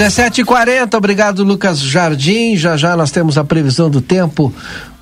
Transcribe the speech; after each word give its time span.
17h40, 0.00 0.94
obrigado 0.94 1.44
Lucas 1.44 1.78
Jardim. 1.78 2.56
Já 2.56 2.74
já 2.74 2.96
nós 2.96 3.10
temos 3.10 3.36
a 3.36 3.44
previsão 3.44 3.90
do 3.90 4.00
tempo 4.00 4.50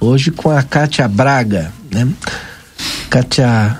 hoje 0.00 0.32
com 0.32 0.50
a 0.50 0.60
Kátia 0.60 1.06
Braga, 1.06 1.72
né? 1.88 2.08
Kátia. 3.08 3.78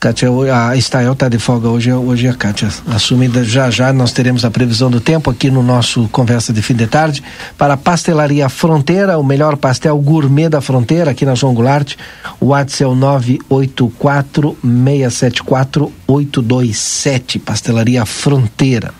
Kátia, 0.00 0.28
a 0.52 0.76
Estael 0.76 1.12
está 1.12 1.28
de 1.28 1.38
folga 1.38 1.68
hoje, 1.68 1.92
hoje 1.92 2.26
a 2.26 2.34
Kátia 2.34 2.68
assume. 2.88 3.30
Já 3.44 3.70
já 3.70 3.92
nós 3.92 4.10
teremos 4.10 4.44
a 4.44 4.50
previsão 4.50 4.90
do 4.90 5.00
tempo 5.00 5.30
aqui 5.30 5.48
no 5.48 5.62
nosso 5.62 6.08
Conversa 6.08 6.52
de 6.52 6.60
Fim 6.60 6.74
de 6.74 6.88
Tarde 6.88 7.22
para 7.56 7.74
a 7.74 7.76
Pastelaria 7.76 8.48
Fronteira, 8.48 9.16
o 9.16 9.22
melhor 9.22 9.56
pastel 9.56 9.96
gourmet 9.98 10.48
da 10.48 10.60
fronteira 10.60 11.12
aqui 11.12 11.24
na 11.24 11.36
João 11.36 11.54
Goulart. 11.54 11.94
O 12.40 12.46
WhatsApp 12.46 12.82
é 12.82 12.86
o 12.88 12.96
984 12.96 14.58
674 14.60 15.92
827, 16.08 17.38
Pastelaria 17.38 18.04
Fronteira. 18.04 18.99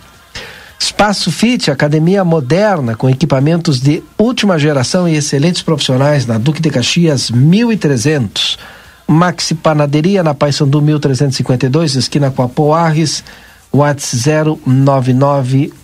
Espaço 0.80 1.30
Fit, 1.30 1.70
academia 1.70 2.24
moderna 2.24 2.96
com 2.96 3.10
equipamentos 3.10 3.78
de 3.78 4.02
última 4.16 4.58
geração 4.58 5.06
e 5.06 5.14
excelentes 5.14 5.60
profissionais 5.60 6.24
na 6.24 6.38
Duque 6.38 6.62
de 6.62 6.70
Caxias 6.70 7.30
1300. 7.30 8.58
Maxi 9.06 9.54
Panaderia 9.54 10.22
na 10.22 10.32
Paysandu 10.32 10.80
1352, 10.80 11.96
esquina 11.96 12.30
com 12.30 12.42
a 12.42 12.48
Poarres, 12.48 13.22
WhatsApp 13.70 14.58
099 14.66 15.74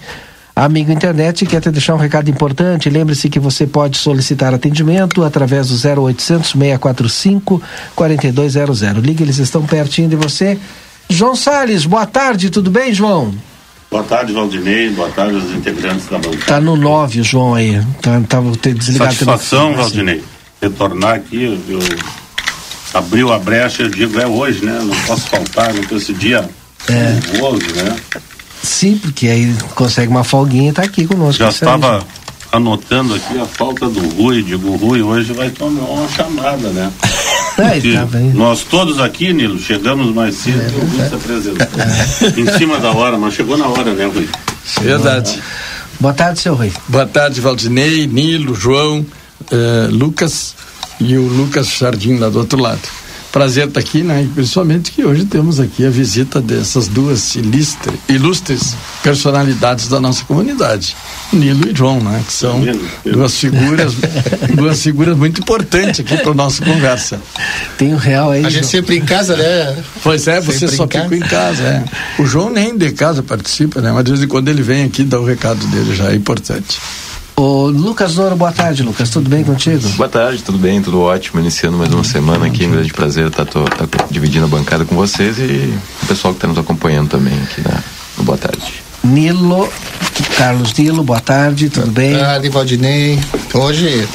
Amigo 0.53 0.91
internet, 0.91 1.45
quer 1.45 1.61
te 1.61 1.71
deixar 1.71 1.95
um 1.95 1.97
recado 1.97 2.29
importante? 2.29 2.89
Lembre-se 2.89 3.29
que 3.29 3.39
você 3.39 3.65
pode 3.65 3.95
solicitar 3.97 4.53
atendimento 4.53 5.23
através 5.23 5.69
do 5.69 5.75
0800 5.75 6.51
645 6.51 7.61
4200. 7.95 8.81
Ligue, 8.97 9.23
eles 9.23 9.37
estão 9.37 9.65
pertinho 9.65 10.09
de 10.09 10.17
você. 10.17 10.59
João 11.07 11.33
Sales, 11.33 11.85
boa 11.85 12.05
tarde, 12.05 12.49
tudo 12.49 12.69
bem, 12.69 12.93
João? 12.93 13.33
Boa 13.89 14.03
tarde, 14.03 14.33
Valdinei. 14.33 14.89
Boa 14.89 15.09
tarde 15.11 15.35
aos 15.35 15.49
integrantes 15.51 16.09
da 16.09 16.17
bancada. 16.17 16.45
Tá 16.45 16.59
no 16.59 16.75
9, 16.75 17.23
João 17.23 17.55
aí. 17.55 17.81
Tá, 18.01 18.21
tava 18.27 18.51
desligado. 18.51 19.13
Satisfação, 19.13 19.73
Valdinei 19.73 20.21
retornar 20.61 21.15
aqui, 21.15 21.59
eu 21.67 21.79
abriu 22.93 23.31
a 23.31 23.39
brecha, 23.39 23.83
eu 23.83 23.89
digo, 23.89 24.19
é 24.19 24.27
hoje, 24.27 24.65
né? 24.65 24.79
Não 24.83 24.95
posso 25.03 25.27
faltar, 25.27 25.73
não 25.73 25.97
esse 25.97 26.13
dia 26.13 26.49
é. 26.87 26.93
nervoso, 26.93 27.65
né? 27.75 27.95
Sim, 28.61 28.97
porque 28.97 29.27
aí 29.27 29.55
consegue 29.75 30.09
uma 30.09 30.23
folguinha 30.23 30.69
e 30.69 30.73
tá 30.73 30.83
aqui 30.83 31.05
conosco. 31.05 31.41
Já 31.41 31.49
estava 31.49 32.05
anotando 32.51 33.13
aqui 33.13 33.39
a 33.39 33.45
falta 33.45 33.87
do 33.87 33.99
Rui, 34.15 34.43
digo, 34.43 34.69
o 34.69 34.75
Rui 34.75 35.01
hoje 35.01 35.33
vai 35.33 35.49
tomar 35.49 35.83
uma 35.83 36.09
chamada, 36.09 36.69
né? 36.69 36.91
É, 37.59 37.77
tá 37.81 38.07
nós 38.35 38.63
todos 38.63 39.01
aqui, 39.01 39.33
Nilo, 39.33 39.59
chegamos 39.59 40.15
mais 40.15 40.35
cedo 40.35 40.61
é, 40.61 40.69
que 40.69 40.75
o 40.77 40.79
Rui 40.79 41.09
se 41.09 41.15
apresentou. 41.15 41.67
Em 42.37 42.57
cima 42.57 42.79
da 42.79 42.91
hora, 42.91 43.17
mas 43.17 43.33
chegou 43.33 43.57
na 43.57 43.67
hora, 43.67 43.93
né, 43.93 44.05
Rui? 44.05 44.29
Verdade. 44.81 45.41
Boa 45.99 46.13
tarde, 46.13 46.39
seu 46.39 46.55
Rui. 46.55 46.71
Boa 46.87 47.05
tarde, 47.05 47.41
Valdinei, 47.41 48.07
Nilo, 48.07 48.55
João, 48.55 49.05
eh, 49.51 49.87
Lucas 49.89 50.55
e 50.99 51.17
o 51.17 51.27
Lucas 51.27 51.67
Jardim 51.77 52.17
lá 52.17 52.29
do 52.29 52.39
outro 52.39 52.59
lado. 52.59 52.81
Prazer 53.31 53.67
estar 53.67 53.79
aqui, 53.79 54.01
né? 54.01 54.23
E 54.23 54.27
principalmente 54.27 54.91
que 54.91 55.05
hoje 55.05 55.23
temos 55.23 55.59
aqui 55.59 55.85
a 55.85 55.89
visita 55.89 56.41
dessas 56.41 56.87
duas 56.87 57.35
ilustre, 57.35 57.93
ilustres 58.09 58.75
personalidades 59.03 59.87
da 59.87 59.99
nossa 59.99 60.25
comunidade, 60.25 60.95
Nilo 61.31 61.69
e 61.69 61.75
João, 61.75 62.01
né? 62.01 62.23
Que 62.25 62.33
são 62.33 62.59
duas 63.05 63.37
figuras, 63.37 63.93
duas 64.55 64.81
figuras 64.81 65.15
muito 65.15 65.41
importantes 65.41 65.99
aqui 65.99 66.17
para 66.17 66.33
nossa 66.33 66.65
conversa. 66.65 67.21
Tem 67.77 67.93
o 67.93 67.97
um 67.97 67.97
real 67.97 68.31
aí. 68.31 68.43
A 68.43 68.49
gente 68.49 68.65
sempre 68.65 68.97
em 68.97 69.05
casa, 69.05 69.37
né? 69.37 69.77
Pois 70.01 70.27
é, 70.27 70.41
você 70.41 70.67
sempre 70.67 70.75
só 70.75 70.87
fica 70.87 71.15
em 71.15 71.19
casa, 71.19 71.61
é. 71.61 71.85
O 72.17 72.25
João 72.25 72.49
nem 72.49 72.75
de 72.75 72.91
casa 72.93 73.21
participa, 73.21 73.79
né? 73.79 73.91
Mas 73.91 74.05
de 74.05 74.11
vez 74.11 74.23
em 74.23 74.27
quando 74.27 74.47
ele 74.47 74.63
vem 74.63 74.85
aqui 74.85 75.03
dá 75.03 75.19
o 75.19 75.25
recado 75.25 75.63
dele 75.67 75.95
já, 75.95 76.11
é 76.11 76.15
importante. 76.15 76.79
Ô, 77.39 77.67
Lucas 77.67 78.15
Douro, 78.15 78.35
boa 78.35 78.51
tarde, 78.51 78.83
Lucas. 78.83 79.09
Tudo 79.09 79.29
bem 79.29 79.45
contigo? 79.45 79.87
Boa 79.95 80.09
tarde, 80.09 80.43
tudo 80.43 80.57
bem, 80.57 80.81
tudo 80.81 80.99
ótimo. 80.99 81.39
Iniciando 81.39 81.77
mais 81.77 81.93
uma 81.93 82.03
semana 82.03 82.47
aqui. 82.47 82.67
Um 82.67 82.71
grande 82.71 82.91
prazer 82.91 83.27
estar 83.27 83.45
tá, 83.45 83.61
tá 83.63 84.07
dividindo 84.11 84.43
a 84.43 84.47
bancada 84.49 84.83
com 84.83 84.93
vocês 84.93 85.37
e 85.39 85.73
o 86.03 86.05
pessoal 86.05 86.33
que 86.33 86.39
está 86.39 86.49
nos 86.49 86.57
acompanhando 86.57 87.07
também 87.07 87.33
aqui 87.41 87.61
na, 87.61 87.81
Boa 88.25 88.37
Tarde. 88.37 88.83
Nilo, 89.01 89.71
Carlos 90.37 90.73
Nilo, 90.73 91.03
boa 91.03 91.19
tarde, 91.19 91.69
tudo 91.69 91.91
bem? 91.91 92.13
Boa 92.13 92.25
tarde, 92.25 92.49
Valdinei. 92.49 93.19
Hoje, 93.53 94.07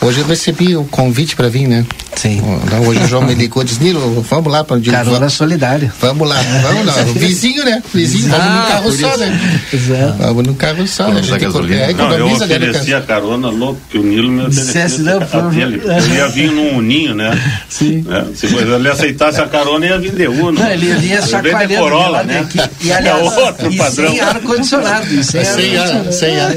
hoje 0.00 0.20
eu 0.20 0.26
recebi 0.26 0.76
o 0.76 0.84
convite 0.84 1.36
para 1.36 1.48
vir, 1.48 1.66
né? 1.68 1.84
Sim. 2.14 2.40
Hoje 2.86 3.00
o 3.02 3.08
João 3.08 3.22
me 3.22 3.34
ligou, 3.34 3.64
diz, 3.64 3.78
Nilo, 3.78 4.24
vamos 4.28 4.52
lá 4.52 4.62
para 4.62 4.76
onde 4.76 4.90
Carona 4.90 5.18
vamos, 5.18 5.32
solidária. 5.32 5.92
Vamos 6.00 6.28
lá, 6.28 6.36
vamos 6.62 6.86
lá. 6.86 6.92
Vizinho, 7.14 7.64
né? 7.64 7.82
Vizinho, 7.92 8.28
vamos 8.28 8.46
no 8.46 8.62
carro 8.68 8.92
só, 8.92 9.16
né? 9.16 9.60
Exato. 9.72 10.18
Vamos 10.18 10.46
no 10.46 10.54
carro 10.54 10.86
só. 10.86 11.04
Vamos 11.04 11.18
a 11.18 11.22
gente 11.22 11.40
gasolina. 11.40 11.80
É, 11.80 11.92
não, 11.92 12.12
eu 12.12 12.26
ofereci 12.26 12.94
a 12.94 13.00
carona 13.00 13.48
louco, 13.50 13.80
que 13.90 13.98
o 13.98 14.02
Nilo 14.02 14.30
me 14.30 14.46
ofereceu. 14.46 15.04
Não, 15.04 15.20
por... 15.20 15.58
ele, 15.58 15.82
ele 15.84 16.14
ia 16.14 16.28
vir 16.28 16.52
num 16.52 16.76
uninho, 16.76 17.14
né? 17.14 17.30
Sim. 17.68 18.04
É, 18.08 18.34
se 18.34 18.46
ele 18.46 18.88
aceitasse 18.88 19.40
a 19.40 19.46
carona, 19.46 19.86
ia 19.86 19.98
vir 19.98 20.12
de 20.12 20.28
Uno. 20.28 20.52
Não, 20.52 20.70
ele 20.70 20.86
ia 21.06 21.22
chacoalhando. 21.22 21.82
Corolla, 21.82 22.22
né? 22.22 22.46
E, 22.82 22.92
aliás, 22.92 23.18
é 23.18 23.24
outro 23.24 23.76
padrão. 23.76 24.10
sem 24.10 24.20
ar-condicionado. 24.20 25.21
Sem, 25.22 25.44
sem 25.44 25.76
ar, 25.76 26.12
sem 26.12 26.40
ar. 26.40 26.52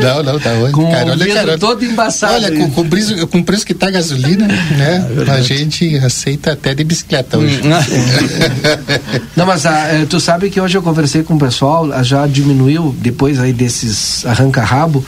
Não, 0.00 0.22
não, 0.22 0.40
tá 0.40 0.52
hoje. 0.52 0.72
Com 0.72 0.90
carona, 0.90 1.24
o 1.24 1.28
carona. 1.28 1.58
todo 1.58 1.84
embaçado. 1.84 2.34
Olha, 2.34 2.52
com, 2.52 2.70
com, 2.70 2.88
preço, 2.88 3.26
com 3.26 3.38
o 3.38 3.44
preço 3.44 3.66
que 3.66 3.74
tá 3.74 3.88
a 3.88 3.90
gasolina, 3.90 4.46
né? 4.46 5.06
É 5.26 5.30
a 5.30 5.40
gente 5.40 5.96
aceita 5.98 6.52
até 6.52 6.74
de 6.74 6.84
bicicleta 6.84 7.38
hoje. 7.38 7.60
Hum. 7.62 7.70
Não, 9.36 9.46
mas 9.46 9.66
ah, 9.66 9.88
eh, 9.92 10.06
tu 10.08 10.20
sabe 10.20 10.50
que 10.50 10.60
hoje 10.60 10.76
eu 10.76 10.82
conversei 10.82 11.22
com 11.22 11.34
o 11.34 11.38
pessoal, 11.38 11.90
ah, 11.92 12.02
já 12.02 12.26
diminuiu, 12.26 12.94
depois 12.98 13.38
aí 13.38 13.52
desses 13.52 14.24
arranca-rabo, 14.26 15.04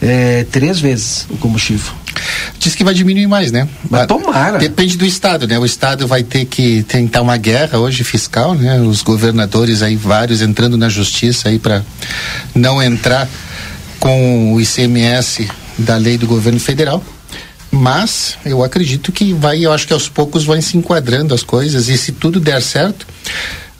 é, 0.00 0.44
três 0.50 0.80
vezes 0.80 1.26
o 1.30 1.36
combustível. 1.36 1.92
Diz 2.58 2.74
que 2.74 2.84
vai 2.84 2.92
diminuir 2.92 3.26
mais, 3.26 3.50
né? 3.50 3.68
Mas 3.88 4.06
tomara. 4.06 4.58
Depende 4.58 4.96
do 4.96 5.06
Estado, 5.06 5.46
né? 5.46 5.58
O 5.58 5.64
Estado 5.64 6.06
vai 6.06 6.22
ter 6.22 6.44
que 6.44 6.82
tentar 6.82 7.22
uma 7.22 7.36
guerra 7.36 7.78
hoje 7.78 8.04
fiscal, 8.04 8.54
né? 8.54 8.80
Os 8.80 9.02
governadores 9.02 9.82
aí, 9.82 9.96
vários, 9.96 10.42
entrando 10.42 10.76
na 10.76 10.88
justiça 10.88 11.48
aí 11.48 11.58
para 11.58 11.82
não 12.54 12.82
entrar 12.82 13.28
com 13.98 14.54
o 14.54 14.60
ICMS 14.60 15.48
da 15.78 15.96
lei 15.96 16.18
do 16.18 16.26
governo 16.26 16.60
federal, 16.60 17.02
mas 17.70 18.36
eu 18.44 18.64
acredito 18.64 19.12
que 19.12 19.32
vai, 19.32 19.64
eu 19.64 19.72
acho 19.72 19.86
que 19.86 19.92
aos 19.92 20.08
poucos 20.08 20.44
vai 20.44 20.60
se 20.60 20.76
enquadrando 20.76 21.34
as 21.34 21.42
coisas 21.42 21.88
e 21.88 21.96
se 21.96 22.12
tudo 22.12 22.40
der 22.40 22.60
certo, 22.60 23.06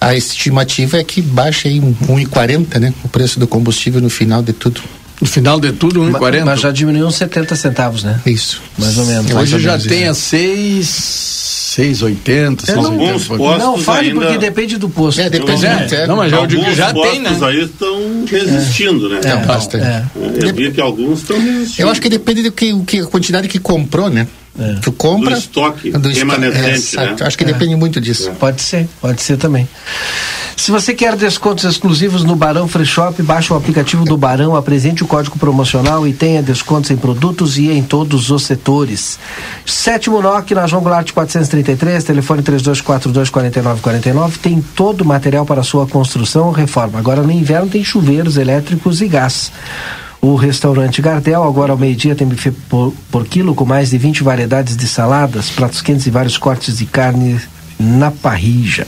a 0.00 0.14
estimativa 0.14 0.98
é 0.98 1.04
que 1.04 1.20
baixe 1.20 1.68
aí 1.68 1.80
1,40, 1.80 2.78
né? 2.78 2.94
O 3.04 3.08
preço 3.08 3.38
do 3.38 3.46
combustível 3.46 4.00
no 4.00 4.08
final 4.08 4.42
de 4.42 4.52
tudo. 4.52 4.80
No 5.20 5.26
final 5.26 5.60
de 5.60 5.72
tudo, 5.72 6.00
1,40? 6.00 6.44
Mas 6.44 6.60
já 6.60 6.70
diminuiu 6.70 7.06
uns 7.06 7.16
70 7.16 7.54
centavos, 7.54 8.02
né? 8.02 8.20
Isso. 8.24 8.62
Mais 8.78 8.96
ou 8.96 9.04
menos. 9.04 9.26
Hoje 9.26 9.34
mais 9.52 9.62
já 9.62 9.70
menos, 9.72 9.86
tem 9.86 10.04
é. 10.04 10.08
a 10.08 10.14
6... 10.14 11.30
6,80, 11.70 12.68
É, 12.68 12.74
não, 12.74 12.82
6,80. 12.82 12.98
postos 12.98 13.38
não 13.58 13.78
fale 13.78 14.08
ainda- 14.08 14.20
porque 14.20 14.38
depende 14.38 14.76
do 14.76 14.88
posto. 14.88 15.20
É, 15.20 15.30
depende 15.30 15.64
É, 15.64 15.88
é. 15.92 16.06
não, 16.06 16.16
mas 16.16 16.32
eu 16.32 16.44
digo 16.44 16.62
que 16.62 16.66
Alguns 16.68 16.76
já 16.76 16.92
tem, 16.92 17.20
né? 17.20 17.38
aí 17.42 17.62
estão 17.62 18.24
resistindo, 18.28 19.08
né? 19.08 19.20
É, 19.22 19.36
bastante. 19.36 19.84
é. 19.84 20.04
Eu 20.42 20.52
vi 20.52 20.72
que 20.72 20.80
alguns 20.80 21.20
estão 21.20 21.38
resistindo. 21.40 21.86
Eu 21.86 21.90
acho 21.90 22.00
que 22.02 22.08
depende 22.08 22.42
do 22.42 22.50
que, 22.50 22.72
o 22.72 22.82
que 22.84 22.98
a 22.98 23.04
quantidade 23.06 23.46
que 23.46 23.60
comprou, 23.60 24.10
né? 24.10 24.26
Tu 24.82 24.92
compra 24.92 25.30
Do 25.34 25.38
estoque 25.38 25.90
do 25.90 26.08
esto- 26.10 26.18
remanescente, 26.18 26.98
é, 26.98 27.06
né? 27.06 27.16
Acho 27.20 27.38
que 27.38 27.44
depende 27.44 27.74
muito 27.76 28.00
disso. 28.00 28.30
Pode 28.38 28.60
ser, 28.62 28.88
pode 29.00 29.22
ser 29.22 29.36
também. 29.36 29.68
Se 30.56 30.70
você 30.70 30.92
quer 30.92 31.16
descontos 31.16 31.64
exclusivos 31.64 32.22
no 32.22 32.36
Barão 32.36 32.68
Free 32.68 32.84
Shop, 32.84 33.22
baixe 33.22 33.50
o 33.50 33.56
aplicativo 33.56 34.04
do 34.04 34.14
Barão, 34.18 34.54
apresente 34.54 35.02
o 35.02 35.06
código 35.06 35.38
promocional 35.38 36.06
e 36.06 36.12
tenha 36.12 36.42
descontos 36.42 36.90
em 36.90 36.96
produtos 36.98 37.56
e 37.56 37.70
em 37.70 37.82
todos 37.82 38.30
os 38.30 38.42
setores. 38.42 39.18
Sétimo 39.64 40.20
NOC 40.20 40.50
na 40.54 40.66
João 40.66 40.82
Goulart 40.82 41.10
433, 41.12 42.04
telefone 42.04 42.42
3242-4949. 42.42 44.36
Tem 44.42 44.60
todo 44.76 45.00
o 45.00 45.04
material 45.06 45.46
para 45.46 45.62
sua 45.62 45.86
construção 45.86 46.46
ou 46.46 46.52
reforma. 46.52 46.98
Agora 46.98 47.22
no 47.22 47.32
inverno 47.32 47.68
tem 47.70 47.82
chuveiros 47.82 48.36
elétricos 48.36 49.00
e 49.00 49.08
gás. 49.08 49.50
O 50.22 50.34
restaurante 50.34 51.00
Gardel, 51.00 51.42
agora 51.42 51.72
ao 51.72 51.78
meio-dia, 51.78 52.14
tem 52.14 52.26
buffet 52.26 52.52
por, 52.68 52.92
por 53.10 53.26
quilo 53.26 53.54
com 53.54 53.64
mais 53.64 53.90
de 53.90 53.96
20 53.96 54.22
variedades 54.22 54.76
de 54.76 54.86
saladas, 54.86 55.48
pratos 55.48 55.80
quentes 55.80 56.06
e 56.06 56.10
vários 56.10 56.36
cortes 56.36 56.76
de 56.76 56.84
carne 56.84 57.40
na 57.78 58.10
parrija. 58.10 58.86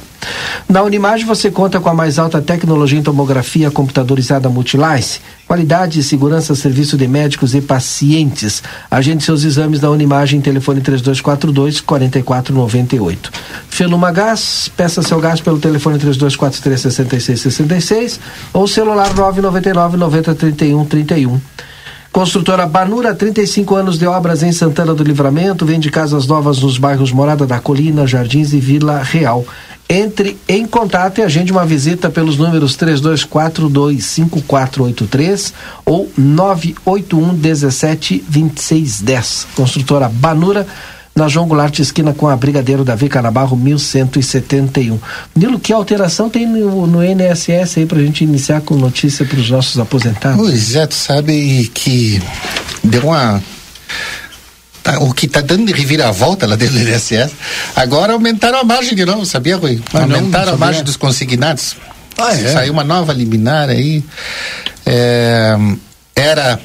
Na 0.69 0.83
Unimagem 0.83 1.27
você 1.27 1.51
conta 1.51 1.81
com 1.81 1.89
a 1.89 1.95
mais 1.95 2.19
alta 2.19 2.41
tecnologia 2.41 2.99
em 2.99 3.03
tomografia 3.03 3.71
computadorizada 3.71 4.49
Multilice, 4.51 5.21
qualidade 5.53 6.01
e 6.01 6.03
segurança 6.03 6.55
serviço 6.55 6.97
de 6.97 7.07
médicos 7.07 7.55
e 7.55 7.61
pacientes. 7.61 8.63
Agende 8.91 9.23
seus 9.23 9.45
exames 9.45 9.83
na 9.83 9.91
Unimagem, 9.91 10.41
telefone 10.41 10.81
3242 10.81 11.79
4498. 11.83 13.31
Feluma 13.69 14.11
Gás, 14.11 14.71
peça 14.75 15.03
seu 15.03 15.21
gás 15.21 15.43
pelo 15.43 15.59
telefone 15.59 15.99
3243 15.99 16.81
6666 16.81 18.19
ou 18.51 18.67
celular 18.67 19.13
999 19.15 19.99
90 19.99 20.35
31 20.35 20.87
31. 20.87 21.39
Construtora 22.11 22.67
Banura, 22.67 23.15
35 23.15 23.75
anos 23.75 23.99
de 23.99 24.07
obras 24.07 24.43
em 24.43 24.53
Santana 24.53 24.95
do 24.95 25.03
Livramento, 25.03 25.65
vende 25.65 25.91
casas 25.91 26.27
novas 26.27 26.61
nos 26.61 26.77
bairros 26.77 27.11
Morada 27.11 27.47
da 27.47 27.59
Colina, 27.59 28.07
Jardins 28.07 28.53
e 28.53 28.61
Vila 28.61 29.03
Real. 29.03 29.47
Entre 29.89 30.39
em 30.49 30.65
contato 30.67 31.19
e 31.19 31.23
agende 31.23 31.53
uma 31.53 31.67
visita 31.67 32.09
pelos 32.09 32.39
números 32.39 32.77
32425483 32.77 35.53
ou 35.85 36.09
981 36.17 37.35
17 37.35 38.25
2610. 38.29 39.49
Construtora 39.55 40.09
Banura, 40.09 40.67
na 41.15 41.29
João 41.29 41.47
Goulart, 41.47 41.79
esquina 41.79 42.15
com 42.15 42.27
a 42.27 42.35
Brigadeiro 42.35 42.85
Davi 42.85 43.07
Canabarro, 43.07 43.55
1171. 43.55 44.99
Nilo, 45.37 45.61
que 45.61 45.71
alteração 45.71 46.31
tem 46.31 46.47
no, 46.47 46.87
no 46.87 47.03
NSS 47.03 47.81
aí 47.81 47.87
pra 47.87 48.01
gente 48.01 48.25
iniciar 48.25 48.63
com 48.63 48.77
notícia 48.77 49.27
para 49.27 49.39
os 49.39 49.51
nossos 49.51 49.79
aposentados? 49.79 50.39
Pois 50.39 50.75
é, 50.75 50.87
tu 50.87 50.95
sabe 50.95 51.71
que 51.75 52.23
deu 52.83 53.09
uma. 53.09 53.43
Tá- 54.83 54.99
o 54.99 55.13
que 55.13 55.27
está 55.27 55.41
dando 55.41 55.67
de 55.67 55.73
reviravolta 55.73 56.47
lá 56.47 56.57
dentro 56.57 56.75
do 56.79 56.89
INSS, 56.89 57.33
agora 57.77 58.13
aumentaram 58.13 58.59
a 58.59 58.65
margem 58.65 58.95
de 58.95 59.05
novo, 59.05 59.25
sabia, 59.27 59.57
Rui? 59.57 59.81
Ah, 59.93 60.07
não, 60.07 60.17
aumentaram 60.17 60.47
não 60.49 60.55
a 60.55 60.57
margem 60.59 60.83
dos 60.85 60.97
consignados. 60.97 61.77
Ah, 62.19 62.33
é? 62.35 62.53
Saiu 62.53 62.73
uma 62.73 62.85
nova 62.85 63.13
liminar 63.13 63.69
aí. 63.71 64.05
É, 64.85 65.55
era 66.15 66.61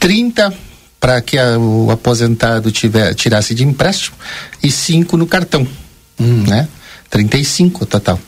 30 0.00 0.52
para 0.98 1.20
que 1.20 1.38
a- 1.38 1.58
o 1.58 1.90
aposentado 1.90 2.70
tiver, 2.72 3.14
tirasse 3.14 3.54
de 3.54 3.64
empréstimo 3.64 4.16
e 4.62 4.70
5 4.70 5.16
no 5.16 5.26
cartão. 5.26 5.66
Hum. 6.20 6.44
Né? 6.48 6.68
35 7.10 7.84
total. 7.86 8.18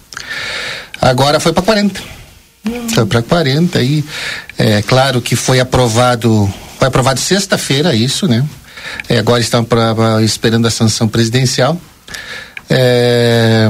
Agora 1.00 1.40
foi 1.40 1.52
para 1.52 1.62
40. 1.62 2.00
Foi 2.94 3.04
para 3.06 3.22
40 3.22 3.82
e 3.82 4.02
é 4.58 4.80
claro 4.82 5.20
que 5.20 5.36
foi 5.36 5.60
aprovado, 5.60 6.52
foi 6.78 6.88
aprovado 6.88 7.20
sexta-feira 7.20 7.94
isso, 7.94 8.26
né? 8.26 8.44
É, 9.08 9.18
agora 9.18 9.40
estão 9.40 9.64
pra- 9.64 9.94
pra- 9.94 10.22
esperando 10.22 10.66
a 10.66 10.70
sanção 10.70 11.08
presidencial. 11.08 11.80
É, 12.68 13.68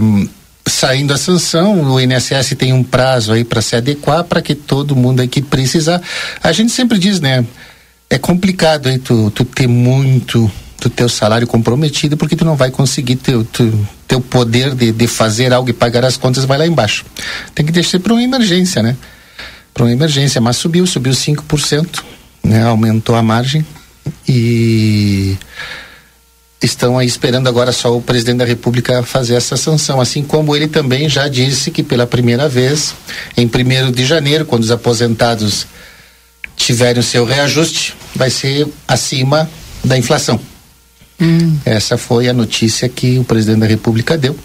saindo 0.66 1.12
a 1.12 1.16
sanção, 1.18 1.92
o 1.92 2.00
INSS 2.00 2.54
tem 2.56 2.72
um 2.72 2.82
prazo 2.82 3.32
aí 3.32 3.44
para 3.44 3.60
se 3.60 3.76
adequar 3.76 4.24
para 4.24 4.40
que 4.40 4.54
todo 4.54 4.96
mundo 4.96 5.20
aí 5.20 5.28
que 5.28 5.42
precisar. 5.42 6.00
A 6.42 6.52
gente 6.52 6.72
sempre 6.72 6.98
diz, 6.98 7.20
né? 7.20 7.44
É 8.08 8.18
complicado 8.18 8.88
aí 8.88 8.98
tu, 8.98 9.30
tu 9.30 9.44
ter 9.44 9.66
muito 9.66 10.50
do 10.80 10.90
teu 10.90 11.08
salário 11.08 11.46
comprometido 11.46 12.16
porque 12.16 12.36
tu 12.36 12.44
não 12.44 12.56
vai 12.56 12.70
conseguir 12.70 13.16
teu, 13.16 13.42
tu, 13.44 13.86
teu 14.06 14.20
poder 14.20 14.74
de, 14.74 14.92
de 14.92 15.06
fazer 15.06 15.52
algo 15.52 15.70
e 15.70 15.72
pagar 15.72 16.04
as 16.04 16.16
contas 16.16 16.44
vai 16.44 16.58
lá 16.58 16.66
embaixo. 16.66 17.04
Tem 17.54 17.64
que 17.64 17.72
deixar 17.72 17.98
para 18.00 18.12
uma 18.12 18.22
emergência, 18.22 18.82
né? 18.82 18.96
Para 19.72 19.84
uma 19.84 19.92
emergência, 19.92 20.40
mas 20.40 20.56
subiu, 20.56 20.86
subiu 20.86 21.12
5%, 21.12 22.04
né? 22.44 22.64
Aumentou 22.64 23.16
a 23.16 23.22
margem 23.22 23.64
e 24.28 25.36
estão 26.62 26.98
aí 26.98 27.06
esperando 27.06 27.48
agora 27.48 27.72
só 27.72 27.96
o 27.96 28.00
presidente 28.00 28.38
da 28.38 28.44
República 28.44 29.02
fazer 29.02 29.34
essa 29.34 29.56
sanção, 29.56 30.00
assim 30.00 30.22
como 30.22 30.56
ele 30.56 30.66
também 30.66 31.08
já 31.08 31.28
disse 31.28 31.70
que 31.70 31.82
pela 31.82 32.06
primeira 32.06 32.48
vez, 32.48 32.94
em 33.36 33.46
1 33.46 33.92
de 33.92 34.04
janeiro, 34.04 34.44
quando 34.44 34.62
os 34.62 34.70
aposentados 34.70 35.66
tiverem 36.56 37.00
o 37.00 37.02
seu 37.02 37.24
reajuste, 37.24 37.94
vai 38.14 38.30
ser 38.30 38.66
acima 38.88 39.50
da 39.82 39.98
inflação. 39.98 40.40
Essa 41.64 41.96
foi 41.96 42.28
a 42.28 42.32
notícia 42.32 42.88
que 42.88 43.18
o 43.18 43.24
presidente 43.24 43.60
da 43.60 43.66
República 43.66 44.16
deu. 44.16 44.36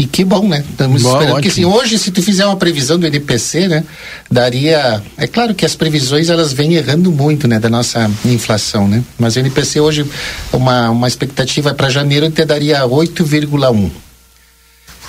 E 0.00 0.06
que 0.06 0.24
bom, 0.24 0.46
né? 0.46 0.64
Estamos 0.70 1.02
Bom, 1.02 1.12
esperando 1.12 1.42
que 1.42 1.48
assim, 1.48 1.64
hoje, 1.64 1.98
se 1.98 2.12
tu 2.12 2.22
fizer 2.22 2.46
uma 2.46 2.56
previsão 2.56 2.96
do 3.00 3.06
NPC, 3.06 3.66
né? 3.66 3.82
Daria. 4.30 5.02
É 5.16 5.26
claro 5.26 5.56
que 5.56 5.64
as 5.66 5.74
previsões 5.74 6.30
elas 6.30 6.52
vêm 6.52 6.74
errando 6.74 7.10
muito, 7.10 7.48
né? 7.48 7.58
Da 7.58 7.68
nossa 7.68 8.08
inflação, 8.24 8.86
né? 8.86 9.02
Mas 9.18 9.34
o 9.34 9.40
NPC 9.40 9.80
hoje, 9.80 10.06
uma, 10.52 10.90
uma 10.90 11.08
expectativa 11.08 11.74
para 11.74 11.90
janeiro 11.90 12.30
te 12.30 12.44
daria 12.44 12.82
8,1. 12.82 13.90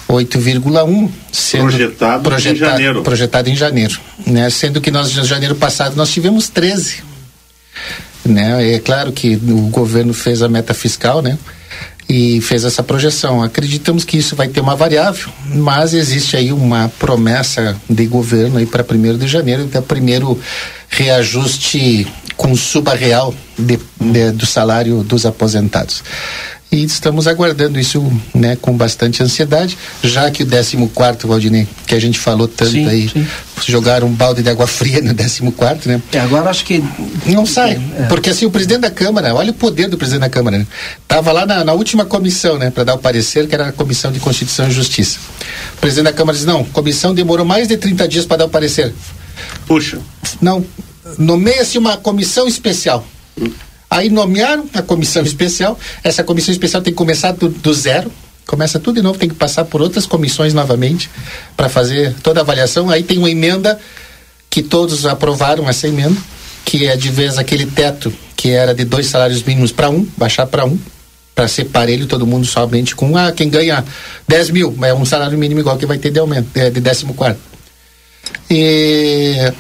8,1 0.10 1.10
sendo 1.32 1.66
Projetado 1.66 2.34
em 2.34 2.56
janeiro. 2.56 3.04
projetado 3.04 3.50
em 3.52 3.56
janeiro, 3.56 4.00
né? 4.26 4.50
Sendo 4.50 4.82
que 4.82 4.90
nós 4.90 5.16
em 5.16 5.24
janeiro 5.24 5.54
passado 5.54 5.96
nós 5.96 6.12
tivemos 6.12 6.50
13, 6.50 7.04
né? 8.26 8.74
É 8.74 8.80
claro 8.80 9.12
que 9.12 9.36
o 9.36 9.68
governo 9.68 10.16
fez 10.16 10.42
a 10.42 10.50
meta 10.50 10.74
fiscal, 10.74 11.22
né? 11.22 11.38
E 12.12 12.42
fez 12.42 12.64
essa 12.66 12.82
projeção. 12.82 13.44
Acreditamos 13.44 14.04
que 14.04 14.18
isso 14.18 14.36
vai 14.36 14.48
ter 14.48 14.60
uma 14.62 14.76
variável, 14.76 15.30
mas 15.54 15.94
existe 15.94 16.36
aí 16.36 16.52
uma 16.52 16.92
promessa 16.98 17.78
de 17.88 18.08
governo 18.08 18.58
aí 18.58 18.66
para 18.66 18.84
1 18.84 19.18
de 19.18 19.28
janeiro, 19.28 19.68
que 19.68 19.78
é 19.78 19.80
o 19.80 19.84
primeiro 19.84 20.40
reajuste 20.90 22.08
com 22.36 22.56
suba 22.56 22.96
real 22.96 23.34
de, 23.58 23.78
de- 24.00 24.32
do 24.32 24.46
salário 24.46 25.04
dos 25.04 25.26
aposentados. 25.26 26.04
E 26.72 26.84
estamos 26.84 27.28
aguardando 27.28 27.80
isso 27.80 28.12
né, 28.32 28.56
com 28.56 28.78
bastante 28.78 29.24
ansiedade, 29.24 29.76
já 30.04 30.30
que 30.30 30.44
o 30.44 30.48
14 30.48 31.26
Valdinei, 31.26 31.68
que 31.88 31.96
a 31.96 32.00
gente 32.00 32.20
falou 32.20 32.48
tanto 32.48 32.72
Sim, 32.72 32.88
aí, 32.88 33.10
sim. 33.10 33.26
jogaram 33.66 34.06
um 34.06 34.14
balde 34.14 34.44
de 34.44 34.50
água 34.50 34.68
fria 34.68 35.02
no 35.02 35.16
14, 35.52 35.90
né? 35.90 36.00
É, 36.12 36.20
agora 36.20 36.48
acho 36.48 36.64
que. 36.64 36.84
Não 37.26 37.44
sai. 37.44 37.82
É. 37.98 38.04
Porque 38.04 38.30
assim, 38.30 38.46
o 38.46 38.52
presidente 38.52 38.82
da 38.82 38.92
Câmara, 38.92 39.34
olha 39.34 39.50
o 39.50 39.54
poder 39.54 39.88
do 39.88 39.98
presidente 39.98 40.22
da 40.22 40.30
Câmara, 40.30 40.60
né? 40.60 40.68
Tava 41.08 41.32
lá 41.32 41.44
na, 41.44 41.64
na 41.64 41.74
última 41.74 42.06
comissão, 42.06 42.60
né, 42.60 42.70
para 42.70 42.84
dar 42.84 42.94
o 42.94 43.00
parecer, 43.00 43.48
que 43.48 43.56
era 43.56 43.70
a 43.70 43.72
Comissão 43.72 44.12
de 44.12 44.20
Constituição 44.20 44.68
e 44.68 44.72
Justiça. 44.72 45.18
O 45.76 45.78
presidente 45.78 46.06
da 46.06 46.14
Câmara 46.14 46.38
diz: 46.38 46.46
não, 46.46 46.62
a 46.62 46.66
comissão 46.66 47.16
demorou 47.16 47.46
mais 47.46 47.68
de 47.68 47.78
30 47.78 48.08
dias 48.08 48.26
para 48.28 48.38
dar 48.38 48.46
o 48.46 48.50
parecer. 48.50 48.94
Puxa, 49.66 50.00
Não, 50.40 50.64
nomeia-se 51.18 51.80
uma 51.80 51.98
comissão 51.98 52.48
especial. 52.48 53.04
Aí 53.90 54.10
nomearam 54.10 54.66
a 54.74 54.82
comissão 54.82 55.24
especial. 55.24 55.80
Essa 56.04 56.24
comissão 56.24 56.52
especial 56.52 56.82
tem 56.82 56.94
que 56.94 56.98
começar 56.98 57.32
do, 57.32 57.50
do 57.50 57.74
zero. 57.74 58.12
Começa 58.46 58.80
tudo 58.80 58.96
de 58.96 59.02
novo, 59.02 59.18
tem 59.18 59.30
que 59.30 59.36
passar 59.36 59.66
por 59.66 59.82
outras 59.82 60.06
comissões 60.06 60.54
novamente 60.54 61.10
para 61.56 61.70
fazer 61.70 62.16
toda 62.24 62.40
a 62.40 62.44
avaliação. 62.44 62.90
Aí 62.90 63.04
tem 63.04 63.18
uma 63.18 63.30
emenda 63.30 63.80
que 64.50 64.64
todos 64.64 65.06
aprovaram 65.06 65.70
essa 65.70 65.88
emenda, 65.88 66.20
que 66.66 66.88
é 66.88 66.96
de 66.98 67.10
vez 67.10 67.38
aquele 67.38 67.66
teto 67.66 68.12
que 68.36 68.50
era 68.50 68.74
de 68.74 68.86
dois 68.86 69.08
salários 69.08 69.44
mínimos 69.44 69.72
para 69.72 69.90
um, 69.90 70.08
baixar 70.18 70.48
para 70.48 70.66
um, 70.66 70.80
para 71.36 71.48
ser 71.48 71.66
parelho 71.66 72.08
todo 72.08 72.26
mundo 72.26 72.46
somente 72.46 72.96
com 72.96 73.16
ah, 73.16 73.32
quem 73.32 73.50
ganha 73.50 73.84
10 74.28 74.50
mil, 74.50 74.76
é 74.82 74.94
um 74.94 75.06
salário 75.06 75.38
mínimo 75.38 75.60
igual 75.60 75.78
que 75.78 75.86
vai 75.86 75.98
ter 75.98 76.10
de 76.10 76.20
aumento, 76.20 76.50
é, 76.56 76.70
de, 76.70 76.80
de 76.80 76.82
14 76.82 77.49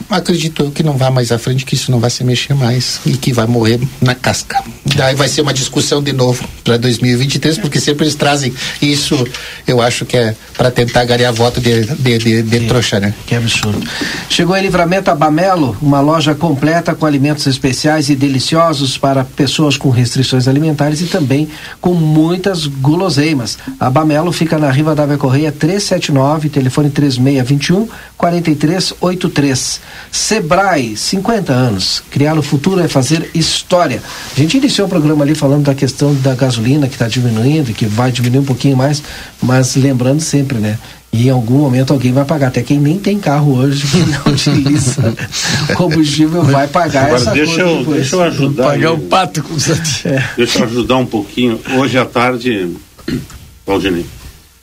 acreditou 0.10 0.29
acredito 0.29 0.72
que 0.72 0.81
não 0.81 0.98
vá 0.98 1.12
mais 1.12 1.31
à 1.31 1.38
frente, 1.38 1.65
que 1.65 1.75
isso 1.75 1.91
não 1.91 2.00
vai 2.00 2.10
se 2.10 2.24
mexer 2.24 2.55
mais 2.55 3.00
e 3.05 3.12
que 3.12 3.31
vai 3.31 3.46
morrer 3.46 3.79
na 4.01 4.15
casca. 4.15 4.63
Daí 4.96 5.15
vai 5.15 5.27
ser 5.27 5.41
uma 5.41 5.53
discussão 5.53 6.01
de 6.01 6.12
novo 6.12 6.43
para 6.63 6.77
2023, 6.77 7.60
porque 7.60 7.79
sempre 7.79 8.05
eles 8.05 8.15
trazem 8.15 8.53
isso, 8.81 9.27
eu 9.67 9.81
acho 9.81 10.05
que 10.05 10.17
é 10.17 10.36
para 10.58 10.72
tentar 10.72 11.05
ganhar 11.05 11.31
voto 11.31 11.62
de, 11.62 11.86
de, 11.86 12.17
de, 12.17 12.41
de 12.41 12.60
que, 12.60 12.67
trouxa, 12.67 13.00
né? 13.00 13.13
Que 13.27 13.36
absurdo. 13.36 13.81
Chegou 14.29 14.55
em 14.58 14.62
Livramento 14.62 15.13
Bamelo 15.15 15.77
uma 15.81 16.01
loja 16.01 16.34
completa 16.34 16.96
com 16.96 17.05
alimentos 17.05 17.46
especiais 17.46 18.10
e 18.10 18.15
deliciosos 18.15 18.98
para 18.98 19.24
pessoas 19.24 19.77
com 19.77 19.89
restrições 19.89 20.48
alimentares 20.48 21.01
e 21.01 21.05
também 21.05 21.48
com 21.79 21.93
muitas 21.93 22.65
guloseimas. 22.65 23.58
a 23.79 23.89
Bamelo 23.89 24.31
fica 24.31 24.58
na 24.58 24.72
Riva 24.72 24.96
da 24.96 25.17
Correia 25.17 25.51
379, 25.51 26.50
telefone 26.50 26.89
3621 26.89 27.88
43 28.17 28.78
4383. 29.00 29.81
Sebrae, 30.12 30.98
50 30.98 31.53
anos. 31.53 32.03
Criar 32.09 32.38
o 32.38 32.41
futuro 32.41 32.79
é 32.81 32.88
fazer 32.88 33.29
história. 33.33 34.01
A 34.36 34.39
gente 34.39 34.57
iniciou 34.57 34.88
o 34.88 34.89
programa 34.89 35.24
ali 35.24 35.36
falando 35.36 35.65
da 35.65 35.75
questão 35.75 36.13
da 36.15 36.33
gasolina 36.33 36.88
que 36.88 36.95
está 36.95 37.07
diminuindo, 37.07 37.74
que 37.74 37.86
vai 37.86 38.12
diminuir 38.12 38.39
um 38.39 38.45
pouquinho 38.45 38.77
mais, 38.77 39.03
mas 39.41 39.75
lembrando 39.75 40.21
sempre, 40.21 40.57
né? 40.57 40.77
E 41.12 41.27
em 41.27 41.31
algum 41.31 41.57
momento 41.57 41.91
alguém 41.91 42.13
vai 42.13 42.24
pagar. 42.24 42.48
Até 42.48 42.62
quem 42.62 42.79
nem 42.79 43.00
tem 43.00 43.19
carro 43.19 43.57
hoje 43.57 43.86
que 43.88 43.98
não 44.12 44.33
utiliza 44.33 45.15
combustível 45.75 46.43
vai 46.43 46.67
pagar 46.67 47.05
Agora, 47.05 47.21
essa 47.21 47.31
deixa 47.31 47.62
eu, 47.62 47.83
deixa 47.86 48.15
eu 48.15 48.24
ajudar. 48.24 48.63
Pagar 48.63 48.91
o 48.93 49.00
pato 49.00 49.43
com 49.43 49.55
é. 50.07 50.24
Deixa 50.38 50.59
eu 50.59 50.63
ajudar 50.65 50.98
um 50.98 51.05
pouquinho. 51.05 51.59
Hoje 51.77 51.98
à 51.98 52.05
tarde, 52.05 52.75
Valdinei, 53.65 54.05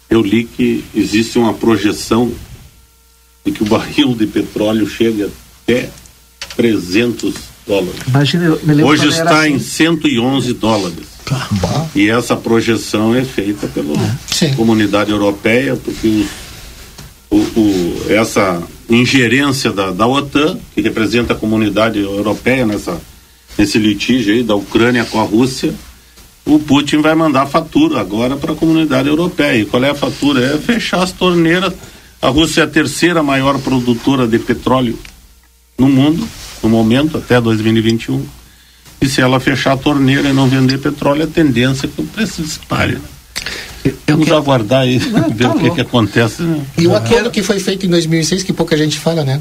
eu 0.08 0.22
li 0.22 0.44
que 0.44 0.84
existe 0.94 1.38
uma 1.38 1.52
projeção 1.52 2.30
de 3.46 3.52
que 3.52 3.62
o 3.62 3.66
barril 3.66 4.12
de 4.14 4.26
petróleo 4.26 4.88
chega 4.88 5.30
até 5.62 5.88
300 6.56 7.32
dólares. 7.64 8.00
Imagina, 8.08 8.58
Hoje 8.84 9.08
está 9.08 9.42
assim. 9.42 9.54
em 9.54 9.58
111 9.60 10.52
dólares. 10.54 11.06
E 11.94 12.10
essa 12.10 12.36
projeção 12.36 13.14
é 13.14 13.24
feita 13.24 13.68
pela 13.68 13.94
é. 14.42 14.48
comunidade 14.54 15.12
europeia, 15.12 15.76
porque 15.76 16.26
o, 17.30 17.36
o, 17.36 18.06
essa 18.08 18.62
ingerência 18.90 19.72
da, 19.72 19.92
da 19.92 20.06
OTAN, 20.06 20.58
que 20.74 20.80
representa 20.80 21.32
a 21.32 21.36
comunidade 21.36 22.00
europeia 22.00 22.66
nessa, 22.66 23.00
nesse 23.56 23.78
litígio 23.78 24.34
aí 24.34 24.42
da 24.42 24.54
Ucrânia 24.54 25.04
com 25.04 25.20
a 25.20 25.24
Rússia, 25.24 25.72
o 26.44 26.60
Putin 26.60 26.98
vai 26.98 27.14
mandar 27.14 27.46
fatura 27.46 28.00
agora 28.00 28.36
para 28.36 28.52
a 28.52 28.56
comunidade 28.56 29.08
europeia. 29.08 29.62
E 29.62 29.64
qual 29.64 29.82
é 29.82 29.90
a 29.90 29.94
fatura? 29.94 30.54
É 30.54 30.58
fechar 30.58 31.02
as 31.02 31.10
torneiras. 31.10 31.72
A 32.20 32.28
Rússia 32.28 32.62
é 32.62 32.64
a 32.64 32.66
terceira 32.66 33.22
maior 33.22 33.58
produtora 33.58 34.26
de 34.26 34.38
petróleo 34.38 34.98
no 35.78 35.88
mundo, 35.88 36.26
no 36.62 36.68
momento, 36.68 37.18
até 37.18 37.40
2021. 37.40 38.24
E 39.00 39.08
se 39.08 39.20
ela 39.20 39.38
fechar 39.38 39.72
a 39.72 39.76
torneira 39.76 40.28
e 40.28 40.32
não 40.32 40.48
vender 40.48 40.78
petróleo, 40.78 41.24
a 41.24 41.26
tendência 41.26 41.86
é 41.86 41.90
que 41.90 42.00
o 42.00 42.06
preço 42.06 42.42
dispare. 42.42 42.98
Eu 43.84 43.94
Vamos 44.08 44.24
quero... 44.24 44.38
aguardar 44.38 44.80
aí, 44.82 44.98
não, 44.98 45.30
ver 45.30 45.44
tá 45.44 45.54
o 45.54 45.60
que, 45.60 45.70
que, 45.70 45.80
acontece. 45.80 46.42
Né? 46.42 46.64
E 46.78 46.86
o 46.86 46.96
acordo 46.96 47.30
que 47.30 47.42
foi 47.42 47.60
feito 47.60 47.86
em 47.86 47.88
2006, 47.88 48.42
que 48.42 48.52
pouca 48.52 48.76
gente 48.76 48.98
fala, 48.98 49.24
né? 49.24 49.40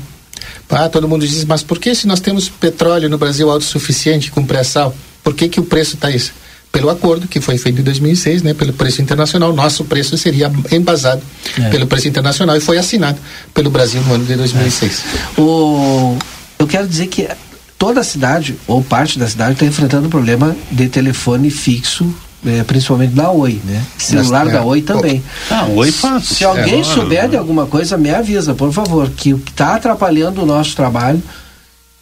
Ah, 0.69 0.89
todo 0.89 1.07
mundo 1.07 1.25
diz, 1.25 1.45
mas 1.45 1.63
por 1.63 1.79
que 1.79 1.95
se 1.95 2.05
nós 2.05 2.19
temos 2.19 2.49
petróleo 2.49 3.09
no 3.09 3.17
Brasil 3.17 3.49
autossuficiente 3.49 4.31
com 4.31 4.45
pré-sal, 4.45 4.95
por 5.23 5.33
que, 5.33 5.47
que 5.47 5.59
o 5.59 5.63
preço 5.63 5.95
está 5.95 6.11
isso? 6.11 6.33
Pelo 6.75 6.89
acordo 6.89 7.25
que 7.25 7.39
foi 7.39 7.57
feito 7.57 7.79
em 7.79 7.83
2006, 7.85 8.43
né, 8.43 8.53
pelo 8.53 8.73
preço 8.73 9.01
internacional, 9.01 9.53
nosso 9.53 9.85
preço 9.85 10.17
seria 10.17 10.51
embasado 10.69 11.21
é. 11.57 11.69
pelo 11.69 11.87
preço 11.87 12.09
internacional 12.09 12.57
e 12.57 12.59
foi 12.59 12.77
assinado 12.77 13.17
pelo 13.53 13.69
Brasil 13.69 14.01
no 14.01 14.15
ano 14.15 14.25
de 14.25 14.35
2006. 14.35 15.03
É. 15.37 15.41
O, 15.41 16.17
eu 16.59 16.67
quero 16.67 16.85
dizer 16.85 17.07
que 17.07 17.29
toda 17.77 18.01
a 18.01 18.03
cidade, 18.03 18.57
ou 18.67 18.83
parte 18.83 19.17
da 19.17 19.25
cidade, 19.25 19.53
está 19.53 19.65
enfrentando 19.65 20.07
um 20.07 20.09
problema 20.09 20.53
de 20.69 20.89
telefone 20.89 21.49
fixo 21.49 22.13
é, 22.45 22.61
principalmente 22.63 23.13
da 23.13 23.31
Oi, 23.31 23.59
né? 23.63 23.81
Celular 23.97 24.47
da 24.47 24.61
Oi 24.63 24.81
também. 24.81 25.23
Ah, 25.49 25.65
Oi 25.73 25.91
faz. 25.91 26.25
Se 26.25 26.43
alguém 26.43 26.81
é, 26.81 26.83
souber 26.83 27.27
de 27.29 27.37
alguma 27.37 27.65
coisa, 27.65 27.97
me 27.97 28.11
avisa, 28.11 28.53
por 28.53 28.71
favor, 28.71 29.09
que 29.09 29.33
o 29.33 29.39
que 29.39 29.49
está 29.49 29.75
atrapalhando 29.75 30.43
o 30.43 30.45
nosso 30.45 30.75
trabalho 30.75 31.23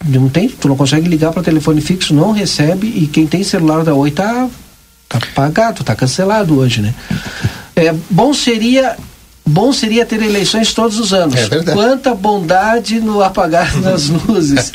não 0.04 0.28
tem, 0.28 0.50
tu 0.50 0.68
não 0.68 0.76
consegue 0.76 1.08
ligar 1.08 1.32
para 1.32 1.42
telefone 1.42 1.80
fixo, 1.80 2.14
não 2.14 2.32
recebe 2.32 2.88
e 2.88 3.08
quem 3.08 3.26
tem 3.26 3.42
celular 3.42 3.86
da 3.86 3.94
Oi 3.94 4.12
tá 4.12 4.50
tá 5.20 5.28
pagado, 5.34 5.84
tá 5.84 5.96
cancelado 5.96 6.58
hoje, 6.58 6.82
né? 6.82 6.94
É, 7.76 7.94
bom 8.10 8.34
seria 8.34 8.98
bom 9.46 9.74
seria 9.74 10.06
ter 10.06 10.22
eleições 10.22 10.74
todos 10.74 11.00
os 11.00 11.14
anos. 11.14 11.36
É 11.36 11.48
verdade. 11.48 11.78
Quanta 11.78 12.16
bondade 12.16 13.00
no 13.00 13.22
apagar 13.22 13.76
das 13.82 14.10
luzes. 14.10 14.72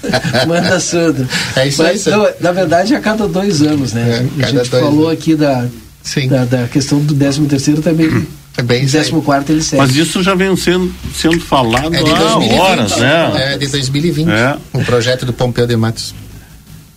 Manda 0.47 0.79
Sandra. 0.79 1.27
É 1.57 1.69
isso 1.69 1.83
Mas, 1.83 2.07
aí. 2.07 2.15
Não, 2.15 2.29
na 2.41 2.53
verdade, 2.53 2.95
a 2.95 3.01
cada 3.01 3.27
dois 3.27 3.63
anos, 3.63 3.93
né? 3.93 4.29
É, 4.39 4.45
a 4.45 4.51
gente 4.51 4.69
falou 4.69 5.09
aqui 5.09 5.35
da, 5.35 5.67
da, 6.29 6.45
da, 6.45 6.69
questão 6.69 7.01
do 7.01 7.15
13 7.15 7.47
terceiro 7.47 7.83
também. 7.83 8.27
É 8.57 8.63
bem 8.63 8.87
14 8.87 9.53
ele 9.53 9.63
segue. 9.63 9.81
Mas 9.81 9.95
isso 9.95 10.21
já 10.21 10.35
vem 10.35 10.55
sendo, 10.57 10.93
sendo 11.15 11.41
falado 11.41 11.95
é 11.95 12.01
há 12.01 12.61
horas, 12.61 12.97
né? 12.97 13.55
É 13.55 13.59
de 13.59 13.69
2020. 13.69 14.29
É. 14.29 14.57
O 14.73 14.85
projeto 14.85 15.25
do 15.25 15.33
Pompeu 15.33 15.67
de 15.67 15.77
Matos. 15.77 16.13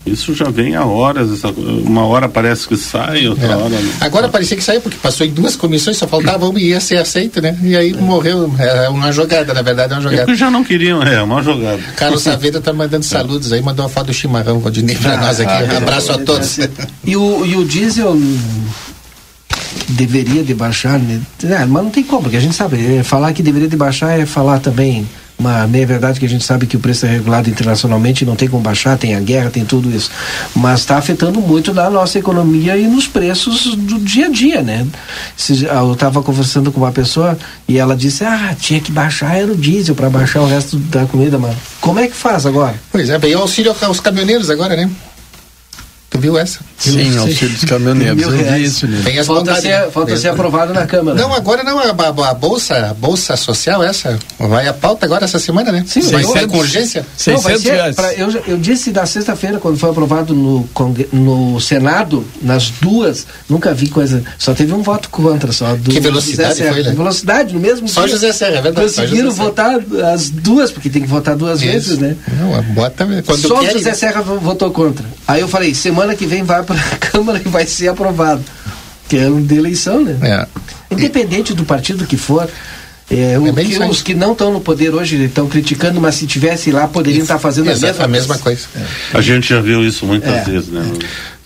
Isso 0.05 0.34
já 0.34 0.50
vem 0.50 0.75
há 0.75 0.84
horas, 0.84 1.31
essa, 1.31 1.50
uma 1.50 2.05
hora 2.05 2.27
parece 2.27 2.67
que 2.67 2.75
sai, 2.75 3.27
outra 3.27 3.46
é. 3.46 3.55
hora. 3.55 3.70
Não. 3.70 3.91
Agora 4.01 4.27
parecia 4.27 4.58
que 4.58 4.63
saiu, 4.63 4.81
porque 4.81 4.98
passou 4.98 5.25
em 5.27 5.29
duas 5.31 5.55
comissões, 5.55 5.98
só 5.98 6.08
faltava 6.08 6.48
uma 6.50 6.60
e 6.60 6.70
ia 6.70 6.79
ser 6.79 6.98
aceito, 6.98 7.39
né? 7.39 7.55
E 7.62 7.75
aí 7.75 7.91
é. 7.91 7.98
morreu. 7.98 8.51
É 8.58 8.89
uma 8.89 9.12
jogada, 9.12 9.53
na 9.53 9.62
verdade, 9.62 9.93
é 9.93 9.96
uma 9.96 10.01
jogada. 10.01 10.31
É 10.31 10.36
já 10.36 10.50
não 10.50 10.63
queriam, 10.63 11.03
é 11.03 11.22
uma 11.22 11.43
jogada. 11.43 11.81
Carlos 11.96 12.24
Saavedra 12.24 12.60
tá 12.60 12.74
mandando 12.74 13.05
saludos 13.05 13.53
aí, 13.53 13.62
mandou 13.62 13.86
uma 13.86 13.89
foto 13.89 14.08
do 14.08 14.13
chimarrão, 14.13 14.60
Valdinei, 14.60 14.96
pra 14.96 15.13
ah, 15.13 15.17
nós 15.17 15.39
aqui. 15.39 15.51
Ah, 15.51 15.77
abraço 15.77 16.12
a 16.12 16.17
todos. 16.17 16.60
E 17.05 17.15
o, 17.15 17.46
e 17.46 17.55
o 17.55 17.63
diesel 17.63 18.17
deveria 19.89 20.43
de 20.43 20.55
baixar, 20.55 20.98
né? 20.98 21.22
É, 21.43 21.65
mas 21.65 21.84
não 21.84 21.91
tem 21.91 22.03
como, 22.03 22.24
porque 22.24 22.38
a 22.38 22.41
gente 22.41 22.55
sabe, 22.55 22.98
é, 22.98 23.03
falar 23.03 23.34
que 23.34 23.43
deveria 23.43 23.67
de 23.67 23.77
baixar 23.77 24.20
é 24.20 24.25
falar 24.25 24.60
também 24.60 25.08
uma 25.41 25.67
meia 25.67 25.86
verdade 25.86 26.19
que 26.19 26.25
a 26.25 26.29
gente 26.29 26.43
sabe 26.43 26.67
que 26.67 26.77
o 26.77 26.79
preço 26.79 27.05
é 27.05 27.10
regulado 27.10 27.50
internacionalmente, 27.50 28.24
não 28.24 28.36
tem 28.36 28.48
como 28.48 28.62
baixar, 28.62 28.98
tem 28.98 29.15
a 29.15 29.19
guerra, 29.19 29.50
tem 29.50 29.65
tudo 29.65 29.89
isso. 29.89 30.12
Mas 30.55 30.81
está 30.81 30.98
afetando 30.98 31.41
muito 31.41 31.74
na 31.74 31.89
nossa 31.89 32.19
economia 32.19 32.77
e 32.77 32.88
nos 32.88 33.07
preços 33.07 33.75
do 33.75 34.00
dia 34.00 34.27
a 34.27 34.29
dia, 34.29 34.62
né? 34.62 34.88
Eu 35.50 35.93
estava 35.93 36.21
conversando 36.21 36.71
com 36.71 36.79
uma 36.79 36.91
pessoa 36.91 37.38
e 37.67 37.77
ela 37.77 37.95
disse: 37.95 38.24
ah, 38.24 38.55
tinha 38.57 38.79
que 38.79 38.91
baixar 38.91 39.36
era 39.36 39.51
o 39.51 39.55
diesel 39.55 39.95
para 39.95 40.10
baixar 40.10 40.41
o 40.41 40.48
resto 40.48 40.77
da 40.77 41.05
comida, 41.05 41.39
mano. 41.39 41.57
Como 41.79 42.00
é 42.00 42.07
que 42.07 42.15
faz 42.15 42.45
agora? 42.45 42.75
Pois 42.91 43.10
é, 43.10 43.17
veio 43.17 43.39
auxílio 43.39 43.75
aos 43.81 44.00
caminhoneiros 44.00 44.50
agora, 44.50 44.75
né? 44.75 44.89
Tu 46.12 46.20
viu 46.20 46.38
essa? 46.38 46.60
Sim, 46.77 47.18
auxílio 47.18 47.56
dos 47.56 47.63
caminhoneiros. 47.63 48.22
Eu 48.22 48.32
vi 48.32 48.63
isso, 48.63 48.86
né? 48.86 49.01
Tem 49.01 49.18
as 49.18 49.25
falta 49.25 49.56
ser, 49.62 49.89
falta 49.91 50.18
ser 50.18 50.27
aprovado 50.27 50.74
na 50.74 50.86
Câmara. 50.86 51.18
Não, 51.18 51.34
agora 51.34 51.63
não, 51.63 51.80
a, 51.80 51.84
a, 51.86 52.30
a, 52.30 52.34
bolsa, 52.34 52.89
a 52.89 52.94
bolsa 52.94 53.38
social 53.38 53.82
essa, 53.82 54.20
vai 54.38 54.68
a 54.68 54.74
pauta 54.74 55.06
agora 55.06 55.24
essa 55.24 55.39
semana, 55.39 55.72
né? 55.72 55.86
Sim, 55.88 56.01
vai 56.01 56.22
ser 56.25 56.48
com 56.48 56.58
urgência? 56.58 57.06
600 57.15 57.50
não, 57.50 57.60
ser, 57.60 57.72
reais. 57.72 57.96
Pra, 57.96 58.13
eu, 58.15 58.30
eu 58.46 58.58
disse 58.58 58.91
na 58.91 59.06
sexta-feira, 59.06 59.58
quando 59.58 59.77
foi 59.77 59.89
aprovado 59.89 60.34
no, 60.34 60.68
no 61.13 61.62
Senado, 61.62 62.25
nas 62.41 62.72
duas, 62.82 63.25
nunca 63.48 63.74
vi 63.74 63.88
coisa, 63.88 64.22
só 64.38 64.53
teve 64.53 64.74
um 64.74 64.82
voto 64.82 65.10
contra 65.10 65.53
só. 65.53 65.77
Do, 65.77 65.91
que 65.91 66.00
velocidade 66.01 66.56
Serra, 66.56 66.74
foi, 66.74 66.84
né? 66.84 66.91
Velocidade, 66.91 67.53
no 67.53 67.60
mesmo 67.62 67.88
Só 67.88 68.01
dia. 68.01 68.15
José 68.15 68.34
Serra, 68.34 68.58
é 68.58 68.62
verdade. 68.62 68.86
Conseguiram 68.86 69.32
votar 69.32 69.80
as 70.13 70.30
duas, 70.30 70.72
porque 70.72 70.89
tem 70.89 71.03
que 71.03 71.08
votar 71.08 71.38
duas 71.38 71.62
Isso. 71.62 71.72
vezes, 71.72 71.98
né? 72.00 72.18
Não, 72.38 72.62
bota 72.74 73.08
quando 73.25 73.48
Só 73.48 73.62
o 73.62 73.72
José 73.72 73.94
Serra 73.94 74.22
votou 74.22 74.72
contra. 74.72 75.06
Aí 75.25 75.39
eu 75.39 75.48
falei, 75.48 75.74
semana 75.74 76.00
que 76.15 76.25
vem 76.25 76.43
vai 76.43 76.63
para 76.63 76.79
Câmara 77.00 77.39
que 77.39 77.50
vai 77.50 77.65
ser 77.65 77.89
aprovado. 77.89 78.43
Que 79.08 79.17
é 79.17 79.22
ano 79.22 79.41
de 79.41 79.55
eleição, 79.55 80.03
né? 80.03 80.17
É. 80.22 80.48
Independente 80.93 81.53
do 81.53 81.65
partido 81.65 82.05
que 82.05 82.17
for. 82.17 82.50
É, 83.10 83.34
é 83.34 83.65
que, 83.65 83.84
os 83.84 84.01
que 84.01 84.13
não 84.13 84.31
estão 84.31 84.53
no 84.53 84.62
poder 84.62 84.93
hoje 84.93 85.22
estão 85.22 85.48
criticando, 85.48 86.00
mas 86.00 86.15
se 86.15 86.25
tivesse 86.25 86.72
lá 86.72 86.88
poderiam 86.88 87.24
estar 87.24 87.38
fazendo 87.38 87.70
a 87.70 87.75
mesma, 87.75 88.05
a 88.05 88.08
mesma 88.08 88.38
coisa. 88.38 88.62
É. 88.74 89.17
A 89.17 89.22
gente 89.22 89.50
já 89.50 89.60
viu 89.60 89.86
isso 89.86 90.05
muitas 90.05 90.34
é. 90.34 90.43
vezes, 90.43 90.70
né? 90.70 90.89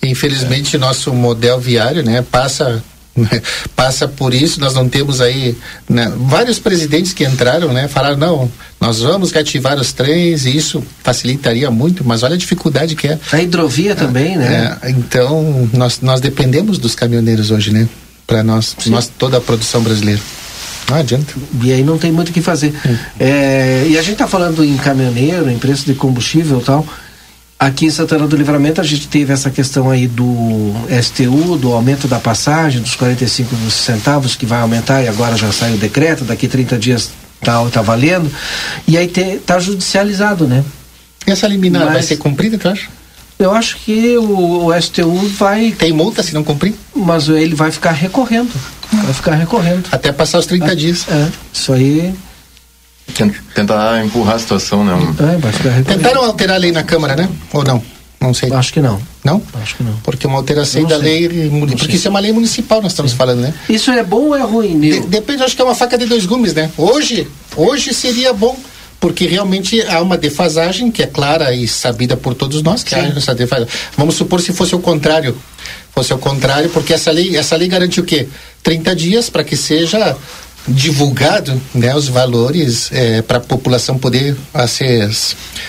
Infelizmente, 0.04 0.78
nosso 0.78 1.12
modelo 1.12 1.60
viário, 1.60 2.04
né, 2.04 2.24
passa 2.32 2.84
passa 3.76 4.08
por 4.08 4.34
isso, 4.34 4.60
nós 4.60 4.74
não 4.74 4.90
temos 4.90 5.22
aí 5.22 5.56
né, 5.90 6.12
vários 6.18 6.60
presidentes 6.60 7.14
que 7.14 7.24
entraram, 7.24 7.72
né, 7.72 7.88
falaram 7.88 8.18
não, 8.18 8.52
nós 8.80 9.00
vamos 9.02 9.32
reativar 9.32 9.80
os 9.80 9.94
trens 9.94 10.46
e 10.46 10.56
isso 10.56 10.84
facilitaria 11.04 11.72
muito, 11.72 12.04
mas 12.06 12.24
olha 12.24 12.36
a 12.36 12.38
dificuldade 12.38 12.96
que 12.96 13.08
é. 13.08 13.20
A 13.32 13.42
hidrovia 13.42 13.92
é, 13.92 13.96
também, 13.96 14.38
né? 14.38 14.78
É, 14.82 14.90
então 14.90 15.70
nós, 15.74 16.02
nós 16.02 16.20
dependemos 16.20 16.78
dos 16.78 16.94
caminhoneiros 16.94 17.52
hoje, 17.52 17.72
né, 17.72 17.88
para 18.28 18.44
nós, 18.44 18.76
nós 18.88 19.08
toda 19.08 19.38
a 19.38 19.42
produção 19.42 19.82
brasileira. 19.82 20.22
Não 20.90 20.98
adianta. 20.98 21.34
E 21.64 21.74
aí 21.74 21.84
não 21.84 21.98
tem 21.98 22.12
muito 22.12 22.30
o 22.30 22.32
que 22.32 22.42
fazer. 22.42 22.74
É, 23.20 23.88
e 23.90 23.98
a 23.98 24.02
gente 24.02 24.14
está 24.14 24.28
falando 24.28 24.64
em 24.64 24.78
caminhoneiro, 24.78 25.50
em 25.50 25.58
preço 25.58 25.86
de 25.86 25.96
combustível 25.96 26.60
e 26.60 26.64
tal. 26.64 26.86
Aqui 27.58 27.86
em 27.86 27.90
Santana 27.90 28.28
do 28.28 28.36
Livramento 28.36 28.82
a 28.82 28.84
gente 28.84 29.08
teve 29.08 29.32
essa 29.32 29.50
questão 29.50 29.90
aí 29.90 30.08
do 30.08 30.74
STU, 31.02 31.58
do 31.58 31.72
aumento 31.72 32.08
da 32.08 32.20
passagem, 32.20 32.82
dos 32.82 32.96
45 32.96 33.56
centavos 33.72 34.36
que 34.36 34.46
vai 34.46 34.60
aumentar 34.60 35.02
e 35.02 35.08
agora 35.08 35.38
já 35.38 35.52
sai 35.54 35.74
o 35.74 35.78
decreto, 35.78 36.26
daqui 36.26 36.50
30 36.50 36.78
dias 36.78 37.12
tá, 37.42 37.64
tá 37.70 37.82
valendo, 37.82 38.30
e 38.86 38.98
aí 38.98 39.08
te, 39.08 39.38
tá 39.38 39.58
judicializado, 39.58 40.48
né? 40.48 40.66
Essa 41.26 41.48
liminar 41.48 41.86
Mas, 41.86 41.94
vai 41.94 42.04
ser 42.04 42.18
cumprida, 42.18 42.58
tu 42.58 42.68
acha? 42.68 42.88
Eu 43.40 43.54
acho 43.54 43.78
que 43.78 44.18
o, 44.18 44.66
o, 44.66 44.82
STU 44.82 45.28
vai. 45.38 45.72
Tem 45.72 45.92
multa 45.92 46.24
se 46.24 46.34
não 46.34 46.44
cumprir? 46.44 46.74
Mas 46.96 47.28
ele 47.28 47.56
vai 47.56 47.72
ficar 47.72 47.92
recorrendo. 47.92 48.52
Vai 48.92 49.14
ficar 49.14 49.36
recorrendo. 49.36 49.84
Até 49.92 50.12
passar 50.12 50.40
os 50.40 50.46
30 50.46 50.72
é, 50.72 50.76
dias. 50.76 51.06
É, 51.10 51.30
isso 51.52 51.74
aí. 51.74 52.14
Tentar 53.54 54.04
empurrar 54.04 54.36
a 54.36 54.40
situação, 54.40 54.84
né? 54.84 54.94
É. 55.20 55.84
Tentaram 55.84 56.26
alterar 56.26 56.56
a 56.56 56.60
lei 56.60 56.72
na 56.72 56.84
Câmara, 56.84 57.16
né? 57.16 57.30
Ou 57.54 57.64
não? 57.64 57.82
Não 58.20 58.34
sei. 58.34 58.52
Acho 58.52 58.74
que 58.74 58.82
não. 58.82 59.00
Não? 59.24 59.42
Acho 59.62 59.76
que 59.76 59.84
não. 59.84 59.94
Porque 59.98 60.26
uma 60.26 60.38
alteração 60.38 60.84
da 60.84 61.00
sei. 61.00 61.28
lei. 61.28 61.50
Porque 61.50 61.86
sei. 61.86 61.96
isso 61.96 62.08
é 62.08 62.12
uma 62.12 62.20
lei 62.20 62.32
municipal, 62.32 62.82
nós 62.82 62.92
estamos 62.92 63.12
Sim. 63.12 63.18
falando, 63.18 63.42
né? 63.42 63.54
Isso 63.70 63.92
é 63.92 64.04
bom 64.04 64.28
ou 64.28 64.36
é 64.36 64.42
ruim, 64.42 64.80
De, 64.80 65.02
Depende, 65.02 65.44
acho 65.44 65.56
que 65.56 65.62
é 65.62 65.66
uma 65.66 65.76
faca 65.76 65.98
de 65.98 66.06
dois 66.06 66.26
gumes, 66.26 66.54
né? 66.54 66.72
Hoje, 66.78 67.28
hoje 67.56 67.94
seria 67.94 68.34
bom 68.34 68.58
porque 69.00 69.28
realmente 69.28 69.82
há 69.84 70.02
uma 70.02 70.18
defasagem 70.18 70.90
que 70.90 71.04
é 71.04 71.06
clara 71.06 71.54
e 71.54 71.68
sabida 71.68 72.18
por 72.18 72.34
todos 72.34 72.64
nós 72.64 72.84
que 72.84 72.90
Sim. 72.90 73.02
há 73.02 73.18
essa 73.18 73.36
defasagem. 73.36 73.72
Vamos 73.96 74.16
supor 74.16 74.42
se 74.42 74.52
fosse 74.52 74.74
o 74.74 74.80
contrário, 74.80 75.38
fosse 75.94 76.12
o 76.12 76.18
contrário, 76.18 76.70
porque 76.72 76.94
essa 76.94 77.12
lei, 77.12 77.38
essa 77.38 77.56
lei 77.56 77.68
garante 77.68 78.00
o 78.00 78.04
quê? 78.04 78.28
30 78.64 78.96
dias 78.96 79.30
para 79.30 79.44
que 79.44 79.56
seja 79.56 80.18
divulgado 80.68 81.62
né, 81.74 81.96
os 81.96 82.08
valores 82.08 82.90
é, 82.92 83.22
para 83.22 83.38
a 83.38 83.42
população 83.42 83.98
poder 83.98 84.36
a, 84.54 84.68
se, 84.68 84.86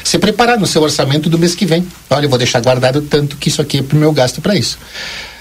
se 0.02 0.18
preparar 0.18 0.58
no 0.58 0.66
seu 0.66 0.82
orçamento 0.82 1.28
do 1.28 1.38
mês 1.38 1.54
que 1.54 1.66
vem. 1.66 1.86
Olha, 2.08 2.26
eu 2.26 2.30
vou 2.30 2.38
deixar 2.38 2.60
guardado 2.60 3.02
tanto 3.02 3.36
que 3.36 3.48
isso 3.48 3.60
aqui 3.60 3.78
é 3.78 3.82
para 3.82 3.96
o 3.96 4.00
meu 4.00 4.12
gasto 4.12 4.40
para 4.40 4.54
isso. 4.56 4.78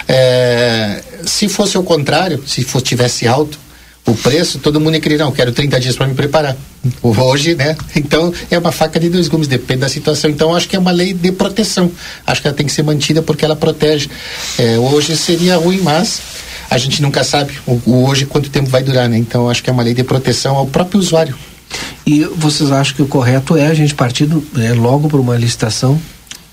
É, 0.07 1.01
se 1.25 1.47
fosse 1.47 1.77
o 1.77 1.83
contrário, 1.83 2.43
se 2.45 2.63
fosse, 2.63 2.85
tivesse 2.85 3.27
alto, 3.27 3.57
o 4.05 4.13
preço, 4.13 4.59
todo 4.59 4.79
mundo 4.79 4.93
ia 4.93 5.01
querer, 5.01 5.17
não, 5.17 5.31
quero 5.31 5.51
30 5.51 5.79
dias 5.79 5.95
para 5.95 6.05
me 6.05 6.13
preparar. 6.13 6.55
Hoje, 7.01 7.55
né? 7.55 7.75
Então, 7.95 8.31
é 8.51 8.57
uma 8.57 8.71
faca 8.71 8.99
de 8.99 9.09
dois 9.09 9.27
gumes, 9.27 9.47
depende 9.47 9.79
da 9.79 9.89
situação. 9.89 10.29
Então, 10.29 10.53
acho 10.53 10.69
que 10.69 10.75
é 10.75 10.79
uma 10.79 10.91
lei 10.91 11.11
de 11.11 11.31
proteção. 11.31 11.91
Acho 12.27 12.41
que 12.41 12.47
ela 12.47 12.55
tem 12.55 12.67
que 12.67 12.71
ser 12.71 12.83
mantida 12.83 13.23
porque 13.23 13.43
ela 13.43 13.55
protege. 13.55 14.09
É, 14.59 14.77
hoje 14.77 15.17
seria 15.17 15.57
ruim, 15.57 15.79
mas 15.81 16.21
a 16.69 16.77
gente 16.77 17.01
nunca 17.01 17.23
sabe 17.23 17.53
o, 17.65 17.81
o 17.85 18.05
hoje 18.05 18.25
quanto 18.25 18.49
tempo 18.49 18.69
vai 18.69 18.83
durar, 18.83 19.07
né? 19.09 19.17
Então, 19.17 19.49
acho 19.49 19.63
que 19.63 19.69
é 19.69 19.73
uma 19.73 19.83
lei 19.83 19.93
de 19.93 20.03
proteção 20.03 20.55
ao 20.55 20.67
próprio 20.67 20.99
usuário. 20.99 21.35
E 22.05 22.23
vocês 22.23 22.71
acham 22.71 22.95
que 22.95 23.01
o 23.01 23.07
correto 23.07 23.57
é 23.57 23.67
a 23.67 23.73
gente 23.73 23.95
partir 23.95 24.25
do, 24.25 24.43
é, 24.57 24.73
logo 24.73 25.07
para 25.07 25.19
uma 25.19 25.35
licitação? 25.37 25.99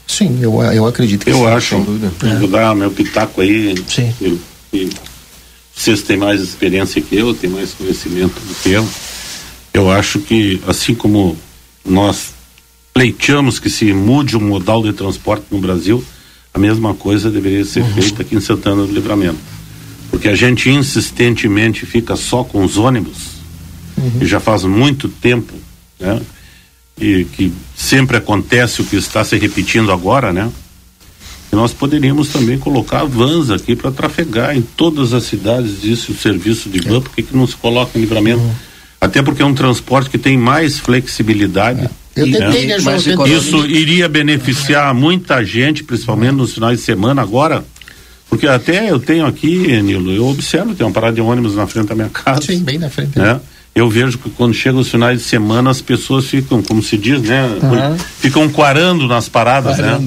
Sim, 0.07 0.39
eu, 0.41 0.61
eu 0.63 0.87
acredito 0.87 1.25
que 1.25 1.31
Eu 1.31 1.39
sim, 1.39 1.47
acho. 1.47 1.75
É. 1.77 2.39
Vou 2.39 2.49
dar 2.49 2.75
meu 2.75 2.91
pitaco 2.91 3.41
aí. 3.41 3.75
Sim. 3.87 4.13
Eu, 4.21 4.39
eu, 4.73 4.91
vocês 5.75 6.03
têm 6.03 6.17
mais 6.17 6.41
experiência 6.41 7.01
que 7.01 7.17
eu, 7.17 7.35
têm 7.35 7.51
mais 7.51 7.73
conhecimento 7.73 8.35
do 8.41 8.55
que 8.55 8.71
eu. 8.71 8.87
Eu 9.73 9.91
acho 9.91 10.19
que, 10.19 10.61
assim 10.67 10.95
como 10.95 11.37
nós 11.85 12.31
pleiteamos 12.93 13.59
que 13.59 13.71
se 13.71 13.93
mude 13.93 14.37
o 14.37 14.41
modal 14.41 14.83
de 14.83 14.93
transporte 14.93 15.47
no 15.51 15.59
Brasil, 15.59 16.05
a 16.53 16.59
mesma 16.59 16.95
coisa 16.95 17.31
deveria 17.31 17.65
ser 17.65 17.81
uhum. 17.81 17.95
feita 17.95 18.23
aqui 18.23 18.37
em 18.37 18.41
Santana 18.41 18.87
do 18.87 18.93
Livramento. 18.93 19.39
Porque 20.23 20.29
a 20.33 20.37
gente 20.37 20.71
insistentemente 20.71 21.85
fica 21.85 22.15
só 22.15 22.45
com 22.45 22.65
os 22.65 22.79
ônibus, 22.79 23.17
uhum. 23.99 24.19
e 24.21 24.25
já 24.25 24.39
faz 24.39 24.63
muito 24.63 25.09
tempo, 25.09 25.53
né? 25.99 26.23
E 26.97 27.25
que 27.25 27.53
sempre 27.75 28.19
acontece 28.19 28.83
o 28.83 28.85
que 28.85 28.95
está 28.95 29.25
se 29.25 29.37
repetindo 29.37 29.91
agora, 29.91 30.33
né? 30.33 30.49
E 31.53 31.57
nós 31.57 31.73
poderíamos 31.73 32.29
também 32.29 32.57
colocar 32.57 33.03
vans 33.03 33.51
aqui 33.51 33.75
para 33.75 33.91
trafegar 33.91 34.57
em 34.57 34.63
todas 34.63 35.13
as 35.13 35.25
cidades 35.25 35.83
isso 35.83 36.13
o 36.13 36.15
serviço 36.15 36.71
de 36.71 36.79
van, 36.79 36.99
é. 36.99 37.01
por 37.01 37.11
que, 37.11 37.25
que 37.25 37.37
não 37.37 37.45
se 37.45 37.57
coloca 37.57 37.99
em 37.99 38.03
livramento? 38.03 38.43
Uhum. 38.43 38.55
Até 39.01 39.23
porque 39.23 39.43
é 39.43 39.45
um 39.45 39.55
transporte 39.55 40.09
que 40.09 40.19
tem 40.19 40.39
mais 40.39 40.79
flexibilidade. 40.79 41.81
É. 41.81 41.91
Eu 42.15 42.31
tentei, 42.31 42.67
né, 42.67 42.79
João, 42.79 43.27
Isso 43.27 43.67
iria 43.67 44.09
beneficiar 44.09 44.95
muita 44.95 45.45
gente, 45.45 45.83
principalmente 45.83 46.35
nos 46.35 46.55
finais 46.55 46.79
de 46.79 46.85
semana 46.85 47.23
agora. 47.23 47.65
Porque 48.33 48.47
até 48.47 48.91
eu 48.91 48.99
tenho 48.99 49.27
aqui, 49.27 49.83
Nilo, 49.83 50.11
eu 50.11 50.27
observo, 50.27 50.75
tem 50.75 50.87
uma 50.87 50.93
parada 50.93 51.13
de 51.13 51.21
ônibus 51.21 51.55
na 51.55 51.67
frente 51.67 51.89
da 51.89 51.95
minha 51.95 52.09
casa. 52.09 52.41
Sim, 52.41 52.61
bem 52.61 52.79
na 52.79 52.89
frente. 52.89 53.19
Né? 53.19 53.39
eu 53.75 53.91
vejo 53.91 54.17
que 54.17 54.31
quando 54.31 54.55
chegam 54.55 54.81
os 54.81 54.89
finais 54.89 55.19
de 55.19 55.25
semana 55.25 55.69
as 55.69 55.83
pessoas 55.83 56.25
ficam, 56.25 56.63
como 56.63 56.83
se 56.83 56.97
diz, 56.97 57.21
né? 57.21 57.45
Uhum. 57.45 57.99
Ficam 58.21 58.49
quarando 58.49 59.07
nas 59.07 59.29
paradas, 59.29 59.77
né? 59.77 59.99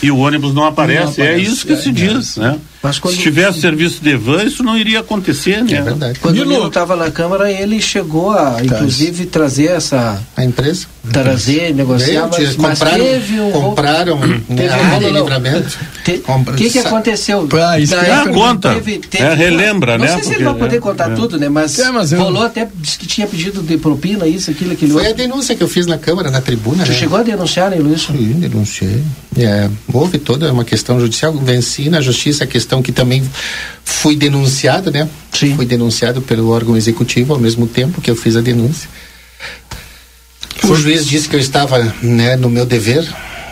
E 0.00 0.12
o 0.12 0.18
ônibus 0.18 0.54
não 0.54 0.64
aparece. 0.64 1.02
Não 1.02 1.10
aparece. 1.10 1.22
É 1.22 1.38
isso 1.38 1.66
que 1.66 1.72
é, 1.72 1.76
se 1.76 1.88
é. 1.88 1.92
diz, 1.92 2.36
né? 2.36 2.56
Mas 2.82 2.98
quando... 2.98 3.14
Se 3.14 3.20
tivesse 3.20 3.60
serviço 3.60 4.02
de 4.02 4.16
van, 4.16 4.42
isso 4.42 4.62
não 4.62 4.76
iria 4.76 5.00
acontecer, 5.00 5.62
né? 5.62 5.74
É 5.74 5.82
verdade. 5.82 6.18
Quando 6.18 6.38
o 6.38 6.44
Nilo 6.44 6.66
estava 6.66 6.96
na 6.96 7.10
Câmara, 7.10 7.50
ele 7.50 7.80
chegou 7.80 8.32
a, 8.32 8.56
inclusive, 8.62 9.26
trazer 9.26 9.66
essa... 9.66 10.20
A 10.36 10.44
empresa? 10.44 10.86
Trazer, 11.12 11.74
negociar, 11.74 12.28
mas, 12.30 12.56
mas 12.56 12.78
compraram, 12.78 13.04
teve 13.04 13.40
um... 13.40 13.50
Compraram 13.50 14.18
teve 14.18 14.68
um 14.68 14.94
área 14.94 15.08
de 15.08 15.12
livramento. 15.12 15.78
O 16.26 16.54
que 16.54 16.70
que 16.70 16.78
aconteceu? 16.78 17.48
Ah, 17.64 17.78
isso 17.78 17.94
conta. 18.32 18.74
Teve, 18.74 18.98
teve, 18.98 19.24
é, 19.24 19.34
relembra, 19.34 19.98
não 19.98 20.04
né? 20.04 20.12
Não 20.12 20.18
sei 20.20 20.28
se 20.28 20.34
ele 20.34 20.44
vai 20.44 20.54
poder 20.54 20.76
é, 20.76 20.80
contar 20.80 21.10
é. 21.10 21.14
tudo, 21.14 21.38
né? 21.38 21.48
Mas, 21.48 21.78
é, 21.78 21.90
mas 21.90 22.12
eu... 22.12 22.20
rolou 22.20 22.42
até, 22.42 22.68
disse 22.74 22.98
que 22.98 23.06
tinha 23.06 23.26
pedido 23.26 23.62
de 23.62 23.76
propina, 23.76 24.26
isso, 24.26 24.50
aquilo, 24.50 24.72
aquilo 24.72 24.92
Foi 24.92 25.06
outro. 25.06 25.22
a 25.22 25.26
denúncia 25.26 25.54
que 25.54 25.62
eu 25.62 25.68
fiz 25.68 25.86
na 25.86 25.98
Câmara, 25.98 26.30
na 26.30 26.40
tribuna. 26.40 26.84
Você 26.84 26.92
né? 26.92 26.98
chegou 26.98 27.18
a 27.18 27.22
denunciar, 27.22 27.70
né, 27.70 27.76
Luiz? 27.76 28.02
Sim, 28.02 28.34
denunciei. 28.38 29.02
É, 29.36 29.68
houve 29.92 30.18
toda 30.18 30.52
uma 30.52 30.64
questão 30.64 31.00
judicial, 31.00 31.32
venci 31.32 31.88
na 31.88 32.00
justiça 32.00 32.44
a 32.44 32.46
questão 32.46 32.71
que 32.80 32.92
também 32.92 33.28
fui 33.84 34.14
denunciado, 34.16 34.90
né? 34.90 35.08
Sim. 35.32 35.56
Fui 35.56 35.66
denunciado 35.66 36.22
pelo 36.22 36.48
órgão 36.50 36.76
executivo 36.76 37.34
ao 37.34 37.40
mesmo 37.40 37.66
tempo 37.66 38.00
que 38.00 38.10
eu 38.10 38.16
fiz 38.16 38.36
a 38.36 38.40
denúncia. 38.40 38.88
O 40.64 40.74
juiz 40.76 41.04
disse 41.04 41.28
que 41.28 41.34
eu 41.34 41.40
estava 41.40 41.82
né, 42.02 42.36
no 42.36 42.48
meu 42.48 42.64
dever 42.64 43.04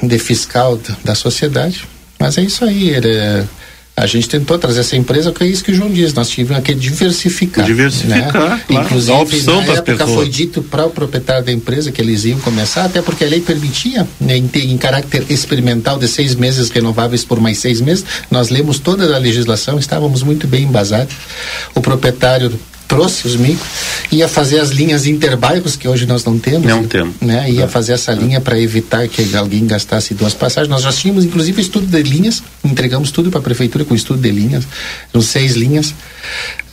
de 0.02 0.18
fiscal 0.18 0.80
da 1.04 1.14
sociedade, 1.14 1.84
mas 2.18 2.38
é 2.38 2.42
isso 2.42 2.64
aí. 2.64 2.94
Era, 2.94 3.48
a 4.00 4.06
gente 4.06 4.30
tentou 4.30 4.58
trazer 4.58 4.80
essa 4.80 4.96
empresa, 4.96 5.30
que 5.30 5.44
é 5.44 5.46
isso 5.46 5.62
que 5.62 5.72
o 5.72 5.74
João 5.74 5.90
diz, 5.90 6.14
nós 6.14 6.30
tivemos 6.30 6.64
que 6.64 6.74
diversificar. 6.74 7.66
Diversificar, 7.66 8.18
né? 8.18 8.30
claro, 8.66 8.86
Inclusive, 8.86 9.12
a 9.12 9.20
opção 9.20 9.56
na 9.56 9.74
época 9.74 9.82
pessoas. 9.98 10.14
foi 10.14 10.28
dito 10.30 10.62
para 10.62 10.86
o 10.86 10.90
proprietário 10.90 11.44
da 11.44 11.52
empresa 11.52 11.92
que 11.92 12.00
eles 12.00 12.24
iam 12.24 12.40
começar, 12.40 12.86
até 12.86 13.02
porque 13.02 13.24
a 13.24 13.28
lei 13.28 13.42
permitia, 13.42 14.08
né, 14.18 14.38
em, 14.38 14.50
em, 14.54 14.78
caráter 14.78 15.26
experimental 15.28 15.98
de 15.98 16.08
seis 16.08 16.34
meses 16.34 16.70
renováveis 16.70 17.26
por 17.26 17.40
mais 17.40 17.58
seis 17.58 17.82
meses, 17.82 18.02
nós 18.30 18.48
lemos 18.48 18.78
toda 18.78 19.14
a 19.14 19.18
legislação, 19.18 19.78
estávamos 19.78 20.22
muito 20.22 20.46
bem 20.46 20.64
embasados. 20.64 21.14
O 21.74 21.82
proprietário 21.82 22.50
trouxe 22.90 23.24
os 23.24 23.36
micros, 23.36 23.68
ia 24.10 24.26
fazer 24.26 24.58
as 24.58 24.70
linhas 24.70 25.06
interbairros, 25.06 25.76
que 25.76 25.86
hoje 25.86 26.06
nós 26.06 26.24
não 26.24 26.36
temos. 26.36 26.66
Não 26.66 26.82
temos. 26.82 27.14
Né? 27.20 27.48
Ia 27.48 27.64
é. 27.64 27.68
fazer 27.68 27.92
essa 27.92 28.12
linha 28.12 28.40
para 28.40 28.58
evitar 28.58 29.06
que 29.06 29.36
alguém 29.36 29.64
gastasse 29.64 30.12
duas 30.12 30.34
passagens. 30.34 30.68
Nós 30.68 30.82
já 30.82 30.90
tínhamos, 30.90 31.24
inclusive, 31.24 31.62
estudo 31.62 31.86
de 31.86 32.02
linhas, 32.02 32.42
entregamos 32.64 33.12
tudo 33.12 33.30
para 33.30 33.38
a 33.38 33.42
prefeitura 33.42 33.84
com 33.84 33.94
estudo 33.94 34.20
de 34.20 34.30
linhas, 34.32 34.66
eram 35.14 35.22
seis 35.22 35.54
linhas. 35.54 35.94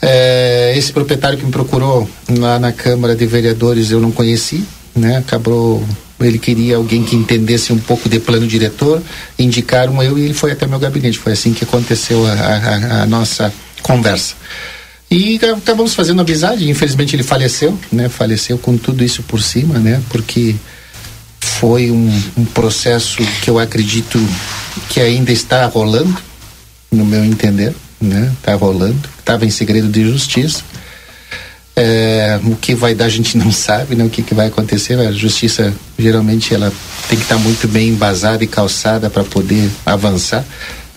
É, 0.02 0.74
esse 0.76 0.92
proprietário 0.92 1.38
que 1.38 1.46
me 1.46 1.52
procurou 1.52 2.10
lá 2.40 2.58
na 2.58 2.72
Câmara 2.72 3.16
de 3.16 3.26
Vereadores 3.28 3.92
eu 3.92 4.00
não 4.00 4.12
conheci, 4.12 4.64
né? 4.96 5.18
Acabou 5.18 5.88
ele 6.20 6.40
queria 6.40 6.78
alguém 6.78 7.04
que 7.04 7.16
entendesse 7.16 7.72
um 7.72 7.78
pouco 7.78 8.10
de 8.10 8.20
plano 8.20 8.48
diretor, 8.48 9.04
indicaram 9.38 10.02
eu 10.02 10.18
e 10.18 10.24
ele 10.24 10.34
foi 10.34 10.52
até 10.52 10.66
meu 10.66 10.80
gabinete. 10.80 11.20
Foi 11.20 11.34
assim 11.34 11.54
que 11.54 11.64
aconteceu 11.64 12.26
a, 12.26 12.32
a, 12.32 13.04
a 13.04 13.06
nossa 13.06 13.54
conversa. 13.84 14.34
E 15.10 15.40
acabamos 15.58 15.94
fazendo 15.94 16.22
amizade. 16.22 16.70
Infelizmente 16.70 17.16
ele 17.16 17.24
faleceu, 17.24 17.78
né? 17.92 18.10
Faleceu 18.10 18.58
com 18.58 18.78
tudo 18.78 19.04
isso 19.04 19.24
por 19.24 19.42
cima, 19.42 19.80
né? 19.80 20.02
Porque 20.10 20.56
foi 21.40 21.90
um, 21.90 22.24
um 22.38 22.46
processo 22.46 23.18
que 23.42 23.50
eu 23.50 23.58
acredito 23.58 24.20
que 24.90 25.00
ainda 25.00 25.32
está 25.32 25.66
rolando, 25.66 26.16
no 26.92 27.06
meu 27.06 27.24
entender, 27.24 27.74
né? 28.02 28.32
Está 28.38 28.54
rolando. 28.56 29.10
Estava 29.18 29.46
em 29.46 29.50
segredo 29.50 29.88
de 29.88 30.04
justiça. 30.04 30.62
É, 31.76 32.40
o 32.44 32.56
que 32.56 32.74
vai 32.74 32.96
dar 32.96 33.06
a 33.06 33.10
gente 33.10 33.38
não 33.38 33.52
sabe, 33.52 33.96
né? 33.96 34.04
O 34.04 34.10
que, 34.10 34.22
que 34.22 34.34
vai 34.34 34.48
acontecer. 34.48 35.00
A 35.00 35.12
justiça 35.12 35.74
geralmente 35.98 36.54
ela 36.54 36.72
tem 37.08 37.18
que 37.18 37.24
estar 37.24 37.38
muito 37.38 37.68
bem 37.68 37.90
embasada 37.90 38.44
e 38.44 38.48
calçada 38.48 39.10
para 39.10 39.24
poder 39.24 39.70
avançar. 39.86 40.44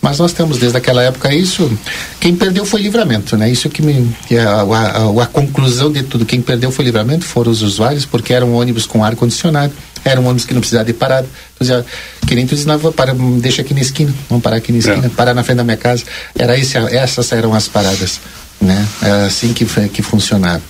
Mas 0.02 0.18
nós 0.18 0.32
temos 0.32 0.58
desde 0.58 0.78
aquela 0.78 1.02
época 1.02 1.32
isso. 1.34 1.70
Quem 2.18 2.34
perdeu 2.34 2.64
foi 2.64 2.80
livramento, 2.80 3.36
né? 3.36 3.50
Isso 3.50 3.68
que 3.68 3.82
me. 3.82 4.10
É 4.30 4.40
a, 4.40 4.62
a, 4.62 4.62
a, 4.62 5.22
a, 5.22 5.26
conclusão 5.26 5.92
de 5.92 6.02
tudo. 6.02 6.24
Quem 6.24 6.40
perdeu 6.40 6.72
foi 6.72 6.86
livramento, 6.86 7.24
foram 7.24 7.52
os 7.52 7.60
usuários, 7.60 8.06
porque 8.06 8.32
eram 8.32 8.54
ônibus 8.54 8.86
com 8.86 9.04
ar-condicionado, 9.04 9.72
eram 10.02 10.24
ônibus 10.24 10.46
que 10.46 10.54
não 10.54 10.60
precisavam 10.60 10.86
de 10.86 10.94
parada. 10.94 11.28
Tu 11.56 11.64
dizia, 11.64 11.84
que 12.26 12.34
nem 12.34 12.46
tu 12.46 12.54
dizia, 12.54 12.78
para, 12.96 13.14
deixa 13.40 13.60
aqui 13.60 13.74
na 13.74 13.80
esquina, 13.80 14.12
vamos 14.28 14.42
parar 14.42 14.56
aqui 14.56 14.72
na 14.72 14.78
esquina, 14.78 15.06
é. 15.06 15.08
parar 15.10 15.34
na 15.34 15.42
frente 15.42 15.58
da 15.58 15.64
minha 15.64 15.76
casa. 15.76 16.04
Era 16.34 16.58
esse, 16.58 16.78
essas 16.78 17.30
eram 17.32 17.52
as 17.52 17.68
paradas, 17.68 18.20
né? 18.58 18.88
Era 19.02 19.26
assim 19.26 19.52
que, 19.52 19.66
que 19.88 20.02
funcionava. 20.02 20.62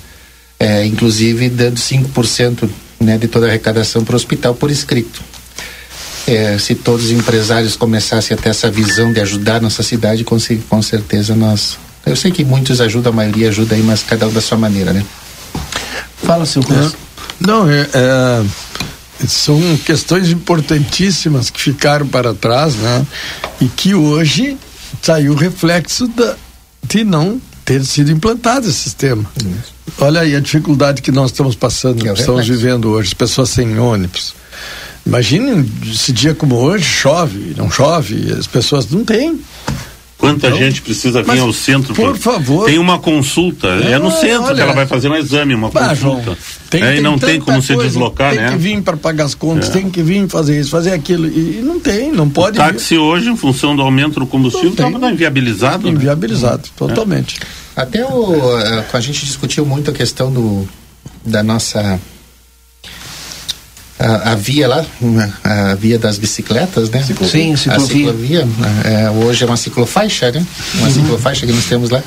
É, 0.58 0.84
inclusive 0.84 1.48
dando 1.48 1.76
5% 1.76 2.68
né, 2.98 3.16
de 3.16 3.28
toda 3.28 3.46
a 3.46 3.48
arrecadação 3.48 4.04
para 4.04 4.12
o 4.12 4.16
hospital 4.16 4.54
por 4.54 4.70
escrito 4.70 5.29
é, 6.26 6.58
se 6.58 6.74
todos 6.74 7.06
os 7.06 7.12
empresários 7.12 7.76
começassem 7.76 8.36
a 8.36 8.40
ter 8.40 8.50
essa 8.50 8.70
visão 8.70 9.12
de 9.12 9.20
ajudar 9.20 9.60
nossa 9.60 9.82
cidade, 9.82 10.24
com, 10.24 10.36
com 10.68 10.82
certeza 10.82 11.34
nós. 11.34 11.78
Eu 12.04 12.16
sei 12.16 12.30
que 12.30 12.44
muitos 12.44 12.80
ajudam, 12.80 13.12
a 13.12 13.16
maioria 13.16 13.48
ajuda 13.48 13.74
aí, 13.74 13.82
mas 13.82 14.02
cada 14.02 14.26
um 14.26 14.32
da 14.32 14.40
sua 14.40 14.56
maneira, 14.56 14.92
né? 14.92 15.04
Fala, 16.22 16.46
seu 16.46 16.62
Cláudio. 16.62 16.92
Não, 17.40 17.68
é, 17.70 17.88
é, 17.92 18.44
são 19.26 19.60
questões 19.84 20.30
importantíssimas 20.30 21.50
que 21.50 21.60
ficaram 21.60 22.06
para 22.06 22.34
trás, 22.34 22.74
né? 22.74 23.06
E 23.60 23.66
que 23.66 23.94
hoje 23.94 24.56
saiu 25.02 25.32
o 25.32 25.36
reflexo 25.36 26.06
da, 26.08 26.36
de 26.86 27.04
não 27.04 27.40
ter 27.64 27.84
sido 27.84 28.10
implantado 28.10 28.68
esse 28.68 28.78
sistema. 28.78 29.24
Isso. 29.38 29.74
Olha 29.98 30.20
aí 30.20 30.34
a 30.34 30.40
dificuldade 30.40 31.02
que 31.02 31.12
nós 31.12 31.30
estamos 31.30 31.54
passando, 31.54 32.06
é 32.06 32.12
estamos 32.12 32.46
vivendo 32.46 32.90
hoje, 32.90 33.08
as 33.08 33.14
pessoas 33.14 33.50
sem 33.50 33.78
ônibus. 33.78 34.34
Imagine 35.06 35.68
esse 35.90 36.12
dia 36.12 36.34
como 36.34 36.56
hoje, 36.56 36.84
chove, 36.84 37.54
não 37.56 37.70
chove, 37.70 38.32
as 38.32 38.46
pessoas 38.46 38.90
não 38.90 39.04
têm. 39.04 39.40
Quanta 40.20 40.48
então, 40.48 40.58
gente 40.58 40.82
precisa 40.82 41.22
vir 41.22 41.38
ao 41.38 41.50
centro? 41.50 41.94
Por 41.94 42.14
favor. 42.14 42.66
Tem 42.66 42.78
uma 42.78 42.98
consulta. 42.98 43.66
É, 43.68 43.92
é 43.92 43.98
no 43.98 44.10
centro 44.10 44.44
olha, 44.44 44.54
que 44.54 44.60
ela 44.60 44.74
vai 44.74 44.86
fazer 44.86 45.08
um 45.08 45.16
exame, 45.16 45.54
uma 45.54 45.70
consulta. 45.70 45.94
João, 45.96 46.36
tem, 46.68 46.82
é, 46.82 46.96
e 46.98 47.00
não 47.00 47.18
tem 47.18 47.40
como 47.40 47.62
se 47.62 47.74
deslocar, 47.74 48.30
tem 48.30 48.38
né? 48.38 48.48
Tem 48.50 48.58
que 48.58 48.62
vir 48.62 48.82
para 48.82 48.98
pagar 48.98 49.24
as 49.24 49.34
contas, 49.34 49.70
é. 49.70 49.72
tem 49.72 49.88
que 49.88 50.02
vir 50.02 50.28
fazer 50.28 50.60
isso, 50.60 50.68
fazer 50.68 50.92
aquilo. 50.92 51.26
E, 51.26 51.62
não 51.64 51.80
tem, 51.80 52.12
não 52.12 52.28
pode. 52.28 52.58
O 52.58 52.62
táxi 52.62 52.96
vir. 52.96 53.00
hoje, 53.00 53.30
em 53.30 53.36
função 53.36 53.74
do 53.74 53.80
aumento 53.80 54.20
do 54.20 54.26
combustível, 54.26 54.72
estava 54.72 55.10
inviabilizado. 55.10 55.86
Né? 55.86 55.94
Inviabilizado, 55.94 56.64
né? 56.64 56.68
totalmente. 56.76 57.40
Até 57.74 58.04
o, 58.04 58.58
eh, 58.58 58.84
a 58.92 59.00
gente 59.00 59.24
discutiu 59.24 59.64
muito 59.64 59.90
a 59.90 59.94
questão 59.94 60.30
do, 60.30 60.68
da 61.24 61.42
nossa 61.42 61.98
a, 64.00 64.32
a, 64.32 64.34
via 64.34 64.66
lá, 64.66 64.84
a 65.44 65.74
via 65.74 65.98
das 65.98 66.16
bicicletas, 66.16 66.88
né? 66.88 67.02
Sim, 67.02 67.54
ciclovia. 67.54 67.76
A 67.76 67.80
ciclovia 67.80 68.48
é, 68.84 69.10
hoje 69.10 69.44
é 69.44 69.46
uma 69.46 69.58
ciclofaixa, 69.58 70.32
né? 70.32 70.44
Uma 70.76 70.86
uhum. 70.86 70.92
ciclofaixa 70.94 71.46
que 71.46 71.52
nós 71.52 71.66
temos 71.66 71.90
lá. 71.90 72.02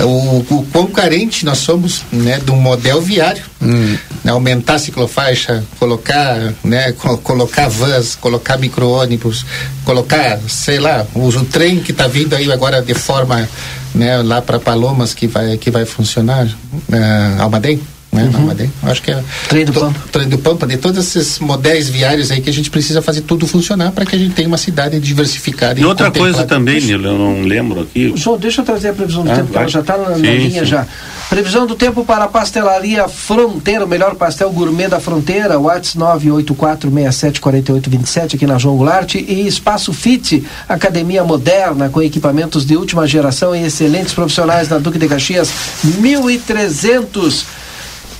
O, 0.00 0.38
o 0.38 0.66
quão 0.70 0.86
carente 0.86 1.44
nós 1.46 1.58
somos, 1.58 2.02
né? 2.12 2.38
De 2.38 2.50
um 2.50 2.60
modelo 2.60 3.00
viário. 3.00 3.42
Uhum. 3.58 3.96
Né, 4.22 4.30
aumentar 4.30 4.74
a 4.74 4.78
ciclofaixa, 4.78 5.64
colocar, 5.78 6.52
né? 6.62 6.92
Co 6.92 7.16
colocar 7.18 7.68
vans, 7.68 8.16
colocar 8.16 8.58
micro-ônibus, 8.58 9.46
colocar, 9.84 10.38
sei 10.46 10.78
lá, 10.78 11.06
o, 11.14 11.28
o 11.28 11.44
trem 11.46 11.80
que 11.80 11.92
está 11.92 12.06
vindo 12.06 12.36
aí 12.36 12.52
agora 12.52 12.82
de 12.82 12.94
forma, 12.94 13.48
né? 13.94 14.18
Lá 14.18 14.42
para 14.42 14.60
Palomas 14.60 15.14
que 15.14 15.26
vai, 15.26 15.56
que 15.56 15.70
vai 15.70 15.86
funcionar, 15.86 16.46
uh, 16.46 17.40
Almaden 17.42 17.80
né? 18.12 18.24
Uhum. 18.24 18.46
Madeira. 18.46 18.72
Acho 18.82 19.02
que 19.02 19.10
é 19.10 19.22
trem 19.48 19.64
do 19.64 19.72
Pampa. 19.72 20.00
Trem 20.10 20.28
do 20.28 20.38
Pampa, 20.38 20.66
de 20.66 20.76
todos 20.76 20.98
esses 20.98 21.38
modelos 21.38 21.88
viários 21.88 22.30
aí 22.30 22.40
que 22.40 22.50
a 22.50 22.52
gente 22.52 22.70
precisa 22.70 23.00
fazer 23.00 23.22
tudo 23.22 23.46
funcionar 23.46 23.92
para 23.92 24.04
que 24.04 24.16
a 24.16 24.18
gente 24.18 24.34
tenha 24.34 24.48
uma 24.48 24.58
cidade 24.58 24.98
diversificada. 24.98 25.78
E, 25.78 25.82
e 25.82 25.86
outra 25.86 26.10
coisa 26.10 26.44
também, 26.44 26.80
Nilo, 26.80 27.06
eu 27.06 27.18
não 27.18 27.42
lembro 27.42 27.82
aqui. 27.82 28.12
João, 28.16 28.38
deixa 28.38 28.62
eu 28.62 28.64
trazer 28.64 28.88
a 28.88 28.92
previsão 28.92 29.22
do 29.22 29.30
ah, 29.30 29.36
tempo, 29.36 29.52
vai. 29.52 29.52
que 29.52 29.58
ela 29.58 29.68
já 29.68 29.80
está 29.80 29.96
na, 29.96 30.10
na 30.10 30.16
linha 30.16 30.60
sim. 30.60 30.66
já. 30.66 30.86
Previsão 31.28 31.66
do 31.66 31.76
tempo 31.76 32.04
para 32.04 32.24
a 32.24 32.28
pastelaria 32.28 33.08
Fronteira, 33.08 33.84
o 33.84 33.88
melhor 33.88 34.16
pastel 34.16 34.50
gourmet 34.50 34.88
da 34.88 34.98
fronteira, 34.98 35.58
WhatsApp 35.58 35.90
984674827 35.98 38.34
aqui 38.34 38.46
na 38.46 38.58
João 38.58 38.76
Goulart 38.76 39.14
e 39.14 39.46
Espaço 39.46 39.92
Fit, 39.92 40.44
academia 40.68 41.22
moderna 41.22 41.88
com 41.88 42.02
equipamentos 42.02 42.64
de 42.64 42.76
última 42.76 43.06
geração 43.06 43.54
e 43.54 43.64
excelentes 43.64 44.14
profissionais 44.14 44.68
na 44.68 44.78
Duque 44.78 44.98
de 44.98 45.08
Caxias, 45.08 45.52
1300 45.84 47.59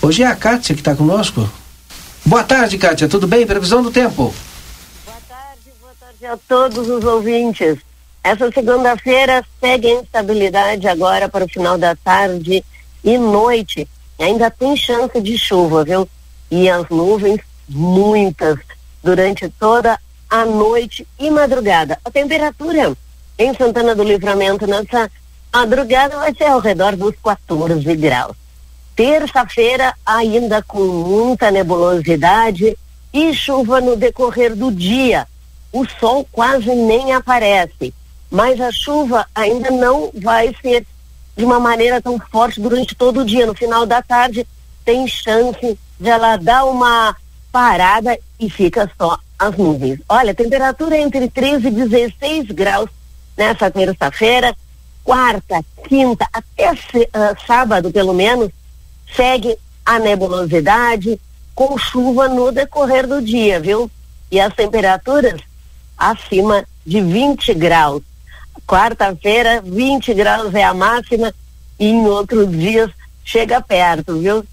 Hoje 0.02 0.22
é 0.22 0.26
a 0.26 0.34
Kátia 0.34 0.74
que 0.74 0.80
está 0.80 0.96
conosco. 0.96 1.46
Boa 2.24 2.42
tarde, 2.42 2.78
Kátia. 2.78 3.06
Tudo 3.06 3.26
bem? 3.26 3.46
Previsão 3.46 3.82
do 3.82 3.90
tempo. 3.90 4.34
Boa 5.04 5.18
tarde, 5.28 5.70
boa 5.78 5.92
tarde 6.00 6.24
a 6.24 6.38
todos 6.48 6.88
os 6.88 7.04
ouvintes. 7.04 7.78
Essa 8.24 8.50
segunda-feira 8.50 9.44
segue 9.60 9.88
a 9.88 10.00
instabilidade 10.00 10.88
agora 10.88 11.28
para 11.28 11.44
o 11.44 11.48
final 11.48 11.76
da 11.76 11.94
tarde 11.94 12.64
e 13.04 13.18
noite. 13.18 13.86
Ainda 14.18 14.50
tem 14.50 14.74
chance 14.74 15.20
de 15.20 15.36
chuva, 15.36 15.84
viu? 15.84 16.08
E 16.50 16.70
as 16.70 16.88
nuvens, 16.88 17.42
muitas, 17.68 18.58
durante 19.04 19.50
toda 19.50 20.00
a 20.30 20.46
noite 20.46 21.06
e 21.18 21.30
madrugada. 21.30 21.98
A 22.02 22.10
temperatura 22.10 22.96
em 23.38 23.54
Santana 23.54 23.94
do 23.94 24.02
Livramento 24.02 24.66
nessa 24.66 25.10
madrugada 25.52 26.16
vai 26.16 26.34
ser 26.34 26.44
ao 26.44 26.58
redor 26.58 26.96
dos 26.96 27.14
14 27.22 27.94
graus. 27.96 28.39
Terça-feira, 29.00 29.94
ainda 30.04 30.62
com 30.62 30.78
muita 30.84 31.50
nebulosidade 31.50 32.76
e 33.10 33.32
chuva 33.32 33.80
no 33.80 33.96
decorrer 33.96 34.54
do 34.54 34.70
dia. 34.70 35.26
O 35.72 35.86
sol 35.98 36.28
quase 36.30 36.68
nem 36.74 37.14
aparece, 37.14 37.94
mas 38.30 38.60
a 38.60 38.70
chuva 38.70 39.26
ainda 39.34 39.70
não 39.70 40.10
vai 40.14 40.54
ser 40.60 40.86
de 41.34 41.42
uma 41.42 41.58
maneira 41.58 42.02
tão 42.02 42.20
forte 42.30 42.60
durante 42.60 42.94
todo 42.94 43.20
o 43.20 43.24
dia. 43.24 43.46
No 43.46 43.54
final 43.54 43.86
da 43.86 44.02
tarde, 44.02 44.46
tem 44.84 45.08
chance 45.08 45.78
de 45.98 46.08
ela 46.10 46.36
dar 46.36 46.66
uma 46.66 47.16
parada 47.50 48.18
e 48.38 48.50
fica 48.50 48.90
só 48.98 49.18
as 49.38 49.56
nuvens. 49.56 49.98
Olha, 50.10 50.34
temperatura 50.34 50.98
entre 50.98 51.26
13 51.26 51.68
e 51.68 51.70
16 51.70 52.50
graus 52.50 52.90
nessa 53.34 53.70
terça-feira, 53.70 54.54
quarta, 55.02 55.64
quinta, 55.88 56.28
até 56.30 56.72
uh, 56.72 57.46
sábado, 57.46 57.90
pelo 57.90 58.12
menos, 58.12 58.50
segue 59.14 59.56
a 59.84 59.98
nebulosidade 59.98 61.20
com 61.54 61.76
chuva 61.76 62.28
no 62.28 62.52
decorrer 62.52 63.06
do 63.06 63.20
dia, 63.20 63.60
viu? 63.60 63.90
E 64.30 64.40
as 64.40 64.54
temperaturas 64.54 65.40
acima 65.98 66.64
de 66.86 67.00
20 67.00 67.54
graus. 67.54 68.02
Quarta-feira, 68.66 69.60
20 69.60 70.14
graus 70.14 70.54
é 70.54 70.62
a 70.62 70.72
máxima 70.72 71.34
e 71.78 71.86
em 71.86 72.06
outros 72.06 72.50
dias 72.50 72.90
chega 73.24 73.60
perto, 73.60 74.18
viu? 74.18 74.44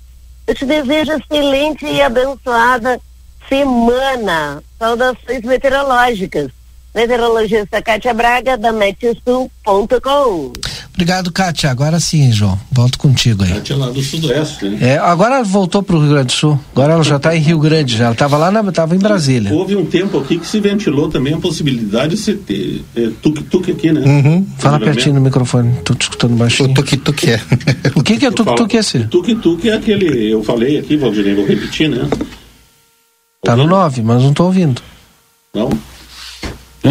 Eu 0.45 0.55
te 0.55 0.65
desejo 0.65 1.13
excelente 1.13 1.85
e 1.85 2.01
abençoada 2.01 2.99
semana. 3.47 4.63
Saudações 4.79 5.41
meteorológicas. 5.41 6.51
Meteorologista 6.97 7.79
Kátia 7.79 8.11
Braga, 8.11 8.57
da 8.57 8.71
Metsul.com. 8.71 10.51
Obrigado, 10.95 11.31
Kátia. 11.31 11.69
Agora 11.69 11.99
sim, 11.99 12.31
João. 12.31 12.59
Volto 12.71 12.97
contigo 12.97 13.43
aí. 13.43 13.53
Kátia 13.53 13.75
lá 13.75 13.91
do 13.91 14.01
Sudoeste, 14.01 14.65
né? 14.65 14.93
É, 14.93 14.97
agora 14.97 15.35
ela 15.35 15.43
voltou 15.43 15.83
para 15.83 15.95
o 15.95 15.99
Rio 15.99 16.09
Grande 16.09 16.25
do 16.25 16.31
Sul. 16.31 16.59
Agora 16.71 16.93
ela 16.93 17.03
já 17.03 17.17
está 17.17 17.35
em 17.35 17.39
Rio 17.39 17.59
Grande, 17.59 17.95
já. 17.95 18.05
Ela 18.05 18.13
estava 18.13 18.35
lá, 18.35 18.49
estava 18.67 18.95
em 18.95 18.97
Brasília. 18.97 19.53
Houve 19.53 19.75
um 19.75 19.85
tempo 19.85 20.17
aqui 20.17 20.39
que 20.39 20.47
se 20.47 20.59
ventilou 20.59 21.07
também 21.07 21.35
a 21.35 21.37
possibilidade 21.37 22.15
de 22.15 22.17
se 22.17 22.33
ter 22.33 22.83
é, 22.95 23.11
tuk-tuk 23.21 23.71
aqui, 23.71 23.91
né? 23.91 24.01
Uhum. 24.01 24.47
Fala 24.57 24.79
pertinho 24.79 25.13
no 25.13 25.21
microfone, 25.21 25.75
tô 25.83 25.93
te 25.93 26.01
escutando 26.01 26.35
baixinho. 26.35 26.71
O 26.71 26.73
tuk-tuk 26.73 27.29
é. 27.29 27.39
o 27.93 28.01
que, 28.01 28.17
que 28.17 28.25
é 28.25 28.31
tuk-tuk 28.31 28.75
esse? 28.75 29.03
Tuk-tuk 29.05 29.69
é 29.69 29.73
aquele, 29.73 30.31
eu 30.33 30.43
falei 30.43 30.79
aqui, 30.79 30.97
Valdir, 30.97 31.35
vou 31.35 31.45
repetir, 31.45 31.89
né? 31.89 32.09
Tá 33.43 33.55
no 33.55 33.67
9, 33.67 34.01
mas 34.01 34.23
não 34.23 34.31
estou 34.31 34.47
ouvindo. 34.47 34.81
Não? 35.53 35.69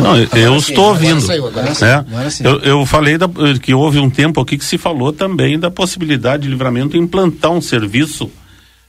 Não, 0.02 0.16
eu, 0.38 0.56
estou 0.56 0.88
ouvindo. 0.88 1.20
Saiu, 1.20 1.46
agora 1.46 1.68
é. 1.68 2.46
eu, 2.46 2.58
eu 2.60 2.86
falei 2.86 3.18
da, 3.18 3.28
que 3.60 3.72
houve 3.74 3.98
um 3.98 4.10
tempo 4.10 4.40
aqui 4.40 4.56
que 4.58 4.64
se 4.64 4.78
falou 4.78 5.12
também 5.12 5.58
da 5.58 5.70
possibilidade 5.70 6.44
de 6.44 6.48
livramento 6.48 6.96
implantar 6.96 7.50
um 7.50 7.60
serviço 7.60 8.30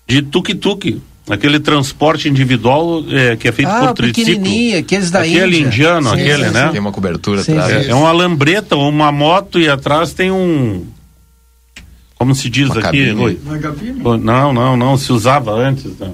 de 0.07 0.21
tuk-tuk. 0.21 1.01
Aquele 1.29 1.59
transporte 1.59 2.29
individual 2.29 3.03
é, 3.11 3.35
que 3.35 3.49
é 3.49 3.51
feito 3.51 3.67
ah, 3.67 3.87
por 3.87 3.95
triciclo. 3.95 4.45
aqueles 4.79 5.11
da 5.11 5.19
aquele 5.19 5.57
Índia. 5.57 5.67
indiano, 5.67 6.09
sim, 6.11 6.21
aquele, 6.21 6.45
sim, 6.45 6.53
né? 6.53 6.69
Tem 6.69 6.79
uma 6.79 6.91
cobertura 6.91 7.43
sim, 7.43 7.51
atrás. 7.51 7.87
É, 7.87 7.89
é 7.89 7.95
uma 7.95 8.13
lambreta 8.13 8.77
ou 8.77 8.87
uma 8.87 9.11
moto 9.11 9.59
e 9.59 9.67
atrás 9.67 10.13
tem 10.13 10.31
um. 10.31 10.87
Como 12.15 12.33
se 12.33 12.49
diz 12.49 12.69
uma 12.69 12.79
aqui? 12.79 13.13
Cabine. 13.13 14.01
Não, 14.23 14.53
não, 14.53 14.77
não. 14.77 14.97
Se 14.97 15.11
usava 15.11 15.51
antes. 15.51 15.97
Né? 15.99 16.13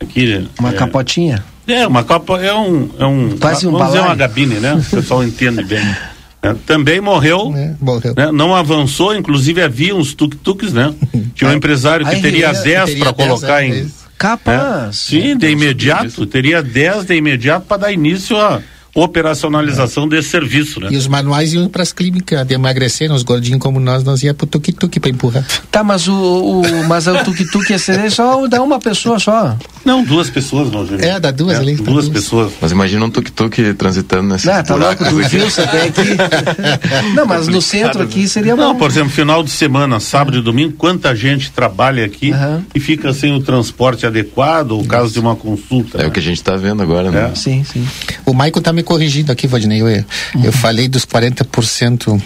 Aqui, 0.00 0.46
uma 0.60 0.70
é, 0.70 0.72
capotinha? 0.72 1.44
É, 1.68 1.86
uma 1.86 2.02
copa 2.02 2.40
é 2.40 2.54
um. 2.54 2.90
É 2.98 3.04
um 3.04 3.36
Quase 3.38 3.66
um 3.66 3.72
vamos 3.72 3.88
dizer 3.88 4.00
uma 4.00 4.14
gabine, 4.14 4.54
né? 4.56 4.74
O 4.74 4.96
pessoal 4.96 5.22
entende 5.22 5.62
bem. 5.64 5.84
É, 6.40 6.54
também 6.54 7.00
morreu, 7.00 7.52
é, 7.56 7.74
morreu. 7.80 8.14
Né? 8.16 8.30
não 8.30 8.54
avançou, 8.54 9.12
inclusive 9.12 9.60
havia 9.60 9.92
uns 9.92 10.14
tuk-tuks, 10.14 10.72
né? 10.72 10.94
Tinha 11.34 11.50
um 11.50 11.52
é. 11.54 11.56
empresário 11.56 12.06
que 12.06 12.20
teria 12.22 12.52
10 12.52 12.94
para 12.94 13.12
colocar 13.12 13.64
em. 13.64 13.90
Capaz. 14.16 14.98
Sim, 14.98 15.36
de 15.36 15.50
imediato, 15.50 16.24
teria 16.26 16.62
10 16.62 17.06
de 17.06 17.16
imediato 17.16 17.66
para 17.66 17.78
dar 17.78 17.92
início 17.92 18.36
a 18.36 18.62
operacionalização 19.00 20.04
é. 20.04 20.08
desse 20.08 20.30
serviço, 20.30 20.80
né? 20.80 20.88
E 20.90 20.96
os 20.96 21.06
manuais 21.06 21.52
iam 21.52 21.68
para 21.68 21.82
as 21.82 21.92
clínicas 21.92 22.46
de 22.46 22.54
emagrecer, 22.54 23.12
os 23.12 23.22
gordinhos 23.22 23.60
como 23.60 23.80
nós, 23.80 24.04
nós 24.04 24.22
ia 24.22 24.34
pro 24.34 24.46
tuk-tuk 24.46 25.00
para 25.00 25.10
empurrar. 25.10 25.46
Tá, 25.70 25.82
mas 25.82 26.08
o, 26.08 26.14
o 26.14 26.88
mas 26.88 27.06
o 27.06 27.14
tuk-tuk 27.24 27.70
ia 27.70 27.78
ser 27.78 28.10
só 28.10 28.46
dá 28.46 28.62
uma 28.62 28.78
pessoa 28.78 29.18
só. 29.18 29.56
Não, 29.84 30.04
duas 30.04 30.28
pessoas, 30.28 30.68
Valdir. 30.68 31.02
É, 31.02 31.18
dá 31.18 31.30
duas 31.30 31.56
é, 31.56 31.60
ali. 31.60 31.76
Duas, 31.76 31.88
duas 31.88 32.08
pessoas. 32.08 32.52
Mas 32.60 32.72
imagina 32.72 33.04
um 33.04 33.10
tuk-tuk 33.10 33.74
transitando 33.74 34.28
nesse 34.28 34.46
Não, 34.46 34.62
tá 34.62 34.74
louco, 34.74 35.04
tu 35.04 35.16
viu, 35.16 35.50
você 35.50 35.66
tem 35.66 35.80
aqui. 35.80 36.16
Não, 37.14 37.26
mas 37.26 37.48
no 37.48 37.62
centro 37.62 38.02
aqui 38.02 38.28
seria 38.28 38.54
bom. 38.54 38.62
Não, 38.62 38.76
por 38.76 38.90
exemplo, 38.90 39.10
final 39.10 39.42
de 39.42 39.50
semana, 39.50 40.00
sábado 40.00 40.38
e 40.38 40.42
domingo, 40.42 40.74
quanta 40.76 41.14
gente 41.14 41.50
trabalha 41.50 42.04
aqui 42.04 42.32
uhum. 42.32 42.62
e 42.74 42.80
fica 42.80 43.12
sem 43.12 43.34
o 43.34 43.40
transporte 43.40 44.06
adequado, 44.06 44.72
ou 44.72 44.84
caso 44.84 45.12
de 45.12 45.20
uma 45.20 45.34
consulta. 45.34 45.98
É 45.98 46.02
né? 46.02 46.08
o 46.08 46.10
que 46.10 46.20
a 46.20 46.22
gente 46.22 46.36
está 46.36 46.56
vendo 46.56 46.82
agora, 46.82 47.10
né? 47.10 47.30
É. 47.32 47.34
Sim, 47.34 47.64
sim. 47.64 47.86
O 48.26 48.34
Maicon 48.34 48.60
tá 48.60 48.72
me 48.72 48.82
corrigindo 48.88 49.30
aqui, 49.30 49.46
Valdinei. 49.46 49.82
Eu, 49.82 49.86
uhum. 49.86 50.04
eu 50.44 50.50
falei 50.50 50.88
dos 50.88 51.04
40% 51.04 52.18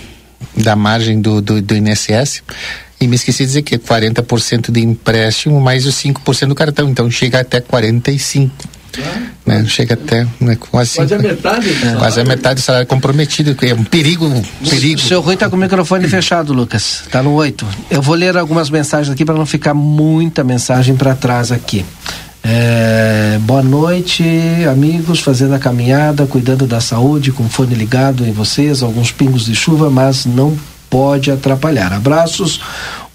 da 0.57 0.77
margem 0.77 1.21
do, 1.21 1.41
do, 1.41 1.61
do 1.61 1.77
INSS 1.77 2.43
E 3.01 3.09
me 3.09 3.17
esqueci 3.17 3.41
de 3.41 3.47
dizer 3.47 3.63
que 3.63 3.77
40% 3.77 4.71
de 4.71 4.81
empréstimo 4.81 5.61
mais 5.61 5.87
os 5.87 5.97
5% 5.97 6.47
do 6.47 6.55
cartão, 6.55 6.89
então 6.89 7.11
chega 7.11 7.41
até 7.41 7.61
45. 7.61 8.55
Né? 9.45 9.65
Chega 9.67 9.95
até 9.95 10.25
né, 10.39 10.55
quase, 10.55 10.97
quase 10.97 11.15
a 11.15 11.19
metade 11.19 11.71
é. 11.71 11.97
quase 11.97 12.21
a 12.21 12.25
metade 12.25 12.61
do 12.61 12.61
salário 12.61 12.87
comprometido 12.87 13.57
é 13.63 13.73
um 13.73 13.85
perigo 13.85 14.27
um 14.27 14.69
perigo 14.69 15.01
o 15.01 15.03
seu 15.03 15.23
Rui 15.23 15.33
está 15.33 15.49
com 15.49 15.57
o 15.57 15.59
microfone 15.59 16.07
fechado 16.07 16.53
Lucas 16.53 17.01
está 17.07 17.23
no 17.23 17.33
8 17.33 17.67
eu 17.91 18.03
vou 18.03 18.15
ler 18.15 18.37
algumas 18.37 18.69
mensagens 18.69 19.11
aqui 19.11 19.25
para 19.25 19.35
não 19.35 19.47
ficar 19.47 19.73
muita 19.73 20.45
mensagem 20.45 20.95
para 20.95 21.15
trás 21.15 21.51
aqui 21.51 21.87
é, 22.45 23.39
boa 23.43 23.63
noite, 23.63 24.25
amigos, 24.71 25.21
fazendo 25.21 25.55
a 25.55 25.59
caminhada, 25.59 26.27
cuidando 26.27 26.67
da 26.67 26.81
saúde, 26.81 27.31
com 27.31 27.49
fone 27.49 27.75
ligado 27.75 28.27
em 28.27 28.33
vocês, 28.33 28.83
alguns 28.83 29.13
pingos 29.13 29.45
de 29.45 29.55
chuva, 29.55 29.89
mas 29.89 30.27
não 30.27 30.57
pode 30.91 31.31
atrapalhar. 31.31 31.93
Abraços, 31.93 32.61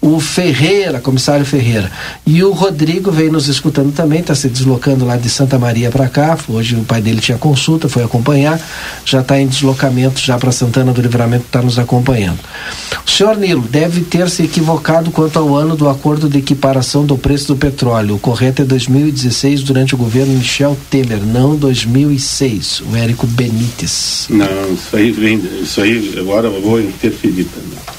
o 0.00 0.20
Ferreira, 0.20 1.00
comissário 1.00 1.44
Ferreira. 1.44 1.90
E 2.24 2.42
o 2.42 2.52
Rodrigo 2.52 3.10
veio 3.10 3.32
nos 3.32 3.48
escutando 3.48 3.92
também, 3.92 4.20
está 4.20 4.34
se 4.34 4.48
deslocando 4.48 5.04
lá 5.04 5.16
de 5.16 5.28
Santa 5.28 5.58
Maria 5.58 5.90
para 5.90 6.08
cá. 6.08 6.38
Hoje 6.48 6.76
o 6.76 6.84
pai 6.84 7.02
dele 7.02 7.20
tinha 7.20 7.36
consulta, 7.36 7.88
foi 7.88 8.04
acompanhar, 8.04 8.60
já 9.04 9.20
está 9.20 9.40
em 9.40 9.46
deslocamento 9.46 10.20
já 10.20 10.38
para 10.38 10.52
Santana 10.52 10.92
do 10.92 11.02
Livramento, 11.02 11.46
está 11.46 11.60
nos 11.60 11.78
acompanhando. 11.78 12.38
O 13.04 13.10
senhor 13.10 13.36
Nilo 13.36 13.62
deve 13.62 14.02
ter 14.02 14.28
se 14.30 14.44
equivocado 14.44 15.10
quanto 15.10 15.38
ao 15.38 15.54
ano 15.56 15.76
do 15.76 15.88
acordo 15.88 16.28
de 16.28 16.38
equiparação 16.38 17.04
do 17.04 17.18
preço 17.18 17.48
do 17.48 17.56
petróleo. 17.56 18.14
O 18.14 18.18
correto 18.18 18.62
é 18.62 18.64
2016, 18.64 19.62
durante 19.62 19.94
o 19.94 19.98
governo 19.98 20.34
Michel 20.34 20.76
Temer, 20.88 21.20
não 21.24 21.56
2006. 21.56 22.82
O 22.92 22.96
Érico 22.96 23.26
Benítez. 23.26 24.26
Não, 24.30 24.72
isso 24.72 24.96
aí 24.96 25.10
vem, 25.10 25.42
isso 25.60 25.80
aí 25.80 26.14
agora 26.18 26.46
eu 26.46 26.62
vou 26.62 26.80
interferir 26.80 27.44
também. 27.44 27.97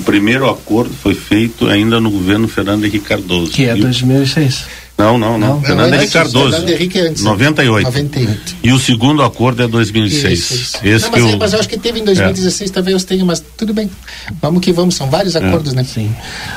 O 0.00 0.02
primeiro 0.02 0.48
acordo 0.48 0.94
foi 0.94 1.14
feito 1.14 1.68
ainda 1.68 2.00
no 2.00 2.10
governo 2.10 2.48
Fernando 2.48 2.86
Henrique 2.86 3.04
Cardoso. 3.04 3.52
Que 3.52 3.66
é 3.66 3.74
2006. 3.76 4.66
Não, 5.00 5.18
não, 5.18 5.38
não. 5.38 5.48
não 5.54 5.62
Fernando 5.62 5.94
Henrique 5.94 6.12
Cardoso. 6.12 6.50
Fernando 6.50 6.70
Henrique 6.70 6.98
é 6.98 7.02
antes. 7.08 7.22
98. 7.22 7.84
98. 7.86 8.56
E 8.62 8.72
o 8.72 8.78
segundo 8.78 9.22
acordo 9.22 9.62
é 9.62 9.68
2006. 9.68 10.32
Isso, 10.32 10.54
isso. 10.54 10.78
Esse 10.82 11.04
não, 11.04 11.12
mas, 11.12 11.22
que 11.22 11.32
eu... 11.32 11.38
mas 11.38 11.52
eu 11.52 11.58
acho 11.58 11.68
que 11.68 11.78
teve 11.78 12.00
em 12.00 12.04
2016, 12.04 12.70
é. 12.70 12.72
talvez 12.72 13.04
tenha, 13.04 13.24
mas 13.24 13.42
tudo 13.56 13.72
bem. 13.72 13.90
Vamos 14.40 14.60
que 14.60 14.72
vamos, 14.72 14.94
são 14.94 15.08
vários 15.08 15.34
é. 15.34 15.38
acordos, 15.38 15.72
é. 15.72 15.76
né? 15.76 15.84
Sim. 15.84 16.14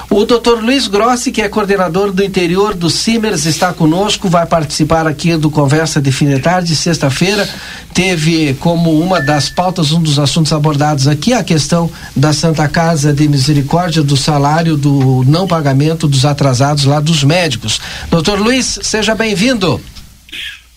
O 0.09 0.25
doutor 0.25 0.61
Luiz 0.61 0.87
Grossi, 0.87 1.31
que 1.31 1.41
é 1.41 1.49
coordenador 1.49 2.11
do 2.11 2.23
interior 2.23 2.73
do 2.73 2.89
Simers, 2.89 3.45
está 3.45 3.73
conosco, 3.73 4.29
vai 4.29 4.45
participar 4.45 5.07
aqui 5.07 5.35
do 5.37 5.49
Conversa 5.49 6.01
de 6.01 6.11
Fim 6.11 6.27
de 6.27 6.39
Tarde, 6.39 6.75
sexta-feira. 6.75 7.47
Teve 7.93 8.55
como 8.59 8.99
uma 8.99 9.21
das 9.21 9.49
pautas, 9.49 9.91
um 9.91 10.01
dos 10.01 10.17
assuntos 10.17 10.51
abordados 10.51 11.07
aqui, 11.07 11.33
a 11.33 11.43
questão 11.43 11.89
da 12.15 12.33
Santa 12.33 12.67
Casa 12.67 13.13
de 13.13 13.27
Misericórdia, 13.27 14.01
do 14.01 14.17
salário, 14.17 14.75
do 14.75 15.23
não 15.27 15.47
pagamento 15.47 16.07
dos 16.07 16.25
atrasados 16.25 16.85
lá 16.85 16.99
dos 16.99 17.23
médicos. 17.23 17.79
Doutor 18.09 18.32
Doutor 18.33 18.47
Luiz, 18.47 18.79
seja 18.81 19.13
bem-vindo. 19.13 19.79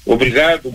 Obrigado. 0.04 0.74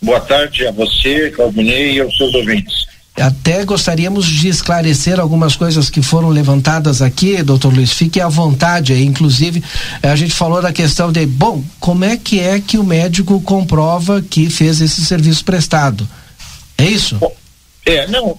Boa 0.00 0.20
tarde 0.20 0.64
a 0.64 0.70
você, 0.70 1.28
Calvinei 1.30 1.94
e 1.94 2.00
aos 2.00 2.16
seus 2.16 2.32
ouvintes. 2.34 2.86
Até 3.16 3.64
gostaríamos 3.64 4.26
de 4.26 4.46
esclarecer 4.46 5.18
algumas 5.18 5.56
coisas 5.56 5.90
que 5.90 6.00
foram 6.00 6.28
levantadas 6.28 7.02
aqui, 7.02 7.42
doutor 7.42 7.74
Luiz. 7.74 7.92
Fique 7.92 8.20
à 8.20 8.28
vontade 8.28 8.92
aí. 8.92 9.04
Inclusive, 9.04 9.60
a 10.00 10.14
gente 10.14 10.32
falou 10.32 10.62
da 10.62 10.72
questão 10.72 11.10
de, 11.10 11.26
bom, 11.26 11.64
como 11.80 12.04
é 12.04 12.16
que 12.16 12.38
é 12.38 12.60
que 12.60 12.78
o 12.78 12.84
médico 12.84 13.40
comprova 13.40 14.22
que 14.22 14.48
fez 14.48 14.80
esse 14.80 15.04
serviço 15.04 15.44
prestado? 15.44 16.08
É 16.78 16.84
isso? 16.84 17.18
É, 17.84 18.06
não. 18.06 18.38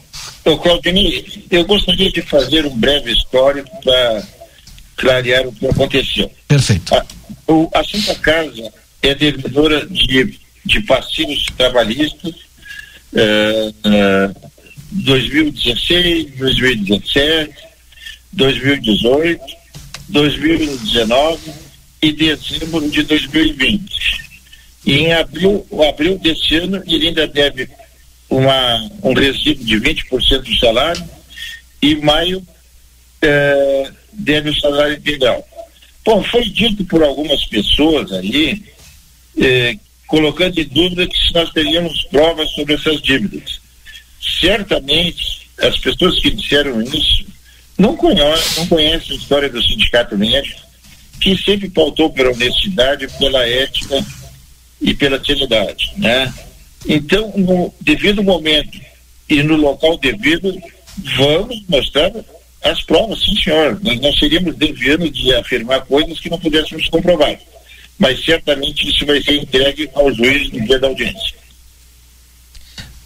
Claudinei, 0.64 1.46
eu 1.52 1.66
gostaria 1.66 2.10
de 2.10 2.22
fazer 2.22 2.66
um 2.66 2.78
breve 2.78 3.12
histórico 3.12 3.70
para 3.84 4.24
clarear 4.96 5.46
o 5.46 5.52
que 5.52 5.68
aconteceu. 5.68 6.32
Perfeito. 6.48 6.96
A, 6.96 7.06
o, 7.48 7.70
a 7.74 7.84
Santa 7.84 8.15
Casa 8.15 8.72
é 9.02 9.15
devedora 9.15 9.86
de, 9.86 10.39
de 10.65 10.82
passivos 10.82 11.46
trabalhistas 11.58 12.36
eh, 13.13 13.74
eh, 13.84 14.32
2016, 14.91 16.36
2017, 16.38 17.54
2018, 18.34 19.41
2019 20.10 21.52
e 22.02 22.12
dezembro 22.12 22.89
de 22.89 23.04
2020. 23.04 24.22
E 24.86 24.94
em 24.94 25.13
abril, 25.13 25.65
abril 25.88 26.17
desse 26.17 26.56
ano, 26.56 26.82
ele 26.88 27.08
ainda 27.08 27.28
deve 27.28 27.70
uma, 28.30 28.89
um 29.04 29.13
resíduo 29.13 29.65
de 29.65 29.76
20% 29.80 30.41
do 30.41 30.56
salário 30.58 31.04
e 31.82 31.96
maio 31.96 32.46
eh, 33.22 33.91
deve 34.13 34.50
o 34.50 34.60
salário 34.60 34.98
integral. 34.98 35.48
Bom, 36.04 36.24
foi 36.24 36.44
dito 36.50 36.84
por 36.86 37.04
algumas 37.04 37.46
pessoas 37.46 38.12
aí, 38.12 38.64
eh, 39.38 39.78
colocando 40.08 40.60
em 40.60 40.66
dúvida 40.66 41.08
que 41.08 41.18
se 41.18 41.34
nós 41.34 41.52
teríamos 41.52 42.04
provas 42.06 42.50
sobre 42.52 42.74
essas 42.74 43.02
dívidas. 43.02 43.60
Certamente, 44.40 45.48
as 45.60 45.78
pessoas 45.78 46.20
que 46.20 46.32
disseram 46.32 46.82
isso 46.82 47.26
não 47.78 47.96
conhecem, 47.96 48.58
não 48.58 48.68
conhecem 48.68 49.16
a 49.16 49.20
história 49.20 49.50
do 49.50 49.62
sindicato 49.62 50.18
médico, 50.18 50.60
que 51.20 51.38
sempre 51.38 51.70
pautou 51.70 52.10
pela 52.10 52.32
honestidade, 52.32 53.08
pela 53.20 53.48
ética 53.48 54.06
e 54.82 54.94
pela 54.94 55.24
seriedade, 55.24 55.92
né? 55.98 56.34
Então, 56.88 57.32
no 57.38 57.74
devido 57.80 58.24
momento 58.24 58.80
e 59.30 59.44
no 59.44 59.56
local 59.56 59.98
devido, 59.98 60.60
vamos 61.16 61.64
mostrar 61.70 62.12
as 62.63 62.82
provas, 62.84 63.19
sim 63.24 63.36
senhor. 63.36 63.80
Nós 63.82 64.00
não 64.00 64.13
seríamos 64.13 64.56
deviando 64.56 65.10
de 65.10 65.34
afirmar 65.36 65.82
coisas 65.82 66.19
que 66.19 66.30
não 66.30 66.39
pudéssemos 66.39 66.88
comprovar. 66.88 67.38
Mas 67.97 68.24
certamente 68.24 68.88
isso 68.88 69.06
vai 69.06 69.21
ser 69.21 69.36
entregue 69.38 69.89
ao 69.93 70.13
juiz 70.13 70.52
no 70.52 70.65
dia 70.65 70.80
da 70.80 70.88
audiência. 70.88 71.41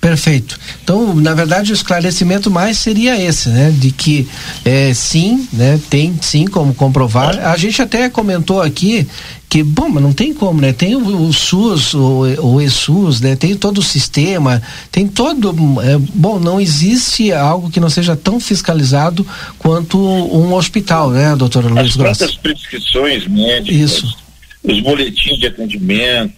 Perfeito. 0.05 0.59
Então, 0.83 1.15
na 1.15 1.33
verdade, 1.33 1.71
o 1.71 1.73
esclarecimento 1.73 2.51
mais 2.51 2.77
seria 2.77 3.19
esse, 3.19 3.49
né? 3.49 3.73
De 3.75 3.89
que 3.89 4.27
é, 4.63 4.93
sim, 4.93 5.47
né? 5.51 5.79
Tem 5.89 6.15
sim 6.21 6.45
como 6.45 6.75
comprovar. 6.75 7.39
A 7.39 7.57
gente 7.57 7.81
até 7.81 8.07
comentou 8.07 8.61
aqui 8.61 9.07
que, 9.49 9.63
bom, 9.63 9.89
mas 9.89 10.03
não 10.03 10.13
tem 10.13 10.34
como, 10.34 10.60
né? 10.60 10.73
Tem 10.73 10.95
o, 10.95 11.27
o 11.27 11.34
SUS, 11.34 11.93
o, 11.93 12.23
o 12.41 12.62
ESUS, 12.62 13.21
né? 13.21 13.36
Tem 13.36 13.55
todo 13.55 13.77
o 13.77 13.84
sistema, 13.84 14.62
tem 14.91 15.08
todo. 15.08 15.53
É, 15.81 15.97
bom, 16.13 16.39
não 16.39 16.60
existe 16.60 17.31
algo 17.31 17.69
que 17.69 17.79
não 17.79 17.89
seja 17.89 18.15
tão 18.15 18.39
fiscalizado 18.39 19.25
quanto 19.58 19.97
um 19.97 20.53
hospital, 20.53 21.12
né, 21.12 21.36
doutora 21.36 21.67
Luiz 21.67 21.95
Gross? 21.95 22.21
As 22.21 22.36
prescrições 22.36 23.27
médicas, 23.27 23.75
Isso. 23.75 24.17
os 24.63 24.81
boletins 24.81 25.39
de 25.39 25.47
atendimento, 25.47 26.34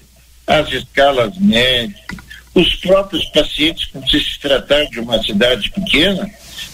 as 0.45 0.71
escalas 0.71 1.37
médicas 1.37 2.27
os 2.57 2.75
próprios 2.75 3.23
pacientes, 3.25 3.85
por 3.85 4.03
se 4.09 4.39
tratar 4.41 4.85
de 4.85 4.99
uma 4.99 5.21
cidade 5.21 5.69
pequena, 5.69 6.27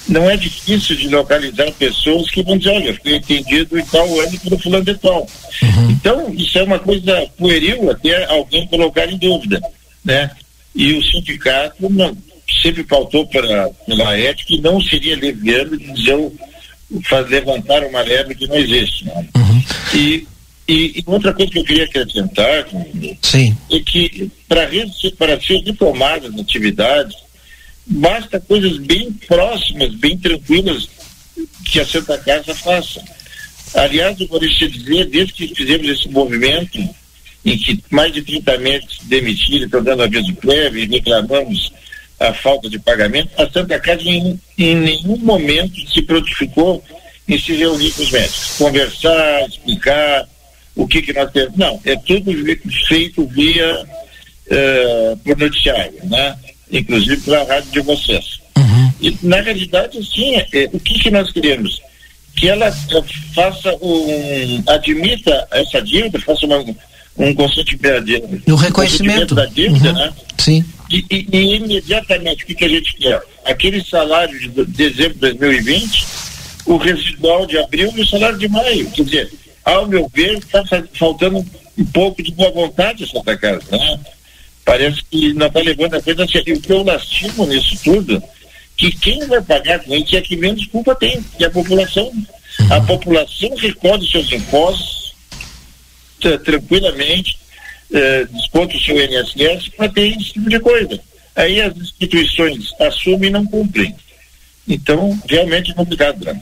não 0.07 0.29
é 0.29 0.37
difícil 0.37 0.95
de 0.95 1.07
localizar 1.09 1.71
pessoas 1.73 2.29
que 2.29 2.43
vão 2.43 2.57
dizer, 2.57 2.71
olha, 2.71 2.99
fui 3.01 3.15
entendido 3.15 3.77
em 3.77 3.85
tal 3.85 4.19
ano 4.19 4.39
pelo 4.39 4.59
fulano 4.59 4.85
de 4.85 4.95
tal. 4.95 5.27
Uhum. 5.61 5.91
Então, 5.91 6.33
isso 6.33 6.57
é 6.57 6.63
uma 6.63 6.79
coisa 6.79 7.27
pueril 7.37 7.89
até 7.89 8.25
alguém 8.25 8.67
colocar 8.67 9.11
em 9.11 9.17
dúvida, 9.17 9.61
né? 10.03 10.31
E 10.75 10.93
o 10.93 11.03
sindicato 11.03 11.89
não, 11.89 12.17
sempre 12.61 12.83
pautou 12.83 13.25
pela, 13.27 13.69
pela 13.85 14.17
ética 14.17 14.53
e 14.53 14.61
não 14.61 14.81
seria 14.81 15.15
leviano 15.15 15.77
de 15.77 15.91
dizer, 15.93 16.31
faz, 17.05 17.29
levantar 17.29 17.83
uma 17.83 18.01
leve 18.01 18.35
que 18.35 18.47
não 18.47 18.55
existe. 18.55 19.05
Né? 19.05 19.27
Uhum. 19.35 19.63
E 19.93 20.27
e, 20.67 20.99
e, 20.99 21.03
outra 21.05 21.33
coisa 21.33 21.51
que 21.51 21.59
eu 21.59 21.65
queria 21.65 21.83
acrescentar 21.83 22.65
Sim. 23.21 23.57
é 23.69 23.79
que 23.79 24.31
para 24.47 24.69
para 25.17 25.41
ser 25.41 25.61
diplomado 25.61 26.31
na 26.31 26.41
atividade, 26.41 27.13
basta 27.85 28.39
coisas 28.39 28.77
bem 28.77 29.11
próximas, 29.27 29.93
bem 29.95 30.17
tranquilas 30.17 30.89
que 31.65 31.79
a 31.79 31.85
Santa 31.85 32.17
Casa 32.17 32.53
faça. 32.53 33.03
Aliás, 33.73 34.19
eu 34.19 34.27
gostaria 34.27 34.55
te 34.55 34.67
dizer, 34.69 35.05
desde 35.05 35.33
que 35.33 35.55
fizemos 35.55 35.87
esse 35.89 36.09
movimento, 36.09 36.77
em 37.43 37.57
que 37.57 37.83
mais 37.89 38.13
de 38.13 38.21
30 38.21 38.57
médicos 38.59 38.99
demitiram, 39.03 39.65
estão 39.65 39.83
dando 39.83 40.03
aviso 40.03 40.33
prévio 40.35 40.83
e 40.83 40.87
reclamamos 40.87 41.73
a 42.19 42.33
falta 42.33 42.69
de 42.69 42.79
pagamento, 42.79 43.29
a 43.37 43.49
Santa 43.49 43.79
Casa 43.79 44.03
em, 44.03 44.39
em 44.57 44.75
nenhum 44.75 45.17
momento 45.17 45.75
se 45.91 46.01
prontificou 46.03 46.83
em 47.27 47.39
se 47.39 47.53
reunir 47.53 47.91
com 47.91 48.03
os 48.03 48.11
médicos, 48.11 48.57
conversar, 48.57 49.47
explicar, 49.47 50.27
o 50.75 50.87
que, 50.87 51.01
que 51.01 51.13
nós 51.13 51.31
temos. 51.31 51.55
Não, 51.57 51.79
é 51.85 51.95
tudo 51.97 52.31
feito 52.87 53.25
via 53.27 53.83
uh, 53.83 55.17
por 55.17 55.37
noticiário, 55.37 55.99
né? 56.05 56.37
Inclusive 56.73 57.21
pela 57.21 57.43
rádio 57.45 57.71
de 57.71 57.81
vocês. 57.81 58.39
Uhum. 58.57 58.93
E, 59.01 59.17
na 59.21 59.41
realidade, 59.41 60.03
sim, 60.05 60.35
é, 60.35 60.47
é, 60.53 60.69
o 60.73 60.79
que, 60.79 60.99
que 60.99 61.11
nós 61.11 61.31
queremos? 61.31 61.81
Que 62.35 62.49
ela 62.49 62.69
uh, 62.69 63.05
faça 63.33 63.73
um. 63.81 64.63
admita 64.67 65.47
essa 65.51 65.81
dívida, 65.81 66.19
faça 66.19 66.45
uma, 66.45 66.65
um 67.17 67.33
consentimento. 67.35 68.41
O 68.51 68.55
reconhecimento. 68.55 69.35
da 69.35 69.45
dívida, 69.45 69.89
uhum. 69.89 69.95
né? 69.95 70.13
Sim. 70.39 70.65
E, 70.89 71.05
e, 71.09 71.27
e, 71.31 71.55
imediatamente, 71.55 72.43
o 72.43 72.47
que, 72.47 72.55
que 72.55 72.65
a 72.65 72.69
gente 72.69 72.95
quer? 72.95 73.21
Aquele 73.45 73.83
salário 73.83 74.37
de 74.39 74.65
dezembro 74.65 75.13
de 75.13 75.33
2020 75.33 76.23
o 76.65 76.77
residual 76.77 77.45
de 77.45 77.57
abril 77.57 77.91
e 77.95 78.01
o 78.01 78.07
salário 78.07 78.37
de 78.37 78.47
maio. 78.47 78.89
Quer 78.91 79.03
dizer, 79.03 79.33
ao 79.63 79.87
meu 79.87 80.09
ver, 80.13 80.37
está 80.37 80.63
faltando 80.97 81.45
um 81.77 81.85
pouco 81.85 82.21
de 82.21 82.31
boa 82.31 82.51
vontade 82.51 83.09
Santa 83.09 83.37
Casa, 83.37 83.63
né? 83.71 83.99
Parece 84.65 85.03
que 85.09 85.33
não 85.33 85.47
está 85.47 85.59
levando 85.59 85.95
a 85.95 86.01
coisa 86.01 86.23
a 86.23 86.27
sério. 86.27 86.55
O 86.55 86.61
que 86.61 86.71
eu 86.71 86.83
lastimo 86.83 87.45
nisso 87.45 87.77
tudo, 87.83 88.23
que 88.77 88.91
quem 88.91 89.25
vai 89.27 89.41
pagar 89.41 89.79
com 89.79 89.93
isso 89.95 90.15
é 90.15 90.21
que 90.21 90.35
menos 90.35 90.65
culpa 90.67 90.95
tem, 90.95 91.21
que 91.37 91.43
é 91.43 91.47
a 91.47 91.51
população. 91.51 92.11
A 92.69 92.81
população 92.81 93.55
recolhe 93.55 94.09
seus 94.09 94.31
impostos 94.31 95.03
tranquilamente, 96.43 97.37
eh, 97.91 98.25
desconta 98.31 98.77
o 98.77 98.79
seu 98.79 98.95
INSS 99.03 99.69
para 99.75 99.89
ter 99.89 100.09
esse 100.09 100.33
tipo 100.33 100.49
de 100.49 100.59
coisa. 100.59 100.99
Aí 101.35 101.59
as 101.61 101.75
instituições 101.75 102.69
assumem 102.79 103.29
e 103.29 103.33
não 103.33 103.45
cumprem. 103.45 103.93
Então, 104.67 105.19
realmente 105.29 105.71
é 105.71 105.73
complicado, 105.73 106.23
né? 106.23 106.41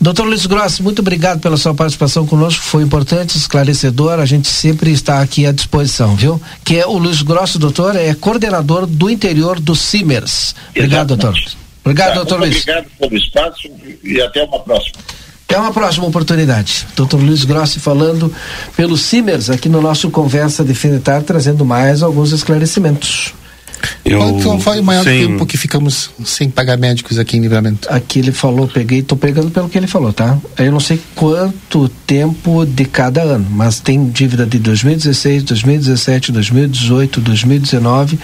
Doutor 0.00 0.24
Luiz 0.24 0.46
Grossi, 0.46 0.82
muito 0.82 1.00
obrigado 1.00 1.40
pela 1.40 1.56
sua 1.56 1.74
participação 1.74 2.26
conosco, 2.26 2.62
foi 2.62 2.82
importante, 2.82 3.36
esclarecedor, 3.36 4.20
a 4.20 4.26
gente 4.26 4.46
sempre 4.46 4.92
está 4.92 5.20
aqui 5.20 5.46
à 5.46 5.52
disposição, 5.52 6.14
viu? 6.14 6.40
Que 6.64 6.78
é 6.78 6.86
o 6.86 6.96
Luiz 6.96 7.22
Grossi, 7.22 7.58
doutor, 7.58 7.96
é 7.96 8.14
coordenador 8.14 8.86
do 8.86 9.10
interior 9.10 9.58
do 9.58 9.74
CIMERS. 9.74 10.54
Obrigado, 10.70 11.16
doutor. 11.16 11.34
Obrigado, 11.84 12.08
tá, 12.08 12.14
doutor 12.14 12.40
Luiz. 12.40 12.62
Obrigado 12.62 12.86
pelo 12.98 13.16
espaço 13.16 13.68
e 14.04 14.20
até 14.20 14.44
uma 14.44 14.60
próxima. 14.60 14.98
Até 15.48 15.58
uma 15.58 15.72
próxima 15.72 16.06
oportunidade. 16.06 16.86
Doutor 16.96 17.20
Luiz 17.20 17.44
Grossi 17.44 17.78
falando 17.78 18.32
pelo 18.76 18.96
CIMERS 18.96 19.50
aqui 19.50 19.68
no 19.68 19.80
nosso 19.80 20.10
Conversa 20.10 20.64
Definitar, 20.64 21.22
trazendo 21.22 21.64
mais 21.64 22.02
alguns 22.02 22.32
esclarecimentos. 22.32 23.32
Eu, 24.04 24.20
Qual 24.40 24.60
foi 24.60 24.80
o 24.80 24.84
maior 24.84 25.02
sem... 25.02 25.26
tempo 25.26 25.44
que 25.44 25.56
ficamos 25.58 26.10
sem 26.24 26.48
pagar 26.48 26.76
médicos 26.76 27.18
aqui 27.18 27.36
em 27.36 27.40
Livramento? 27.40 27.88
Aqui 27.90 28.20
ele 28.20 28.30
falou, 28.30 28.68
peguei, 28.68 29.02
tô 29.02 29.16
pegando 29.16 29.50
pelo 29.50 29.68
que 29.68 29.76
ele 29.76 29.88
falou, 29.88 30.12
tá? 30.12 30.38
Eu 30.56 30.70
não 30.70 30.78
sei 30.78 31.00
quanto 31.14 31.88
tempo 32.06 32.64
de 32.64 32.84
cada 32.84 33.22
ano, 33.22 33.46
mas 33.50 33.80
tem 33.80 34.08
dívida 34.08 34.46
de 34.46 34.58
2016, 34.58 35.42
2017, 35.42 36.32
2018, 36.32 37.20
2019, 37.20 38.18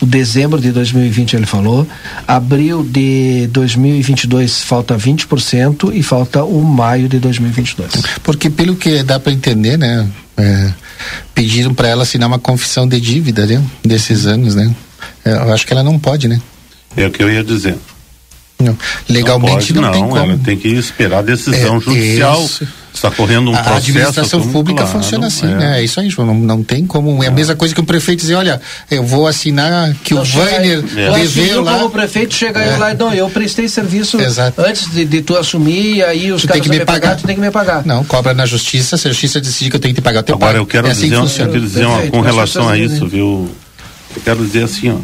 o 0.00 0.06
dezembro 0.06 0.60
de 0.60 0.72
2020 0.72 1.36
ele 1.36 1.46
falou, 1.46 1.86
abril 2.26 2.82
de 2.82 3.48
2022 3.52 4.62
falta 4.62 4.96
20% 4.96 5.92
e 5.94 6.02
falta 6.02 6.42
o 6.42 6.62
maio 6.62 7.08
de 7.08 7.18
2022. 7.20 7.92
Porque 8.22 8.50
pelo 8.50 8.74
que 8.74 9.02
dá 9.02 9.20
para 9.20 9.32
entender, 9.32 9.78
né? 9.78 10.08
É, 10.36 10.72
pediram 11.34 11.74
para 11.74 11.88
ela 11.88 12.02
assinar 12.02 12.26
uma 12.26 12.38
confissão 12.38 12.88
de 12.88 13.00
dívida, 13.00 13.46
né? 13.46 13.62
Desses 13.84 14.26
anos, 14.26 14.54
né? 14.54 14.74
É, 15.24 15.32
eu 15.32 15.52
acho 15.52 15.66
que 15.66 15.72
ela 15.72 15.82
não 15.82 15.98
pode, 15.98 16.28
né? 16.28 16.40
É 16.96 17.06
o 17.06 17.10
que 17.10 17.22
eu 17.22 17.30
ia 17.30 17.44
dizer. 17.44 17.76
Não. 18.60 18.76
Legalmente 19.08 19.72
não, 19.72 19.82
pode, 19.82 19.82
não, 19.82 19.82
não 19.82 19.92
tem 19.92 20.02
como. 20.02 20.32
Ela 20.32 20.40
tem 20.44 20.56
que 20.56 20.68
esperar 20.68 21.18
a 21.18 21.22
decisão 21.22 21.78
é, 21.78 21.80
judicial. 21.80 22.44
Isso. 22.44 22.68
Está 22.92 23.10
correndo 23.10 23.50
um 23.50 23.54
a 23.54 23.58
processo. 23.58 23.74
A 23.74 23.78
administração 23.78 24.48
pública 24.48 24.82
claro, 24.82 24.98
funciona 24.98 25.28
assim, 25.28 25.46
é. 25.46 25.54
né? 25.54 25.80
É 25.80 25.84
isso 25.84 26.00
aí, 26.00 26.10
João. 26.10 26.26
Não, 26.26 26.34
não 26.34 26.62
tem 26.62 26.84
como. 26.84 27.22
É 27.22 27.28
a 27.28 27.30
mesma 27.30 27.54
coisa 27.54 27.72
que 27.72 27.80
o 27.80 27.84
prefeito 27.84 28.20
dizer, 28.20 28.34
olha, 28.34 28.60
eu 28.90 29.04
vou 29.04 29.26
assinar 29.26 29.94
que 30.04 30.12
não, 30.12 30.22
o 30.22 30.24
Weiner 30.24 30.84
é. 30.96 31.10
deveu 31.12 31.62
lá. 31.62 31.78
como 31.78 31.90
prefeito, 31.90 32.34
chega 32.34 32.60
é. 32.60 32.76
lá, 32.76 32.92
não, 32.92 33.14
eu 33.14 33.30
prestei 33.30 33.68
serviço 33.68 34.20
Exato. 34.20 34.60
antes 34.60 34.90
de, 34.90 35.04
de 35.04 35.22
tu 35.22 35.36
assumir, 35.36 35.96
e 35.96 36.02
aí 36.02 36.32
os 36.32 36.42
tu 36.42 36.48
caras 36.48 36.62
tem 36.62 36.70
que 36.70 36.78
me 36.78 36.84
pagar. 36.84 37.00
pagar. 37.00 37.16
tu 37.16 37.26
tem 37.26 37.36
que 37.36 37.40
me 37.40 37.50
pagar. 37.50 37.86
Não, 37.86 38.04
cobra 38.04 38.34
na 38.34 38.44
justiça, 38.44 38.96
se 38.96 39.06
a 39.06 39.12
justiça 39.12 39.40
decidir 39.40 39.70
que 39.70 39.76
eu 39.76 39.80
tenho 39.80 39.94
que 39.94 40.00
pagar, 40.00 40.18
eu 40.18 40.24
tenho 40.24 40.36
Agora, 40.36 40.58
eu 40.58 40.66
quero 40.66 40.88
é 40.88 40.90
assim 40.90 41.08
dizer, 41.08 41.16
que 41.16 41.42
eu 41.42 41.46
quero 41.46 41.60
dizer 41.60 41.86
uma, 41.86 42.02
com 42.08 42.20
relação 42.20 42.68
a 42.68 42.76
isso, 42.76 43.06
viu? 43.06 43.48
Eu 44.14 44.22
quero 44.22 44.44
dizer 44.44 44.64
assim, 44.64 44.90
ó 44.90 44.98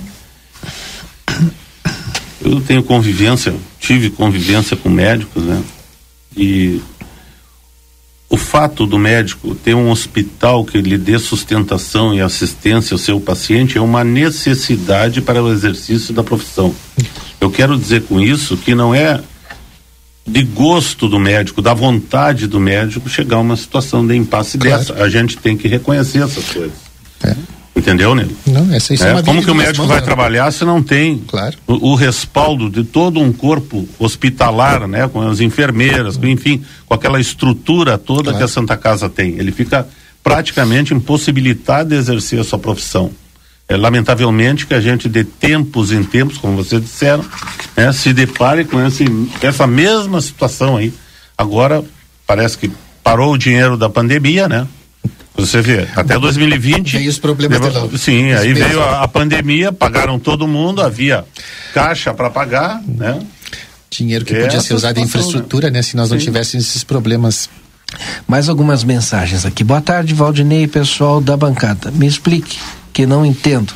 eu 2.46 2.60
tenho 2.60 2.82
convivência, 2.82 3.54
tive 3.80 4.10
convivência 4.10 4.76
com 4.76 4.88
médicos, 4.88 5.42
né? 5.42 5.62
E 6.36 6.80
o 8.28 8.36
fato 8.36 8.86
do 8.86 8.98
médico 8.98 9.54
ter 9.54 9.74
um 9.74 9.90
hospital 9.90 10.64
que 10.64 10.80
lhe 10.80 10.96
dê 10.96 11.18
sustentação 11.18 12.14
e 12.14 12.20
assistência 12.20 12.94
ao 12.94 12.98
seu 12.98 13.20
paciente 13.20 13.78
é 13.78 13.80
uma 13.80 14.04
necessidade 14.04 15.20
para 15.20 15.42
o 15.42 15.52
exercício 15.52 16.14
da 16.14 16.22
profissão. 16.22 16.74
Eu 17.40 17.50
quero 17.50 17.78
dizer 17.78 18.02
com 18.02 18.20
isso 18.20 18.56
que 18.56 18.74
não 18.74 18.94
é 18.94 19.20
de 20.26 20.42
gosto 20.42 21.08
do 21.08 21.18
médico, 21.18 21.62
da 21.62 21.72
vontade 21.72 22.46
do 22.46 22.60
médico 22.60 23.08
chegar 23.08 23.36
a 23.36 23.40
uma 23.40 23.56
situação 23.56 24.06
de 24.06 24.14
impasse 24.14 24.58
claro. 24.58 24.78
dessa. 24.78 24.94
A 24.94 25.08
gente 25.08 25.36
tem 25.38 25.56
que 25.56 25.68
reconhecer 25.68 26.22
essas 26.22 26.44
coisas. 26.44 26.72
É. 27.24 27.55
Entendeu, 27.76 28.14
né? 28.14 28.26
Não, 28.46 28.72
essa, 28.74 28.94
isso 28.94 29.04
é, 29.04 29.18
é 29.18 29.22
Como 29.22 29.44
que 29.44 29.50
o 29.50 29.54
médico 29.54 29.86
vai 29.86 30.00
trabalhar 30.00 30.50
se 30.50 30.64
não 30.64 30.82
tem 30.82 31.18
claro. 31.18 31.56
o, 31.66 31.90
o, 31.90 31.94
respaldo 31.94 32.70
de 32.70 32.82
todo 32.82 33.20
um 33.20 33.30
corpo 33.30 33.86
hospitalar, 33.98 34.88
né? 34.88 35.06
Com 35.08 35.20
as 35.20 35.40
enfermeiras, 35.40 36.16
com, 36.16 36.26
enfim, 36.26 36.64
com 36.86 36.94
aquela 36.94 37.20
estrutura 37.20 37.98
toda 37.98 38.24
claro. 38.24 38.38
que 38.38 38.44
a 38.44 38.48
Santa 38.48 38.78
Casa 38.78 39.10
tem. 39.10 39.38
Ele 39.38 39.52
fica 39.52 39.86
praticamente 40.24 40.94
impossibilitado 40.94 41.90
de 41.90 41.96
exercer 41.96 42.40
a 42.40 42.44
sua 42.44 42.58
profissão. 42.58 43.10
É, 43.68 43.76
lamentavelmente 43.76 44.66
que 44.66 44.74
a 44.74 44.80
gente 44.80 45.08
de 45.08 45.24
tempos 45.24 45.92
em 45.92 46.02
tempos, 46.02 46.38
como 46.38 46.56
vocês 46.56 46.80
disseram, 46.80 47.24
né, 47.76 47.92
se 47.92 48.12
depare 48.12 48.64
com 48.64 48.84
esse, 48.86 49.04
essa 49.42 49.66
mesma 49.66 50.20
situação 50.20 50.76
aí. 50.76 50.94
Agora 51.36 51.84
parece 52.26 52.56
que 52.56 52.70
parou 53.02 53.34
o 53.34 53.38
dinheiro 53.38 53.76
da 53.76 53.90
pandemia, 53.90 54.48
né? 54.48 54.66
Você 55.36 55.60
vê, 55.60 55.86
até 55.94 56.18
2020. 56.18 56.96
Veio 56.96 57.10
os 57.10 57.18
problemas 57.18 57.60
levou, 57.60 57.98
Sim, 57.98 58.32
aí 58.32 58.52
veio 58.52 58.82
a, 58.82 59.02
a, 59.02 59.08
pandemia, 59.08 59.72
pagaram 59.72 60.18
todo 60.18 60.48
mundo, 60.48 60.80
havia 60.80 61.24
caixa 61.74 62.14
para 62.14 62.30
pagar, 62.30 62.82
né? 62.86 63.20
Dinheiro 63.90 64.24
que 64.24 64.34
é 64.34 64.42
podia 64.42 64.60
ser 64.60 64.74
usado 64.74 64.96
em 64.96 65.00
né? 65.00 65.06
infraestrutura, 65.06 65.70
né? 65.70 65.82
Se 65.82 65.96
nós 65.96 66.08
sim. 66.08 66.14
não 66.14 66.20
tivéssemos 66.20 66.66
esses 66.66 66.84
problemas. 66.84 67.48
Mais 68.26 68.48
algumas 68.48 68.82
mensagens 68.82 69.46
aqui. 69.46 69.62
Boa 69.62 69.80
tarde, 69.80 70.12
Valdinei, 70.12 70.66
pessoal 70.66 71.20
da 71.20 71.36
bancada. 71.36 71.90
Me 71.92 72.06
explique, 72.06 72.58
que 72.92 73.06
não 73.06 73.24
entendo 73.24 73.72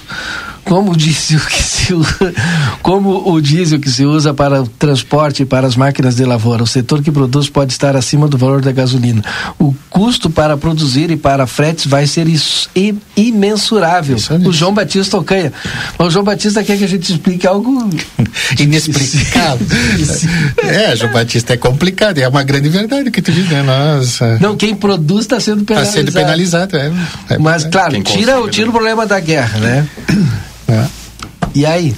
como 0.64 0.92
o 0.92 0.96
diesel 0.96 1.40
que 1.40 1.62
se 1.62 1.94
usa, 1.94 2.34
como 2.82 3.30
o 3.30 3.40
diesel 3.40 3.80
que 3.80 3.90
se 3.90 4.04
usa 4.04 4.32
para 4.32 4.62
o 4.62 4.66
transporte 4.66 5.44
para 5.44 5.66
as 5.66 5.76
máquinas 5.76 6.16
de 6.16 6.24
lavoura, 6.24 6.62
o 6.62 6.66
setor 6.66 7.02
que 7.02 7.10
produz 7.10 7.48
pode 7.48 7.72
estar 7.72 7.96
acima 7.96 8.28
do 8.28 8.38
valor 8.38 8.60
da 8.60 8.72
gasolina. 8.72 9.22
O 9.58 9.74
custo 9.88 10.30
para 10.30 10.56
produzir 10.56 11.10
e 11.10 11.16
para 11.16 11.46
fretes 11.46 11.86
vai 11.86 12.06
ser 12.06 12.28
isso, 12.28 12.70
imensurável. 13.16 14.16
Isso 14.16 14.32
é 14.32 14.36
o 14.36 14.52
João 14.52 14.72
Batista 14.72 15.18
Ocanha. 15.18 15.52
O 15.98 16.10
João 16.10 16.24
Batista 16.24 16.62
quer 16.62 16.78
que 16.78 16.84
a 16.84 16.88
gente 16.88 17.12
explique 17.12 17.46
algo 17.46 17.88
inexplicável. 18.58 19.66
é, 20.62 20.94
João 20.96 21.12
Batista 21.12 21.54
é 21.54 21.56
complicado, 21.56 22.18
é 22.18 22.28
uma 22.28 22.42
grande 22.42 22.68
verdade 22.68 23.10
que 23.10 23.20
tu 23.20 23.32
diz, 23.32 23.48
né? 23.48 23.62
Nossa. 23.62 24.38
Não, 24.40 24.56
quem 24.56 24.74
produz 24.74 25.22
está 25.22 25.40
sendo 25.40 25.64
penalizado. 25.64 25.98
Está 25.98 26.12
sendo 26.12 26.12
penalizado, 26.12 26.76
é. 26.76 26.92
é 27.30 27.38
Mas, 27.38 27.64
claro, 27.64 28.00
tira, 28.02 28.36
tira 28.48 28.68
o 28.68 28.72
problema 28.72 29.06
da 29.06 29.18
guerra, 29.20 29.58
né? 29.58 29.88
É. 30.72 30.88
E 31.54 31.66
aí? 31.66 31.94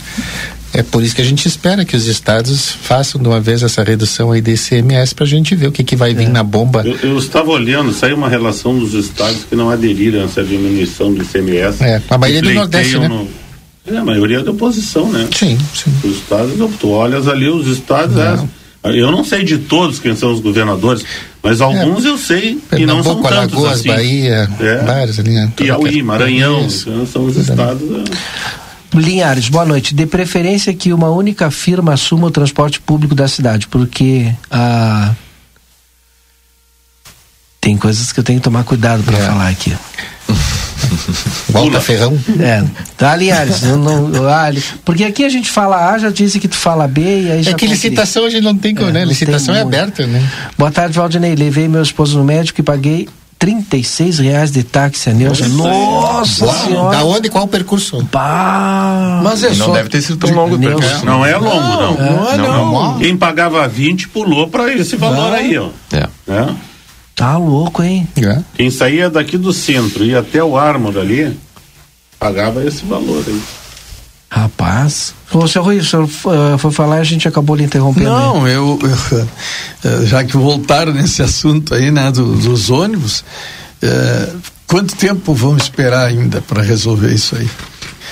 É 0.75 0.83
por 0.83 1.03
isso 1.03 1.15
que 1.15 1.21
a 1.21 1.25
gente 1.25 1.47
espera 1.47 1.85
que 1.85 1.95
os 1.95 2.07
estados 2.07 2.71
façam 2.71 3.21
de 3.21 3.29
uma 3.29 3.39
vez 3.39 3.63
essa 3.63 3.85
redução 3.85 4.33
aí 4.33 4.41
de 4.41 4.53
ICMS 4.53 5.15
para 5.15 5.25
a 5.25 5.29
gente 5.29 5.55
ver 5.55 5.67
o 5.67 5.73
que, 5.73 5.85
que 5.85 5.95
vai 5.95 6.15
vir 6.15 6.27
é. 6.27 6.29
na 6.31 6.43
bomba. 6.43 6.83
Eu, 6.83 6.97
eu, 7.11 7.19
estava 7.19 7.51
olhando, 7.51 7.93
saiu 7.93 8.17
uma 8.17 8.29
relação 8.29 8.79
dos 8.79 8.95
estados 8.95 9.45
que 9.45 9.55
não 9.55 9.69
aderiram 9.69 10.23
a 10.23 10.25
essa 10.25 10.43
diminuição 10.43 11.13
do 11.13 11.23
ICMS. 11.23 11.85
É, 11.85 12.01
a 12.09 12.17
maioria 12.17 12.43
do 12.43 12.55
Nordeste, 12.55 12.99
né? 12.99 13.09
No, 13.09 13.29
é, 13.87 13.99
a 13.99 14.05
maioria 14.05 14.39
é 14.39 14.43
da 14.43 14.51
oposição, 14.51 15.13
né? 15.13 15.29
Sim, 15.37 15.59
sim. 15.75 15.93
Os 16.05 16.17
estados, 16.17 16.55
tu 16.81 16.89
olhas 16.89 17.29
ali, 17.29 17.49
os 17.49 17.67
estados, 17.67 18.17
é, 18.17 18.99
eu 18.99 19.13
não 19.13 19.23
sei 19.25 19.45
de 19.45 19.59
todos 19.59 19.99
quem 19.99 20.17
são 20.17 20.33
os 20.33 20.41
governadores, 20.41 21.05
mas 21.43 21.61
é. 21.61 21.65
alguns 21.65 22.07
é, 22.07 22.09
eu 22.09 22.17
sei 22.17 22.59
e 22.79 22.87
não 22.87 23.03
são 23.03 23.17
tantos 23.17 23.37
Alagoas, 23.37 23.81
assim. 23.81 23.89
Bahia, 23.89 24.49
é. 24.59 24.77
vários 24.79 25.19
ali. 25.19 25.33
Né? 25.33 25.53
Piauí, 25.55 26.03
Maranhão, 26.03 26.67
são 26.71 27.27
os 27.27 27.37
estados... 27.37 27.83
É. 27.83 28.62
Linhares, 28.94 29.48
boa 29.48 29.64
noite. 29.64 29.94
De 29.94 30.07
preferência 30.07 30.72
que 30.74 30.92
uma 30.92 31.09
única 31.11 31.51
firma 31.51 31.95
assuma 31.95 32.26
o 32.26 32.30
transporte 32.30 32.80
público 32.80 33.14
da 33.14 33.26
cidade, 33.26 33.66
porque 33.68 34.32
a. 34.51 35.12
Tem 37.61 37.76
coisas 37.76 38.11
que 38.11 38.18
eu 38.18 38.24
tenho 38.24 38.40
que 38.40 38.45
tomar 38.45 38.64
cuidado 38.64 39.03
para 39.05 39.16
é. 39.16 39.26
falar 39.26 39.49
aqui. 39.49 39.72
Volta 41.49 41.80
Ferrão? 41.80 42.18
É, 42.40 42.64
tá, 42.97 43.14
Linhares, 43.14 43.62
não, 43.62 44.09
não, 44.09 44.28
ali, 44.28 44.62
porque 44.84 45.05
aqui 45.05 45.24
a 45.24 45.28
gente 45.28 45.51
fala 45.51 45.93
A, 45.93 45.99
já 45.99 46.11
disse 46.11 46.40
que 46.40 46.49
tu 46.49 46.57
fala 46.57 46.88
B 46.88 47.01
e 47.01 47.30
aí 47.30 47.40
é 47.40 47.43
já. 47.43 47.51
É 47.53 47.55
que 47.55 47.66
licitação 47.66 48.24
a 48.24 48.30
gente 48.30 48.43
não 48.43 48.57
tem 48.57 48.74
como, 48.74 48.88
é, 48.88 48.93
né? 48.93 49.05
Licitação 49.05 49.55
é 49.55 49.61
aberta, 49.61 50.07
né? 50.07 50.26
Boa 50.59 50.70
tarde, 50.70 50.99
Valdinei. 50.99 51.34
Levei 51.34 51.68
meu 51.68 51.82
esposo 51.82 52.18
no 52.18 52.24
médico 52.24 52.61
e 52.61 52.64
paguei 52.64 53.09
36 53.43 54.20
reais 54.20 54.53
de 54.53 54.62
táxi 54.62 55.11
a 55.11 55.12
Neuza. 55.12 55.49
Nossa 55.49 56.45
Uau. 56.45 56.55
senhora. 56.55 56.97
Da 56.97 57.05
onde? 57.05 57.28
Qual 57.28 57.43
o 57.43 57.49
percurso? 57.49 58.01
Bah. 58.05 59.20
Mas 59.24 59.43
é 59.43 59.49
não 59.49 59.66
só... 59.66 59.72
deve 59.72 59.88
ter 59.88 60.01
sido 60.01 60.16
tão 60.16 60.32
longo 60.32 60.55
o 60.55 60.61
percurso. 60.61 61.05
Não 61.05 61.26
é 61.26 61.36
longo, 61.36 61.51
não. 61.51 61.95
Não, 61.97 62.30
é, 62.30 62.36
não, 62.36 62.72
não. 62.72 62.99
Quem 63.01 63.16
pagava 63.16 63.66
20 63.66 64.11
pulou 64.11 64.47
para 64.47 64.72
esse 64.72 64.95
valor 64.95 65.32
aí, 65.32 65.59
ó. 65.59 65.70
É. 65.93 66.09
é. 66.28 66.55
Tá 67.16 67.36
louco, 67.36 67.82
hein? 67.82 68.07
É. 68.16 68.38
Quem 68.55 68.70
saía 68.70 69.11
daqui 69.11 69.36
do 69.36 69.53
centro 69.53 70.05
e 70.05 70.14
até 70.14 70.43
o 70.43 70.57
Armor 70.57 70.97
ali, 70.97 71.36
pagava 72.20 72.64
esse 72.64 72.84
valor 72.84 73.24
aí. 73.26 73.43
Rapaz. 74.35 75.12
Ô, 75.30 75.47
seu 75.47 75.62
Rui, 75.62 75.76
o 75.76 75.85
senhor 75.85 76.05
uh, 76.05 76.57
foi 76.57 76.70
falar 76.70 76.97
e 76.97 77.01
a 77.01 77.05
gente 77.05 77.28
acabou 77.28 77.55
lhe 77.55 77.64
interrompendo. 77.64 78.09
Não, 78.09 78.49
eu, 78.49 78.78
eu, 79.12 79.28
eh, 79.85 80.07
já 80.07 80.24
que 80.24 80.39
voltaram 80.39 80.91
nesse 80.91 81.20
assunto 81.20 81.74
aí, 81.74 81.91
né, 81.91 82.11
do, 82.11 82.37
dos 82.37 82.70
ônibus, 82.70 83.22
uh, 83.83 84.39
quanto 84.66 84.97
tempo 84.97 85.35
vamos 85.35 85.64
esperar 85.64 86.07
ainda 86.07 86.41
para 86.41 86.62
resolver 86.62 87.12
isso 87.12 87.37
aí? 87.37 87.47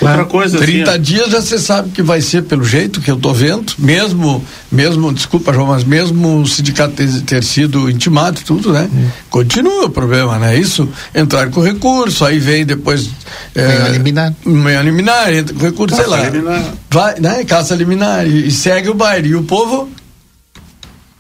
Outra 0.01 0.25
coisa 0.25 0.59
30 0.59 0.91
assim, 0.91 1.01
dias 1.01 1.31
já 1.31 1.41
você 1.41 1.59
sabe 1.59 1.91
que 1.91 2.03
vai 2.03 2.21
ser 2.21 2.43
pelo 2.43 2.65
jeito 2.65 3.01
que 3.01 3.11
eu 3.11 3.17
tô 3.17 3.35
vendo, 3.35 3.73
mesmo, 3.79 4.43
mesmo, 4.73 5.13
desculpa, 5.13 5.53
João, 5.53 5.67
mas 5.67 5.85
mesmo 5.85 6.41
o 6.41 6.47
sindicato 6.47 6.95
ter, 6.95 7.21
ter 7.23 7.45
sido 7.45 7.91
intimado 7.91 8.41
e 8.41 8.45
tudo, 8.45 8.73
né? 8.73 8.89
Hum. 8.93 9.09
Continua 9.29 9.87
o 9.87 9.91
problema, 9.91 10.39
né? 10.39 10.57
Isso, 10.57 10.89
entrar 11.15 11.51
com 11.51 11.61
recurso, 11.61 12.25
aí 12.25 12.39
vem 12.39 12.65
depois. 12.65 13.11
É, 13.55 13.89
liminar. 13.91 14.35
Meio 14.45 14.83
liminar, 14.83 15.33
entra 15.33 15.55
com 15.55 15.65
recurso, 15.65 15.97
caça 15.97 16.09
sei 16.09 16.19
lá. 16.19 16.29
Liminar. 16.29 16.65
Vai, 16.91 17.21
né? 17.21 17.45
Caça 17.45 17.75
liminar 17.75 18.27
e, 18.27 18.49
e, 18.49 18.51
segue 18.51 18.89
o 18.89 18.95
baile. 18.95 19.29
E 19.29 19.35
o 19.35 19.43
povo 19.43 19.89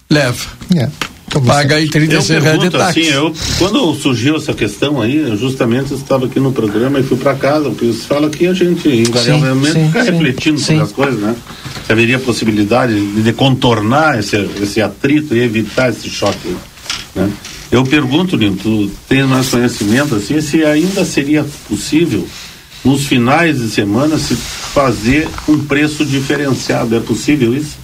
leva. 0.08 0.46
Yeah. 0.72 0.92
Paga 1.38 1.76
aí 1.76 1.88
36 1.88 2.42
reais 2.42 2.58
de 2.58 2.70
táxi. 2.70 3.00
Assim, 3.00 3.10
eu, 3.10 3.32
quando 3.58 3.94
surgiu 3.94 4.36
essa 4.36 4.52
questão 4.52 5.00
aí, 5.00 5.16
eu 5.16 5.36
justamente 5.36 5.94
estava 5.94 6.26
aqui 6.26 6.40
no 6.40 6.52
programa 6.52 6.98
e 6.98 7.04
fui 7.04 7.16
para 7.16 7.34
casa, 7.34 7.70
porque 7.70 7.86
você 7.86 8.06
fala 8.06 8.28
que 8.28 8.46
a 8.46 8.52
gente 8.52 8.88
invariavelmente 8.88 9.72
sim, 9.72 9.86
fica 9.86 10.04
sim, 10.04 10.10
refletindo 10.10 10.58
sim. 10.58 10.64
sobre 10.64 10.82
as 10.82 10.92
coisas, 10.92 11.20
né? 11.20 11.36
Se 11.86 11.92
haveria 11.92 12.18
possibilidade 12.18 12.94
de, 12.94 13.22
de 13.22 13.32
contornar 13.32 14.18
esse, 14.18 14.36
esse 14.60 14.82
atrito 14.82 15.36
e 15.36 15.40
evitar 15.40 15.90
esse 15.90 16.10
choque, 16.10 16.56
né? 17.14 17.30
Eu 17.70 17.84
pergunto, 17.84 18.36
Nino, 18.36 18.56
tu 18.56 18.90
tens 19.08 19.26
mais 19.26 19.48
conhecimento 19.48 20.16
assim, 20.16 20.40
se 20.40 20.64
ainda 20.64 21.04
seria 21.04 21.46
possível 21.68 22.26
nos 22.84 23.06
finais 23.06 23.58
de 23.58 23.68
semana 23.70 24.18
se 24.18 24.34
fazer 24.34 25.28
um 25.48 25.58
preço 25.64 26.04
diferenciado, 26.04 26.96
é 26.96 27.00
possível 27.00 27.54
isso? 27.54 27.78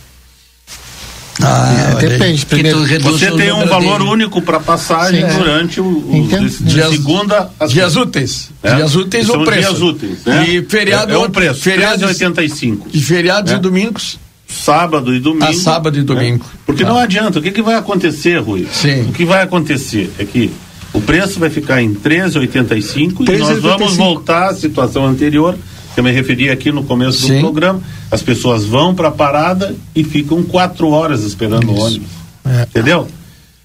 Ah, 1.42 1.96
é, 1.98 2.08
depende. 2.08 2.46
Primeiro, 2.46 2.86
você 3.02 3.30
tem 3.32 3.52
um 3.52 3.66
valor 3.66 3.98
dele. 3.98 4.10
único 4.10 4.40
para 4.40 4.58
passagem 4.58 5.28
Sim, 5.28 5.38
durante 5.38 5.80
o, 5.80 5.84
o 5.84 6.28
de, 6.28 6.64
dias, 6.64 6.90
segunda 6.90 7.50
a 7.60 7.66
dias 7.66 7.96
úteis. 7.96 8.50
É? 8.62 8.76
Dias 8.76 8.94
úteis 8.94 9.28
o 9.28 9.44
preço. 9.44 9.68
Dias 9.68 9.82
úteis, 9.82 10.24
né? 10.24 10.48
E 10.48 10.62
feriado 10.62 11.12
é, 11.12 11.14
é 11.14 11.18
o 11.18 11.28
preço. 11.28 11.60
Feriados 11.60 12.02
85. 12.02 12.88
E 12.92 13.00
feriados 13.00 13.52
é. 13.52 13.56
e 13.56 13.58
domingos? 13.58 14.18
Sábado 14.48 15.14
e 15.14 15.20
domingo. 15.20 15.46
Ah, 15.46 15.52
sábado 15.52 15.98
e 15.98 16.02
domingo. 16.02 16.44
Né? 16.44 16.60
Porque 16.64 16.84
ah. 16.84 16.88
não 16.88 16.98
adianta. 16.98 17.38
O 17.38 17.42
que, 17.42 17.50
que 17.50 17.62
vai 17.62 17.74
acontecer, 17.74 18.38
Rui? 18.38 18.66
Sim. 18.72 19.02
O 19.02 19.12
que 19.12 19.24
vai 19.24 19.42
acontecer 19.42 20.10
é 20.18 20.24
que 20.24 20.50
o 20.92 21.00
preço 21.00 21.38
vai 21.38 21.50
ficar 21.50 21.82
em 21.82 21.94
13,85 21.94 23.28
e 23.28 23.38
nós 23.38 23.60
vamos 23.60 23.96
voltar 23.96 24.50
à 24.50 24.54
situação 24.54 25.04
anterior 25.04 25.56
eu 26.00 26.04
me 26.04 26.10
referi 26.10 26.50
aqui 26.50 26.70
no 26.70 26.84
começo 26.84 27.26
Sim. 27.26 27.36
do 27.36 27.40
programa, 27.40 27.80
as 28.10 28.22
pessoas 28.22 28.64
vão 28.64 28.94
para 28.94 29.08
a 29.08 29.12
parada 29.12 29.74
e 29.94 30.04
ficam 30.04 30.42
quatro 30.42 30.90
horas 30.90 31.22
esperando 31.22 31.72
Isso. 31.72 31.80
o 31.80 31.84
ônibus. 31.84 32.08
É. 32.44 32.62
Entendeu? 32.62 33.08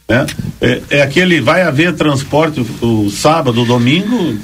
É, 0.08 0.26
é, 0.60 0.82
é, 0.90 1.02
aquele, 1.02 1.40
vai 1.40 1.62
haver 1.62 1.94
transporte 1.94 2.66
o, 2.82 3.06
o 3.06 3.12
sábado, 3.12 3.62
o 3.62 3.66
domingo, 3.66 4.38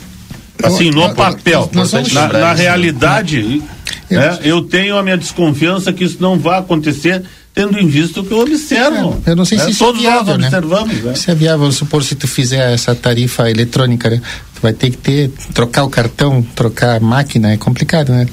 assim, 0.64 0.92
no 0.92 1.14
papel. 1.14 1.70
Na, 2.14 2.28
na 2.28 2.54
realidade, 2.54 3.62
né, 4.10 4.40
eu 4.44 4.62
tenho 4.62 4.98
a 4.98 5.04
minha 5.04 5.18
desconfiança 5.18 5.92
que 5.92 6.06
isso 6.06 6.18
não 6.22 6.40
vai 6.40 6.60
acontecer 6.60 7.24
tendo 7.58 7.80
em 7.80 7.88
vista 7.88 8.22
o 8.22 8.24
que 8.24 8.32
eu 8.32 8.40
observo. 8.40 9.20
É, 9.26 9.32
eu 9.32 9.36
não 9.36 9.44
sei 9.44 9.58
se 9.58 9.66
é, 9.66 9.70
isso 9.72 9.84
é 9.84 9.88
todos 9.88 10.00
é 10.00 10.04
viável, 10.04 10.38
nós 10.38 10.46
observamos. 10.46 10.96
Né? 10.98 11.10
né? 11.10 11.16
Se 11.16 11.32
é 11.32 11.36
viável, 11.36 11.60
vamos 11.62 11.76
supor, 11.76 12.04
se 12.04 12.14
tu 12.14 12.28
fizer 12.28 12.72
essa 12.72 12.94
tarifa 12.94 13.50
eletrônica, 13.50 14.12
né? 14.12 14.22
tu 14.54 14.62
vai 14.62 14.74
ter 14.74 14.92
que 14.92 14.98
ter, 14.98 15.32
trocar 15.56 15.84
o 15.84 15.90
cartão, 15.90 16.46
trocar 16.56 16.98
a 16.98 17.00
máquina, 17.00 17.52
é 17.52 17.58
complicado, 17.58 18.12
né? 18.12 18.28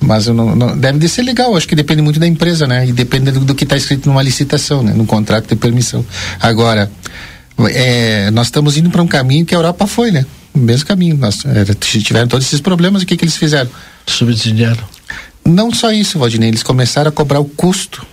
Mas 0.00 0.26
não, 0.26 0.56
não, 0.56 0.76
deve 0.76 0.98
de 0.98 1.08
ser 1.08 1.22
legal, 1.22 1.54
acho 1.54 1.68
que 1.68 1.76
depende 1.76 2.00
muito 2.00 2.18
da 2.18 2.26
empresa, 2.26 2.66
né? 2.66 2.86
E 2.88 2.92
depende 2.92 3.30
do, 3.30 3.40
do 3.40 3.54
que 3.54 3.64
está 3.64 3.76
escrito 3.76 4.08
numa 4.08 4.22
licitação, 4.22 4.82
né? 4.82 4.94
No 4.96 5.04
contrato 5.04 5.48
de 5.48 5.56
permissão. 5.56 6.04
Agora, 6.40 6.90
é, 7.68 8.30
nós 8.30 8.46
estamos 8.46 8.78
indo 8.78 8.88
para 8.88 9.02
um 9.02 9.06
caminho 9.06 9.44
que 9.44 9.54
a 9.54 9.58
Europa 9.58 9.86
foi, 9.86 10.10
né? 10.10 10.24
O 10.54 10.58
mesmo 10.58 10.86
caminho. 10.86 11.16
Nós 11.18 11.44
é, 11.44 11.64
tiveram 11.74 12.26
todos 12.26 12.46
esses 12.46 12.60
problemas, 12.60 13.02
o 13.02 13.06
que, 13.06 13.18
que 13.18 13.24
eles 13.24 13.36
fizeram? 13.36 13.70
Subsidiaram. 14.06 14.82
Não 15.44 15.72
só 15.72 15.92
isso, 15.92 16.18
Valdinei, 16.18 16.48
eles 16.48 16.62
começaram 16.62 17.10
a 17.10 17.12
cobrar 17.12 17.38
o 17.38 17.44
custo 17.44 18.06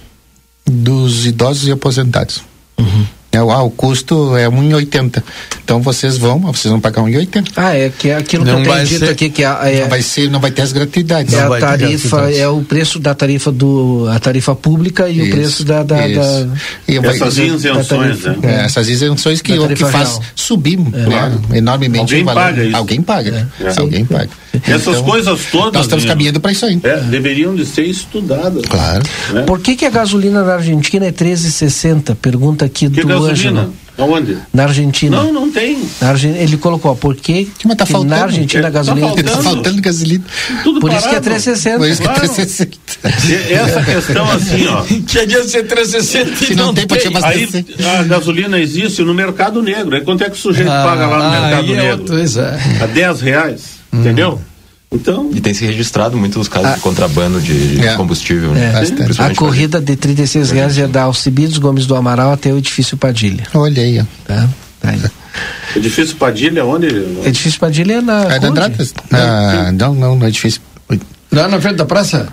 dos 0.69 1.25
idosos 1.25 1.67
e 1.67 1.71
aposentados. 1.71 2.41
Uhum. 2.77 3.05
É, 3.31 3.37
ah, 3.37 3.61
o 3.61 3.69
custo 3.69 4.35
é 4.35 4.47
1,80. 4.49 5.21
Então 5.63 5.81
vocês 5.81 6.17
vão, 6.17 6.39
vocês 6.39 6.71
vão 6.71 6.79
pagar 6.79 7.03
1,80. 7.03 7.51
Ah, 7.55 7.75
é 7.75 7.89
que 7.89 8.09
é 8.09 8.15
aquilo 8.15 8.43
não 8.43 8.63
que 8.63 8.69
eu 8.69 8.73
tenho 8.73 8.85
dito 8.87 9.05
ser, 9.05 9.09
aqui 9.11 9.29
que 9.29 9.43
é, 9.43 9.47
é, 9.47 9.81
não 9.81 9.89
vai 9.89 10.01
ser, 10.01 10.31
não 10.31 10.39
vai 10.39 10.49
ter 10.49 10.63
as 10.63 10.71
gratuidades. 10.71 11.33
É 11.35 11.41
a 11.43 11.59
tarifa, 11.59 12.31
é 12.31 12.47
o 12.47 12.63
preço 12.63 12.97
da 12.97 13.13
tarifa 13.13 13.51
do 13.51 14.07
a 14.09 14.19
tarifa 14.19 14.55
pública 14.55 15.07
e 15.07 15.19
isso, 15.19 15.27
o 15.27 15.31
preço 15.31 15.63
da, 15.63 15.83
da, 15.83 16.07
da 16.07 16.47
essas 16.87 17.37
isenções, 17.37 18.23
né? 18.23 18.35
É, 18.41 18.65
essas 18.65 18.89
isenções 18.89 19.41
que, 19.43 19.53
que 19.75 19.85
faz 19.85 20.09
real. 20.09 20.23
subir 20.33 20.79
é. 20.79 21.07
né, 21.07 21.39
enormemente 21.53 21.99
Alguém 21.99 22.23
o 22.23 22.25
valor. 22.25 22.41
Paga 22.41 22.65
isso. 22.65 22.77
Alguém 22.77 23.01
paga. 23.03 23.47
É. 23.61 23.79
Alguém 23.79 24.05
paga. 24.05 24.29
Essas 24.67 24.87
então, 24.87 25.03
coisas 25.03 25.45
todas. 25.51 25.73
Nós 25.73 25.85
estamos 25.85 26.05
caminhando 26.05 26.39
para 26.39 26.51
isso 26.51 26.65
aí. 26.65 26.79
É, 26.83 26.97
deveriam 27.01 27.55
de 27.55 27.65
ser 27.65 27.83
estudadas. 27.83 28.65
Claro. 28.65 29.03
Né? 29.31 29.43
Por 29.43 29.59
que, 29.59 29.75
que 29.75 29.85
a 29.85 29.89
gasolina 29.89 30.43
na 30.43 30.53
Argentina 30.55 31.05
é 31.05 31.11
13,60? 31.11 32.15
Pergunta 32.15 32.65
aqui 32.65 32.89
que 32.89 33.01
do 33.01 33.07
gasolina? 33.07 33.61
Ângelo. 33.61 33.73
Aonde? 33.99 34.37
Na 34.53 34.63
Argentina. 34.63 35.17
Não, 35.17 35.33
não 35.33 35.51
tem. 35.51 35.77
Argen... 35.99 36.31
Ele 36.37 36.55
colocou, 36.55 36.95
por 36.95 37.15
que, 37.17 37.49
Mas 37.65 37.75
tá 37.75 37.85
faltando. 37.85 38.15
na 38.15 38.23
Argentina 38.23 38.67
a 38.67 38.69
gasolina 38.69 39.07
tá 39.07 39.13
faltando, 39.13 39.37
tá 39.37 39.43
faltando 39.43 39.81
gasolina. 39.81 40.23
Tudo 40.63 40.79
por 40.79 40.89
parado. 40.89 41.05
isso 41.05 41.09
que 41.09 41.15
é 41.15 41.19
360. 41.19 41.77
Por 41.77 41.89
isso 41.89 42.01
claro. 42.01 42.19
que 42.19 42.25
é 42.25 42.29
360. 42.29 43.53
Essa 43.53 43.83
questão 43.83 44.31
assim, 44.31 44.67
ó. 44.67 44.83
que 45.05 45.19
adianta 45.19 45.47
ser 45.49 45.67
360 45.67 46.45
Se 46.45 46.55
não, 46.55 46.67
não 46.67 46.73
tem, 46.73 46.87
tem. 46.87 47.11
Pra 47.11 47.27
Aí 47.27 47.65
a 47.99 48.03
gasolina 48.03 48.57
existe 48.57 49.01
no 49.03 49.13
mercado 49.13 49.61
negro. 49.61 49.95
Aí 49.95 50.01
quanto 50.01 50.23
é 50.23 50.29
que 50.29 50.37
o 50.37 50.39
sujeito 50.39 50.71
ah, 50.71 50.83
paga 50.83 51.05
lá 51.05 51.23
no 51.23 51.41
mercado 51.41 51.73
é 51.73 51.75
negro? 51.75 52.15
É. 52.17 52.83
A 52.83 52.87
10 52.87 53.21
reais. 53.21 53.78
Hum. 53.93 53.99
Entendeu? 53.99 54.41
Então, 54.91 55.29
e 55.31 55.39
tem 55.39 55.53
se 55.53 55.65
registrado 55.65 56.17
muitos 56.17 56.47
casos 56.47 56.71
a, 56.71 56.75
de 56.75 56.81
contrabando 56.81 57.39
de, 57.39 57.77
de 57.77 57.85
é, 57.85 57.95
combustível. 57.95 58.51
Né? 58.53 58.73
É, 58.73 59.23
a 59.23 59.35
corrida 59.35 59.79
de 59.79 59.95
36 59.95 60.49
reais 60.49 60.77
é 60.79 60.87
da 60.87 61.03
Alcibiades 61.03 61.59
Gomes 61.59 61.85
do 61.85 61.95
Amaral 61.95 62.31
até 62.31 62.51
o 62.51 62.57
edifício 62.57 62.97
Padilha. 62.97 63.43
Olha 63.53 63.83
aí, 63.83 63.99
ó. 63.99 64.05
Tá, 64.25 64.49
tá 64.79 64.89
aí. 64.89 64.99
Edifício 65.75 66.15
Padilha, 66.15 66.65
onde? 66.65 66.87
Edifício 67.23 67.59
Padilha 67.59 67.93
é 67.93 68.01
na. 68.01 68.33
É 68.33 68.39
da 68.39 68.47
Andradas? 68.47 68.93
Ah, 69.11 69.71
não, 69.71 69.93
não, 69.93 70.15
no 70.15 70.27
edifício. 70.27 70.59
Lá 71.31 71.47
na 71.47 71.61
frente 71.61 71.75
da 71.75 71.85
praça? 71.85 72.27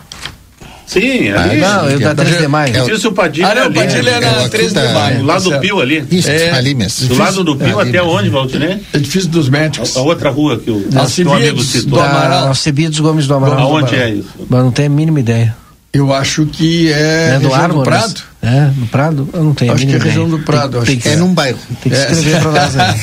Sim, 0.86 1.30
ali. 1.30 1.62
Ah, 1.62 1.82
não, 1.82 1.90
eu 1.90 2.00
da 2.00 2.14
3 2.14 2.38
de 2.38 2.48
maio. 2.48 2.76
Edifício 2.76 3.12
Padilha. 3.12 3.48
Ah, 3.48 3.54
não, 3.54 3.72
Padilha 3.72 4.10
é 4.10 4.20
na 4.20 4.48
3 4.48 4.72
de 4.72 4.88
maio. 4.92 5.18
Do 5.18 5.26
lado 5.26 5.50
do 5.50 5.58
Pio 5.58 5.80
ali. 5.80 6.04
Isso, 6.10 6.30
é, 6.30 6.50
ali 6.52 6.74
mesmo. 6.74 7.08
Do 7.08 7.18
lado 7.18 7.44
do 7.44 7.56
Pio 7.56 7.80
até 7.80 8.02
onde, 8.02 8.30
Valtinei? 8.30 8.80
Edifício 8.94 9.28
dos 9.28 9.48
médicos. 9.48 9.96
A, 9.96 10.00
outra 10.00 10.30
rua 10.30 10.58
que 10.58 10.70
o, 10.70 10.76
o 10.76 11.32
amigo 11.32 11.62
citou. 11.62 12.00
Alcebiades 12.00 13.00
Gomes 13.00 13.26
do 13.26 13.34
Amaral. 13.34 13.58
Aonde 13.58 13.96
é 13.96 14.10
isso? 14.10 14.28
Mas 14.48 14.62
não 14.62 14.70
tenho 14.70 14.88
a 14.88 14.94
mínima 14.94 15.20
ideia. 15.20 15.56
Eu 15.92 16.12
acho 16.12 16.44
que 16.46 16.92
é, 16.92 17.36
é 17.36 17.38
do, 17.38 17.74
do 17.74 17.82
Prado. 17.82 18.22
É, 18.46 18.70
no 18.76 18.86
Prado? 18.86 19.28
Eu 19.32 19.42
não 19.42 19.52
tenho 19.52 19.72
Acho 19.72 19.84
que 19.84 19.96
é 19.96 19.98
região 19.98 20.28
do 20.28 20.38
Prado. 20.38 20.80
Tem, 20.82 20.96
tem, 20.96 21.14
é 21.14 21.16
num 21.16 21.34
bairro. 21.34 21.58
Tem 21.82 21.90
que 21.90 21.98
escrever 21.98 22.36
é. 22.36 22.40
para 22.40 22.52
nós 22.52 22.76
aí. 22.78 22.94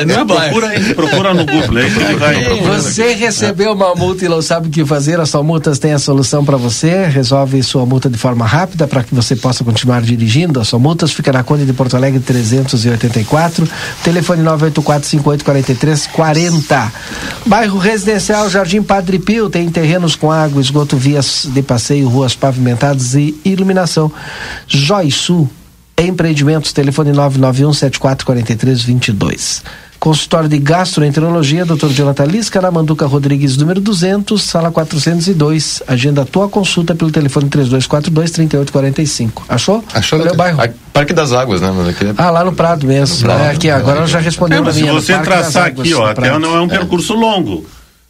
é 0.00 0.04
num 0.06 0.24
bairro. 0.24 0.58
Procura, 0.58 0.68
aí, 0.68 0.94
procura 0.94 1.34
no 1.34 1.44
Google. 1.44 1.76
Aí, 1.78 2.60
você 2.60 3.12
recebeu 3.12 3.74
uma 3.74 3.94
multa 3.94 4.24
e 4.24 4.30
não 4.30 4.40
sabe 4.40 4.68
o 4.68 4.70
que 4.70 4.82
fazer, 4.86 5.20
a 5.20 5.26
sua 5.26 5.42
multas 5.42 5.78
tem 5.78 5.92
a 5.92 5.98
solução 5.98 6.42
para 6.42 6.56
você. 6.56 7.06
Resolve 7.06 7.62
sua 7.62 7.84
multa 7.84 8.08
de 8.08 8.16
forma 8.16 8.46
rápida 8.46 8.88
para 8.88 9.02
que 9.02 9.14
você 9.14 9.36
possa 9.36 9.62
continuar 9.62 10.00
dirigindo. 10.00 10.58
A 10.58 10.64
sua 10.64 10.78
multas 10.78 11.12
fica 11.12 11.30
na 11.30 11.44
Conde 11.44 11.66
de 11.66 11.74
Porto 11.74 11.94
Alegre 11.94 12.20
384. 12.20 13.68
Telefone 14.02 14.42
984-5843-40. 14.42 16.90
Bairro 17.44 17.78
Residencial 17.78 18.48
Jardim 18.48 18.82
Padre 18.82 19.18
Pio 19.18 19.50
tem 19.50 19.68
terrenos 19.68 20.16
com 20.16 20.32
água, 20.32 20.62
esgoto, 20.62 20.96
vias 20.96 21.46
de 21.52 21.60
passeio, 21.62 22.08
ruas 22.08 22.34
pavimentadas 22.34 23.14
e 23.14 23.38
iluminação. 23.44 24.10
Joisul 24.66 25.48
Empreendimentos, 25.96 26.72
telefone 26.72 27.12
991-744322. 27.12 29.62
Consultório 30.00 30.48
de 30.48 30.58
Gastroenterologia, 30.58 31.64
Dr. 31.64 31.90
Jonathan 31.90 32.24
Lisca, 32.24 32.60
na 32.60 32.72
Manduca 32.72 33.06
Rodrigues, 33.06 33.56
número 33.56 33.80
200, 33.80 34.42
sala 34.42 34.72
402. 34.72 35.80
Agenda 35.86 36.22
a 36.22 36.24
tua 36.24 36.48
consulta 36.48 36.92
pelo 36.92 37.12
telefone 37.12 37.48
3242-3845. 37.50 39.42
Achou? 39.48 39.84
Achou. 39.94 40.26
É 40.26 40.32
o 40.32 40.34
bairro? 40.34 40.58
Parque 40.92 41.12
das 41.12 41.32
Águas, 41.32 41.60
né? 41.60 41.70
Aqui... 41.90 42.12
Ah, 42.18 42.30
lá 42.30 42.44
no 42.44 42.52
Prado 42.52 42.84
mesmo. 42.84 43.14
No 43.14 43.22
Prado. 43.22 43.42
É, 43.42 43.50
aqui, 43.50 43.70
agora 43.70 43.98
ela 43.98 44.08
já 44.08 44.18
respondeu 44.18 44.58
é, 44.58 44.62
mas 44.62 44.74
Se 44.74 44.82
você 44.82 45.16
traçar 45.18 45.66
aqui, 45.66 45.94
ó, 45.94 46.06
até 46.06 46.36
não 46.36 46.56
é 46.56 46.60
um 46.62 46.66
é. 46.66 46.78
percurso 46.78 47.14
longo. 47.14 47.64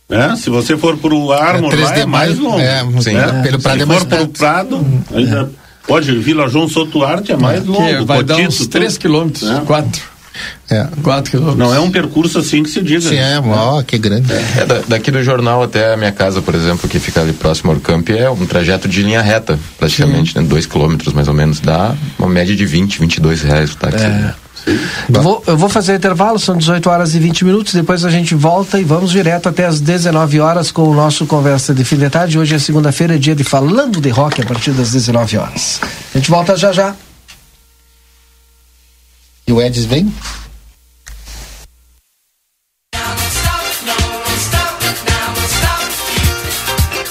Né? 0.09 0.35
Se 0.37 0.49
você 0.49 0.79
for 0.79 0.97
para 0.97 1.13
o 1.13 1.31
Armor, 1.31 1.75
é, 1.75 1.77
lá 1.77 1.95
é 1.99 2.07
mais 2.07 2.39
longo. 2.39 2.59
É, 2.59 2.83
sim, 3.03 3.13
né? 3.13 3.43
pelo 3.43 3.61
Prado 3.61 3.77
Se 3.77 3.83
é 3.83 3.87
for 3.87 4.07
para 4.07 4.23
o 4.23 4.29
Prado, 4.29 4.87
ainda 5.15 5.51
Pode, 5.87 6.13
Vila 6.19 6.49
João 6.49 6.69
Sotuarte 6.69 7.33
é 7.33 7.37
mais 7.37 7.65
longo. 7.65 8.05
vai 8.05 8.23
dar 8.23 8.37
uns 8.39 8.67
3 8.67 8.97
quilômetros, 8.99 9.49
4. 9.67 10.13
É. 10.71 10.89
Quatro 11.03 11.31
quilômetros. 11.31 11.59
Não 11.59 11.75
é 11.75 11.81
um 11.81 11.91
percurso 11.91 12.39
assim 12.39 12.63
que 12.63 12.71
se 12.71 12.81
diga. 12.81 13.01
Sim, 13.01 13.17
é, 13.17 13.39
ó, 13.39 13.83
que 13.83 13.99
grande. 13.99 14.33
É, 14.33 14.65
da, 14.65 14.81
daqui 14.89 15.11
do 15.11 15.23
jornal 15.23 15.63
até 15.63 15.93
a 15.93 15.97
minha 15.97 16.13
casa, 16.13 16.41
por 16.41 16.55
exemplo, 16.55 16.89
que 16.89 16.99
fica 16.99 17.21
ali 17.21 17.33
próximo 17.33 17.71
ao 17.73 17.79
campo, 17.79 18.13
é 18.13 18.31
um 18.31 18.47
trajeto 18.47 18.89
de 18.89 19.03
linha 19.03 19.21
reta, 19.21 19.59
praticamente, 19.79 20.33
Sim. 20.33 20.41
né? 20.41 20.47
Dois 20.49 20.65
quilômetros 20.65 21.13
mais 21.13 21.29
ou 21.29 21.35
menos, 21.35 21.61
dá 21.61 21.95
uma 22.19 22.29
média 22.29 22.57
de 22.57 22.65
20, 22.65 23.01
22 23.01 23.43
reais 23.43 23.73
o 23.73 23.77
táxi. 23.77 24.05
É. 24.05 24.35
Eu 24.67 25.23
vou, 25.23 25.43
eu 25.47 25.57
vou 25.57 25.69
fazer 25.69 25.97
intervalo, 25.97 26.39
são 26.39 26.57
18 26.57 26.89
horas 26.89 27.15
e 27.15 27.19
20 27.19 27.45
minutos. 27.45 27.75
Depois 27.75 28.05
a 28.05 28.11
gente 28.11 28.35
volta 28.35 28.79
e 28.79 28.85
vamos 28.85 29.11
direto 29.11 29.49
até 29.49 29.67
as 29.67 29.81
19 29.81 30.41
horas 30.41 30.71
com 30.71 30.83
o 30.89 30.95
nosso 30.95 31.27
Conversa 31.27 31.75
de 31.75 31.85
Fim 31.85 31.97
de 31.97 32.09
Tarde. 32.09 32.39
Hoje 32.39 32.55
é 32.55 32.59
segunda-feira, 32.59 33.19
dia 33.19 33.35
de 33.35 33.45
Falando 33.45 34.01
de 34.01 34.11
Rock 34.11 34.41
a 34.41 34.47
partir 34.47 34.71
das 34.73 34.93
19 34.93 35.37
horas. 35.37 35.81
A 36.15 36.19
gente 36.19 36.31
volta 36.31 36.57
já 36.57 36.73
já. 36.73 36.95
E 39.47 39.53
o 39.53 39.61
Edis 39.61 39.85
vem? 39.85 40.13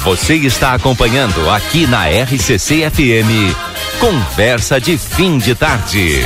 Você 0.03 0.33
está 0.33 0.73
acompanhando 0.73 1.47
aqui 1.51 1.85
na 1.85 2.07
RCC 2.07 2.89
FM. 2.89 3.55
Conversa 3.99 4.81
de 4.81 4.97
fim 4.97 5.37
de 5.37 5.53
tarde. 5.53 6.25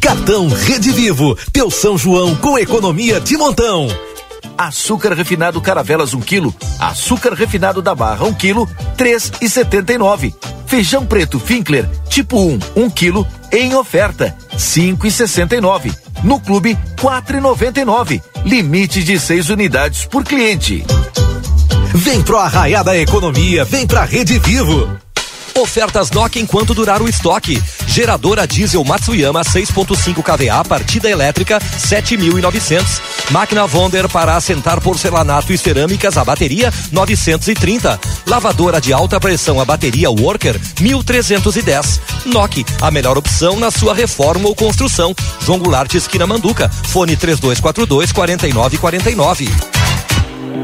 Cartão 0.00 0.48
Rede 0.48 0.92
Vivo, 0.92 1.36
teu 1.52 1.70
São 1.70 1.98
João 1.98 2.34
com 2.36 2.58
economia 2.58 3.20
de 3.20 3.36
montão. 3.36 3.88
Açúcar 4.56 5.12
refinado 5.12 5.60
Caravelas 5.60 6.14
1 6.14 6.18
um 6.18 6.20
quilo, 6.20 6.54
açúcar 6.78 7.34
refinado 7.34 7.82
da 7.82 7.94
Barra 7.94 8.24
1 8.24 8.28
um 8.28 8.34
quilo, 8.34 8.68
3,79. 8.96 10.34
Feijão 10.66 11.04
preto 11.04 11.40
Finkler 11.40 11.88
tipo 12.08 12.38
1, 12.38 12.58
1 12.76 12.82
um 12.82 12.90
quilo, 12.90 13.26
em 13.52 13.74
oferta, 13.74 14.36
5,69. 14.56 15.94
No 16.22 16.40
clube, 16.40 16.76
4,99. 16.96 18.22
Limite 18.44 19.02
de 19.02 19.18
6 19.18 19.50
unidades 19.50 20.04
por 20.06 20.24
cliente. 20.24 20.84
Vem 21.94 22.22
pro 22.22 22.38
Arraiá 22.38 22.82
da 22.82 22.96
Economia, 22.96 23.64
vem 23.64 23.86
pra 23.86 24.04
Rede 24.04 24.38
Vivo. 24.38 24.98
Ofertas 25.58 26.10
Nokia 26.10 26.40
enquanto 26.40 26.72
durar 26.72 27.02
o 27.02 27.08
estoque. 27.08 27.60
Geradora 27.86 28.46
diesel 28.46 28.84
Matsuyama 28.84 29.42
6.5 29.42 30.22
kVA, 30.22 30.64
partida 30.64 31.10
elétrica 31.10 31.58
7.900. 31.58 33.00
Máquina 33.30 33.64
Wonder 33.66 34.08
para 34.08 34.36
assentar 34.36 34.80
porcelanato 34.80 35.52
e 35.52 35.58
cerâmicas 35.58 36.16
a 36.16 36.24
bateria 36.24 36.72
930. 36.92 37.98
Lavadora 38.26 38.80
de 38.80 38.92
alta 38.92 39.18
pressão 39.18 39.60
a 39.60 39.64
bateria 39.64 40.10
Worker 40.10 40.58
1310. 40.80 42.00
Nokia, 42.26 42.64
a 42.80 42.90
melhor 42.90 43.18
opção 43.18 43.58
na 43.58 43.70
sua 43.70 43.94
reforma 43.94 44.48
ou 44.48 44.54
construção. 44.54 45.14
João 45.44 45.58
Goulart 45.58 45.92
esquina 45.94 46.26
Manduca. 46.26 46.68
Fone 46.68 47.16
3242 47.16 48.12
4949. 48.12 49.77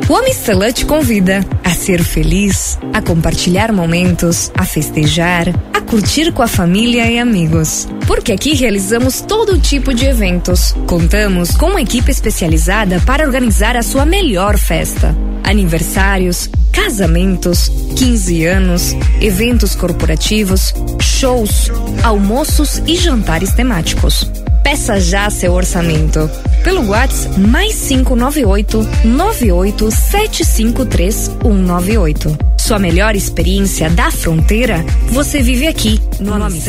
O 0.09 0.17
Amistela 0.17 0.73
te 0.73 0.85
convida 0.85 1.45
a 1.65 1.71
ser 1.71 2.05
feliz, 2.05 2.79
a 2.93 3.01
compartilhar 3.01 3.73
momentos, 3.73 4.53
a 4.55 4.65
festejar, 4.65 5.49
a 5.73 5.81
curtir 5.81 6.31
com 6.33 6.43
a 6.43 6.49
família 6.49 7.11
e 7.11 7.19
amigos. 7.19 7.89
Porque 8.07 8.33
aqui 8.33 8.55
realizamos 8.55 9.23
todo 9.23 9.59
tipo 9.59 9.95
de 9.95 10.05
eventos. 10.05 10.75
Contamos 10.87 11.57
com 11.57 11.71
uma 11.71 11.81
equipe 11.81 12.11
especializada 12.11 13.01
para 13.01 13.25
organizar 13.25 13.77
a 13.77 13.83
sua 13.83 14.05
melhor 14.05 14.59
festa. 14.59 15.17
Aniversários, 15.43 16.51
casamentos, 16.71 17.71
15 17.97 18.45
anos, 18.45 18.95
eventos 19.21 19.75
corporativos, 19.75 20.75
shows, 21.01 21.71
almoços 22.03 22.83
e 22.87 22.95
jantares 22.95 23.53
temáticos. 23.55 24.31
Peça 24.65 24.99
já 24.99 25.31
seu 25.31 25.53
orçamento 25.53 26.29
pelo 26.65 26.89
WhatsApp 26.89 27.39
mais 27.39 27.87
598 27.87 28.79
98753 29.05 31.31
198. 31.43 32.39
Sua 32.59 32.79
melhor 32.79 33.15
experiência 33.15 33.91
da 33.91 34.11
fronteira 34.11 34.83
você 35.11 35.43
vive 35.43 35.67
aqui 35.69 36.01
no 36.19 36.39
Nome 36.39 36.63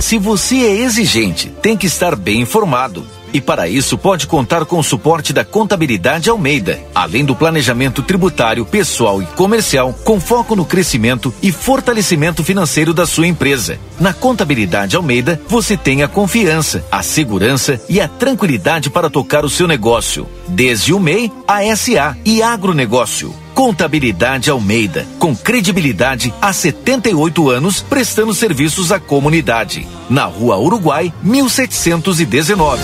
Se 0.00 0.18
você 0.18 0.56
é 0.56 0.80
exigente, 0.80 1.50
tem 1.62 1.76
que 1.76 1.86
estar 1.86 2.16
bem 2.16 2.40
informado. 2.40 3.06
E 3.34 3.40
para 3.40 3.68
isso 3.68 3.98
pode 3.98 4.28
contar 4.28 4.64
com 4.64 4.78
o 4.78 4.84
suporte 4.84 5.32
da 5.32 5.44
Contabilidade 5.44 6.30
Almeida, 6.30 6.80
além 6.94 7.24
do 7.24 7.34
planejamento 7.34 8.00
tributário, 8.00 8.64
pessoal 8.64 9.20
e 9.20 9.26
comercial, 9.26 9.92
com 10.04 10.20
foco 10.20 10.54
no 10.54 10.64
crescimento 10.64 11.34
e 11.42 11.50
fortalecimento 11.50 12.44
financeiro 12.44 12.94
da 12.94 13.04
sua 13.04 13.26
empresa. 13.26 13.76
Na 13.98 14.12
Contabilidade 14.12 14.94
Almeida, 14.94 15.40
você 15.48 15.76
tem 15.76 16.04
a 16.04 16.08
confiança, 16.08 16.84
a 16.92 17.02
segurança 17.02 17.80
e 17.88 18.00
a 18.00 18.06
tranquilidade 18.06 18.88
para 18.88 19.10
tocar 19.10 19.44
o 19.44 19.50
seu 19.50 19.66
negócio, 19.66 20.28
desde 20.46 20.94
o 20.94 21.00
MEI, 21.00 21.32
a 21.48 21.74
SA 21.74 22.16
e 22.24 22.40
agronegócio. 22.40 23.43
Contabilidade 23.54 24.50
Almeida, 24.50 25.06
com 25.16 25.34
credibilidade 25.34 26.34
há 26.42 26.52
78 26.52 27.48
anos, 27.48 27.80
prestando 27.80 28.34
serviços 28.34 28.90
à 28.90 28.98
comunidade. 28.98 29.86
Na 30.10 30.24
Rua 30.24 30.58
Uruguai, 30.58 31.14
1719. 31.22 32.82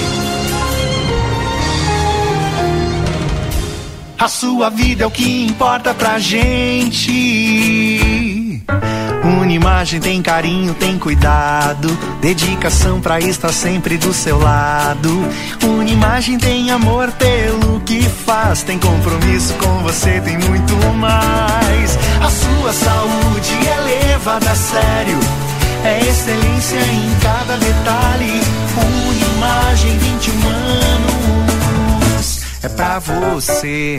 A 4.17 4.29
sua 4.29 4.71
vida 4.71 5.03
é 5.03 5.07
o 5.07 5.11
que 5.11 5.47
importa 5.47 5.93
pra 5.93 6.21
gente. 6.21 7.01
Uma 9.25 9.51
imagem 9.51 9.99
tem 9.99 10.23
carinho, 10.23 10.73
tem 10.75 10.99
cuidado, 10.99 11.89
dedicação 12.21 13.01
pra 13.01 13.19
estar 13.19 13.53
sempre 13.53 13.97
do 13.97 14.15
seu 14.15 14.39
lado. 14.39 15.11
Uma 15.65 15.85
imagem 15.85 16.39
tem 16.39 16.71
amor 16.71 17.11
que 17.13 17.50
faz, 18.11 18.63
tem 18.63 18.79
compromisso 18.79 19.55
com 19.55 19.79
você, 19.83 20.21
tem 20.21 20.39
muito 20.39 20.75
mais. 20.97 21.99
A 22.21 22.31
sua 22.31 22.73
saúde 22.73 23.59
é 23.69 23.81
levada 23.81 24.51
a 24.51 24.55
sério, 24.55 25.19
é 25.85 26.01
excelência 26.01 26.79
em 26.79 27.15
cada 27.23 27.57
detalhe. 27.57 28.41
Uma 28.77 29.15
imagem 29.37 29.99
21 29.99 30.49
anos 30.49 31.21
é 32.63 32.69
pra 32.69 32.99
você. 32.99 33.99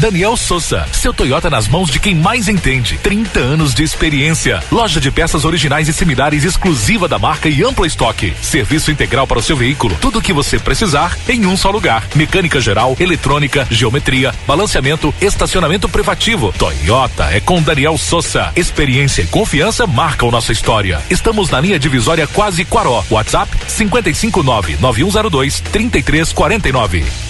Daniel 0.00 0.34
Souza, 0.34 0.86
seu 0.92 1.12
Toyota 1.12 1.50
nas 1.50 1.68
mãos 1.68 1.90
de 1.90 2.00
quem 2.00 2.14
mais 2.14 2.48
entende. 2.48 2.96
30 3.02 3.38
anos 3.38 3.74
de 3.74 3.82
experiência. 3.82 4.64
Loja 4.72 4.98
de 4.98 5.10
peças 5.10 5.44
originais 5.44 5.88
e 5.88 5.92
similares 5.92 6.42
exclusiva 6.42 7.06
da 7.06 7.18
marca 7.18 7.50
e 7.50 7.62
amplo 7.62 7.84
estoque. 7.84 8.32
Serviço 8.40 8.90
integral 8.90 9.26
para 9.26 9.38
o 9.38 9.42
seu 9.42 9.54
veículo. 9.54 9.94
Tudo 10.00 10.18
o 10.18 10.22
que 10.22 10.32
você 10.32 10.58
precisar 10.58 11.18
em 11.28 11.44
um 11.44 11.54
só 11.54 11.70
lugar. 11.70 12.08
Mecânica 12.14 12.58
geral, 12.62 12.96
eletrônica, 12.98 13.68
geometria, 13.70 14.34
balanceamento, 14.46 15.14
estacionamento 15.20 15.86
privativo. 15.86 16.50
Toyota 16.56 17.24
é 17.24 17.38
com 17.38 17.60
Daniel 17.60 17.98
Souza. 17.98 18.50
Experiência 18.56 19.20
e 19.20 19.26
confiança 19.26 19.86
marcam 19.86 20.30
nossa 20.30 20.50
história. 20.50 20.98
Estamos 21.10 21.50
na 21.50 21.60
linha 21.60 21.78
divisória 21.78 22.26
quase 22.26 22.64
Quaró. 22.64 23.04
WhatsApp 23.10 23.54
559 23.68 24.78
9102 24.80 25.60
3349. 25.60 27.29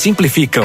simplificam. 0.00 0.64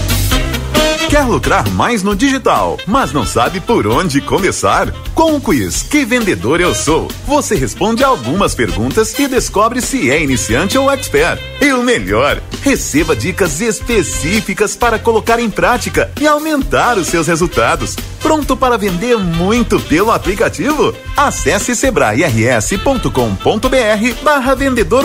Quer 1.09 1.25
lucrar 1.25 1.69
mais 1.69 2.01
no 2.01 2.15
digital, 2.15 2.77
mas 2.87 3.13
não 3.13 3.25
sabe 3.25 3.59
por 3.59 3.85
onde 3.85 4.19
começar? 4.19 4.91
Com 5.13 5.35
o 5.35 5.41
quiz 5.41 5.83
Que 5.83 6.03
Vendedor 6.03 6.59
Eu 6.59 6.73
Sou, 6.73 7.07
você 7.27 7.55
responde 7.55 8.03
algumas 8.03 8.55
perguntas 8.55 9.17
e 9.19 9.27
descobre 9.27 9.81
se 9.81 10.09
é 10.09 10.21
iniciante 10.21 10.77
ou 10.77 10.91
expert. 10.91 11.39
E 11.61 11.71
o 11.71 11.83
melhor, 11.83 12.41
receba 12.63 13.15
dicas 13.15 13.61
específicas 13.61 14.75
para 14.75 14.97
colocar 14.97 15.39
em 15.39 15.49
prática 15.49 16.11
e 16.19 16.25
aumentar 16.25 16.97
os 16.97 17.07
seus 17.07 17.27
resultados. 17.27 17.95
Pronto 18.19 18.57
para 18.57 18.77
vender 18.77 19.17
muito 19.17 19.79
pelo 19.81 20.11
aplicativo? 20.11 20.95
Acesse 21.15 21.75
sebrae-rs.com.br 21.75 24.23
barra 24.23 24.55
vendedor 24.55 25.03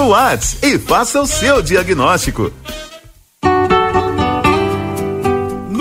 e 0.63 0.79
faça 0.79 1.21
o 1.21 1.27
seu 1.27 1.61
diagnóstico. 1.61 2.51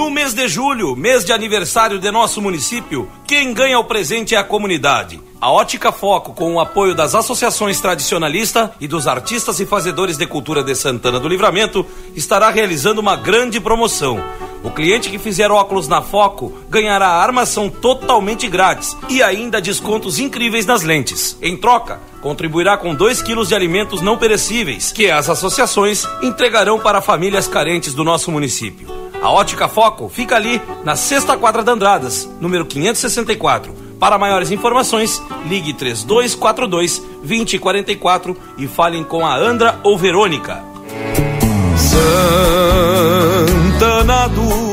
No 0.08 0.14
mês 0.14 0.34
de 0.34 0.48
julho, 0.48 0.96
mês 0.96 1.26
de 1.26 1.34
aniversário 1.34 2.00
de 2.00 2.10
nosso 2.10 2.42
município, 2.42 3.10
quem 3.28 3.54
ganha 3.54 3.78
o 3.78 3.84
presente 3.84 4.36
é 4.36 4.38
a 4.38 4.44
comunidade. 4.44 5.20
A 5.40 5.52
Ótica 5.52 5.92
Foco, 5.92 6.34
com 6.34 6.54
o 6.54 6.62
apoio 6.62 6.96
das 6.96 7.14
associações 7.14 7.82
tradicionalistas 7.82 8.70
e 8.80 8.88
dos 8.88 9.06
artistas 9.06 9.60
e 9.60 9.66
fazedores 9.66 10.18
de 10.18 10.26
cultura 10.26 10.64
de 10.64 10.74
Santana 10.76 11.20
do 11.20 11.28
Livramento, 11.28 11.86
estará 12.16 12.50
realizando 12.50 13.02
uma 13.02 13.18
grande 13.18 13.60
promoção. 13.60 14.24
O 14.64 14.72
cliente 14.72 15.10
que 15.10 15.20
fizer 15.20 15.52
óculos 15.52 15.90
na 15.90 16.02
Foco 16.02 16.54
ganhará 16.70 17.08
a 17.08 17.22
armação 17.22 17.70
totalmente 17.70 18.48
grátis 18.48 18.96
e 19.10 19.22
ainda 19.22 19.60
descontos 19.60 20.20
incríveis 20.20 20.66
nas 20.66 20.84
lentes. 20.84 21.38
Em 21.42 21.58
troca, 21.58 22.00
contribuirá 22.22 22.78
com 22.78 22.96
2 22.96 23.22
quilos 23.22 23.50
de 23.50 23.56
alimentos 23.56 24.02
não 24.02 24.18
perecíveis, 24.18 24.90
que 24.90 25.12
as 25.12 25.30
associações 25.30 26.08
entregarão 26.24 26.80
para 26.80 27.02
famílias 27.02 27.46
carentes 27.46 27.94
do 27.94 28.06
nosso 28.06 28.32
município. 28.32 28.88
A 29.22 29.30
Ótica 29.32 29.68
Foco 29.68 30.10
fica 30.10 30.36
ali 30.36 30.62
na 30.84 30.96
sexta 30.96 31.38
quadra 31.38 31.64
da 31.64 31.72
Andradas, 31.74 32.30
número 32.40 32.66
564. 32.66 33.74
Para 34.00 34.18
maiores 34.18 34.52
informações, 34.52 35.22
ligue 35.48 35.74
3242 35.74 37.00
2044 37.24 38.38
e 38.58 38.68
falem 38.68 39.04
com 39.04 39.26
a 39.26 39.36
Andra 39.36 39.80
ou 39.84 39.98
Verônica. 39.98 40.64
Santana 43.78 44.28
do 44.30 44.68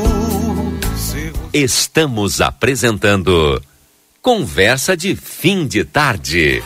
Estamos 1.53 2.41
apresentando 2.41 3.61
Conversa 4.21 4.97
de 4.97 5.15
Fim 5.15 5.65
de 5.65 5.85
Tarde. 5.85 6.61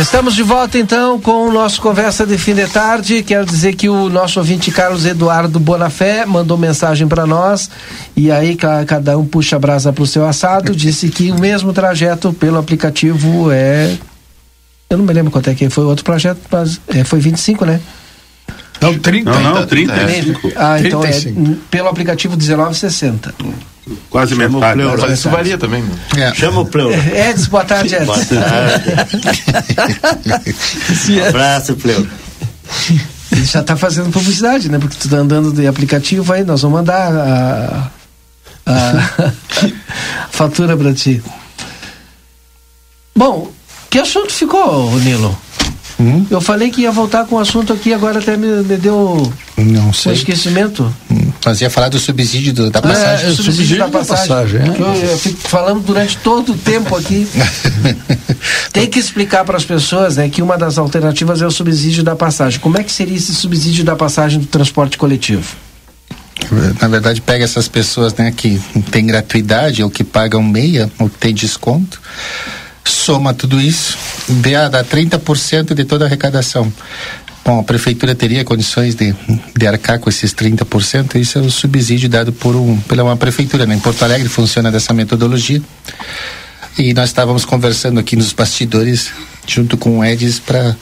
Estamos 0.00 0.34
de 0.34 0.42
volta 0.42 0.78
então 0.78 1.18
com 1.18 1.48
o 1.48 1.52
nosso 1.52 1.80
Conversa 1.80 2.26
de 2.26 2.36
Fim 2.36 2.54
de 2.54 2.66
Tarde. 2.66 3.22
Quero 3.22 3.46
dizer 3.46 3.74
que 3.74 3.88
o 3.88 4.10
nosso 4.10 4.38
ouvinte 4.38 4.70
Carlos 4.70 5.06
Eduardo 5.06 5.58
Bonafé 5.58 6.26
mandou 6.26 6.58
mensagem 6.58 7.08
para 7.08 7.26
nós 7.26 7.70
e 8.14 8.30
aí 8.30 8.56
cada 8.86 9.16
um 9.16 9.24
puxa 9.24 9.56
a 9.56 9.58
brasa 9.58 9.94
para 9.94 10.04
o 10.04 10.06
seu 10.06 10.26
assado. 10.26 10.76
Disse 10.76 11.08
que 11.08 11.32
o 11.32 11.40
mesmo 11.40 11.72
trajeto 11.72 12.30
pelo 12.34 12.58
aplicativo 12.58 13.50
é. 13.50 13.96
Eu 14.90 14.98
não 14.98 15.04
me 15.06 15.14
lembro 15.14 15.30
quanto 15.32 15.48
é 15.48 15.54
que 15.54 15.70
foi 15.70 15.84
o 15.84 15.88
outro 15.88 16.04
projeto, 16.04 16.40
mas 16.50 16.78
é, 16.88 17.02
foi 17.02 17.18
25, 17.18 17.64
né? 17.64 17.80
Não, 18.78 18.98
30. 18.98 19.30
Não, 19.30 19.54
não, 19.54 19.66
35. 19.66 20.52
Ah, 20.56 20.78
então 20.78 21.00
35. 21.00 21.40
é 21.40 21.56
pelo 21.70 21.88
aplicativo 21.88 22.36
1960. 22.36 23.34
Quase 24.10 24.34
Chama 24.34 24.48
metade. 24.48 24.74
Pleu, 24.74 24.98
mas 24.98 25.12
isso 25.12 25.30
varia 25.30 25.56
também. 25.56 25.82
Né? 25.82 25.96
É. 26.16 26.34
Chama 26.34 26.60
o 26.60 26.66
Pleu. 26.66 26.90
É, 26.90 27.30
Edson, 27.30 27.50
boa 27.50 27.64
tarde, 27.64 27.94
Edson. 27.94 28.06
Boa 28.06 28.24
tarde. 28.24 28.90
um 31.12 31.28
abraço, 31.28 31.76
Pleu. 31.76 32.06
Ele 33.30 33.44
já 33.44 33.60
está 33.60 33.76
fazendo 33.76 34.10
publicidade, 34.10 34.68
né? 34.68 34.78
Porque 34.78 34.96
tu 34.98 35.08
tá 35.08 35.18
andando 35.18 35.52
de 35.52 35.66
aplicativo 35.66 36.32
aí, 36.32 36.42
nós 36.44 36.62
vamos 36.62 36.78
mandar 36.78 37.12
a, 37.12 37.90
a, 38.66 39.32
a 40.24 40.28
fatura 40.30 40.76
para 40.76 40.92
ti. 40.92 41.22
Bom, 43.14 43.52
que 43.88 43.98
assunto 43.98 44.32
ficou, 44.32 44.98
Nilo? 45.00 45.38
Hum? 45.98 46.26
Eu 46.30 46.40
falei 46.40 46.70
que 46.70 46.82
ia 46.82 46.92
voltar 46.92 47.24
com 47.24 47.36
o 47.36 47.38
assunto 47.38 47.72
aqui, 47.72 47.92
agora 47.92 48.18
até 48.18 48.36
me, 48.36 48.46
me 48.62 48.76
deu 48.76 49.32
Não 49.56 49.92
sei. 49.92 50.12
um 50.12 50.14
esquecimento. 50.14 50.94
Hum. 51.10 51.32
Nós 51.44 51.60
ia 51.60 51.70
falar 51.70 51.88
do 51.88 51.98
subsídio 51.98 52.52
do, 52.52 52.70
da 52.70 52.82
passagem. 52.82 53.26
É, 53.26 53.30
o 53.30 53.36
subsídio, 53.36 53.54
subsídio 53.54 53.78
da 53.78 53.88
passagem. 53.88 54.28
Da 54.28 54.34
passagem 54.34 54.60
é? 54.60 55.04
eu, 55.04 55.10
eu, 55.10 55.18
fico 55.18 55.48
falando 55.48 55.80
durante 55.80 56.18
todo 56.18 56.52
o 56.52 56.58
tempo 56.58 56.94
aqui. 56.96 57.26
Tem 58.72 58.86
que 58.88 58.98
explicar 58.98 59.44
para 59.44 59.56
as 59.56 59.64
pessoas 59.64 60.16
né, 60.16 60.28
que 60.28 60.42
uma 60.42 60.58
das 60.58 60.76
alternativas 60.76 61.40
é 61.40 61.46
o 61.46 61.50
subsídio 61.50 62.02
da 62.02 62.14
passagem. 62.14 62.60
Como 62.60 62.76
é 62.76 62.82
que 62.82 62.92
seria 62.92 63.16
esse 63.16 63.34
subsídio 63.34 63.84
da 63.84 63.96
passagem 63.96 64.40
do 64.40 64.46
transporte 64.46 64.98
coletivo? 64.98 65.56
Na 66.80 66.88
verdade, 66.88 67.22
pega 67.22 67.44
essas 67.44 67.66
pessoas 67.66 68.12
né, 68.14 68.32
que 68.36 68.60
têm 68.90 69.06
gratuidade 69.06 69.82
ou 69.82 69.88
que 69.88 70.04
pagam 70.04 70.42
meia 70.42 70.90
ou 70.98 71.08
que 71.08 71.16
têm 71.16 71.32
desconto 71.32 72.00
soma 72.90 73.34
tudo 73.34 73.60
isso, 73.60 73.96
dá, 74.28 74.68
dá 74.68 74.84
30% 74.84 75.74
de 75.74 75.84
toda 75.84 76.04
a 76.04 76.08
arrecadação. 76.08 76.72
Bom, 77.44 77.60
a 77.60 77.62
prefeitura 77.62 78.14
teria 78.14 78.44
condições 78.44 78.96
de, 78.96 79.14
de 79.56 79.66
arcar 79.66 80.00
com 80.00 80.10
esses 80.10 80.34
30%, 80.34 81.14
isso 81.14 81.38
é 81.38 81.40
o 81.40 81.50
subsídio 81.50 82.08
dado 82.08 82.32
por 82.32 82.56
um, 82.56 82.76
pela 82.80 83.04
uma 83.04 83.16
prefeitura. 83.16 83.64
Né? 83.64 83.76
Em 83.76 83.78
Porto 83.78 84.02
Alegre 84.02 84.28
funciona 84.28 84.70
dessa 84.70 84.92
metodologia. 84.92 85.62
E 86.76 86.92
nós 86.92 87.08
estávamos 87.08 87.44
conversando 87.44 88.00
aqui 88.00 88.16
nos 88.16 88.32
bastidores, 88.32 89.10
junto 89.46 89.76
com 89.76 90.00
o 90.00 90.04
Edis, 90.04 90.40
para 90.40 90.76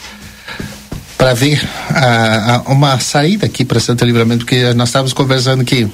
para 1.16 1.32
ver 1.32 1.62
a, 1.90 2.56
a, 2.56 2.58
uma 2.72 2.98
saída 2.98 3.46
aqui 3.46 3.64
para 3.64 3.78
Santo 3.78 4.04
Livramento, 4.04 4.44
porque 4.44 4.74
nós 4.74 4.88
estávamos 4.88 5.12
conversando 5.12 5.64
que 5.64 5.88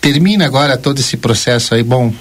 termina 0.00 0.44
agora 0.44 0.76
todo 0.76 0.98
esse 0.98 1.16
processo 1.16 1.74
aí, 1.74 1.82
bom, 1.82 2.12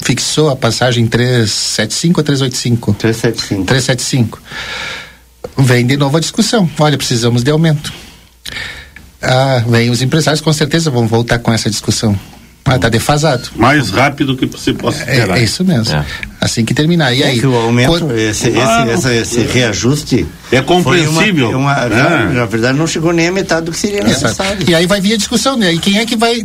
fixou 0.00 0.50
a 0.50 0.56
passagem 0.56 1.06
375 1.06 2.20
ou 2.20 2.24
385? 2.24 2.94
375. 2.94 3.64
375. 3.64 4.42
Vem 5.58 5.86
de 5.86 5.96
novo 5.96 6.16
a 6.16 6.20
discussão. 6.20 6.70
Olha, 6.78 6.96
precisamos 6.96 7.42
de 7.42 7.50
aumento. 7.50 7.92
Ah, 9.20 9.64
vem 9.66 9.90
os 9.90 10.00
empresários 10.00 10.40
com 10.40 10.52
certeza 10.52 10.90
vão 10.90 11.06
voltar 11.06 11.38
com 11.40 11.52
essa 11.52 11.68
discussão. 11.68 12.18
Ah, 12.68 12.76
está 12.76 12.88
defasado. 12.88 13.48
Mais 13.56 13.90
rápido 13.90 14.36
que 14.36 14.46
você 14.46 14.72
possa 14.72 14.98
esperar. 14.98 15.36
É, 15.38 15.40
é 15.40 15.44
isso 15.44 15.64
mesmo. 15.64 15.94
É. 15.94 16.04
Assim 16.40 16.64
que 16.64 16.74
terminar. 16.74 17.12
E 17.12 17.22
é 17.22 17.26
aí? 17.26 17.40
Que 17.40 17.46
o 17.46 17.54
aumento, 17.54 17.88
quando... 17.88 18.16
esse, 18.16 18.48
esse, 18.48 18.90
esse, 18.90 19.14
esse, 19.14 19.40
reajuste. 19.40 20.26
É 20.52 20.60
compreensível. 20.60 21.50
Uma, 21.50 21.74
uma, 21.74 21.94
é. 21.94 22.28
Na 22.32 22.46
verdade, 22.46 22.78
não 22.78 22.86
chegou 22.86 23.12
nem 23.12 23.28
a 23.28 23.32
metade 23.32 23.66
do 23.66 23.72
que 23.72 23.78
seria 23.78 24.04
necessário. 24.04 24.68
E 24.68 24.74
aí 24.74 24.86
vai 24.86 25.00
vir 25.00 25.14
a 25.14 25.16
discussão, 25.16 25.56
né? 25.56 25.72
E 25.72 25.78
quem 25.78 25.98
é 25.98 26.06
que 26.06 26.16
vai. 26.16 26.42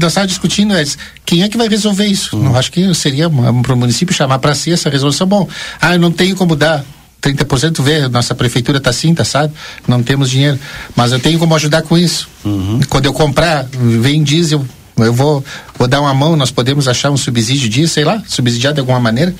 Nós 0.00 0.12
estávamos 0.12 0.32
discutindo, 0.32 0.74
é, 0.74 0.84
quem 1.24 1.42
é 1.42 1.48
que 1.48 1.56
vai 1.56 1.68
resolver 1.68 2.06
isso? 2.06 2.36
Hum. 2.36 2.44
Não 2.44 2.56
acho 2.56 2.72
que 2.72 2.92
seria 2.94 3.28
para 3.30 3.74
o 3.74 3.76
município 3.76 4.14
chamar 4.14 4.38
para 4.38 4.54
si 4.54 4.72
essa 4.72 4.88
resolução. 4.88 5.26
Bom, 5.26 5.48
ah, 5.80 5.94
eu 5.94 6.00
não 6.00 6.10
tenho 6.10 6.34
como 6.34 6.56
dar. 6.56 6.84
30% 7.20 7.82
vê, 7.82 8.06
nossa 8.08 8.32
prefeitura 8.32 8.78
está 8.78 8.90
assim, 8.90 9.12
tá 9.12 9.24
sabe? 9.24 9.52
Não 9.88 10.02
temos 10.02 10.30
dinheiro. 10.30 10.58
Mas 10.94 11.10
eu 11.10 11.18
tenho 11.18 11.36
como 11.38 11.54
ajudar 11.54 11.82
com 11.82 11.98
isso. 11.98 12.28
Uhum. 12.44 12.80
Quando 12.88 13.06
eu 13.06 13.12
comprar, 13.12 13.66
vem 13.72 14.22
diesel, 14.22 14.64
eu 15.04 15.12
vou, 15.12 15.44
vou 15.78 15.88
dar 15.88 16.00
uma 16.00 16.14
mão, 16.14 16.36
nós 16.36 16.50
podemos 16.50 16.88
achar 16.88 17.10
um 17.10 17.16
subsídio 17.16 17.68
disso, 17.68 17.94
sei 17.94 18.04
lá, 18.04 18.22
subsidiar 18.26 18.72
de 18.72 18.80
alguma 18.80 19.00
maneira, 19.00 19.34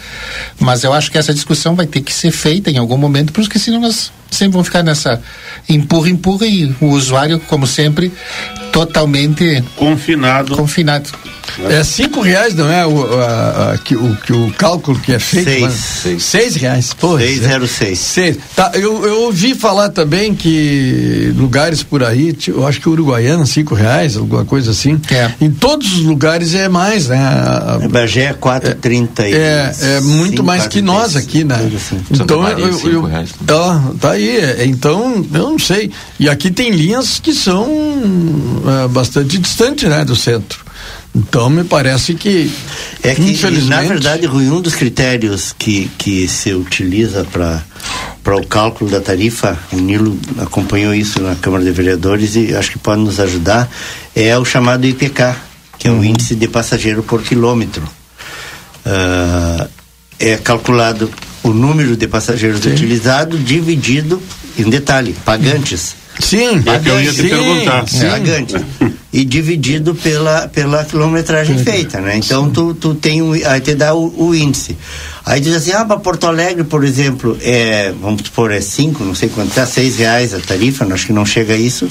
mas 0.59 0.84
eu 0.84 0.92
acho 0.92 1.11
que 1.11 1.18
essa 1.18 1.34
discussão 1.34 1.74
vai 1.74 1.86
ter 1.86 2.00
que 2.00 2.12
ser 2.12 2.30
feita 2.30 2.70
em 2.70 2.78
algum 2.78 2.96
momento, 2.96 3.32
porque 3.32 3.59
senão 3.59 3.80
nós 3.80 4.12
sempre 4.30 4.52
vamos 4.52 4.68
ficar 4.68 4.82
nessa 4.82 5.20
empurra, 5.68 6.11
empurra 6.11 6.46
e 6.46 6.74
o 6.80 6.86
usuário, 6.86 7.40
como 7.40 7.66
sempre, 7.66 8.12
totalmente 8.72 9.62
confinado. 9.76 10.56
Confinado. 10.56 11.11
É 11.68 11.82
cinco 11.82 12.20
reais, 12.20 12.55
não 12.55 12.70
é 12.70 12.86
o, 12.86 13.20
a, 13.20 13.72
a, 13.72 13.78
que, 13.78 13.96
o, 13.96 14.16
que 14.16 14.32
o 14.32 14.53
cálculo 14.53 14.99
que 14.99 15.12
é 15.12 15.18
feito? 15.18 15.44
Seis. 15.44 15.61
Mas, 15.61 15.74
seis. 15.74 16.22
seis 16.22 16.57
reais. 16.57 16.94
Pô, 16.94 17.18
seis, 17.18 17.40
zero, 17.40 17.66
seis. 17.66 17.99
seis. 17.99 18.38
Tá, 18.55 18.72
eu, 18.74 19.05
eu 19.07 19.22
ouvi 19.22 19.55
falar 19.55 19.88
também 19.90 20.34
que 20.34 21.32
lugares 21.36 21.82
por 21.82 22.05
aí, 22.05 22.36
eu 22.46 22.66
acho 22.66 22.80
que 22.80 22.88
Uruguaiana, 22.88 23.44
cinco 23.46 23.74
reais, 23.74 24.16
alguma 24.16 24.44
coisa 24.44 24.70
assim. 24.70 25.01
É. 25.11 25.32
Em 25.40 25.51
todos 25.51 25.92
os 25.92 26.05
lugares 26.05 26.55
é 26.55 26.68
mais, 26.68 27.09
né? 27.09 27.18
A, 27.18 27.74
a 27.84 27.88
Bagé 27.88 28.26
é 28.26 28.32
quatro 28.32 28.74
trinta 28.74 29.26
É, 29.28 29.72
é 29.80 30.01
muito 30.01 30.42
mais 30.44 30.66
que 30.66 30.80
nós 30.80 31.16
aqui, 31.16 31.44
né? 31.44 31.57
Assim. 31.74 32.01
Então, 32.11 32.46
eu, 32.49 32.68
eu, 32.68 32.90
eu, 32.90 33.11
ó, 33.51 33.78
tá 34.01 34.12
aí, 34.12 34.36
é, 34.38 34.64
então, 34.64 35.24
eu 35.32 35.51
não 35.51 35.59
sei. 35.59 35.90
E 36.18 36.28
aqui 36.28 36.51
tem 36.51 36.70
linhas 36.70 37.18
que 37.20 37.32
são 37.32 37.66
é, 38.84 38.88
bastante 38.88 39.38
distantes, 39.38 39.88
né, 39.88 40.05
do 40.05 40.16
centro. 40.16 40.67
Então 41.18 41.50
me 41.50 41.64
parece 41.64 42.14
que 42.14 42.48
é 43.02 43.12
que 43.12 43.22
infelizmente... 43.22 43.68
na 43.68 43.82
verdade 43.82 44.26
Rui, 44.26 44.48
um 44.48 44.60
dos 44.60 44.76
critérios 44.76 45.52
que, 45.58 45.90
que 45.98 46.28
se 46.28 46.52
utiliza 46.54 47.24
para 47.24 47.64
para 48.22 48.36
o 48.36 48.46
cálculo 48.46 48.90
da 48.90 49.00
tarifa, 49.00 49.58
o 49.72 49.76
Nilo 49.76 50.18
acompanhou 50.38 50.94
isso 50.94 51.18
na 51.22 51.34
Câmara 51.34 51.64
de 51.64 51.70
Vereadores 51.70 52.36
e 52.36 52.54
acho 52.54 52.72
que 52.72 52.78
pode 52.78 53.00
nos 53.00 53.18
ajudar, 53.20 53.66
é 54.14 54.36
o 54.36 54.44
chamado 54.44 54.86
IPK, 54.86 55.34
que 55.78 55.88
é 55.88 55.90
uhum. 55.90 56.00
o 56.00 56.04
índice 56.04 56.34
de 56.34 56.46
passageiro 56.46 57.02
por 57.02 57.22
quilômetro. 57.22 57.82
Uh, 58.84 59.66
é 60.18 60.36
calculado 60.36 61.10
o 61.42 61.50
número 61.50 61.96
de 61.96 62.06
passageiros 62.06 62.60
Sim. 62.60 62.72
utilizado 62.72 63.38
dividido 63.38 64.22
em 64.58 64.68
detalhe, 64.68 65.14
pagantes. 65.24 65.96
Sim, 66.18 66.62
é 66.66 66.78
que 66.78 66.88
eu 66.88 67.00
ia 67.00 67.10
te 67.12 67.22
sim, 67.22 67.28
perguntar. 67.28 67.88
Sim. 67.88 68.08
Pagante. 68.08 68.54
E 69.12 69.24
dividido 69.24 69.94
pela, 69.94 70.48
pela 70.48 70.84
quilometragem 70.84 71.58
feita, 71.58 72.00
né? 72.00 72.16
Então 72.16 72.50
tu, 72.50 72.74
tu 72.74 72.94
tem 72.94 73.22
um, 73.22 73.32
aí 73.32 73.60
te 73.60 73.74
dá 73.74 73.94
o, 73.94 74.12
o, 74.16 74.34
índice. 74.34 74.76
Aí 75.24 75.40
diz 75.40 75.54
assim, 75.54 75.72
ah, 75.72 75.84
para 75.84 75.98
Porto 75.98 76.26
Alegre, 76.26 76.64
por 76.64 76.84
exemplo, 76.84 77.36
é, 77.40 77.92
vamos 78.00 78.22
supor, 78.22 78.52
é 78.52 78.60
cinco, 78.60 79.04
não 79.04 79.14
sei 79.14 79.28
quanto, 79.28 79.58
é 79.58 79.64
seis 79.64 79.96
reais 79.96 80.34
a 80.34 80.40
tarifa, 80.40 80.84
acho 80.92 81.06
que 81.06 81.12
não 81.12 81.24
chega 81.24 81.54
a 81.54 81.56
isso. 81.56 81.88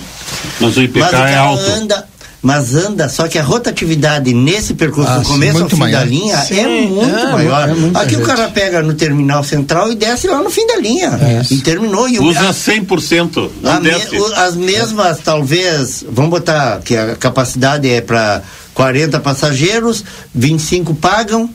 Mas 0.60 0.78
o 0.78 0.82
IPK 0.84 1.00
Mas 1.00 1.14
o 1.14 1.16
é 1.16 1.36
alto. 1.36 1.64
Anda, 1.64 2.08
mas 2.48 2.76
anda, 2.76 3.10
só 3.10 3.28
que 3.28 3.38
a 3.38 3.44
rotatividade 3.44 4.34
nesse 4.34 4.74
percurso 4.74 5.12
ah, 5.12 5.18
do 5.18 5.28
começo 5.28 5.64
ao 5.64 5.70
fim 5.70 5.76
maior. 5.76 6.00
da 6.00 6.06
linha 6.06 6.38
sim, 6.38 6.58
é 6.58 6.88
muito 6.88 7.14
é, 7.14 7.30
maior. 7.34 7.68
É 7.68 7.72
Aqui 8.00 8.12
gente. 8.12 8.24
o 8.24 8.26
cara 8.26 8.48
pega 8.48 8.82
no 8.82 8.94
terminal 8.94 9.44
central 9.44 9.92
e 9.92 9.96
desce 9.96 10.30
lá 10.30 10.42
no 10.42 10.50
fim 10.50 10.66
da 10.66 10.78
linha. 10.78 11.10
É. 11.22 11.54
E 11.54 11.58
terminou. 11.58 12.08
E 12.08 12.18
Usa 12.22 12.48
a, 12.48 12.54
100%. 12.54 13.52
Não 13.62 13.82
me, 13.82 13.92
as 14.38 14.56
mesmas, 14.56 15.20
talvez, 15.22 16.06
vamos 16.10 16.32
botar 16.32 16.80
que 16.86 16.96
a 16.96 17.18
capacidade 17.18 17.90
é 17.90 18.00
para 18.00 18.42
40 18.74 19.20
passageiros, 19.20 20.06
25 20.34 20.96
pagam 20.96 21.50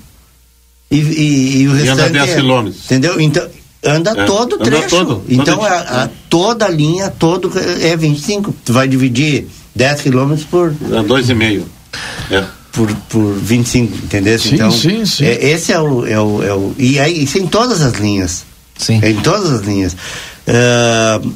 e, 0.91 0.99
e, 0.99 1.57
e 1.63 1.69
o 1.69 1.73
restante. 1.73 2.01
E 2.01 2.03
anda 2.03 2.11
10 2.11 2.29
é, 2.29 2.35
quilômetros. 2.35 2.85
Entendeu? 2.85 3.19
Então, 3.19 3.49
anda 3.83 4.11
é, 4.11 4.25
todo 4.27 4.57
o 4.57 4.59
trecho. 4.59 4.89
Todo, 4.91 5.25
então, 5.27 5.65
a, 5.65 6.03
a, 6.03 6.09
toda 6.29 6.67
a 6.67 6.69
linha, 6.69 7.09
todo 7.09 7.51
é 7.81 7.97
25. 7.97 8.55
Tu 8.63 8.75
vai 8.75 8.87
dividir 8.87 9.49
10 9.75 10.01
quilômetros 10.03 10.47
por. 10.47 10.75
É, 10.93 11.03
dois 11.03 11.29
e 11.29 11.35
meio. 11.35 11.67
É. 12.31 12.45
Por, 12.73 12.91
por 13.09 13.35
25, 13.35 13.97
entendeu? 13.97 14.39
Sim, 14.39 14.55
então, 14.55 14.71
sim, 14.71 15.05
sim. 15.05 15.25
É, 15.25 15.51
esse 15.51 15.73
é 15.73 15.81
o, 15.81 16.07
é, 16.07 16.19
o, 16.19 16.43
é 16.43 16.55
o. 16.55 16.75
E 16.79 16.99
aí, 16.99 17.25
isso 17.25 17.37
é 17.37 17.41
em 17.43 17.47
todas 17.47 17.83
as 17.83 17.95
linhas. 17.95 18.45
Sim. 18.79 18.99
É 19.03 19.11
em 19.11 19.21
todas 19.21 19.51
as 19.51 19.63
linhas. 19.63 19.93
Uh, 19.93 21.33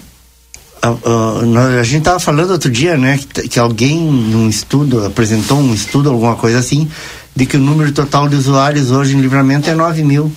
a, 0.82 0.89
a, 0.89 1.80
a, 1.80 1.82
gente 1.82 1.99
estava 1.99 2.18
falando 2.18 2.51
outro 2.51 2.70
dia, 2.70 2.97
né, 2.97 3.18
que, 3.18 3.49
que 3.49 3.59
alguém 3.59 3.99
num 3.99 4.49
estudo 4.49 5.05
apresentou 5.05 5.59
um 5.59 5.74
estudo, 5.74 6.11
alguma 6.11 6.37
coisa 6.37 6.59
assim, 6.59 6.89
de 7.34 7.45
que 7.45 7.57
o 7.57 7.61
número 7.61 7.93
total 7.93 8.28
de 8.28 8.37
usuários 8.37 8.91
hoje 8.91 9.16
em 9.16 9.20
livramento 9.20 9.68
é 9.68 9.74
9 9.74 10.03
mil. 10.03 10.32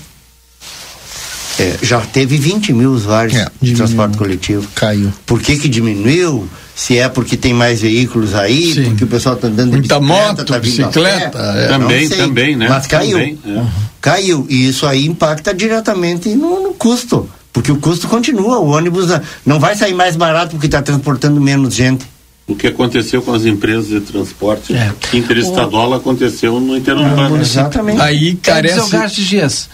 É, 1.57 1.77
já 1.81 1.99
teve 2.01 2.37
20 2.37 2.71
mil 2.71 2.91
usuários 2.91 3.35
é, 3.35 3.47
de 3.61 3.73
transporte 3.73 4.17
coletivo. 4.17 4.67
Caiu. 4.75 5.11
Por 5.25 5.41
que 5.41 5.57
que 5.57 5.67
diminuiu? 5.67 6.47
Se 6.79 6.97
é 6.97 7.09
porque 7.09 7.35
tem 7.35 7.53
mais 7.53 7.81
veículos 7.81 8.33
aí, 8.33 8.73
Sim. 8.73 8.85
porque 8.85 9.03
o 9.03 9.07
pessoal 9.07 9.35
está 9.35 9.49
andando 9.49 9.71
de 9.71 9.79
Muita 9.79 9.99
moto, 9.99 10.45
tá 10.45 10.59
bicicleta. 10.59 11.37
É. 11.37 11.67
Também, 11.67 12.07
também, 12.07 12.55
né? 12.55 12.69
Mas 12.69 12.87
caiu. 12.87 13.17
Também, 13.17 13.37
é. 13.45 13.65
Caiu. 13.99 14.47
E 14.49 14.69
isso 14.69 14.87
aí 14.87 15.05
impacta 15.05 15.53
diretamente 15.53 16.29
no, 16.29 16.63
no, 16.63 16.73
custo. 16.73 17.29
Porque 17.51 17.69
o 17.69 17.75
custo 17.75 18.07
continua. 18.07 18.59
O 18.59 18.69
ônibus 18.69 19.07
não 19.45 19.59
vai 19.59 19.75
sair 19.75 19.93
mais 19.93 20.15
barato 20.15 20.51
porque 20.51 20.67
está 20.67 20.81
transportando 20.81 21.41
menos 21.41 21.73
gente. 21.73 22.05
O 22.47 22.55
que 22.55 22.67
aconteceu 22.67 23.21
com 23.21 23.33
as 23.33 23.43
empresas 23.43 23.89
de 23.89 23.99
transporte 23.99 24.73
é. 24.73 24.93
interestadual 25.13 25.89
o... 25.89 25.93
aconteceu 25.95 26.61
no 26.61 26.77
interurbano. 26.77 27.41
exatamente. 27.41 27.99
Aí 27.99 28.35
carece... 28.35 28.95
É 28.95 29.05
Dias 29.05 29.69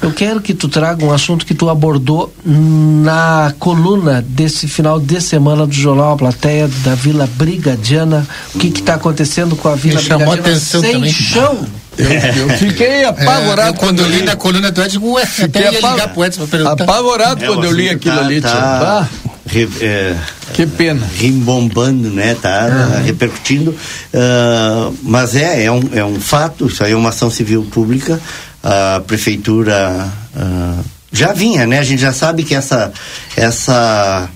Eu 0.00 0.12
quero 0.12 0.40
que 0.40 0.54
tu 0.54 0.68
traga 0.68 1.04
um 1.04 1.12
assunto 1.12 1.44
que 1.44 1.54
tu 1.54 1.68
abordou 1.68 2.32
na 2.44 3.52
coluna 3.58 4.22
desse 4.26 4.68
final 4.68 5.00
de 5.00 5.20
semana 5.20 5.66
do 5.66 5.72
Jornal 5.74 6.12
A 6.12 6.16
Plateia 6.16 6.68
da 6.84 6.94
Vila 6.94 7.28
Brigadiana. 7.34 8.24
O 8.54 8.58
que 8.58 8.68
está 8.68 8.94
acontecendo 8.94 9.56
com 9.56 9.68
a 9.68 9.74
Vila 9.74 9.96
Me 10.00 10.06
chamou 10.06 10.26
Brigadiana 10.28 10.56
atenção 10.56 10.80
sem 10.80 10.92
também. 10.92 11.12
chão? 11.12 11.66
Eu, 11.98 12.10
eu 12.12 12.48
fiquei 12.58 13.04
apavorado 13.04 13.68
É, 13.68 13.70
eu, 13.70 13.74
quando 13.74 14.00
eu 14.02 14.08
li 14.08 14.22
na 14.22 14.36
coluna 14.36 14.70
do 14.70 14.80
Edson, 14.80 15.00
ué, 15.02 15.22
até 15.42 15.62
ia 15.64 15.70
ligar 15.72 16.08
pro 16.14 16.24
Edson 16.24 16.46
pra 16.46 16.58
perguntar. 16.58 16.84
Apavorado 16.84 17.44
quando 17.44 17.64
eu 17.64 17.72
li 17.72 17.88
aquilo 17.88 18.14
tá, 18.14 18.20
ali, 18.24 18.40
tá, 18.40 18.50
Bah, 18.80 19.08
re- 19.46 19.68
é, 19.80 20.14
que 20.54 20.64
pena. 20.64 21.04
rimbombando, 21.16 22.08
né? 22.10 22.36
Tá 22.40 23.00
repercutindo. 23.04 23.74
ah, 24.14 24.92
mas 25.02 25.34
é, 25.34 25.64
é 25.64 25.72
um, 25.72 25.82
é 25.92 26.04
um 26.04 26.20
fato, 26.20 26.66
isso 26.68 26.84
aí 26.84 26.92
é 26.92 26.96
uma 26.96 27.08
ação 27.08 27.32
civil 27.32 27.66
pública. 27.68 28.20
A 28.62 29.00
prefeitura 29.06 30.10
ah, 30.36 30.80
já 31.12 31.32
vinha, 31.32 31.66
né? 31.66 31.78
A 31.78 31.84
gente 31.84 32.00
já 32.00 32.12
sabe 32.12 32.42
que 32.42 32.54
essa, 32.54 32.92
essa 33.36 34.28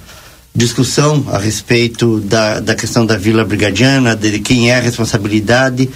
discussão 0.55 1.25
a 1.33 1.39
respeito 1.39 2.21
da, 2.21 2.61
da 2.61 2.75
questão 2.75 3.05
da 3.05 3.17
Vila 3.17 3.45
Brigadiana, 3.45 4.15
de 4.15 4.39
quem 4.41 4.71
é 4.71 4.77
a 4.77 4.81
responsabilidade 4.81 5.91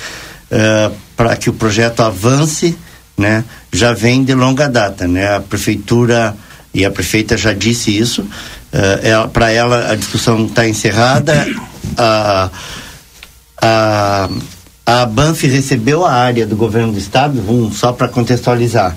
para 1.16 1.36
que 1.36 1.50
o 1.50 1.52
projeto 1.52 2.00
avance, 2.00 2.76
né? 3.16 3.44
Já 3.72 3.92
vem 3.92 4.22
de 4.22 4.34
longa 4.34 4.68
data, 4.68 5.08
né? 5.08 5.36
A 5.36 5.40
prefeitura 5.40 6.36
e 6.76 6.84
a 6.84 6.90
prefeita 6.90 7.36
já 7.36 7.54
disse 7.54 7.96
isso. 7.96 8.22
Uh, 8.22 9.28
para 9.30 9.50
ela 9.50 9.90
a 9.90 9.94
discussão 9.94 10.44
está 10.44 10.68
encerrada. 10.68 11.46
a, 11.96 12.50
a, 13.62 14.28
a 14.86 15.04
Banff 15.04 15.44
recebeu 15.48 16.06
a 16.06 16.12
área 16.12 16.46
do 16.46 16.54
governo 16.54 16.92
do 16.92 16.98
estado, 16.98 17.40
um, 17.50 17.72
só 17.72 17.92
para 17.92 18.06
contextualizar. 18.06 18.96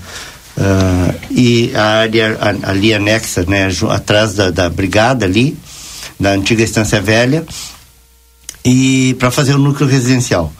Uh, 0.55 1.19
e 1.31 1.75
a 1.75 1.83
área 1.83 2.37
ali 2.63 2.93
anexa, 2.93 3.43
né, 3.47 3.69
atrás 3.89 4.35
da, 4.35 4.51
da 4.51 4.69
brigada 4.69 5.25
ali, 5.25 5.57
da 6.19 6.31
antiga 6.31 6.63
Estância 6.63 7.01
Velha, 7.01 7.43
e 8.63 9.15
para 9.17 9.31
fazer 9.31 9.55
o 9.55 9.57
núcleo 9.57 9.89
residencial. 9.89 10.53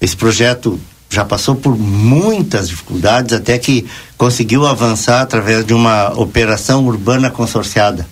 Esse 0.00 0.16
projeto 0.16 0.80
já 1.10 1.24
passou 1.24 1.54
por 1.54 1.76
muitas 1.76 2.68
dificuldades 2.68 3.34
até 3.34 3.58
que 3.58 3.86
conseguiu 4.16 4.66
avançar 4.66 5.20
através 5.20 5.64
de 5.64 5.74
uma 5.74 6.08
operação 6.18 6.86
urbana 6.86 7.30
consorciada. 7.30 8.06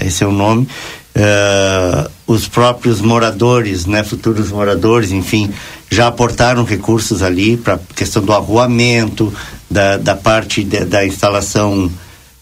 Esse 0.00 0.22
é 0.24 0.26
o 0.26 0.32
nome. 0.32 0.66
Eh, 1.14 2.10
os 2.26 2.46
próprios 2.48 3.00
moradores, 3.00 3.84
né, 3.86 4.04
futuros 4.04 4.50
moradores, 4.50 5.10
enfim, 5.10 5.50
já 5.90 6.06
aportaram 6.06 6.64
recursos 6.64 7.22
ali 7.22 7.56
para 7.56 7.78
questão 7.94 8.22
do 8.22 8.32
arruamento, 8.32 9.32
da, 9.70 9.96
da 9.96 10.14
parte 10.14 10.62
de- 10.62 10.84
da 10.84 11.04
instalação 11.06 11.90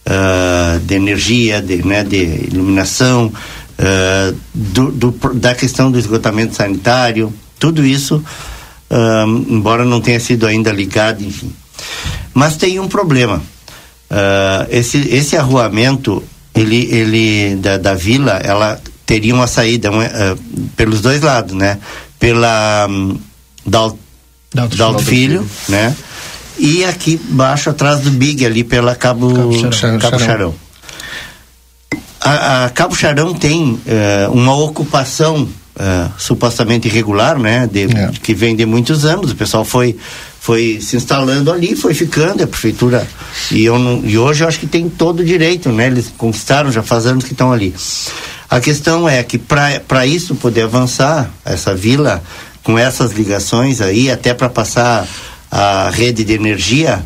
ah, 0.07 0.78
de 0.83 0.95
energia, 0.95 1.61
de, 1.62 1.85
né, 1.87 2.05
de 2.05 2.16
iluminação, 2.51 3.33
ah, 3.78 4.33
do, 4.55 4.91
do 4.91 5.11
da 5.35 5.55
questão 5.55 5.91
do 5.91 5.99
esgotamento 5.99 6.55
sanitário, 6.55 7.33
tudo 7.59 7.85
isso, 7.85 8.22
ah, 8.91 9.24
embora 9.49 9.85
não 9.85 10.01
tenha 10.01 10.20
sido 10.20 10.47
ainda 10.47 10.70
ligado, 10.70 11.22
enfim. 11.24 11.53
Mas 12.35 12.57
tem 12.57 12.78
um 12.78 12.89
problema. 12.89 13.43
Esse, 14.70 14.99
esse 15.09 15.37
arruamento, 15.37 16.22
ele, 16.55 16.89
ele 16.93 17.57
da, 17.57 17.78
da 17.78 17.95
vila, 17.95 18.33
ela 18.43 18.81
teria 19.11 19.35
uma 19.35 19.49
saída 19.49 19.91
um, 19.91 20.01
ah, 20.01 20.37
pelos 20.77 21.01
dois 21.01 21.21
lados, 21.21 21.53
né? 21.53 21.79
Pela 22.17 22.87
um, 22.89 23.19
Dal, 23.67 23.99
Dalto 24.55 24.77
Dalto 24.77 25.03
Filho, 25.03 25.45
né? 25.69 25.97
E 26.57 26.85
aqui 26.85 27.21
embaixo, 27.29 27.71
atrás 27.71 28.03
do 28.03 28.11
Big, 28.13 28.47
ali 28.47 28.63
pela 28.63 28.95
Cabo, 28.95 29.35
Cabo 29.59 29.73
Charão. 29.73 29.99
Cabo 29.99 30.19
Charão. 30.21 30.55
A, 32.21 32.67
a 32.67 32.71
Cabo 32.71 32.95
Charão 32.95 33.35
tem 33.35 33.81
eh, 33.85 34.29
uma 34.31 34.55
ocupação 34.57 35.49
eh, 35.77 36.09
supostamente 36.17 36.87
irregular, 36.87 37.37
né? 37.37 37.67
De, 37.67 37.89
Que 38.21 38.33
vem 38.33 38.55
de 38.55 38.65
muitos 38.65 39.05
anos. 39.05 39.33
O 39.33 39.35
pessoal 39.35 39.65
foi, 39.65 39.97
foi 40.39 40.79
se 40.81 40.97
instalando 40.97 41.51
ali, 41.51 41.75
foi 41.75 41.95
ficando, 41.95 42.45
a 42.45 42.47
prefeitura. 42.47 43.09
E, 43.51 43.65
eu 43.65 43.77
não, 43.79 44.05
e 44.05 44.17
hoje 44.17 44.45
eu 44.45 44.49
acho 44.49 44.61
que 44.61 44.67
tem 44.67 44.89
todo 44.89 45.21
o 45.21 45.25
direito, 45.25 45.71
né? 45.71 45.87
Eles 45.87 46.13
conquistaram, 46.17 46.71
já 46.71 46.83
faz 46.83 47.07
anos 47.07 47.25
que 47.25 47.33
estão 47.33 47.51
ali. 47.51 47.75
A 48.51 48.59
questão 48.61 49.09
é 49.09 49.23
que 49.23 49.39
para 49.39 50.05
isso 50.05 50.35
poder 50.35 50.63
avançar, 50.63 51.31
essa 51.45 51.73
vila, 51.73 52.21
com 52.65 52.77
essas 52.77 53.13
ligações 53.13 53.81
aí, 53.81 54.11
até 54.11 54.35
para 54.35 54.49
passar 54.49 55.07
a 55.49 55.89
rede 55.91 56.25
de 56.25 56.33
energia, 56.33 57.01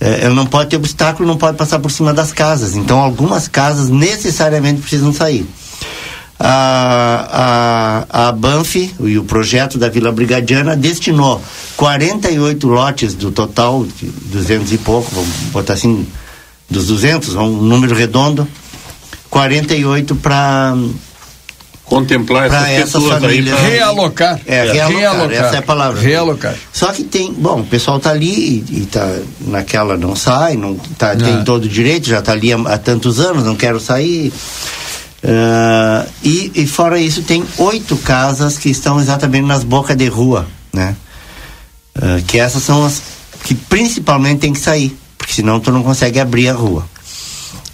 ela 0.00 0.34
não 0.34 0.44
pode 0.44 0.70
ter 0.70 0.76
obstáculo, 0.76 1.28
não 1.28 1.36
pode 1.36 1.56
passar 1.56 1.78
por 1.78 1.90
cima 1.90 2.12
das 2.12 2.32
casas. 2.32 2.74
Então, 2.74 3.00
algumas 3.00 3.46
casas 3.46 3.88
necessariamente 3.88 4.80
precisam 4.80 5.12
sair. 5.12 5.46
A, 6.40 8.06
a, 8.10 8.28
a 8.28 8.32
Banff 8.32 8.94
e 9.00 9.18
o 9.18 9.24
projeto 9.24 9.76
da 9.78 9.88
Vila 9.88 10.10
Brigadiana 10.12 10.76
destinou 10.76 11.40
48 11.76 12.66
lotes 12.68 13.14
do 13.14 13.30
total, 13.30 13.84
de 13.84 14.06
200 14.06 14.72
e 14.72 14.78
pouco, 14.78 15.10
vamos 15.12 15.30
botar 15.52 15.74
assim, 15.74 16.06
dos 16.70 16.86
200, 16.86 17.34
um 17.34 17.48
número 17.62 17.94
redondo, 17.94 18.46
48 19.30 20.16
para 20.16 20.74
contemplar 21.84 22.52
essas 22.70 23.02
famílias. 23.02 23.58
Realocar. 23.60 24.38
É, 24.46 24.64
realocar, 24.64 24.98
Realocar. 24.98 25.44
essa 25.44 25.56
é 25.56 25.58
a 25.58 25.62
palavra. 25.62 26.00
Realocar. 26.00 26.54
Só 26.72 26.92
que 26.92 27.02
tem, 27.02 27.32
bom, 27.32 27.60
o 27.60 27.66
pessoal 27.66 27.98
tá 27.98 28.10
ali 28.10 28.64
e, 28.68 28.80
e 28.82 28.86
tá 28.86 29.10
naquela 29.40 29.96
não 29.96 30.14
sai, 30.14 30.56
não 30.56 30.76
tá, 30.76 31.16
tem 31.16 31.36
Não. 31.36 31.44
todo 31.44 31.64
o 31.64 31.68
direito, 31.68 32.08
já 32.08 32.20
tá 32.20 32.32
ali 32.32 32.52
há, 32.52 32.56
há 32.56 32.78
tantos 32.78 33.18
anos, 33.20 33.44
não 33.44 33.56
quero 33.56 33.80
sair. 33.80 34.32
Ah, 35.24 36.06
e, 36.22 36.52
e 36.54 36.66
fora 36.66 37.00
isso, 37.00 37.22
tem 37.22 37.44
oito 37.58 37.96
casas 37.96 38.58
que 38.58 38.68
estão 38.68 39.00
exatamente 39.00 39.46
nas 39.46 39.64
bocas 39.64 39.96
de 39.96 40.06
rua, 40.06 40.46
né? 40.72 40.94
Ah, 41.94 42.20
que 42.26 42.38
essas 42.38 42.62
são 42.62 42.84
as 42.84 43.02
que 43.44 43.54
principalmente 43.54 44.40
tem 44.40 44.52
que 44.52 44.60
sair, 44.60 44.96
porque 45.16 45.32
senão 45.32 45.58
tu 45.58 45.72
não 45.72 45.82
consegue 45.82 46.20
abrir 46.20 46.48
a 46.48 46.52
rua. 46.52 46.84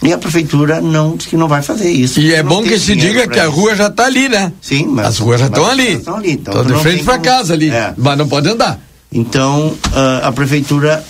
E 0.05 0.13
a 0.13 0.17
prefeitura 0.17 0.81
não 0.81 1.15
diz 1.15 1.27
que 1.27 1.35
não 1.35 1.47
vai 1.47 1.61
fazer 1.61 1.89
isso. 1.89 2.19
E 2.19 2.33
é 2.33 2.43
bom 2.43 2.61
que 2.63 2.77
se 2.79 2.95
diga 2.95 3.27
que 3.27 3.39
a 3.39 3.47
rua 3.47 3.75
já 3.75 3.87
está 3.87 4.05
ali, 4.05 4.29
né? 4.29 4.53
Sim, 4.61 4.87
mas 4.87 5.07
As 5.07 5.17
ruas 5.17 5.39
já 5.39 5.47
estão 5.47 5.65
ali. 5.65 5.93
estão 5.93 6.15
ali, 6.17 6.31
então 6.31 6.63
de 6.63 6.75
frente 6.75 7.03
para 7.03 7.19
casa 7.19 7.53
ali. 7.53 7.69
É. 7.69 7.93
Mas 7.97 8.17
não 8.17 8.27
pode 8.27 8.47
andar. 8.49 8.79
Então, 9.11 9.75
ah, 9.93 10.27
a 10.27 10.31
prefeitura 10.31 11.03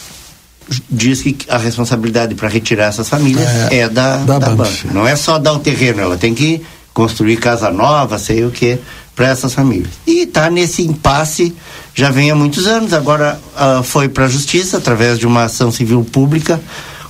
diz 0.90 1.22
que 1.22 1.38
a 1.50 1.58
responsabilidade 1.58 2.36
para 2.36 2.48
retirar 2.48 2.86
essas 2.86 3.10
famílias 3.10 3.48
é, 3.72 3.88
da, 3.90 4.18
da, 4.18 4.40
Banff. 4.40 4.88
Não 4.92 5.08
é 5.08 5.16
só 5.16 5.38
dar 5.38 5.54
o 5.54 5.60
terreno, 5.60 6.02
ela 6.02 6.18
tem 6.18 6.34
que 6.34 6.62
construir 6.94 7.38
casa 7.38 7.70
nova, 7.70 8.18
sei 8.18 8.46
o 8.46 8.52
que, 8.52 8.80
para 9.16 9.28
essas 9.28 9.54
famílias. 9.54 9.90
E 10.08 10.22
está 10.22 10.50
nesse 10.50 10.82
impasse 10.82 11.54
já 11.94 12.10
vem 12.10 12.30
há 12.30 12.36
muitos 12.36 12.68
anos. 12.68 12.94
Agora 12.94 13.40
ah, 13.56 13.82
foi 13.84 14.10
para 14.10 14.26
a 14.26 14.28
justiça 14.28 14.78
através 14.78 15.18
de 15.18 15.26
uma 15.26 15.44
ação 15.44 15.72
civil 15.72 16.04
pública. 16.04 16.60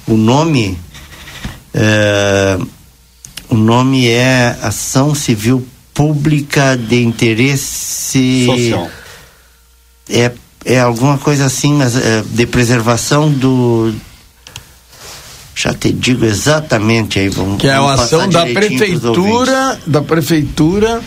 O 0.07 0.15
nome 0.15 0.77
eh, 1.75 2.57
o 3.49 3.55
nome 3.55 4.07
é 4.07 4.57
Ação 4.61 5.13
Civil 5.13 5.67
Pública 5.93 6.77
de 6.77 7.03
Interesse 7.03 8.45
Social. 8.45 8.89
é, 10.09 10.31
é 10.63 10.79
alguma 10.79 11.17
coisa 11.17 11.45
assim, 11.45 11.73
mas 11.73 11.95
é, 11.95 12.23
de 12.25 12.45
preservação 12.45 13.29
do. 13.29 13.93
Já 15.53 15.73
te 15.73 15.91
digo 15.91 16.25
exatamente 16.25 17.19
aí, 17.19 17.29
vamos 17.29 17.61
Que 17.61 17.67
é 17.67 17.79
uma 17.79 17.93
ação 17.93 18.27
da 18.29 18.45
pros 18.45 18.55
ouvintes. 18.55 18.77
prefeitura, 18.77 19.79
da 19.85 20.01
prefeitura 20.01 21.01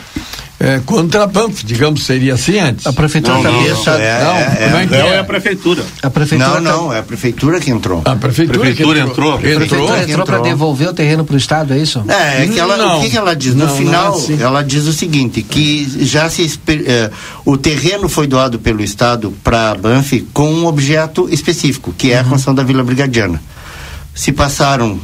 é, 0.60 0.80
contra 0.84 1.22
a 1.22 1.26
Banff, 1.26 1.64
digamos, 1.64 2.04
seria 2.04 2.34
assim 2.34 2.58
antes. 2.58 2.84
A 2.86 2.92
prefeitura 2.92 3.34
Não, 3.36 3.42
não, 3.44 3.52
não, 3.52 3.60
é, 3.62 3.68
é, 3.68 4.64
como 4.64 4.76
é 4.76 4.86
que 4.86 4.92
não, 4.96 5.06
é? 5.06 5.14
é 5.14 5.18
a 5.20 5.24
prefeitura. 5.24 5.84
A 6.02 6.10
prefeitura 6.10 6.48
Não, 6.48 6.54
tá- 6.56 6.60
não, 6.60 6.92
é 6.92 6.98
a 6.98 7.02
prefeitura 7.04 7.60
que 7.60 7.70
entrou. 7.70 8.02
A 8.04 8.16
prefeitura, 8.16 8.58
Prefeitura 8.58 9.04
que 9.04 9.10
entrou. 9.10 9.34
A 9.34 9.38
prefeitura 9.38 9.64
Entrou, 9.64 9.96
entrou 10.02 10.26
para 10.26 10.36
entrou. 10.38 10.42
devolver 10.42 10.88
o 10.88 10.92
terreno 10.92 11.24
para 11.24 11.34
o 11.34 11.38
Estado, 11.38 11.74
é 11.74 11.78
isso? 11.78 12.04
É, 12.08 12.42
é 12.44 12.48
que 12.48 12.58
ela, 12.58 12.76
Não. 12.76 12.98
o 12.98 13.02
que, 13.02 13.10
que 13.10 13.16
ela 13.16 13.36
diz? 13.36 13.54
No 13.54 13.60
Não, 13.60 13.66
não 13.66 13.74
é 13.74 13.78
final, 13.78 14.14
assim. 14.14 14.42
ela 14.42 14.62
diz 14.64 14.84
o 14.86 14.92
seguinte, 14.92 15.42
que 15.42 16.04
já 16.04 16.28
se 16.28 16.50
eh, 16.68 17.10
o 17.44 17.56
terreno 17.56 18.08
foi 18.08 18.26
doado 18.26 18.58
pelo 18.58 18.82
Estado 18.82 19.32
para 19.44 19.70
a 19.70 19.74
Banff 19.76 20.26
com 20.32 20.50
um 20.52 20.66
objeto 20.66 21.28
específico, 21.32 21.94
que 21.96 22.08
Uhum. 22.08 22.14
é 22.14 22.18
a 22.18 22.24
construção 22.24 22.54
da 22.54 22.64
Vila 22.64 22.82
Brigadiana. 22.82 23.40
Se 24.12 24.32
passaram 24.32 24.98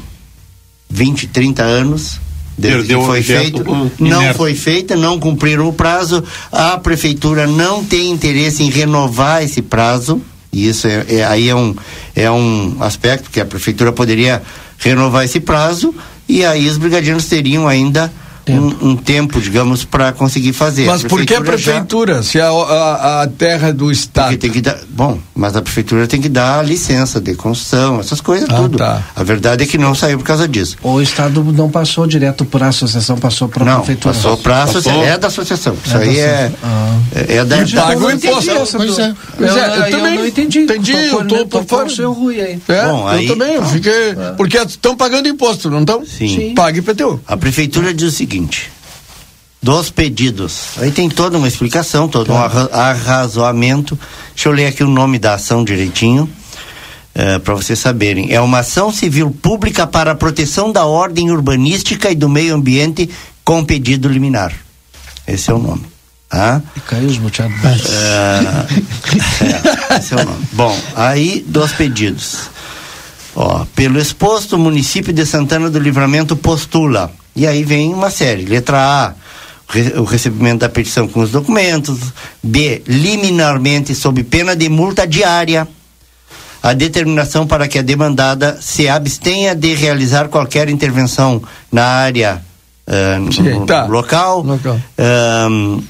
20, 0.91 1.29
30 1.29 1.63
anos 1.63 2.19
desde 2.57 2.79
Perdeu 2.79 2.99
que 2.99 3.05
o 3.05 3.07
foi 3.07 3.23
feito, 3.23 3.65
não 3.99 4.35
foi 4.35 4.55
feita, 4.55 4.97
não 4.97 5.19
cumpriram 5.19 5.69
o 5.69 5.73
prazo, 5.73 6.23
a 6.53 6.79
prefeitura 6.79 7.47
não 7.47 7.85
tem 7.85 8.11
interesse 8.11 8.63
em 8.63 8.71
renovar 8.71 9.43
esse 9.43 9.61
prazo, 9.61 10.21
e 10.53 10.69
isso 10.69 10.87
é, 10.87 11.05
é- 11.09 11.25
aí 11.25 11.49
é 11.49 11.55
um, 11.55 11.75
é 12.15 12.31
um 12.31 12.77
aspecto 12.81 13.31
que 13.31 13.41
a 13.41 13.45
prefeitura 13.45 13.93
poderia 13.93 14.43
renovar 14.79 15.25
esse 15.25 15.41
prazo, 15.41 15.95
e 16.29 16.45
aí 16.45 16.69
os 16.69 16.79
brigadianos 16.79 17.27
teriam 17.27 17.67
ainda 17.67 18.13
um, 18.49 18.91
um, 18.91 18.97
tempo, 18.97 19.41
digamos, 19.41 19.85
para 19.85 20.13
conseguir 20.13 20.53
fazer. 20.53 20.87
Mas 20.87 21.03
por 21.03 21.25
que 21.25 21.35
a 21.35 21.41
prefeitura, 21.41 22.17
já... 22.17 22.23
se 22.23 22.41
a, 22.41 22.49
a, 22.49 23.23
a, 23.23 23.27
terra 23.27 23.69
é 23.69 23.73
do 23.73 23.91
Estado? 23.91 24.27
Porque 24.27 24.39
tem 24.39 24.51
que 24.51 24.61
dar, 24.61 24.79
bom, 24.89 25.19
mas 25.35 25.57
a 25.57 25.63
prefeitura 25.63 26.07
tem 26.07 26.21
que 26.21 26.29
dar 26.29 26.65
licença 26.65 27.21
de 27.21 27.35
construção, 27.35 28.01
essas 28.01 28.21
coisas 28.21 28.49
ah, 28.51 28.57
tudo. 28.57 28.79
Tá. 28.79 29.03
A 29.17 29.23
verdade 29.23 29.65
é 29.65 29.67
que 29.67 29.79
não 29.79 29.95
saiu 29.95 30.19
por 30.19 30.25
causa 30.25 30.47
disso. 30.47 30.77
O 30.83 31.01
Estado 31.01 31.43
não 31.45 31.71
passou 31.71 32.07
direto 32.07 32.45
para 32.45 32.67
a 32.67 32.69
associação, 32.69 33.17
passou 33.17 33.49
para 33.49 33.73
a 33.73 33.77
prefeitura. 33.77 34.15
Passou 34.15 34.37
para 34.37 34.57
a 34.57 34.63
associação. 34.65 35.03
É 35.03 35.19
da 35.19 35.29
associação. 35.29 35.77
Isso 35.85 35.97
é 35.97 36.03
aí 36.03 36.19
é, 36.19 36.53
ah. 36.63 36.99
é, 37.15 37.37
é 37.37 37.45
da. 37.45 37.57
Paga 37.57 38.07
o 38.07 38.11
imposto. 38.11 38.77
Pois 38.77 38.99
é. 38.99 39.15
Pois 39.37 39.57
é, 39.57 39.69
eu, 39.69 39.75
eu, 39.75 39.91
também 39.91 40.19
não 40.19 40.27
entendi. 40.27 40.59
Entendi, 40.61 40.93
eu 40.93 41.27
tô 41.27 41.47
por 41.47 41.65
fora. 41.65 41.89
seu 41.89 42.13
Rui 42.13 42.41
aí. 42.41 42.61
É, 42.69 42.87
Bom, 42.87 43.07
aí, 43.07 43.27
eu 43.27 43.33
também, 43.33 43.55
eu 43.55 43.65
fiquei. 43.65 44.11
É. 44.11 44.33
Porque 44.37 44.59
estão 44.59 44.97
pagando 44.97 45.29
imposto, 45.29 45.71
não 45.71 45.81
estão? 45.81 46.05
Sim. 46.05 46.53
Pague 46.55 46.83
PTU. 46.83 47.21
A 47.27 47.37
prefeitura 47.37 47.93
diz 47.93 48.09
o 48.09 48.17
seguinte: 48.17 48.34
dos 49.65 49.91
pedidos. 49.91 50.77
Aí 50.77 50.91
tem 50.91 51.09
toda 51.09 51.39
uma 51.39 51.49
explicação, 51.49 52.07
todo 52.07 52.31
um 52.31 52.37
tá. 52.37 52.69
arrazoamento. 52.71 53.99
Deixa 54.35 54.51
eu 54.51 54.53
ler 54.53 54.67
aqui 54.67 54.85
o 54.85 54.89
nome 54.89 55.19
da 55.19 55.35
ação 55.35 55.65
direitinho. 55.65 56.29
Uh, 57.17 57.39
para 57.41 57.55
vocês 57.55 57.79
saberem. 57.79 58.33
É 58.33 58.41
uma 58.41 58.59
ação 58.59 58.93
civil 58.93 59.31
pública 59.31 59.87
para 59.87 60.11
a 60.11 60.15
proteção 60.17 60.73
da 60.73 60.85
ordem 60.85 61.31
urbanística 61.31 62.11
e 62.11 62.15
do 62.15 62.29
meio 62.29 62.57
ambiente 62.57 63.09
com 63.45 63.65
pedido 63.65 64.09
liminar. 64.09 64.53
Esse 65.27 65.51
é 65.51 65.55
o 65.55 65.59
nome. 65.59 65.87
Tá? 66.29 66.61
E 66.77 66.81
caiu 66.81 67.07
os 67.07 67.17
boteados. 67.17 67.55
Uh, 67.55 68.67
é, 69.95 69.99
esse 69.99 70.13
é 70.13 70.17
o 70.17 70.25
nome. 70.25 70.45
Bom, 70.53 70.77
aí, 70.97 71.45
dos 71.47 71.73
pedidos. 71.73 72.51
Ó, 73.35 73.65
pelo 73.75 73.99
exposto, 73.99 74.57
o 74.57 74.59
município 74.59 75.13
de 75.13 75.27
Santana 75.27 75.69
do 75.69 75.79
Livramento 75.79 76.37
postula. 76.37 77.11
E 77.35 77.47
aí 77.47 77.65
vem 77.65 77.93
uma 77.93 78.11
série. 78.11 78.45
Letra 78.45 78.79
A, 78.79 79.15
o 79.99 80.05
recebimento 80.05 80.61
da 80.61 80.69
petição 80.69 81.09
com 81.09 81.21
os 81.21 81.31
documentos. 81.31 81.99
B, 82.43 82.83
liminarmente, 82.87 83.95
sob 83.95 84.23
pena 84.23 84.55
de 84.55 84.69
multa 84.69 85.07
diária, 85.07 85.67
a 86.63 86.73
determinação 86.73 87.47
para 87.47 87.67
que 87.67 87.79
a 87.79 87.83
demandada 87.83 88.59
se 88.61 88.89
abstenha 88.89 89.55
de 89.55 89.75
realizar 89.75 90.29
qualquer 90.29 90.69
intervenção 90.69 91.43
na 91.73 91.85
área 91.85 92.41
uh, 92.87 93.33
Sim, 93.33 93.67
tá. 93.67 93.87
local. 93.87 94.43
local. 94.43 94.81
Um, 95.51 95.83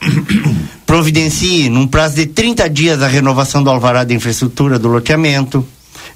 providencie, 0.86 1.68
num 1.68 1.88
prazo 1.88 2.14
de 2.14 2.26
30 2.26 2.70
dias, 2.70 3.02
a 3.02 3.08
renovação 3.08 3.64
do 3.64 3.68
alvará 3.68 4.04
de 4.04 4.14
infraestrutura 4.14 4.78
do 4.78 4.86
loteamento 4.86 5.66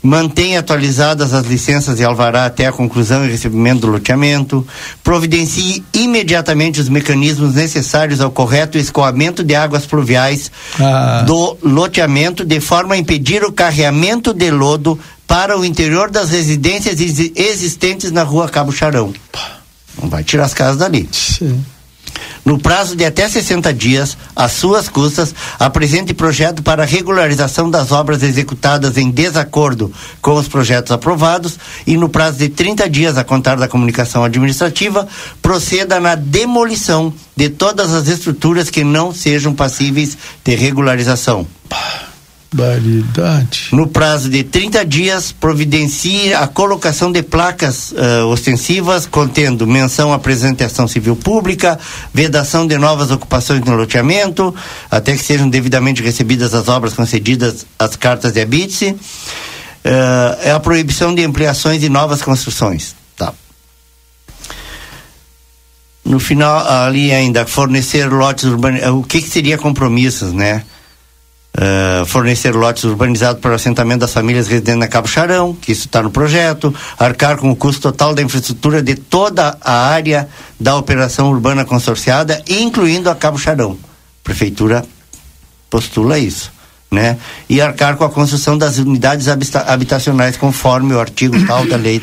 mantém 0.03 0.57
atualizadas 0.57 1.33
as 1.33 1.47
licenças 1.47 2.01
e 2.01 2.05
alvará 2.05 2.45
até 2.45 2.67
a 2.67 2.73
conclusão 2.73 3.25
e 3.25 3.31
recebimento 3.31 3.83
do 3.83 3.87
loteamento, 3.87 4.67
providencie 5.05 5.85
imediatamente 5.95 6.81
os 6.81 6.89
mecanismos 6.89 7.55
necessários 7.55 8.21
ao 8.21 8.31
correto 8.31 8.77
escoamento 8.77 9.45
de 9.45 9.55
águas 9.55 9.87
pluviais 9.87 10.51
ah. 10.81 11.23
do 11.25 11.57
loteamento, 11.63 12.45
de 12.45 12.61
forma 12.61 12.95
a 12.95 12.99
impedir 12.99 13.45
o 13.45 13.53
carreamento 13.53 14.35
de 14.35 14.51
lodo 14.51 14.99
para 15.27 15.57
o 15.57 15.65
interior 15.65 16.11
das 16.11 16.31
residências 16.31 16.99
existentes 17.01 18.11
na 18.11 18.25
rua 18.25 18.49
Cabo 18.49 18.73
Charão. 18.73 19.13
Não 20.01 20.09
vai 20.09 20.25
tirar 20.25 20.45
as 20.45 20.55
casas 20.55 20.79
dali. 20.79 21.09
Sim 21.13 21.63
no 22.45 22.59
prazo 22.59 22.97
de 22.97 23.05
até 23.05 23.29
60 23.29 23.73
dias, 23.73 24.17
às 24.35 24.53
suas 24.53 24.89
custas, 24.89 25.35
apresente 25.59 26.13
projeto 26.13 26.63
para 26.63 26.85
regularização 26.85 27.71
das 27.71 27.93
obras 27.93 28.23
executadas 28.23 28.97
em 28.97 29.11
desacordo 29.11 29.93
com 30.21 30.35
os 30.35 30.49
projetos 30.49 30.93
aprovados 30.93 31.59
e, 31.87 31.97
no 31.97 32.09
prazo 32.09 32.39
de 32.39 32.49
30 32.49 32.89
dias 32.91 33.17
a 33.17 33.25
contar 33.25 33.57
da 33.57 33.69
comunicação 33.69 34.25
administrativa, 34.25 35.07
proceda 35.41 36.01
na 36.01 36.15
demolição 36.15 37.13
de 37.37 37.49
todas 37.49 37.95
as 37.95 38.09
estruturas 38.09 38.71
que 38.71 38.85
não 38.85 39.15
sejam 39.15 39.55
passíveis 39.55 40.17
de 40.45 40.55
regularização. 40.55 41.47
No 43.73 43.87
prazo 43.87 44.29
de 44.29 44.45
30 44.45 44.85
dias, 44.85 45.33
providencie 45.33 46.35
a 46.35 46.47
colocação 46.47 47.11
de 47.11 47.23
placas 47.23 47.93
uh, 47.93 48.27
ostensivas 48.27 49.07
contendo 49.07 49.67
menção 49.67 50.13
à 50.13 50.17
apresentação 50.17 50.87
civil 50.87 51.17
pública, 51.17 51.79
vedação 52.13 52.67
de 52.67 52.77
novas 52.77 53.11
ocupações 53.11 53.63
no 53.63 53.75
loteamento, 53.75 54.55
até 54.91 55.17
que 55.17 55.25
sejam 55.25 55.49
devidamente 55.49 56.03
recebidas 56.03 56.53
as 56.53 56.69
obras 56.69 56.93
concedidas 56.93 57.67
às 57.79 57.97
cartas 57.97 58.33
de 58.33 58.41
habite. 58.41 58.87
Uh, 58.87 60.39
é 60.43 60.51
a 60.53 60.61
proibição 60.61 61.15
de 61.15 61.25
ampliações 61.25 61.83
e 61.83 61.89
novas 61.89 62.21
construções. 62.21 62.95
Tá. 63.17 63.33
No 66.05 66.21
final, 66.21 66.69
ali 66.69 67.13
ainda, 67.13 67.47
fornecer 67.47 68.13
lotes 68.13 68.45
urbanos. 68.45 68.83
O 68.89 69.03
que, 69.03 69.23
que 69.23 69.29
seria 69.29 69.57
compromissos, 69.57 70.33
né? 70.33 70.65
Uh, 71.55 72.07
fornecer 72.07 72.55
lotes 72.55 72.83
urbanizados 72.85 73.39
para 73.39 73.51
o 73.51 73.55
assentamento 73.55 74.01
das 74.01 74.13
famílias 74.15 74.49
residentes 74.49 74.81
na 74.81 74.89
Cabo 74.89 75.07
Charão, 75.07 75.55
que 75.55 75.71
isso 75.71 75.87
está 75.87 76.03
no 76.03 76.11
projeto, 76.11 76.75
arcar 76.99 77.37
com 77.37 77.51
o 77.51 77.57
custo 77.57 77.83
total 77.83 78.15
da 78.15 78.23
infraestrutura 78.23 78.83
de 78.83 78.95
toda 78.95 79.59
a 79.61 79.89
área 79.89 80.31
da 80.59 80.75
operação 80.77 81.31
urbana 81.31 81.63
consorciada, 81.63 82.43
incluindo 82.49 83.11
a 83.11 83.15
Cabo 83.15 83.39
Charão. 83.39 83.73
A 83.83 84.25
prefeitura 84.25 84.83
postula 85.69 86.19
isso, 86.19 86.51
né? 86.91 87.19
E 87.49 87.61
arcar 87.61 87.97
com 87.97 88.05
a 88.05 88.11
construção 88.11 88.57
das 88.57 88.79
unidades 88.79 89.27
habitacionais 89.29 90.39
conforme 90.39 90.95
o 90.95 91.01
artigo 91.01 91.37
tal 91.47 91.67
da 91.67 91.77
lei. 91.77 92.03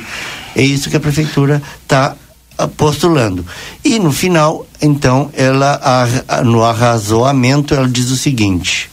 É 0.56 0.62
isso 0.62 0.89
que 0.89 0.97
a 0.97 1.00
prefeitura 1.00 1.62
está 1.84 2.16
ah, 2.58 2.68
postulando. 2.68 3.45
E 3.86 4.00
no 4.00 4.12
final, 4.12 4.66
então, 4.82 5.30
ela 5.34 6.08
no 6.43 6.64
arrazoamento, 6.64 7.74
ela 7.74 7.88
diz 7.88 8.12
o 8.12 8.18
seguinte: 8.18 8.89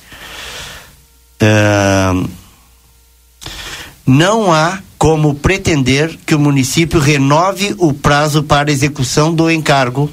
não 4.07 4.53
há 4.53 4.79
como 4.99 5.35
pretender 5.35 6.17
que 6.25 6.35
o 6.35 6.39
município 6.39 6.99
renove 6.99 7.75
o 7.79 7.93
prazo 7.93 8.43
para 8.43 8.71
execução 8.71 9.35
do 9.35 9.51
encargo 9.51 10.11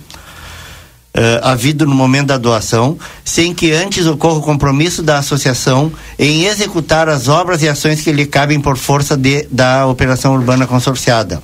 uh, 1.16 1.40
havido 1.44 1.86
no 1.86 1.96
momento 1.96 2.28
da 2.28 2.38
doação, 2.38 2.98
sem 3.24 3.54
que 3.54 3.72
antes 3.72 4.06
ocorra 4.08 4.40
o 4.40 4.42
compromisso 4.42 5.02
da 5.02 5.20
associação 5.20 5.92
em 6.18 6.46
executar 6.46 7.08
as 7.08 7.28
obras 7.28 7.62
e 7.62 7.70
ações 7.70 8.02
que 8.02 8.12
lhe 8.12 8.26
cabem 8.26 8.60
por 8.60 8.78
força 8.78 9.16
de, 9.16 9.48
da 9.52 9.86
operação 9.88 10.34
urbana 10.34 10.68
consorciada. 10.68 11.42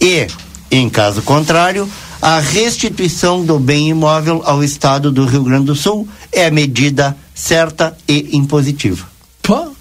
E, 0.00 0.26
em 0.70 0.88
caso 0.88 1.22
contrário, 1.22 1.88
a 2.20 2.38
restituição 2.40 3.44
do 3.44 3.58
bem 3.58 3.90
imóvel 3.90 4.42
ao 4.44 4.62
Estado 4.62 5.10
do 5.10 5.26
Rio 5.26 5.44
Grande 5.44 5.66
do 5.66 5.74
Sul 5.74 6.08
é 6.32 6.46
a 6.46 6.50
medida 6.50 7.16
certa 7.34 7.96
e 8.08 8.36
impositiva. 8.36 9.11
Pô. 9.42 9.72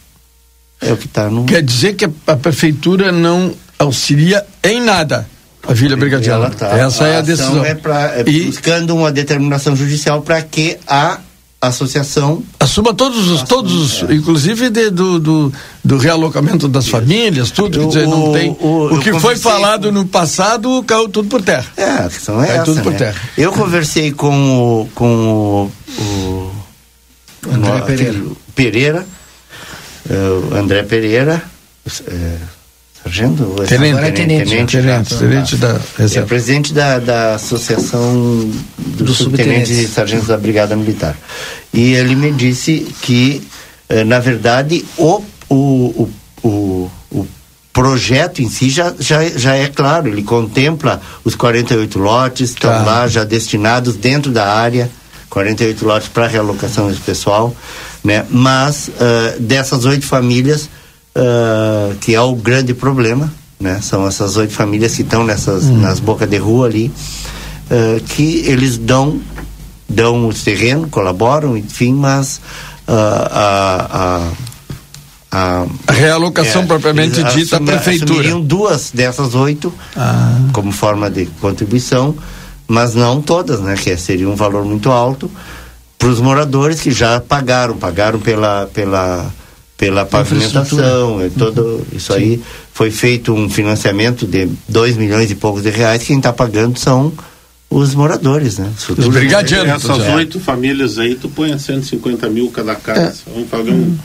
É 0.81 0.91
o 0.91 0.97
que 0.97 1.05
está 1.05 1.29
no. 1.29 1.45
Quer 1.45 1.61
dizer 1.61 1.95
que 1.95 2.05
a, 2.27 2.35
prefeitura 2.35 3.11
não 3.11 3.53
auxilia 3.77 4.45
em 4.63 4.81
nada 4.81 5.27
a 5.67 5.73
Vila 5.73 5.95
Brigadiana. 5.95 6.49
Tá. 6.49 6.77
Essa 6.77 7.03
a 7.03 7.07
é 7.07 7.17
a 7.17 7.21
decisão. 7.21 7.63
É, 7.63 7.75
pra, 7.75 8.17
é 8.17 8.23
e... 8.25 8.45
buscando 8.45 8.95
uma 8.95 9.11
determinação 9.11 9.75
judicial 9.75 10.21
para 10.21 10.41
que 10.41 10.77
a 10.87 11.19
associação 11.61 12.43
assuma 12.59 12.91
todos 12.91 13.29
os 13.29 13.43
todos 13.43 14.03
é. 14.09 14.15
inclusive 14.15 14.71
de, 14.71 14.89
do, 14.89 15.19
do, 15.19 15.53
do, 15.85 15.97
realocamento 15.99 16.67
das 16.67 16.85
Isso. 16.85 16.91
famílias 16.91 17.51
tudo 17.51 17.81
eu, 17.81 17.87
dizer, 17.87 18.07
não 18.07 18.31
tem 18.31 18.57
o, 18.59 18.95
o 18.95 18.99
que 18.99 19.13
foi 19.19 19.35
falado 19.35 19.89
com... 19.89 19.91
no 19.91 20.05
passado 20.07 20.83
caiu 20.87 21.07
tudo 21.07 21.29
por 21.29 21.39
terra 21.43 21.67
é 21.77 21.83
a 21.83 22.09
questão 22.09 22.41
é 22.41 22.47
caiu 22.47 22.61
essa, 22.61 22.65
tudo 22.65 22.81
por 22.81 22.93
né? 22.93 22.97
terra 22.97 23.21
eu 23.37 23.51
conversei 23.51 24.11
com 24.11 24.81
o 24.81 24.89
com 24.95 25.69
o, 25.99 26.01
o 26.01 26.51
André 27.51 27.81
Pereira, 27.81 28.19
Pereira 28.55 29.05
uh, 30.11 30.55
André 30.55 30.83
Pereira, 30.83 31.41
uh, 31.85 31.91
sargento? 33.01 33.55
Tenente, 33.67 33.97
é 33.97 34.11
tenente, 34.11 34.49
tenente, 34.49 34.77
tenente, 34.77 35.15
tenente 35.17 35.55
da, 35.57 35.79
é 35.99 36.21
presidente 36.21 36.73
da, 36.73 36.99
da 36.99 37.35
Associação 37.35 38.51
dos 38.77 39.07
do 39.07 39.13
Subtenentes 39.13 39.77
e 39.77 39.87
Sargentos 39.87 40.27
da 40.27 40.37
Brigada 40.37 40.75
Militar. 40.75 41.17
E 41.73 41.93
ele 41.93 42.15
me 42.15 42.31
disse 42.31 42.87
que, 43.01 43.41
uh, 43.89 44.05
na 44.05 44.19
verdade, 44.19 44.85
o, 44.97 45.23
o, 45.49 45.55
o, 46.43 46.47
o, 46.47 46.91
o 47.11 47.27
projeto 47.73 48.41
em 48.41 48.49
si 48.49 48.69
já, 48.69 48.93
já, 48.99 49.23
já 49.29 49.55
é 49.55 49.67
claro, 49.67 50.07
ele 50.07 50.23
contempla 50.23 51.01
os 51.23 51.35
48 51.35 51.99
lotes, 51.99 52.49
estão 52.51 52.69
tá. 52.69 52.83
lá 52.83 53.07
já 53.07 53.23
destinados 53.23 53.95
dentro 53.95 54.31
da 54.31 54.53
área, 54.53 54.89
48 55.31 55.83
lotes 55.85 56.07
para 56.09 56.27
realocação 56.27 56.87
desse 56.87 57.01
pessoal 57.01 57.55
né? 58.03 58.25
Mas 58.29 58.89
uh, 58.89 59.39
dessas 59.39 59.85
oito 59.85 60.05
famílias, 60.05 60.69
uh, 61.15 61.95
que 61.99 62.15
é 62.15 62.21
o 62.21 62.35
grande 62.35 62.73
problema, 62.73 63.31
né? 63.59 63.79
São 63.81 64.07
essas 64.07 64.37
oito 64.37 64.53
famílias 64.53 64.95
que 64.95 65.03
estão 65.03 65.23
nessas 65.23 65.65
uhum. 65.65 65.77
nas 65.77 65.99
bocas 65.99 66.29
de 66.29 66.37
rua 66.37 66.67
ali, 66.67 66.91
uh, 67.69 68.01
que 68.05 68.43
eles 68.47 68.77
dão 68.77 69.19
dão 69.87 70.27
os 70.27 70.43
terrenos, 70.43 70.89
colaboram, 70.89 71.57
enfim, 71.57 71.93
mas 71.93 72.39
a, 72.87 74.31
a, 75.29 75.65
a, 75.89 75.91
realocação 75.91 76.61
é, 76.61 76.65
propriamente 76.65 77.21
dita 77.25 77.57
à 77.57 77.59
prefeitura. 77.59 78.39
duas 78.39 78.89
dessas 78.93 79.35
oito 79.35 79.73
ah. 79.97 80.33
como 80.53 80.71
forma 80.71 81.09
de 81.09 81.25
contribuição 81.41 82.15
mas 82.71 82.95
não 82.95 83.21
todas, 83.21 83.59
né? 83.59 83.75
Que 83.75 83.95
seria 83.97 84.29
um 84.29 84.35
valor 84.35 84.63
muito 84.63 84.89
alto 84.89 85.29
para 85.99 86.07
os 86.07 86.21
moradores 86.21 86.79
que 86.79 86.89
já 86.89 87.19
pagaram, 87.19 87.77
pagaram 87.77 88.19
pela 88.19 88.65
pela 88.73 89.31
pela 89.77 90.05
pavimentação, 90.05 91.21
é 91.21 91.29
todo 91.29 91.61
uhum. 91.61 91.85
isso 91.91 92.13
Sim. 92.13 92.19
aí 92.19 92.41
foi 92.71 92.91
feito 92.91 93.33
um 93.33 93.49
financiamento 93.49 94.27
de 94.27 94.47
2 94.69 94.95
milhões 94.95 95.29
e 95.31 95.35
poucos 95.35 95.63
de 95.63 95.69
reais, 95.69 96.03
quem 96.03 96.17
está 96.17 96.31
pagando 96.31 96.77
são 96.77 97.11
os 97.69 97.95
moradores, 97.95 98.57
né? 98.57 98.71
Os 98.97 99.07
brigadianos. 99.07 99.83
Essas 99.83 100.07
oito 100.13 100.39
famílias 100.39 100.99
aí, 100.99 101.15
tu 101.15 101.29
põe 101.29 101.51
a 101.51 101.57
150 101.57 102.29
mil 102.29 102.49
cada 102.51 102.75
casa, 102.75 103.23
é. 103.27 103.31
vamos 103.33 103.49
pagar 103.49 103.71
um 103.71 103.97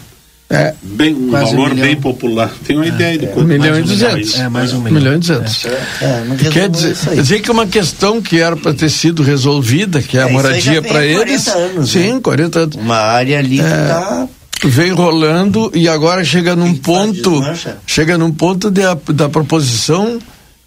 é, 0.49 0.75
bem, 0.81 1.13
um 1.13 1.31
valor 1.31 1.73
um 1.73 1.75
bem 1.75 1.97
popular. 1.97 2.53
Tem 2.65 2.77
uma 2.77 2.85
é, 2.85 2.89
ideia 2.89 3.19
de 3.19 3.27
quanto 3.27 3.47
um 3.47 3.49
milhão 3.49 3.79
e 3.79 3.83
duzentos. 3.83 4.39
É, 4.39 4.49
mais 4.49 4.73
um 4.73 4.81
milhão. 4.81 4.97
Um 4.97 5.01
milhão 5.01 5.15
e 5.15 5.19
duzentos. 5.19 5.67
É, 5.67 6.05
é 6.05 6.51
Quer 6.51 6.69
dizer, 6.69 6.95
dizer 7.17 7.41
que 7.41 7.51
é 7.51 7.53
uma 7.53 7.67
questão 7.67 8.23
que 8.23 8.39
era 8.39 8.57
para 8.57 8.73
ter 8.73 8.89
sido 8.89 9.25
resolvida, 9.25 10.01
que 10.01 10.17
é 10.17 10.23
a 10.23 10.29
moradia 10.29 10.81
para 10.81 11.05
eles. 11.05 11.49
Anos, 11.49 11.91
sim, 11.91 12.15
né? 12.15 12.21
40 12.23 12.59
anos. 12.61 12.77
Uma 12.77 12.97
área 12.97 13.39
ali 13.39 13.59
que 13.59 13.65
está 13.65 14.29
vem 14.65 14.93
rolando 14.93 15.71
e 15.75 15.89
agora 15.89 16.25
chega 16.25 16.57
num 16.57 16.75
ponto 16.75 17.43
chega 17.87 18.17
num 18.17 18.33
ponto 18.33 18.71
de, 18.71 18.83
da 19.13 19.29
proposição 19.29 20.19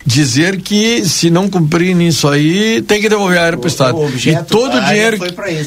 dizer 0.06 0.62
que 0.62 1.06
se 1.06 1.30
não 1.30 1.50
cumprirem 1.50 2.08
isso 2.08 2.28
aí 2.28 2.82
tem 2.82 3.02
que 3.02 3.10
devolver 3.10 3.38
a 3.38 3.46
área 3.46 3.58
para 3.58 3.66
o 3.66 3.68
Estado. 3.68 3.98
E 4.26 4.44
todo 4.44 4.78
o 4.78 4.82
dinheiro 4.82 5.18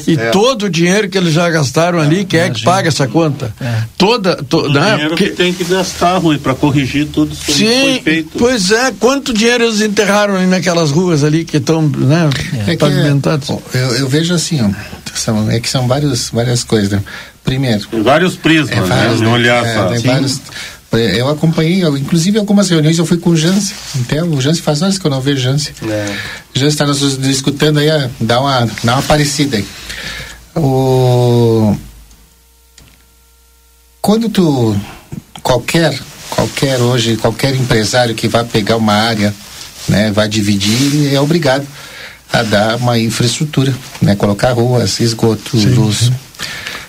e 0.07 0.13
é. 0.13 0.29
todo 0.31 0.63
o 0.63 0.69
dinheiro 0.69 1.07
que 1.07 1.17
eles 1.17 1.33
já 1.33 1.49
gastaram 1.49 1.99
é, 1.99 2.05
ali, 2.05 2.25
quem 2.25 2.39
é 2.39 2.49
que 2.49 2.63
paga 2.63 2.87
essa 2.87 3.07
conta? 3.07 3.53
É. 3.61 3.83
Toda, 3.97 4.35
to, 4.37 4.69
né? 4.69 4.91
dinheiro 4.91 5.09
Porque... 5.09 5.29
que 5.29 5.35
tem 5.35 5.53
que 5.53 5.63
gastar, 5.63 6.17
Rui, 6.17 6.37
para 6.37 6.55
corrigir 6.55 7.07
tudo 7.07 7.31
isso 7.33 7.51
Sim, 7.51 7.65
que 7.65 7.81
foi 7.81 8.01
feito. 8.01 8.29
Pois 8.37 8.71
é, 8.71 8.91
quanto 8.99 9.33
dinheiro 9.33 9.65
eles 9.65 9.81
enterraram 9.81 10.45
naquelas 10.47 10.89
ruas 10.89 11.23
ali 11.23 11.45
que 11.45 11.57
estão 11.57 11.83
né, 11.83 12.29
é 12.67 12.75
pavimentadas? 12.75 13.47
Que, 13.47 13.77
eu, 13.77 13.95
eu, 13.97 14.07
vejo 14.07 14.33
assim, 14.33 14.59
ó, 14.61 14.69
são, 15.13 15.49
é 15.49 15.59
que 15.59 15.69
são 15.69 15.87
vários, 15.87 16.29
várias 16.29 16.63
coisas. 16.63 16.89
Né? 16.89 17.03
Primeiro. 17.43 17.85
Tem 17.87 18.01
vários 18.01 18.35
prismas, 18.35 18.77
é, 18.77 18.81
vários, 18.81 19.21
né? 19.21 19.27
olhar 19.27 19.65
é, 19.65 19.87
tem 19.89 19.99
vários, 19.99 20.37
é, 20.37 20.41
eu 20.97 21.27
acompanhei, 21.27 21.83
eu, 21.83 21.97
inclusive 21.97 22.37
algumas 22.37 22.69
reuniões 22.69 22.97
eu 22.97 23.05
fui 23.05 23.17
com 23.17 23.31
o 23.31 23.35
Jance. 23.35 23.73
Então, 23.95 24.29
o 24.29 24.41
Jance 24.41 24.61
faz 24.61 24.81
anos 24.81 24.97
que 24.97 25.05
eu 25.05 25.11
não 25.11 25.21
vejo 25.21 25.41
Jance. 25.41 25.73
É. 25.83 26.15
O 26.55 26.59
Jance 26.59 26.73
está 26.73 26.85
nos 26.85 27.01
escutando 27.25 27.79
aí, 27.79 27.87
dá 28.19 28.39
uma, 28.39 28.67
dá 28.83 28.93
uma 28.93 29.01
parecida 29.03 29.57
aí. 29.57 29.65
O... 30.55 31.75
Quando 34.01 34.29
tu. 34.29 34.75
Qualquer, 35.41 35.99
qualquer 36.29 36.79
hoje, 36.79 37.17
qualquer 37.17 37.53
empresário 37.55 38.15
que 38.15 38.27
vai 38.27 38.45
pegar 38.45 38.77
uma 38.77 38.93
área, 38.93 39.33
né, 39.89 40.11
vai 40.11 40.27
dividir, 40.27 41.13
é 41.13 41.19
obrigado 41.19 41.67
a 42.31 42.43
dar 42.43 42.77
uma 42.77 42.97
infraestrutura, 42.97 43.73
né, 44.01 44.15
colocar 44.15 44.51
ruas, 44.53 44.99
esgoto, 44.99 45.57
sim, 45.57 45.67
luz. 45.67 46.11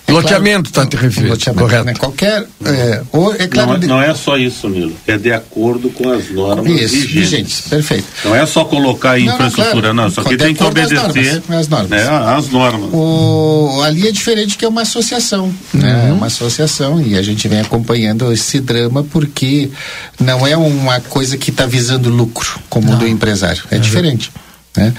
É 0.06 0.12
loteamento 0.12 0.68
está 0.68 0.86
te 0.86 0.96
referindo, 0.96 1.36
correto? 1.54 1.84
Né? 1.84 1.94
Qualquer, 1.94 2.46
é, 2.64 3.02
ou, 3.10 3.34
é 3.34 3.46
claro, 3.46 3.70
não, 3.70 3.76
é, 3.76 3.86
não, 3.86 4.02
é 4.02 4.14
só 4.14 4.36
isso, 4.36 4.68
Nilo. 4.68 4.92
É 5.06 5.16
de 5.16 5.32
acordo 5.32 5.88
com 5.88 6.10
as 6.10 6.30
normas 6.30 6.66
isso, 6.66 6.94
vigentes. 6.94 7.12
vigentes. 7.12 7.60
Perfeito. 7.62 8.04
Não 8.24 8.34
é 8.34 8.44
só 8.44 8.64
colocar 8.64 9.12
a 9.12 9.20
infraestrutura, 9.20 9.94
não. 9.94 10.10
Claro. 10.10 10.12
Só 10.12 10.22
que 10.22 10.36
tem 10.36 10.54
que 10.54 10.62
obedecer 10.62 11.42
as 11.48 11.68
normas. 11.68 11.90
Né, 11.90 12.08
as 12.08 12.50
normas. 12.50 12.90
O, 12.92 13.80
ali 13.82 14.06
é 14.06 14.12
diferente 14.12 14.58
que 14.58 14.64
é 14.64 14.68
uma 14.68 14.82
associação. 14.82 15.52
Né? 15.72 16.08
É 16.10 16.12
uma 16.12 16.26
associação 16.26 17.00
e 17.00 17.16
a 17.16 17.22
gente 17.22 17.48
vem 17.48 17.60
acompanhando 17.60 18.30
esse 18.30 18.60
drama 18.60 19.02
porque 19.04 19.70
não 20.20 20.46
é 20.46 20.56
uma 20.56 21.00
coisa 21.00 21.38
que 21.38 21.50
está 21.50 21.64
visando 21.64 22.10
lucro, 22.10 22.60
como 22.68 22.90
não. 22.90 22.98
do 22.98 23.08
empresário. 23.08 23.62
É, 23.70 23.76
é 23.76 23.78
diferente. 23.78 24.30
Né? 24.76 24.92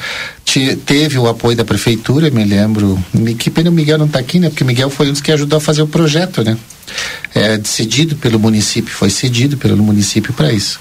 teve 0.86 1.17
o 1.17 1.28
apoio 1.28 1.57
da 1.57 1.65
prefeitura, 1.65 2.30
me 2.30 2.45
lembro. 2.45 3.03
Que 3.38 3.49
pena 3.49 3.69
o 3.69 3.73
Miguel 3.73 3.97
não 3.97 4.05
está 4.05 4.19
aqui, 4.19 4.39
né? 4.39 4.49
Porque 4.49 4.63
o 4.63 4.67
Miguel 4.67 4.89
foi 4.89 5.09
um 5.09 5.11
dos 5.11 5.21
que 5.21 5.32
ajudou 5.32 5.57
a 5.57 5.61
fazer 5.61 5.82
o 5.82 5.88
projeto, 5.88 6.43
né? 6.43 6.57
É, 7.34 7.59
cedido 7.63 8.15
pelo 8.15 8.39
município, 8.39 8.93
foi 8.93 9.09
cedido 9.09 9.57
pelo 9.57 9.84
município 9.84 10.34
para 10.34 10.53
isso. 10.53 10.80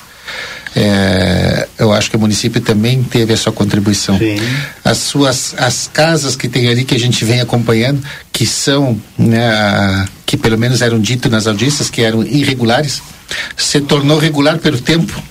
É, 0.77 1.69
eu 1.79 1.93
acho 1.93 2.11
que 2.11 2.17
o 2.17 2.21
município 2.21 2.61
também 2.61 3.03
teve 3.03 3.33
a 3.33 3.37
sua 3.37 3.53
contribuição. 3.53 4.19
Sim. 4.19 4.37
As 4.85 4.99
suas 4.99 5.55
as 5.57 5.89
casas 5.93 6.35
que 6.35 6.49
tem 6.49 6.69
ali 6.69 6.85
que 6.85 6.95
a 6.95 6.99
gente 6.99 7.25
vem 7.25 7.41
acompanhando, 7.41 8.03
que 8.33 8.45
são, 8.45 9.01
né, 9.17 10.07
que 10.27 10.37
pelo 10.37 10.59
menos 10.59 10.83
eram 10.83 11.01
dito 11.01 11.29
nas 11.29 11.47
audiências 11.47 11.89
que 11.89 12.03
eram 12.03 12.25
irregulares, 12.25 13.03
se 13.57 13.81
tornou 13.81 14.19
regular 14.19 14.59
pelo 14.59 14.81
tempo, 14.81 15.23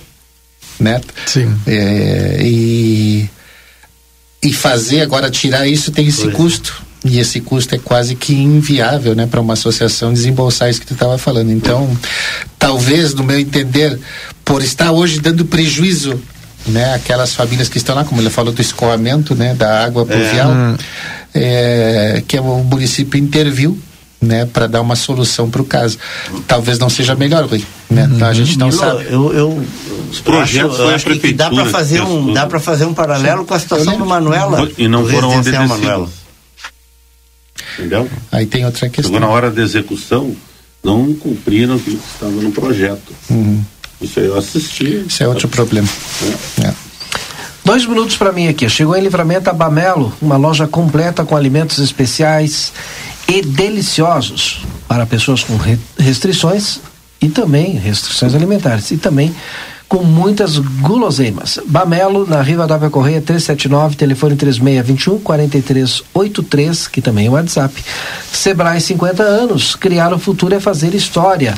né? 0.80 1.00
Sim. 1.26 1.54
É, 1.66 2.38
e 2.42 3.28
e 4.44 4.52
fazer 4.52 5.00
agora 5.00 5.30
tirar 5.30 5.66
isso 5.66 5.90
tem 5.90 6.06
esse 6.06 6.24
pois. 6.24 6.34
custo 6.34 6.84
e 7.04 7.18
esse 7.18 7.40
custo 7.40 7.74
é 7.74 7.78
quase 7.78 8.14
que 8.14 8.32
inviável, 8.34 9.14
né, 9.14 9.26
para 9.26 9.40
uma 9.40 9.52
associação 9.52 10.12
desembolsar 10.12 10.70
isso 10.70 10.80
que 10.80 10.86
tu 10.86 10.94
estava 10.94 11.18
falando. 11.18 11.50
Então, 11.50 11.90
talvez, 12.58 13.12
no 13.12 13.22
meu 13.22 13.38
entender, 13.38 13.98
por 14.42 14.62
estar 14.62 14.90
hoje 14.90 15.20
dando 15.20 15.44
prejuízo, 15.44 16.18
né, 16.66 16.94
aquelas 16.94 17.34
famílias 17.34 17.68
que 17.68 17.76
estão 17.76 17.94
lá, 17.94 18.04
como 18.04 18.22
ele 18.22 18.30
falou 18.30 18.54
do 18.54 18.62
escoamento, 18.62 19.34
né, 19.34 19.54
da 19.54 19.84
água 19.84 20.06
pluvial, 20.06 20.50
é. 21.34 22.16
É, 22.16 22.22
que 22.26 22.38
o 22.38 22.64
município 22.64 23.20
interviu 23.20 23.78
né, 24.24 24.46
para 24.46 24.66
dar 24.66 24.80
uma 24.80 24.96
solução 24.96 25.50
para 25.50 25.62
o 25.62 25.64
caso. 25.64 25.98
Talvez 26.46 26.78
não 26.78 26.88
seja 26.88 27.14
melhor, 27.14 27.44
Rui, 27.46 27.64
né? 27.90 28.08
Então, 28.10 28.28
a 28.28 28.32
gente 28.32 28.58
não 28.58 28.72
sabe. 28.72 29.04
Eu, 29.08 29.32
eu, 29.32 29.64
os 30.10 30.20
projetos 30.20 30.80
acho, 30.80 31.08
acho 31.08 31.20
que 31.20 31.32
dá 31.32 31.50
para 31.50 31.66
fazer 31.66 32.00
um 32.02 32.32
dá 32.32 32.46
para 32.46 32.60
fazer 32.60 32.84
um 32.84 32.94
paralelo 32.94 33.40
Sim. 33.40 33.46
com 33.46 33.54
a 33.54 33.58
situação 33.58 33.98
do 33.98 34.06
Manuela. 34.06 34.68
E 34.76 34.88
não 34.88 35.06
foram 35.06 35.30
obedecidos. 35.30 35.68
Manuela. 35.68 36.08
Entendeu? 37.78 38.08
Aí 38.30 38.46
tem 38.46 38.64
outra 38.64 38.88
questão. 38.88 39.12
Chegou 39.12 39.20
na 39.20 39.28
hora 39.28 39.50
da 39.50 39.62
execução, 39.62 40.34
não 40.82 41.12
cumpriram 41.14 41.76
o 41.76 41.80
que 41.80 41.90
estava 41.90 42.32
no 42.32 42.52
projeto. 42.52 43.12
Uhum. 43.30 43.62
Isso 44.00 44.20
aí 44.20 44.26
eu 44.26 44.36
assisti. 44.36 45.04
Isso 45.08 45.22
é 45.22 45.28
outro 45.28 45.48
problema. 45.48 45.88
É. 46.62 46.66
É. 46.66 46.74
Dois 47.64 47.86
minutos 47.86 48.16
para 48.16 48.30
mim 48.30 48.48
aqui. 48.48 48.68
Chegou 48.68 48.94
em 48.94 49.00
livramento 49.00 49.48
a 49.48 49.52
Bamelo, 49.52 50.12
uma 50.20 50.36
loja 50.36 50.66
completa 50.66 51.24
com 51.24 51.34
alimentos 51.34 51.78
especiais 51.78 52.72
e 53.28 53.42
deliciosos 53.42 54.64
para 54.86 55.06
pessoas 55.06 55.42
com 55.42 55.56
restrições 55.98 56.80
e 57.20 57.28
também 57.28 57.76
restrições 57.76 58.34
alimentares 58.34 58.90
e 58.90 58.96
também 58.96 59.34
com 59.88 60.02
muitas 60.02 60.58
guloseimas. 60.58 61.58
Bamelo, 61.66 62.26
na 62.26 62.42
Riva 62.42 62.66
da 62.66 62.90
Correia 62.90 63.20
379, 63.20 63.96
telefone 63.96 64.34
3621 64.34 65.20
4383, 65.20 66.88
que 66.88 67.00
também 67.00 67.26
é 67.26 67.30
o 67.30 67.34
WhatsApp. 67.34 67.74
Sebrae 68.32 68.80
50 68.80 69.22
anos, 69.22 69.76
criar 69.76 70.12
o 70.12 70.18
futuro 70.18 70.54
é 70.54 70.60
fazer 70.60 70.94
história. 70.94 71.54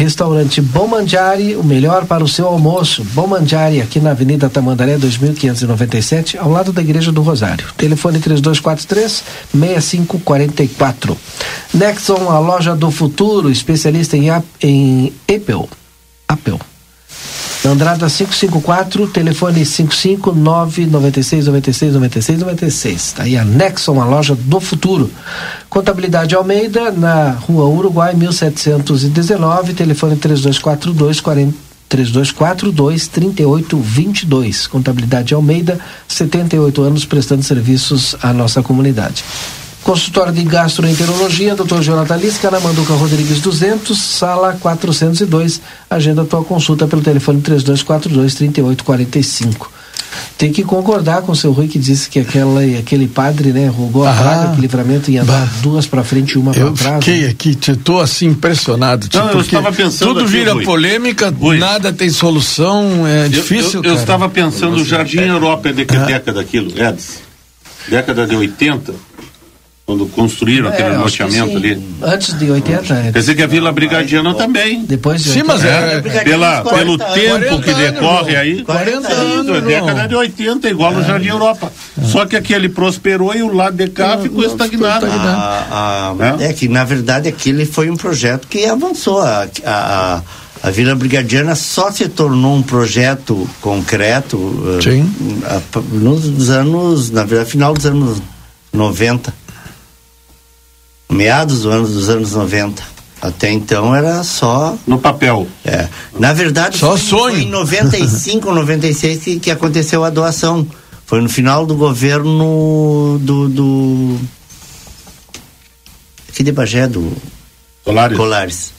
Restaurante 0.00 0.62
Bom 0.62 0.86
Mandiari, 0.86 1.54
o 1.56 1.62
melhor 1.62 2.06
para 2.06 2.24
o 2.24 2.28
seu 2.28 2.46
almoço. 2.46 3.04
Bom 3.12 3.26
Mandiari, 3.26 3.82
aqui 3.82 4.00
na 4.00 4.12
Avenida 4.12 4.48
Tamandaré, 4.48 4.96
2597, 4.96 6.38
ao 6.38 6.50
lado 6.50 6.72
da 6.72 6.80
Igreja 6.80 7.12
do 7.12 7.20
Rosário. 7.20 7.66
Telefone 7.76 8.18
3243-6544. 8.18 11.14
Nexon, 11.74 12.30
a 12.30 12.38
loja 12.38 12.74
do 12.74 12.90
futuro, 12.90 13.50
especialista 13.50 14.16
em, 14.16 14.30
em 14.62 15.12
Apple. 15.28 15.68
Apple. 16.26 16.58
Andrada 17.64 18.08
554, 18.08 19.08
telefone 19.08 19.64
559 19.66 20.86
96 20.86 21.46
96 21.46 21.92
96 21.92 22.40
96. 22.40 23.12
Tá 23.12 23.22
aí 23.24 23.36
a 23.36 23.44
Nexon, 23.44 24.00
a 24.00 24.04
loja 24.04 24.34
do 24.34 24.60
futuro. 24.60 25.10
Contabilidade 25.68 26.34
Almeida, 26.34 26.90
na 26.90 27.32
Rua 27.32 27.66
Uruguai 27.66 28.14
1719, 28.14 29.74
telefone 29.74 30.16
3242 30.16 31.20
40 31.20 31.70
3242 31.90 33.08
3822. 33.08 34.66
Contabilidade 34.68 35.34
Almeida, 35.34 35.78
78 36.06 36.82
anos 36.82 37.04
prestando 37.04 37.42
serviços 37.42 38.14
à 38.22 38.32
nossa 38.32 38.62
comunidade. 38.62 39.24
Consultório 39.82 40.32
de 40.32 40.44
Gastroenterologia, 40.44 41.56
Dr. 41.56 41.80
Jonathan 41.80 42.16
Lisca, 42.16 42.50
na 42.50 42.60
Manduca 42.60 42.92
Rodrigues 42.92 43.40
200, 43.40 43.96
sala 43.98 44.56
402. 44.60 45.60
Agenda 45.88 46.24
tua 46.24 46.44
consulta 46.44 46.86
pelo 46.86 47.00
telefone 47.02 47.40
3242-3845. 47.42 49.66
Tem 50.36 50.52
que 50.52 50.64
concordar 50.64 51.22
com 51.22 51.30
o 51.32 51.36
seu 51.36 51.52
Rui 51.52 51.68
que 51.68 51.78
disse 51.78 52.08
que 52.10 52.18
aquela, 52.18 52.60
aquele 52.78 53.06
padre, 53.06 53.52
né, 53.52 53.68
rogou 53.68 54.06
a 54.06 54.12
praga, 54.12 54.54
que 54.54 54.60
livramento 54.60 55.10
ia 55.10 55.24
dar 55.24 55.46
duas 55.60 55.86
para 55.86 56.02
frente 56.02 56.32
e 56.32 56.38
uma 56.38 56.52
para 56.52 56.70
trás. 56.72 56.96
Eu 56.96 57.02
fiquei 57.02 57.28
aqui, 57.28 57.56
estou 57.72 58.00
assim 58.00 58.26
impressionado. 58.26 59.08
Tipo, 59.08 59.24
Não, 59.24 59.32
eu 59.32 59.40
estava 59.40 59.72
pensando 59.72 60.08
tudo 60.08 60.20
aqui, 60.20 60.30
vira 60.30 60.52
Rui. 60.54 60.64
polêmica, 60.64 61.30
Rui. 61.30 61.58
nada 61.58 61.92
tem 61.92 62.10
solução, 62.10 63.06
é 63.06 63.26
eu, 63.26 63.30
difícil. 63.30 63.82
Eu, 63.84 63.92
eu 63.92 63.96
estava 63.96 64.28
pensando, 64.28 64.76
o 64.76 64.84
Jardim 64.84 65.20
Europa 65.20 65.68
é 65.68 65.72
de 65.72 65.84
que 65.84 65.96
década 65.96 66.32
daquilo, 66.32 66.72
Eds? 66.76 67.20
Década 67.88 68.26
de 68.26 68.36
80? 68.36 68.92
Quando 69.90 70.06
construíram 70.06 70.70
é, 70.70 70.72
aquele 70.72 70.96
loteamento 70.96 71.56
ali. 71.56 71.82
Antes 72.00 72.38
de 72.38 72.48
80. 72.48 72.82
Quer 72.84 73.12
dizer 73.12 73.34
que 73.34 73.42
a 73.42 73.46
Vila 73.48 73.72
Brigadiana 73.72 74.34
também. 74.34 74.84
Depois 74.84 75.20
de 75.20 75.30
Sim, 75.30 75.42
mas 75.42 75.64
é, 75.64 75.96
é 75.96 76.00
pela, 76.22 76.62
pelo 76.62 76.96
tempo 76.96 77.60
que 77.60 77.74
decorre 77.74 78.36
aí. 78.36 78.62
40 78.62 79.08
anos. 79.08 79.56
É 79.56 79.60
década 79.60 80.06
de 80.06 80.14
80, 80.14 80.70
igual 80.70 80.92
no 80.92 81.02
Jardim 81.02 81.26
Europa. 81.26 81.72
Só 82.04 82.24
que 82.24 82.36
aqui 82.36 82.52
ele 82.52 82.68
prosperou 82.68 83.34
e 83.34 83.42
o 83.42 83.52
lado 83.52 83.76
de 83.76 83.88
cá 83.88 84.16
ficou 84.16 84.44
estagnado. 84.44 85.06
A, 85.06 86.14
a, 86.38 86.44
é? 86.44 86.52
que, 86.52 86.68
na 86.68 86.84
verdade, 86.84 87.28
aquele 87.28 87.66
foi 87.66 87.90
um 87.90 87.96
projeto 87.96 88.46
que 88.46 88.64
avançou. 88.66 89.20
A, 89.20 89.48
a, 89.66 90.22
a 90.62 90.70
Vila 90.70 90.94
Brigadiana 90.94 91.56
só 91.56 91.90
se 91.90 92.08
tornou 92.08 92.54
um 92.54 92.62
projeto 92.62 93.48
concreto 93.60 94.36
uh, 94.36 95.82
nos 95.90 96.48
anos, 96.48 97.10
na 97.10 97.24
verdade, 97.24 97.50
final 97.50 97.74
dos 97.74 97.86
anos 97.86 98.22
90 98.72 99.39
meados 101.10 101.62
do 101.62 101.70
ano 101.70 101.86
dos 101.86 102.08
anos 102.08 102.32
90. 102.32 102.82
Até 103.20 103.50
então 103.50 103.94
era 103.94 104.22
só. 104.24 104.76
No 104.86 104.98
papel. 104.98 105.46
É. 105.64 105.88
Na 106.18 106.32
verdade, 106.32 106.78
só 106.78 106.96
foi, 106.96 106.98
sonho. 106.98 107.36
foi 107.36 107.44
em 107.44 107.50
95, 107.50 108.52
96 108.52 109.18
que, 109.24 109.40
que 109.40 109.50
aconteceu 109.50 110.04
a 110.04 110.10
doação. 110.10 110.66
Foi 111.04 111.20
no 111.20 111.28
final 111.28 111.66
do 111.66 111.74
governo 111.74 113.18
do. 113.20 113.48
do 113.48 114.18
aqui 116.28 116.42
de 116.42 116.52
Bagé, 116.52 116.86
do. 116.86 117.12
Colares. 117.84 118.16
Colares. 118.16 118.72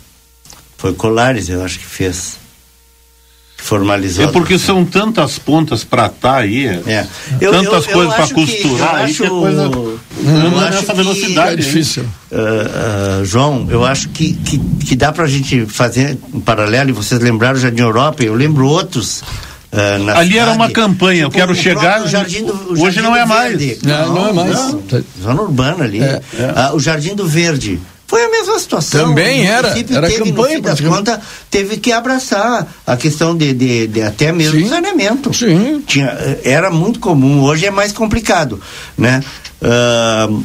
Foi 0.78 0.94
Colares, 0.94 1.50
eu 1.50 1.64
acho 1.64 1.78
que 1.78 1.86
fez 1.86 2.41
formalizou. 3.62 4.26
É 4.26 4.28
porque 4.28 4.58
são 4.58 4.84
tantas 4.84 5.38
pontas 5.38 5.84
para 5.84 6.08
estar 6.08 6.34
tá 6.34 6.38
aí, 6.38 6.66
é. 6.66 7.06
eu, 7.40 7.52
tantas 7.52 7.86
eu, 7.86 7.92
eu, 7.92 7.94
coisas 7.94 8.14
para 8.16 8.28
costurar, 8.30 8.96
aí 8.96 9.04
acho, 9.12 9.28
coisa 9.28 9.70
não 10.24 10.66
é 10.66 10.72
nessa 10.72 10.94
velocidade. 10.94 11.54
É 11.54 11.56
difícil. 11.56 12.04
Uh, 12.32 13.22
uh, 13.22 13.26
João, 13.26 13.68
eu 13.70 13.86
acho 13.86 14.10
que, 14.10 14.34
que, 14.34 14.58
que 14.58 14.96
dá 14.96 15.12
para 15.12 15.26
a 15.26 15.28
gente 15.28 15.66
fazer 15.68 16.18
um 16.34 16.40
paralelo, 16.40 16.90
e 16.90 16.94
vocês 16.94 17.22
lembraram 17.22 17.60
já 17.60 17.70
de 17.70 17.82
Europa, 17.82 18.24
eu 18.24 18.34
lembro 18.34 18.68
outros. 18.68 19.22
Uh, 19.72 20.10
Ali 20.10 20.32
cidade, 20.32 20.38
era 20.38 20.52
uma 20.52 20.70
campanha, 20.70 21.26
tipo, 21.26 21.38
eu 21.38 21.40
quero 21.40 21.56
chegar. 21.56 22.06
Jardim 22.08 22.44
do, 22.44 22.54
hoje 22.72 22.82
Jardim 22.82 23.02
não 23.02 23.16
é 23.16 23.26
mais. 23.26 23.82
Não, 23.84 24.14
não, 24.14 24.28
é 24.28 24.34
mais. 24.34 24.56
Não. 24.56 24.84
Zona 25.22 25.42
urbana 25.44 25.84
ali. 25.86 26.02
É, 26.02 26.22
é. 26.40 26.74
o 26.74 26.80
Jardim 26.80 27.16
do 27.16 27.26
Verde 27.26 27.80
foi 28.12 28.26
a 28.26 28.30
mesma 28.30 28.60
situação. 28.60 29.08
Também 29.08 29.48
era. 29.48 29.70
Era 29.70 30.08
teve, 30.10 30.26
campanha. 30.26 30.34
No 30.34 30.44
fim 30.50 30.62
das 30.62 30.82
contas, 30.82 31.20
teve 31.50 31.78
que 31.78 31.94
abraçar 31.94 32.68
a 32.86 32.98
questão 32.98 33.38
de, 33.38 33.54
de, 33.54 33.88
de 33.88 34.02
até 34.02 34.34
mesmo 34.34 34.60
Sim. 34.60 34.68
saneamento. 34.68 35.34
Sim. 35.34 35.82
Tinha, 35.88 36.14
era 36.44 36.70
muito 36.70 37.00
comum, 37.00 37.42
hoje 37.42 37.66
é 37.66 37.72
mais 37.72 37.94
complicado, 37.94 38.60
né? 38.98 39.24
Uh, 39.62 40.44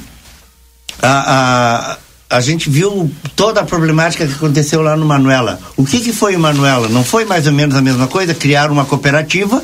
a, 1.02 1.96
a, 2.30 2.36
a 2.36 2.40
gente 2.40 2.70
viu 2.70 3.10
toda 3.34 3.62
a 3.62 3.64
problemática 3.64 4.24
que 4.24 4.34
aconteceu 4.34 4.80
lá 4.80 4.96
no 4.96 5.04
Manuela. 5.04 5.58
O 5.76 5.84
que, 5.84 5.98
que 5.98 6.12
foi 6.12 6.36
o 6.36 6.38
Manuela? 6.38 6.88
Não 6.88 7.02
foi 7.02 7.24
mais 7.24 7.48
ou 7.48 7.52
menos 7.52 7.74
a 7.74 7.82
mesma 7.82 8.06
coisa? 8.06 8.32
Criar 8.32 8.70
uma 8.70 8.84
cooperativa 8.84 9.60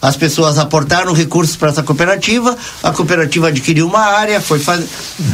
as 0.00 0.16
pessoas 0.16 0.58
aportaram 0.58 1.12
recursos 1.12 1.56
para 1.56 1.70
essa 1.70 1.82
cooperativa, 1.82 2.56
a 2.82 2.92
cooperativa 2.92 3.48
adquiriu 3.48 3.86
uma 3.86 4.00
área, 4.00 4.40
foi 4.40 4.58
fazer. 4.58 4.86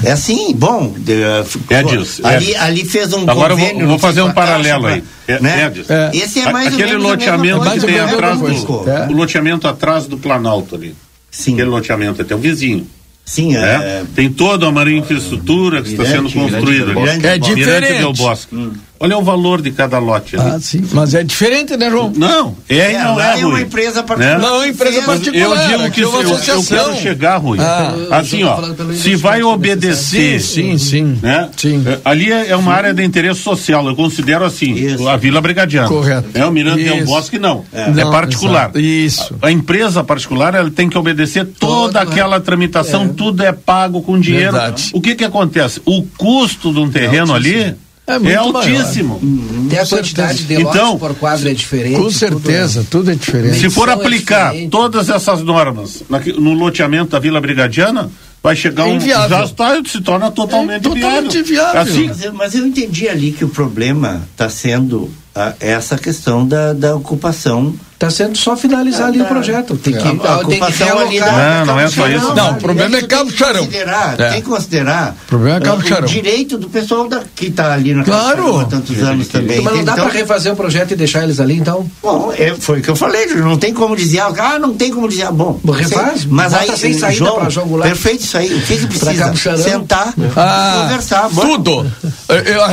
É 0.02 0.12
assim, 0.12 0.54
bom. 0.54 0.92
De, 0.96 1.22
é 1.70 1.82
disso. 1.82 2.26
Ali, 2.26 2.52
é. 2.52 2.58
ali 2.58 2.84
fez 2.84 3.12
um. 3.12 3.28
Agora 3.28 3.52
eu 3.52 3.56
vou, 3.58 3.86
vou 3.88 3.98
fazer 3.98 4.22
um 4.22 4.32
paralelo 4.32 4.86
aí. 4.86 5.04
É, 5.26 5.40
né? 5.40 5.72
é, 5.88 6.16
Esse 6.16 6.40
é 6.40 6.52
mais 6.52 6.74
Aquele 6.74 6.96
loteamento 6.96 7.70
que 7.70 7.80
tem 7.80 7.98
atrás 7.98 8.38
do. 8.38 8.90
É. 8.90 9.06
O 9.08 9.12
loteamento 9.12 9.68
atrás 9.68 10.06
do 10.06 10.16
Planalto 10.18 10.74
ali. 10.74 10.94
Sim. 11.30 11.54
Aquele 11.54 11.70
loteamento 11.70 12.22
até 12.22 12.34
o 12.34 12.38
vizinho. 12.38 12.86
Sim, 13.24 13.56
é. 13.56 13.60
é. 13.60 14.04
Tem 14.14 14.30
toda 14.30 14.68
uma 14.68 14.90
infraestrutura 14.90 15.82
que 15.82 15.90
está 15.90 16.04
sendo 16.04 16.30
construída. 16.30 16.92
É 17.22 17.38
diferente. 17.38 18.18
Bosque. 18.18 18.54
Hum. 18.54 18.72
Olha 19.00 19.18
o 19.18 19.22
valor 19.22 19.60
de 19.60 19.70
cada 19.72 19.98
lote. 19.98 20.36
Ah, 20.36 20.58
sim. 20.60 20.82
Mas 20.92 21.14
é 21.14 21.22
diferente, 21.22 21.76
né, 21.76 21.90
João? 21.90 22.12
Não, 22.14 22.56
é, 22.68 22.92
é 22.92 23.04
não 23.04 23.20
é, 23.20 23.40
é 23.40 23.46
uma 23.46 23.60
empresa 23.60 24.02
particular. 24.02 24.38
Né? 24.38 24.46
Não, 24.46 24.62
é 24.62 24.68
empresa 24.68 25.02
particular. 25.02 25.70
Eu 25.70 25.78
digo 25.78 25.90
que 25.90 26.00
eu, 26.00 26.22
eu, 26.22 26.62
quero 26.62 26.94
chegar, 26.96 27.36
Rui. 27.38 27.58
Ah, 27.60 27.92
assim, 28.12 28.44
ó, 28.44 28.56
se 28.94 29.16
vai 29.16 29.42
obedecer. 29.42 30.40
Sim, 30.40 30.78
sim, 30.78 30.78
sim. 30.78 31.18
Né? 31.20 31.48
sim. 31.56 31.82
É, 31.86 31.98
ali 32.04 32.32
é, 32.32 32.50
é 32.50 32.56
uma 32.56 32.72
sim. 32.72 32.78
área 32.78 32.94
de 32.94 33.04
interesse 33.04 33.40
social. 33.40 33.86
Eu 33.86 33.96
considero 33.96 34.44
assim, 34.44 34.72
Isso. 34.72 35.08
a 35.08 35.16
Vila 35.16 35.40
Brigadiana. 35.40 35.88
Correto. 35.88 36.28
É 36.32 36.46
o 36.46 36.52
Miranda 36.52 36.80
Isso. 36.80 36.94
Del 36.94 37.04
Bosque, 37.04 37.38
não. 37.38 37.64
É, 37.72 37.90
não, 37.90 38.10
particular. 38.10 38.64
Exato. 38.64 38.80
Isso. 38.80 39.36
A, 39.42 39.48
a, 39.48 39.52
empresa 39.52 40.04
particular, 40.04 40.54
ela 40.54 40.70
tem 40.70 40.88
que 40.88 40.96
obedecer 40.96 41.44
toda 41.44 41.74
Todo, 41.84 41.96
aquela 41.96 42.40
tramitação, 42.40 43.08
tudo 43.08 43.42
é 43.42 43.52
pago 43.52 44.02
com 44.02 44.18
dinheiro. 44.18 44.52
Verdade. 44.52 44.90
O 44.92 45.00
que 45.00 45.14
que 45.14 45.24
acontece? 45.24 45.80
O 45.84 46.02
custo 46.16 46.72
de 46.72 46.78
um 46.78 46.90
terreno 46.90 47.34
ali 47.34 47.74
é, 48.06 48.32
é 48.32 48.34
altíssimo. 48.34 49.18
Uhum. 49.22 49.66
Tem 49.68 49.78
a 49.78 49.86
quantidade 49.86 50.44
de 50.44 50.54
então, 50.54 50.98
por 50.98 51.14
quadro 51.14 51.48
é 51.48 51.54
diferente. 51.54 51.96
Com 51.96 52.10
certeza, 52.10 52.84
tudo 52.90 53.10
é, 53.10 53.12
tudo 53.12 53.12
é 53.12 53.14
diferente. 53.14 53.58
Se 53.58 53.70
for 53.70 53.88
aplicar 53.88 54.54
é 54.54 54.68
todas 54.68 55.08
essas 55.08 55.42
normas 55.42 56.02
no 56.38 56.52
loteamento 56.52 57.12
da 57.12 57.18
Vila 57.18 57.40
Brigadiana, 57.40 58.10
vai 58.42 58.54
chegar 58.54 58.86
é 58.86 58.92
um. 58.92 59.00
Já 59.00 59.44
está, 59.44 59.82
se 59.86 60.02
torna 60.02 60.30
totalmente, 60.30 60.86
é 60.86 60.90
totalmente 60.90 61.42
viável. 61.42 61.80
Assim, 61.80 62.08
mas, 62.08 62.24
eu, 62.24 62.34
mas 62.34 62.54
eu 62.54 62.66
entendi 62.66 63.08
ali 63.08 63.32
que 63.32 63.44
o 63.44 63.48
problema 63.48 64.22
está 64.32 64.50
sendo 64.50 65.10
a, 65.34 65.54
essa 65.58 65.96
questão 65.96 66.46
da, 66.46 66.74
da 66.74 66.94
ocupação 66.94 67.74
Está 67.94 68.10
sendo 68.10 68.36
só 68.36 68.56
finalizar 68.56 69.06
ali 69.06 69.22
o 69.22 69.24
projeto. 69.24 69.76
Tem 69.76 69.92
que, 69.94 70.26
a, 70.26 70.34
a 70.34 70.44
tem 70.44 70.60
que 70.60 70.82
ali 70.82 71.20
Não, 71.20 71.66
não 71.66 71.80
é 71.80 71.88
só 71.88 72.08
isso. 72.08 72.34
Não, 72.34 72.50
o 72.52 72.56
problema 72.56 72.96
é 72.96 73.02
Cabo 73.02 73.30
Charão. 73.30 73.68
É. 73.72 74.30
Tem 74.30 74.42
que 74.42 74.48
considerar 74.48 75.14
o, 75.24 75.28
problema 75.28 75.56
é 75.58 75.60
Cabo 75.60 75.82
o 75.82 76.06
direito 76.06 76.58
do 76.58 76.68
pessoal 76.68 77.08
da, 77.08 77.22
que 77.34 77.46
está 77.46 77.72
ali 77.72 77.94
na 77.94 78.02
claro. 78.02 78.58
há 78.58 78.64
tantos 78.64 79.00
anos 79.00 79.28
também. 79.28 79.60
Mas 79.60 79.74
não 79.74 79.84
dá 79.84 79.92
então, 79.92 80.04
para 80.06 80.18
refazer 80.18 80.52
o 80.52 80.56
projeto 80.56 80.90
e 80.90 80.96
deixar 80.96 81.22
eles 81.22 81.38
ali, 81.38 81.56
então? 81.56 81.88
Bom, 82.02 82.32
é, 82.36 82.54
foi 82.58 82.80
o 82.80 82.82
que 82.82 82.88
eu 82.88 82.96
falei, 82.96 83.26
não 83.26 83.56
tem 83.56 83.72
como 83.72 83.94
dizer, 83.94 84.20
ah, 84.20 84.58
não 84.58 84.74
tem 84.74 84.90
como 84.90 85.08
dizer, 85.08 85.26
ah, 85.26 85.32
bom. 85.32 85.60
Refaz, 85.72 86.24
mas 86.24 86.52
aí 86.52 86.76
sem 86.76 86.94
saída 86.94 87.30
para 87.30 87.48
jogo 87.48 87.76
lá. 87.76 87.86
Perfeito 87.86 88.24
isso 88.24 88.36
aí. 88.36 88.52
O 88.52 88.60
que 88.60 88.76
que 88.76 88.86
precisa? 88.86 89.56
Sentar, 89.56 90.12
ah, 90.36 90.82
conversar. 90.82 91.28
Tudo. 91.30 91.90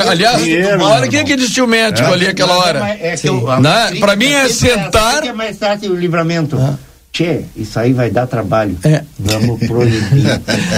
aliás, 0.10 0.42
olha 0.82 1.08
quem 1.08 1.24
que 1.24 1.36
disse 1.36 1.62
o 1.62 1.68
médico 1.68 2.10
é. 2.10 2.14
ali 2.14 2.28
aquela 2.28 2.58
hora. 2.58 2.98
É, 3.00 3.14
é 3.14 4.00
Para 4.00 4.16
mim 4.16 4.32
é 4.32 4.50
sentar 4.50 5.11
que 5.20 5.28
é 5.28 5.34
mais 5.34 5.58
fácil 5.58 5.92
o 5.92 5.96
livramento? 5.96 6.58
Ah. 6.58 6.78
Tchê, 7.12 7.42
isso 7.58 7.78
aí 7.78 7.92
vai 7.92 8.10
dar 8.10 8.26
trabalho. 8.26 8.78
É. 8.86 9.04
Vamos 9.20 9.60
proibir. 9.68 10.28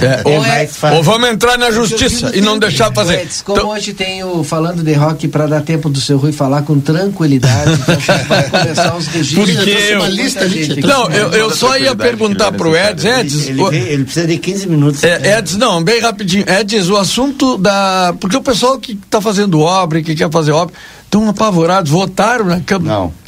É. 0.02 0.06
é 0.06 0.22
ou, 0.26 0.44
é, 0.44 0.96
ou, 0.96 1.04
vamos 1.04 1.30
entrar 1.30 1.60
na 1.60 1.70
justiça 1.70 2.32
e 2.36 2.42
não 2.42 2.58
deixar 2.58 2.92
fazer. 2.92 3.22
Edson, 3.22 3.44
como 3.46 3.60
então, 3.60 3.70
hoje 3.70 3.94
tem 3.94 4.24
o 4.24 4.44
falando 4.44 4.82
de 4.84 4.94
rock 4.94 5.28
para 5.28 5.46
dar 5.46 5.62
tempo 5.62 5.90
do 5.90 6.02
seu 6.02 6.18
Rui 6.18 6.32
falar 6.32 6.64
com 6.64 6.80
tranquilidade, 6.80 7.74
então 7.86 8.26
vai 8.28 8.50
começar 8.50 8.96
os 8.96 9.06
registros. 9.08 9.56
Porque 9.56 9.70
eu, 9.70 10.00
uma 10.00 10.10
lista, 10.10 10.50
gente, 10.50 10.82
não, 10.82 11.08
eu, 11.12 11.30
eu 11.34 11.52
só 11.52 11.78
ia 11.78 11.96
perguntar 11.96 12.52
pro 12.52 12.76
Eds, 12.76 13.06
Eds. 13.06 13.50
Ele, 13.50 13.62
ele, 13.62 13.78
ele, 13.90 14.04
precisa 14.04 14.26
de 14.26 14.38
15 14.40 14.68
minutos. 14.68 15.04
É, 15.04 15.38
Eds, 15.38 15.56
não, 15.56 15.84
bem 15.84 16.02
rapidinho. 16.02 16.46
Eds, 16.48 16.90
o 16.90 16.98
assunto 16.98 17.60
da. 17.60 18.16
Porque 18.20 18.36
o 18.36 18.42
pessoal 18.42 18.80
que 18.80 18.94
está 18.94 19.22
fazendo 19.22 19.60
obra 19.60 20.00
e 20.00 20.04
que 20.04 20.16
quer 20.16 20.32
fazer 20.32 20.52
obra 20.52 20.74
estão 21.04 21.30
apavorados, 21.30 21.92
votaram 21.92 22.46
na 22.46 22.60
Câmara. 22.60 23.02
Não. 23.02 23.23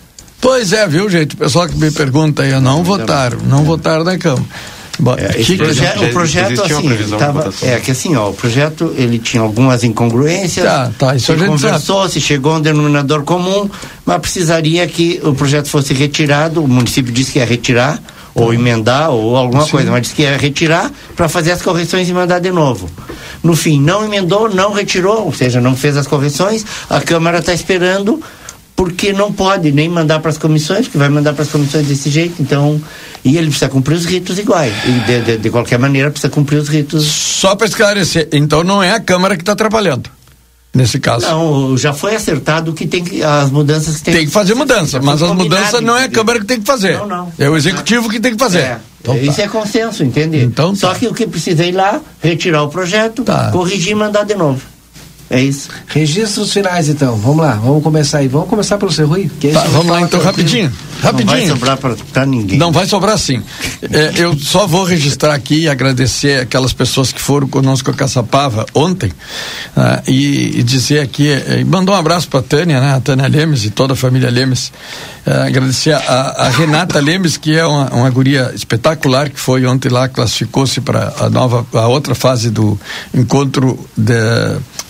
Pois 0.46 0.72
é, 0.74 0.88
viu, 0.88 1.10
gente? 1.10 1.34
O 1.34 1.38
pessoal 1.40 1.68
que 1.68 1.76
me 1.76 1.90
pergunta 1.90 2.44
aí, 2.44 2.52
não 2.62 2.84
votaram, 2.84 3.40
não 3.48 3.64
votaram 3.64 4.04
na 4.04 4.16
Câmara. 4.16 4.46
É, 5.18 5.42
esse 5.42 5.58
proje 5.58 5.82
o 5.82 6.14
projeto 6.14 6.62
assim, 6.62 7.18
tava, 7.18 7.52
é 7.64 7.80
que 7.80 7.90
assim, 7.90 8.16
ó, 8.16 8.30
o 8.30 8.34
projeto 8.34 8.94
ele 8.96 9.18
tinha 9.18 9.42
algumas 9.42 9.84
incongruências. 9.84 10.64
Tá, 10.64 10.92
tá, 11.00 11.16
isso 11.16 11.26
se 11.26 11.32
a 11.32 11.36
gente 11.36 11.48
conversou, 11.48 12.02
sabe. 12.02 12.14
se 12.14 12.22
chegou 12.22 12.54
a 12.54 12.58
um 12.58 12.62
denominador 12.62 13.24
comum, 13.24 13.68
mas 14.06 14.22
precisaria 14.22 14.88
que 14.88 15.20
o 15.24 15.34
projeto 15.34 15.68
fosse 15.68 15.96
retirado. 15.96 16.64
O 16.64 16.68
município 16.68 17.12
disse 17.12 17.32
que 17.32 17.40
ia 17.40 17.46
retirar 17.46 18.00
ou 18.36 18.54
emendar 18.54 19.10
ou 19.10 19.36
alguma 19.36 19.66
Sim. 19.66 19.72
coisa, 19.72 19.90
mas 19.90 20.04
disse 20.04 20.14
que 20.14 20.22
ia 20.22 20.38
retirar 20.38 20.92
para 21.16 21.28
fazer 21.28 21.54
as 21.54 21.62
correções 21.64 22.08
e 22.08 22.14
mandar 22.14 22.38
de 22.38 22.52
novo. 22.52 22.88
No 23.42 23.56
fim, 23.56 23.82
não 23.82 24.06
emendou, 24.06 24.48
não 24.48 24.72
retirou, 24.74 25.26
ou 25.26 25.34
seja, 25.34 25.60
não 25.60 25.76
fez 25.76 25.98
as 25.98 26.06
correções. 26.06 26.64
A 26.88 27.02
Câmara 27.02 27.40
está 27.40 27.52
esperando 27.52 28.22
porque 28.76 29.14
não 29.14 29.32
pode 29.32 29.72
nem 29.72 29.88
mandar 29.88 30.20
para 30.20 30.30
as 30.30 30.38
comissões, 30.38 30.86
porque 30.86 30.98
vai 30.98 31.10
mandar 31.10 31.34
para 31.34 31.44
as 31.44 31.50
comissões 31.50 31.88
desse 31.88 32.10
jeito, 32.10 32.42
então 32.42 32.82
e 33.24 33.38
ele 33.38 33.48
precisa 33.48 33.70
cumprir 33.70 33.96
os 33.96 34.06
ritos 34.06 34.38
iguais, 34.38 34.74
de, 35.06 35.22
de, 35.22 35.38
de 35.38 35.50
qualquer 35.50 35.80
maneira 35.80 36.12
precisa 36.12 36.30
cumprir 36.30 36.58
os 36.58 36.68
ritos. 36.68 37.06
Só 37.06 37.56
para 37.56 37.68
esclarecer, 37.68 38.28
então 38.32 38.64
não 38.64 38.84
é 38.84 38.92
a 38.92 39.00
Câmara 39.00 39.36
que 39.36 39.42
está 39.42 39.54
atrapalhando. 39.54 40.10
Nesse 40.74 41.00
caso. 41.00 41.26
Não, 41.26 41.78
já 41.78 41.94
foi 41.94 42.16
acertado 42.16 42.74
que 42.74 42.86
tem 42.86 43.02
que 43.02 43.24
as 43.24 43.50
mudanças 43.50 43.96
que 43.96 44.04
tem, 44.04 44.14
tem 44.14 44.26
que 44.26 44.32
fazer 44.32 44.56
mudança, 44.56 45.00
mas 45.02 45.24
as 45.24 45.32
mudanças 45.32 45.80
não 45.80 45.96
é 45.96 46.04
a 46.04 46.10
Câmara 46.10 46.38
que 46.38 46.46
tem 46.46 46.60
que 46.60 46.68
fazer. 46.68 46.98
Não, 46.98 47.08
não. 47.08 47.34
É 47.40 47.50
o 47.50 47.56
executivo 47.56 48.10
que 48.10 48.20
tem 48.20 48.34
que 48.34 48.38
fazer. 48.38 48.60
É. 48.60 48.80
Então, 49.00 49.16
Isso 49.16 49.38
tá. 49.38 49.44
é 49.44 49.48
consenso, 49.48 50.04
entende? 50.04 50.38
Então, 50.44 50.76
Só 50.76 50.90
tá. 50.90 51.00
que 51.00 51.08
o 51.08 51.14
que 51.14 51.26
precisa 51.26 51.64
é 51.64 51.70
ir 51.70 51.72
lá, 51.72 52.02
retirar 52.22 52.64
o 52.64 52.68
projeto, 52.68 53.24
tá. 53.24 53.52
corrigir 53.52 53.94
e 53.94 53.96
mandar 53.96 54.26
de 54.26 54.36
novo. 54.36 54.62
É 55.36 55.42
isso. 55.42 55.70
Registros 55.88 56.54
finais, 56.54 56.88
então. 56.88 57.18
Vamos 57.18 57.44
lá, 57.44 57.56
vamos 57.56 57.84
começar 57.84 58.20
aí. 58.20 58.28
Vamos 58.30 58.48
começar 58.48 58.78
pelo 58.78 58.90
seu 58.90 59.06
Rui? 59.06 59.30
Tá, 59.52 59.66
vamos 59.72 59.88
lá, 59.88 60.00
então, 60.00 60.22
rapidinho. 60.22 60.72
Rapidinho. 61.02 61.28
Não 61.28 61.58
vai 61.58 61.76
sobrar 61.76 61.78
para 62.14 62.26
ninguém. 62.26 62.58
Não 62.58 62.72
vai 62.72 62.86
sobrar 62.86 63.18
sim. 63.18 63.44
É, 63.82 64.14
eu 64.16 64.38
só 64.40 64.66
vou 64.66 64.86
registrar 64.86 65.34
aqui 65.34 65.64
e 65.64 65.70
agradecer 65.70 66.40
aquelas 66.40 66.72
pessoas 66.72 67.12
que 67.12 67.20
foram 67.20 67.50
conosco 67.50 67.92
a 67.92 67.94
Caçapava 67.94 68.66
ontem 68.74 69.10
uh, 69.10 70.10
e, 70.10 70.60
e, 70.60 70.64
dizer 70.64 71.02
aqui, 71.02 71.28
uh, 71.30 71.66
mandou 71.66 71.94
um 71.94 71.98
abraço 71.98 72.30
para 72.30 72.40
a 72.40 72.44
Tânia, 72.44 72.80
né? 72.80 72.96
A 72.96 73.02
Tânia 73.02 73.28
Lemes 73.28 73.66
e 73.66 73.70
toda 73.70 73.92
a 73.92 73.96
família 73.96 74.30
Lemes. 74.30 74.72
Uh, 75.28 75.48
agradecer 75.48 75.92
a, 75.92 76.00
a, 76.00 76.50
Renata 76.50 77.00
Lemes, 77.00 77.36
que 77.36 77.56
é 77.56 77.66
uma, 77.66 77.90
uma 77.92 78.10
guria 78.10 78.52
espetacular, 78.56 79.30
que 79.30 79.40
foi 79.40 79.66
ontem 79.66 79.90
lá, 79.90 80.08
classificou-se 80.08 80.80
para 80.80 81.14
a 81.20 81.30
nova, 81.30 81.66
a 81.74 81.88
outra 81.88 82.16
fase 82.16 82.50
do 82.50 82.80
encontro 83.14 83.78
de, 83.98 84.14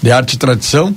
de 0.04 0.12
arte 0.12 0.35
tradição 0.38 0.96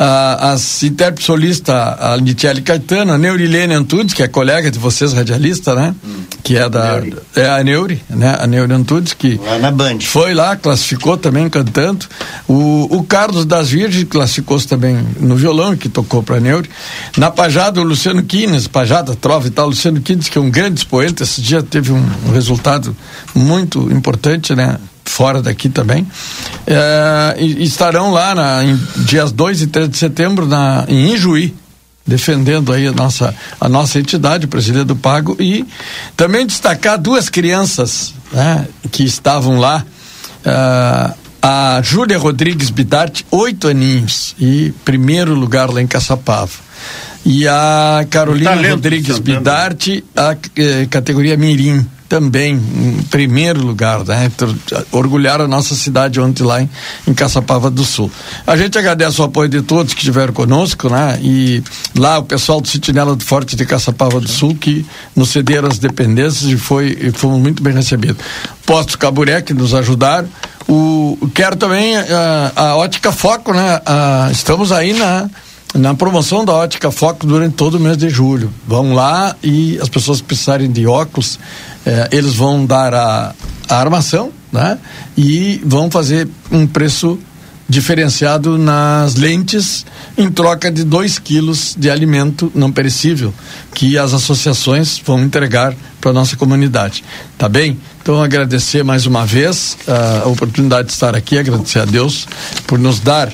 a, 0.00 0.52
as 0.52 0.82
intérpretes 0.82 1.26
solistas, 1.26 1.74
a 1.74 2.16
Nitiele 2.16 2.62
Caetano, 2.62 3.12
a 3.12 3.18
Neurilene 3.18 3.74
Antunes, 3.74 4.14
que 4.14 4.22
é 4.22 4.28
colega 4.28 4.70
de 4.70 4.78
vocês, 4.78 5.12
radialista, 5.12 5.74
né? 5.74 5.94
Hum. 6.02 6.22
Que 6.42 6.56
é 6.56 6.68
da. 6.70 6.92
Neuri. 6.92 7.16
É 7.36 7.46
a 7.46 7.62
Neuri, 7.62 8.02
né? 8.08 8.36
A 8.40 8.46
Neuri 8.46 8.72
Antunes, 8.72 9.12
que. 9.12 9.38
Lá 9.44 9.58
na 9.58 9.70
Band. 9.70 9.98
Foi 10.00 10.32
lá, 10.32 10.56
classificou 10.56 11.18
também 11.18 11.50
cantando. 11.50 12.06
O, 12.48 12.96
o 12.96 13.02
Carlos 13.04 13.44
das 13.44 13.68
Virgens 13.68 14.04
classificou-se 14.04 14.66
também 14.66 14.96
no 15.20 15.36
violão, 15.36 15.76
que 15.76 15.88
tocou 15.88 16.22
para 16.22 16.36
a 16.36 16.40
Neuri. 16.40 16.70
Na 17.18 17.30
Pajada, 17.30 17.78
o 17.78 17.84
Luciano 17.84 18.22
Quines, 18.22 18.66
Pajada, 18.66 19.14
Trova 19.14 19.48
e 19.48 19.50
tal, 19.50 19.68
Luciano 19.68 20.00
Quines, 20.00 20.30
que 20.30 20.38
é 20.38 20.40
um 20.40 20.50
grande 20.50 20.80
expoente, 20.80 21.22
esse 21.22 21.42
dia 21.42 21.62
teve 21.62 21.92
um, 21.92 22.02
um 22.26 22.32
resultado 22.32 22.96
muito 23.34 23.92
importante, 23.92 24.54
né? 24.54 24.78
Fora 25.10 25.42
daqui 25.42 25.68
também, 25.68 26.06
é, 26.66 27.34
estarão 27.38 28.12
lá 28.12 28.34
na, 28.34 28.64
em 28.64 28.78
dias 28.98 29.32
2 29.32 29.62
e 29.62 29.66
3 29.66 29.88
de 29.88 29.96
setembro 29.96 30.46
na, 30.46 30.84
em 30.88 31.12
Ijuí, 31.12 31.54
defendendo 32.06 32.72
aí 32.72 32.86
a 32.86 32.92
nossa, 32.92 33.34
a 33.60 33.68
nossa 33.68 33.98
entidade, 33.98 34.46
o 34.46 34.48
presidente 34.48 34.86
do 34.86 34.96
Pago, 34.96 35.36
e 35.38 35.66
também 36.16 36.46
destacar 36.46 36.96
duas 36.96 37.28
crianças 37.28 38.14
né, 38.32 38.66
que 38.90 39.04
estavam 39.04 39.58
lá. 39.58 39.84
É, 40.44 41.12
a 41.42 41.80
Júlia 41.82 42.18
Rodrigues 42.18 42.68
Bidarte, 42.68 43.26
oito 43.30 43.66
aninhos, 43.66 44.34
e 44.38 44.72
primeiro 44.84 45.34
lugar 45.34 45.70
lá 45.70 45.80
em 45.80 45.86
Caçapava. 45.86 46.52
E 47.24 47.48
a 47.48 48.06
Carolina 48.10 48.70
Rodrigues 48.70 49.18
Bidarte, 49.18 50.04
a 50.14 50.36
eh, 50.56 50.86
categoria 50.90 51.36
Mirim 51.36 51.86
também 52.10 52.54
em 52.54 53.02
primeiro 53.04 53.64
lugar, 53.64 54.04
né? 54.04 54.30
Orgulhar 54.90 55.40
a 55.40 55.46
nossa 55.46 55.76
cidade 55.76 56.20
ontem 56.20 56.42
lá 56.42 56.60
em, 56.60 56.68
em 57.06 57.14
Caçapava 57.14 57.70
do 57.70 57.84
Sul. 57.84 58.10
A 58.44 58.56
gente 58.56 58.76
agradece 58.76 59.20
o 59.20 59.24
apoio 59.24 59.48
de 59.48 59.62
todos 59.62 59.94
que 59.94 60.00
estiveram 60.00 60.32
conosco, 60.32 60.90
né? 60.90 61.20
E 61.22 61.62
lá 61.96 62.18
o 62.18 62.24
pessoal 62.24 62.60
do 62.60 62.66
Citinela 62.66 63.14
do 63.14 63.24
Forte 63.24 63.54
de 63.54 63.64
Caçapava 63.64 64.20
do 64.20 64.26
Sul 64.28 64.56
que 64.56 64.84
nos 65.14 65.30
cederam 65.30 65.68
as 65.68 65.78
dependências 65.78 66.50
e 66.50 66.56
foi 66.56 66.98
e 67.00 67.12
fomos 67.12 67.40
muito 67.40 67.62
bem 67.62 67.72
recebidos. 67.72 68.20
Postos 68.66 68.96
Caburé 68.96 69.40
que 69.40 69.54
nos 69.54 69.72
ajudaram. 69.72 70.28
O, 70.68 71.16
quero 71.32 71.54
também 71.54 71.96
a, 71.96 72.52
a 72.56 72.76
ótica 72.76 73.12
foco, 73.12 73.52
né? 73.54 73.80
A, 73.86 74.30
estamos 74.32 74.72
aí 74.72 74.92
na 74.94 75.30
na 75.74 75.94
promoção 75.94 76.44
da 76.44 76.52
ótica 76.52 76.90
foco 76.90 77.26
durante 77.26 77.54
todo 77.54 77.76
o 77.76 77.80
mês 77.80 77.96
de 77.96 78.08
julho. 78.08 78.52
Vão 78.66 78.94
lá 78.94 79.36
e 79.42 79.78
as 79.80 79.88
pessoas 79.88 80.20
precisarem 80.20 80.70
de 80.70 80.86
óculos, 80.86 81.38
eh, 81.86 82.08
eles 82.12 82.34
vão 82.34 82.64
dar 82.64 82.94
a, 82.94 83.34
a 83.68 83.76
armação, 83.76 84.32
né? 84.52 84.78
E 85.16 85.60
vão 85.64 85.90
fazer 85.90 86.28
um 86.50 86.66
preço 86.66 87.18
diferenciado 87.70 88.58
nas 88.58 89.14
lentes 89.14 89.86
em 90.18 90.28
troca 90.28 90.72
de 90.72 90.82
2 90.82 91.20
quilos 91.20 91.76
de 91.78 91.88
alimento 91.88 92.50
não 92.52 92.72
perecível 92.72 93.32
que 93.72 93.96
as 93.96 94.12
associações 94.12 95.00
vão 95.06 95.22
entregar 95.22 95.72
para 96.00 96.12
nossa 96.12 96.36
comunidade. 96.36 97.04
Tá 97.38 97.48
bem? 97.48 97.78
Então 98.02 98.20
agradecer 98.20 98.82
mais 98.82 99.06
uma 99.06 99.24
vez 99.24 99.76
uh, 99.86 100.24
a 100.24 100.28
oportunidade 100.28 100.88
de 100.88 100.94
estar 100.94 101.14
aqui, 101.14 101.38
agradecer 101.38 101.78
a 101.78 101.84
Deus 101.84 102.26
por 102.66 102.76
nos 102.76 102.98
dar 102.98 103.30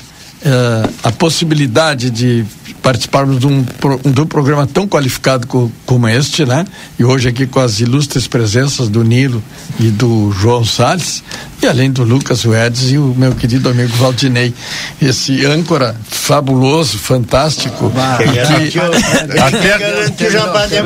uh, 0.46 0.92
a 1.02 1.12
possibilidade 1.12 2.10
de 2.10 2.44
participarmos 2.82 3.40
de 3.40 3.46
um, 3.48 3.64
de 4.04 4.20
um 4.20 4.26
programa 4.26 4.64
tão 4.64 4.86
qualificado 4.86 5.46
co, 5.48 5.70
como 5.84 6.08
este, 6.08 6.44
né? 6.44 6.64
E 6.96 7.04
hoje 7.04 7.28
aqui 7.28 7.44
com 7.44 7.58
as 7.58 7.80
ilustres 7.80 8.28
presenças 8.28 8.88
do 8.88 9.02
Nilo 9.02 9.42
e 9.80 9.88
do 9.90 10.30
João 10.30 10.64
Salles, 10.64 11.24
e 11.60 11.66
além 11.66 11.90
do 11.90 12.04
Lucas 12.04 12.44
Wedes 12.44 12.92
e 12.92 12.98
o 12.98 13.12
meu 13.16 13.32
querido 13.34 13.68
amigo 13.68 13.92
Valdinei, 13.96 14.54
esse 15.02 15.44
âncora 15.44 15.96
fabuloso, 16.08 16.96
fantástico. 16.96 17.92
Ah, 17.96 18.18
que, 18.18 18.70
que, 18.70 18.78
até, 19.40 20.82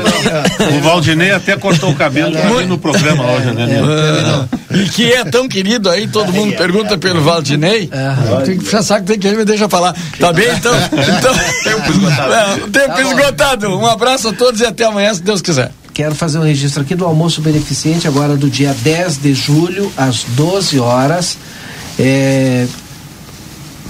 o 0.74 0.80
Valdinei 0.80 1.32
até 1.32 1.56
cortou 1.56 1.90
o 1.90 1.94
cabelo 1.94 2.36
aqui 2.38 2.64
no 2.64 2.78
programa 2.78 3.24
hoje, 3.32 3.52
né, 3.52 3.66
Nilo? 3.66 3.88
Ah, 3.90 4.48
e 4.72 4.88
que 4.88 5.12
é 5.12 5.24
tão 5.24 5.48
querido 5.48 5.90
aí, 5.90 6.06
todo 6.06 6.32
mundo 6.32 6.56
pergunta 6.56 6.96
pelo 6.96 7.20
Valdinei. 7.20 7.90
É. 7.92 8.70
Já 8.70 8.82
sabe 8.82 9.00
que 9.00 9.12
tem 9.12 9.18
que 9.18 9.28
deixa 9.50 9.68
falar. 9.68 9.94
Tá 10.18 10.32
bem, 10.32 10.48
então? 10.54 10.72
então 10.92 11.34
tempo 11.64 11.92
esgotado. 11.92 12.32
É, 12.32 12.56
tempo 12.70 12.94
tá 12.94 13.02
esgotado. 13.02 13.78
Um 13.78 13.86
abraço 13.86 14.28
a 14.28 14.32
todos 14.32 14.60
e 14.60 14.66
até 14.66 14.84
amanhã, 14.84 15.12
se 15.12 15.22
Deus 15.22 15.42
quiser. 15.42 15.72
Quero 15.92 16.14
fazer 16.14 16.38
um 16.38 16.42
registro 16.42 16.82
aqui 16.82 16.94
do 16.94 17.04
almoço 17.04 17.40
beneficente, 17.40 18.06
agora 18.06 18.36
do 18.36 18.48
dia 18.48 18.74
10 18.82 19.18
de 19.18 19.34
julho, 19.34 19.92
às 19.96 20.24
12 20.24 20.78
horas. 20.78 21.36
É, 21.98 22.66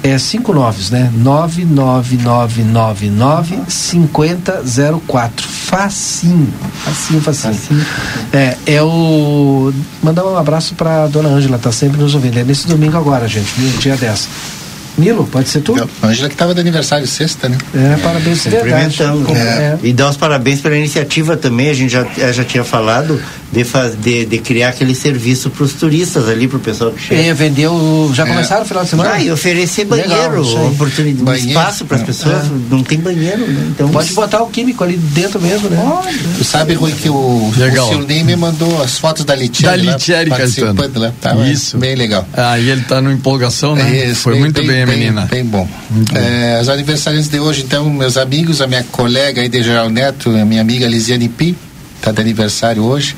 é 0.09 0.17
cinco 0.17 0.53
noves, 0.53 0.89
né? 0.89 1.11
99999 1.15 3.59
5004. 3.67 5.47
Facinho. 5.47 6.51
Facinho, 6.83 7.21
facinho. 7.21 7.53
facinho. 7.53 7.85
É, 8.33 8.57
é 8.65 8.81
o. 8.81 9.71
Mandar 10.01 10.25
um 10.25 10.37
abraço 10.37 10.73
pra 10.75 11.07
dona 11.07 11.29
Ângela, 11.29 11.57
tá 11.57 11.71
sempre 11.71 11.97
nos 11.99 12.13
ouvindo. 12.15 12.37
É 12.37 12.43
nesse 12.43 12.67
domingo 12.67 12.97
agora, 12.97 13.27
gente, 13.27 13.53
dia 13.79 13.95
10. 13.95 14.27
Nilo, 14.97 15.27
pode 15.27 15.47
ser 15.47 15.61
tu? 15.61 15.75
A 16.01 16.07
Ângela 16.07 16.27
que 16.27 16.33
estava 16.33 16.55
de 16.55 16.59
aniversário 16.59 17.05
sexta, 17.05 17.47
né? 17.47 17.57
É, 17.75 17.97
parabéns. 17.97 18.47
É. 19.35 19.37
É. 19.37 19.77
E 19.83 19.93
dar 19.93 20.09
os 20.09 20.17
parabéns 20.17 20.59
pela 20.59 20.75
iniciativa 20.75 21.37
também, 21.37 21.69
a 21.69 21.73
gente 21.73 21.91
já, 21.91 22.03
eh, 22.17 22.33
já 22.33 22.43
tinha 22.43 22.63
falado 22.63 23.21
de, 23.51 23.63
de, 23.97 24.25
de 24.25 24.37
criar 24.39 24.69
aquele 24.69 24.93
serviço 24.93 25.49
para 25.49 25.63
os 25.63 25.73
turistas 25.73 26.27
ali, 26.27 26.47
para 26.47 26.57
o 26.57 26.59
pessoal 26.59 26.91
que 26.91 27.01
chega. 27.01 27.21
É, 27.21 27.33
vendeu, 27.33 28.11
já 28.13 28.23
é. 28.23 28.27
começaram 28.27 28.61
no 28.61 28.67
final 28.67 28.83
de 28.83 28.89
semana? 28.89 29.11
Ah, 29.13 29.21
e 29.21 29.31
oferecer 29.31 29.85
banheiro, 29.85 30.43
Legal, 30.43 30.67
oportunidade, 30.67 31.23
banheiro. 31.23 31.49
espaço 31.49 31.85
para 31.85 31.97
as 31.97 32.03
é. 32.03 32.05
pessoas, 32.05 32.45
é. 32.45 32.49
não 32.69 32.83
tem 32.83 32.99
banheiro, 32.99 33.47
né? 33.47 33.67
Então, 33.71 33.89
pode 33.89 34.13
botar 34.13 34.41
o 34.41 34.47
químico 34.49 34.83
ali 34.83 34.97
dentro 34.97 35.41
mesmo, 35.41 35.69
né? 35.69 35.77
Pode. 35.77 36.17
Tu 36.37 36.43
sabe, 36.43 36.73
Rui, 36.73 36.91
que 36.91 37.09
o, 37.09 37.51
legal. 37.57 37.87
o 37.87 37.89
Silney 37.89 38.23
me 38.23 38.35
mandou 38.35 38.81
as 38.81 38.97
fotos 38.97 39.23
da 39.23 39.35
Litieri. 39.35 39.85
Da 39.85 39.93
Litieri 39.93 40.29
participando 40.29 40.97
lá. 40.97 41.13
Tá, 41.21 41.35
Isso. 41.47 41.77
Bem 41.77 41.95
legal. 41.95 42.27
Ah, 42.33 42.59
e 42.59 42.69
ele 42.69 42.81
está 42.81 43.01
no 43.01 43.11
empolgação, 43.11 43.75
né? 43.75 44.05
Isso, 44.07 44.21
Foi 44.21 44.33
bem, 44.33 44.41
muito 44.41 44.61
bem, 44.61 44.67
bem, 44.67 44.83
a 44.83 44.85
menina. 44.85 45.25
Bem 45.25 45.45
bom. 45.45 45.67
É, 46.13 46.59
os 46.61 46.69
aniversariantes 46.69 47.29
de 47.29 47.39
hoje, 47.39 47.63
então, 47.65 47.89
meus 47.89 48.17
amigos, 48.17 48.61
a 48.61 48.67
minha 48.67 48.83
colega 48.83 49.41
aí 49.41 49.49
de 49.49 49.63
Geral 49.63 49.89
Neto, 49.89 50.29
a 50.29 50.45
minha 50.45 50.61
amiga 50.61 50.87
Lisiane 50.87 51.29
Pi, 51.29 51.55
tá 52.07 52.11
de 52.11 52.21
aniversário 52.21 52.83
hoje. 52.83 53.15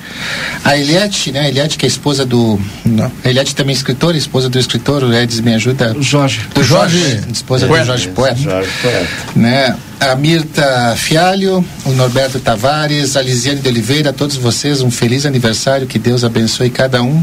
A 0.64 0.78
Eliette, 0.78 1.32
né? 1.32 1.41
A 1.41 1.48
Eliette, 1.48 1.78
que 1.78 1.86
é 1.86 1.90
esposa 1.90 2.26
do. 2.26 2.60
Não. 2.86 3.11
A 3.24 3.30
Eliette 3.30 3.56
também 3.56 3.74
é 3.74 3.78
escritora, 3.78 4.18
esposa 4.18 4.49
do 4.49 4.57
escritor, 4.57 5.03
o 5.03 5.14
Edis 5.14 5.40
me 5.40 5.53
ajuda. 5.53 5.95
Jorge. 5.99 6.41
Do 6.53 6.64
Jorge, 6.64 6.98
Jorge 6.99 7.24
esposa 7.32 7.68
Poeta. 7.68 7.84
do 7.84 7.88
Jorge 7.88 8.07
Poeta. 8.10 8.40
Jorge 8.40 8.70
Poeta. 8.82 9.07
Né? 9.36 9.76
A 9.99 10.16
Mirta 10.16 10.95
Fialho, 10.95 11.64
o 11.86 11.91
Norberto 11.91 12.40
Tavares, 12.40 13.18
a 13.18 13.22
Lisiane 13.22 13.60
de 13.60 13.68
Oliveira, 13.68 14.11
a 14.11 14.14
todos 14.14 14.38
vocês, 14.38 14.82
um 14.82 14.90
feliz 14.90 15.26
aniversário, 15.26 15.86
que 15.86 15.99
Deus 15.99 16.24
abençoe 16.24 16.70
cada 16.70 17.03
um. 17.03 17.22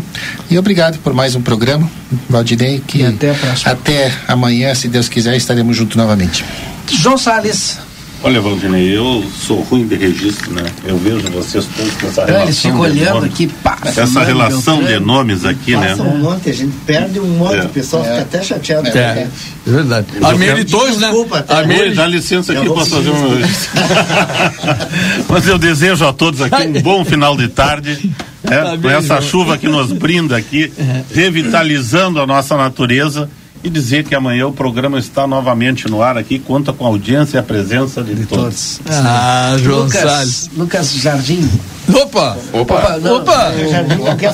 E 0.51 0.59
obrigado 0.59 0.99
por 0.99 1.15
mais 1.15 1.35
um 1.35 1.41
programa, 1.41 1.91
Valdinei, 2.29 2.83
que 2.87 2.99
e 2.99 3.07
até, 3.07 3.31
a 3.31 3.35
próxima. 3.35 3.73
até 3.73 4.13
amanhã, 4.29 4.75
se 4.75 4.89
Deus 4.89 5.09
quiser, 5.09 5.37
estaremos 5.37 5.75
juntos 5.75 5.97
novamente. 5.97 6.45
João 6.87 7.17
Salles. 7.17 7.86
Olha, 8.27 8.41
Valdinei, 8.41 8.99
eu 8.99 9.25
sou 9.39 9.61
ruim 9.61 9.87
de 9.87 9.95
registro, 9.95 10.53
né? 10.53 10.65
Eu 10.85 10.99
vejo 10.99 11.31
vocês 11.31 11.65
todos 11.77 11.95
com 11.95 12.09
essa 12.09 12.25
relação. 12.25 12.43
Eles 12.43 12.61
ficam 12.61 12.81
olhando 12.81 13.25
aqui, 13.25 13.47
passa. 13.47 14.01
Essa 14.01 14.25
relação 14.25 14.83
de 14.83 14.99
nomes 14.99 15.45
aqui, 15.45 15.75
passa 15.75 16.03
né? 16.03 16.11
um 16.11 16.19
monte, 16.19 16.51
a 16.51 16.53
gente 16.53 16.75
perde 16.85 17.21
um 17.21 17.29
monte, 17.39 17.59
é. 17.59 17.63
o 17.63 17.69
pessoal 17.69 18.05
é. 18.05 18.09
fica 18.09 18.23
até 18.23 18.43
chateado. 18.43 18.89
É, 18.89 18.99
é. 18.99 19.29
verdade. 19.65 20.09
A 20.21 20.65
dois, 20.65 20.99
né? 20.99 21.07
Desculpa, 21.07 21.47
a 21.49 21.63
Meri... 21.63 21.95
Dá 21.95 22.05
licença 22.05 22.53
aqui 22.53 22.69
para 22.69 22.85
fazer 22.85 23.11
um. 23.11 23.39
Mas 25.31 25.47
eu 25.47 25.57
desejo 25.57 26.05
a 26.05 26.13
todos 26.13 26.43
aqui 26.43 26.67
um 26.67 26.83
bom 26.83 27.05
final 27.05 27.37
de 27.37 27.47
tarde. 27.47 28.13
É, 28.43 28.77
com 28.77 28.91
essa 28.91 29.21
chuva 29.21 29.57
que 29.57 29.69
nos 29.69 29.93
brinda 29.93 30.37
aqui, 30.37 30.73
é. 30.77 31.03
revitalizando 31.15 32.21
a 32.21 32.27
nossa 32.27 32.57
natureza 32.57 33.31
e 33.67 33.71
dizer 33.71 34.05
que 34.05 34.15
amanhã 34.15 34.47
o 34.47 34.53
programa 34.53 34.97
está 34.97 35.27
novamente 35.27 35.91
no 35.91 36.01
ar 36.01 36.17
aqui, 36.17 36.39
conta 36.39 36.73
com 36.73 36.85
a 36.85 36.89
audiência 36.89 37.37
e 37.37 37.41
a 37.41 37.43
presença 37.43 38.01
de, 38.01 38.15
de 38.15 38.25
todos. 38.25 38.79
todos. 38.79 38.97
Ah, 39.05 39.57
João 39.59 39.83
Lucas, 39.83 40.01
Salles. 40.03 40.51
Lucas 40.57 40.93
Jardim. 40.95 41.51
Opa! 41.93 42.37
Opa! 42.53 42.75
Opa! 42.75 42.99
Não, 43.01 43.17
Opa. 43.17 43.53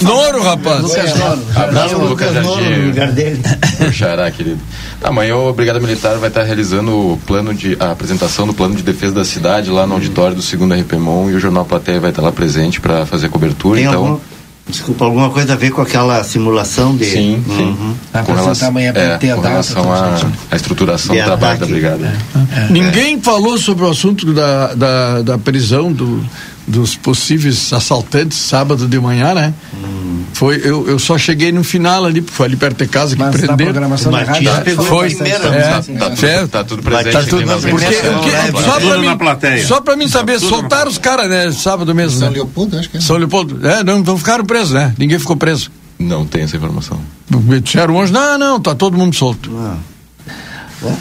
Noro, 0.02 0.42
rapaz! 0.42 0.82
Lucas 0.82 1.14
Noro. 1.18 1.40
Abraço 1.56 1.94
pro 1.94 2.09
Lucas 2.09 2.34
Jardim. 2.34 2.86
lugar 2.88 3.10
dele. 3.12 3.40
Xará, 3.90 4.30
querido. 4.30 4.60
Amanhã 5.02 5.34
o 5.34 5.50
Brigada 5.54 5.80
Militar 5.80 6.18
vai 6.18 6.28
estar 6.28 6.42
realizando 6.42 6.92
o 6.92 7.18
plano 7.26 7.54
de 7.54 7.74
a 7.80 7.90
apresentação 7.90 8.46
do 8.46 8.52
plano 8.52 8.74
de 8.74 8.82
defesa 8.82 9.14
da 9.14 9.24
cidade 9.24 9.70
lá 9.70 9.86
no 9.86 9.94
auditório 9.94 10.36
do 10.36 10.42
segundo 10.42 10.74
RPMON 10.74 11.30
e 11.30 11.34
o 11.34 11.40
Jornal 11.40 11.64
Plateia 11.64 11.98
vai 11.98 12.10
estar 12.10 12.20
lá 12.20 12.32
presente 12.32 12.82
para 12.82 13.06
fazer 13.06 13.28
a 13.28 13.30
cobertura. 13.30 13.78
Tem 13.78 13.88
então. 13.88 14.06
Algum 14.06 14.31
Desculpa, 14.68 15.05
alguma 15.05 15.28
coisa 15.30 15.55
a 15.55 15.56
ver 15.56 15.70
com 15.70 15.82
aquela 15.82 16.22
simulação 16.22 16.97
de. 16.97 17.05
Sim, 17.05 17.44
sim. 17.47 17.62
Uhum. 17.62 17.94
Com 18.24 18.32
relação, 18.32 18.68
amanhã 18.68 18.93
é, 18.94 19.18
ter 19.18 19.34
com 19.34 19.40
relação 19.40 19.93
à 19.93 20.56
estruturação 20.56 21.14
do 21.14 21.22
trabalho 21.22 21.59
da 21.59 21.66
brigada. 21.66 22.06
É. 22.06 22.60
É. 22.60 22.72
Ninguém 22.72 23.20
falou 23.20 23.59
sobre 23.59 23.84
o 23.84 23.90
assunto 23.90 24.32
da, 24.32 24.74
da, 24.74 25.22
da 25.22 25.39
prisão 25.39 25.93
do, 25.93 26.24
dos 26.66 26.94
possíveis 26.97 27.72
assaltantes 27.72 28.39
sábado 28.39 28.86
de 28.86 29.01
manhã, 29.01 29.34
né? 29.34 29.52
Hum. 29.74 30.01
Foi, 30.32 30.60
eu, 30.64 30.88
eu 30.88 30.98
só 30.98 31.18
cheguei 31.18 31.52
no 31.52 31.62
final 31.62 32.04
ali, 32.04 32.20
porque 32.20 32.36
foi 32.36 32.46
ali 32.46 32.56
perto 32.56 32.78
de 32.78 32.88
casa 32.88 33.16
que 33.16 33.22
prenderam. 33.22 33.56
programação 33.56 34.10
da 34.10 34.22
rádio, 34.22 34.50
pegou 34.64 34.84
foi, 34.86 35.10
primeira, 35.10 35.46
é, 35.48 35.62
tá, 35.62 35.82
tá, 35.82 36.48
tá, 36.50 36.64
tudo 36.64 36.82
presente. 36.82 37.12
Tá 37.12 37.22
tudo, 37.22 37.46
porque, 37.46 37.86
porque, 37.86 38.62
só 38.64 38.80
para 38.80 38.98
mim, 38.98 39.62
só 39.66 39.80
para 39.80 39.96
mim 39.96 40.09
saber, 40.09 40.40
tá 40.40 40.46
soltaram 40.46 40.90
os 40.90 40.98
caras, 40.98 41.28
né, 41.28 41.52
sábado 41.52 41.94
mesmo. 41.94 42.18
São 42.18 42.28
né? 42.28 42.34
Leopoldo, 42.34 42.78
acho 42.78 42.90
que 42.90 42.96
é. 42.96 43.00
São 43.00 43.16
Leopoldo, 43.16 43.66
é, 43.66 43.84
não, 43.84 44.00
não 44.00 44.18
ficaram 44.18 44.44
presos, 44.44 44.72
né? 44.72 44.94
Ninguém 44.98 45.18
ficou 45.18 45.36
preso. 45.36 45.70
Não 45.98 46.26
tem 46.26 46.42
essa 46.42 46.56
informação. 46.56 47.00
Me 47.30 47.60
disseram 47.60 47.96
hoje, 47.96 48.12
não, 48.12 48.38
não, 48.38 48.60
tá 48.60 48.74
todo 48.74 48.96
mundo 48.96 49.14
solto. 49.14 49.50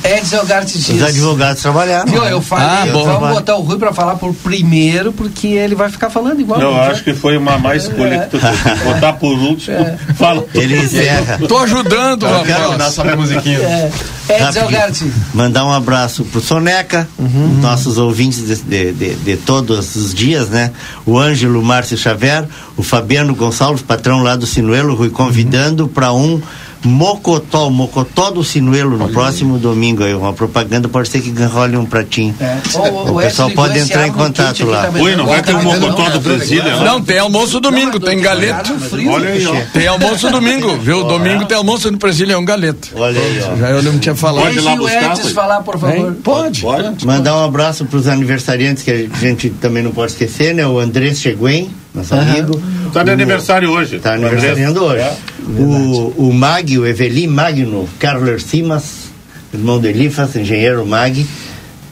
Edson 0.03 0.37
Elgarte 0.37 0.77
Dias. 0.79 0.97
Os 0.97 1.03
advogados 1.03 1.61
trabalharam. 1.61 2.11
Viu, 2.11 2.23
eu 2.25 2.41
falei, 2.41 2.65
ah, 2.65 2.93
bom, 2.93 3.05
vamos 3.05 3.29
botar 3.29 3.55
o 3.55 3.61
Rui 3.61 3.77
para 3.77 3.93
falar 3.93 4.15
por 4.15 4.33
primeiro, 4.33 5.11
porque 5.11 5.47
ele 5.47 5.75
vai 5.75 5.89
ficar 5.89 6.09
falando 6.09 6.39
igual. 6.39 6.61
Eu 6.61 6.75
acho 6.81 7.03
que 7.03 7.13
foi 7.13 7.37
uma 7.37 7.57
má 7.57 7.75
escolha 7.75 8.15
é. 8.15 8.19
que 8.19 8.31
tu 8.31 8.39
fez. 8.39 8.83
Botar 8.83 9.13
por 9.13 9.37
último, 9.37 9.77
é. 9.77 9.97
fala. 10.15 10.45
Ele 10.53 10.77
encerra. 10.77 11.39
Tô 11.47 11.57
ajudando, 11.59 12.25
Eu 12.25 12.43
quero 12.43 12.77
dar 12.77 12.91
só 12.91 13.03
minha 13.03 13.15
musiquinha. 13.15 13.59
É. 13.59 13.91
Edson 14.29 14.59
Elgarte. 14.59 15.11
Mandar 15.33 15.65
um 15.65 15.71
abraço 15.71 16.23
pro 16.25 16.39
Soneca, 16.41 17.07
uhum. 17.17 17.59
nossos 17.61 17.97
ouvintes 17.97 18.45
de, 18.45 18.55
de, 18.55 18.91
de, 18.93 19.15
de, 19.15 19.37
todos 19.37 19.95
os 19.95 20.13
dias, 20.13 20.49
né? 20.49 20.71
O 21.05 21.17
Ângelo 21.17 21.61
Márcio 21.61 21.97
Xavier, 21.97 22.47
o 22.77 22.83
Fabiano 22.83 23.35
Gonçalves, 23.35 23.81
patrão 23.81 24.23
lá 24.23 24.35
do 24.35 24.45
Sinuelo, 24.45 24.95
Rui, 24.95 25.09
convidando 25.09 25.83
uhum. 25.83 25.89
para 25.89 26.13
um 26.13 26.41
Mocotó, 26.83 27.69
Mocotó 27.69 28.31
do 28.31 28.43
Sinuelo, 28.43 28.97
no 28.97 29.05
Olha 29.05 29.13
próximo 29.13 29.55
aí. 29.55 29.61
domingo. 29.61 30.03
Aí, 30.03 30.13
uma 30.13 30.33
propaganda 30.33 30.89
pode 30.89 31.09
ser 31.09 31.21
que 31.21 31.31
role 31.43 31.77
um 31.77 31.85
pratinho. 31.85 32.35
É. 32.39 32.57
O, 32.75 32.79
o, 32.79 33.11
o 33.11 33.21
pessoal 33.21 33.51
pode 33.51 33.77
entrar 33.77 34.07
em 34.07 34.11
contato 34.11 34.65
lá. 34.65 34.89
Oi, 34.89 35.15
não 35.15 35.25
vai 35.25 35.41
ter 35.43 35.55
um 35.55 35.63
Mocotó 35.63 36.09
do 36.09 36.21
presídio? 36.21 36.63
Não, 36.83 37.01
tem 37.01 37.19
almoço 37.19 37.59
domingo, 37.59 37.99
tem 37.99 38.19
galeto. 38.19 38.71
Olha 39.09 39.29
aí, 39.29 39.45
ó. 39.45 39.55
Tem 39.73 39.87
almoço 39.87 40.29
domingo, 40.29 40.75
viu? 40.77 41.03
Domingo 41.03 41.45
tem 41.45 41.57
almoço 41.57 41.91
no 41.91 41.97
presídio, 41.97 42.33
é 42.33 42.37
um 42.37 42.45
galeto. 42.45 42.89
Olha 42.95 43.19
aí, 43.19 43.43
ó. 43.51 43.55
Já 43.57 43.69
eu 43.69 43.83
não 43.83 43.99
tinha 43.99 44.15
falado. 44.15 44.43
Pode 44.45 44.57
ir 44.57 44.61
lá 44.61 44.75
buscar. 44.75 45.17
falar, 45.33 45.61
por 45.61 45.77
favor. 45.77 46.13
Pode. 46.23 46.61
Pode. 46.61 47.05
Mandar 47.05 47.37
um 47.37 47.45
abraço 47.45 47.85
para 47.85 47.97
os 47.97 48.07
aniversariantes 48.07 48.83
que 48.83 48.91
a 48.91 49.17
gente 49.19 49.49
também 49.49 49.83
não 49.83 49.91
pode 49.91 50.13
esquecer, 50.13 50.53
né? 50.53 50.65
O 50.65 50.79
Andrés 50.79 51.19
Cheguen, 51.19 51.69
nosso 51.93 52.15
uhum. 52.15 52.21
amigo. 52.21 52.61
Está 52.87 53.03
de 53.03 53.11
aniversário 53.11 53.69
hoje. 53.69 53.97
Está 53.97 54.13
aniversariando 54.13 54.83
hoje. 54.83 55.01
É. 55.01 55.17
O, 55.59 56.13
o 56.17 56.33
Mag, 56.33 56.77
o 56.77 56.87
Eveli 56.87 57.27
Magno, 57.27 57.87
Carlos 57.99 58.43
Simas, 58.43 59.09
irmão 59.53 59.79
do 59.79 59.87
Elifas, 59.87 60.35
engenheiro 60.35 60.85
Mag, 60.85 61.25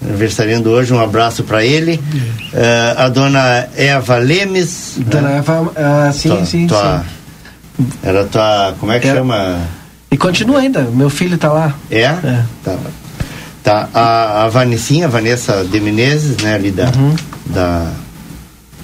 aniversariando 0.05 0.69
hoje, 0.69 0.93
um 0.93 0.99
abraço 0.99 1.43
para 1.43 1.63
ele. 1.65 1.99
Uh, 2.53 2.97
a 2.97 3.09
dona 3.09 3.67
Eva 3.75 4.17
Lemes. 4.17 4.93
Dona 4.97 5.29
né? 5.29 5.37
Eva, 5.39 5.61
uh, 5.61 6.13
sim, 6.13 6.29
tua, 6.29 6.45
sim, 6.45 6.67
tua, 6.67 7.05
sim. 7.77 7.87
Era 8.01 8.23
tua, 8.25 8.75
como 8.79 8.91
é 8.91 8.99
que 8.99 9.07
é. 9.07 9.15
chama? 9.15 9.59
E 10.11 10.17
continua 10.17 10.59
ainda, 10.59 10.81
meu 10.83 11.09
filho 11.09 11.35
está 11.35 11.51
lá. 11.51 11.75
É? 11.91 12.03
é. 12.03 12.43
Tá. 12.63 12.77
tá. 13.63 13.89
A, 13.93 14.45
a 14.45 14.49
Vanessinha, 14.49 15.05
a 15.05 15.09
Vanessa 15.09 15.65
de 15.69 15.79
Menezes, 15.79 16.37
né, 16.37 16.55
ali 16.55 16.71
da, 16.71 16.85
uhum. 16.85 17.15
da 17.45 17.91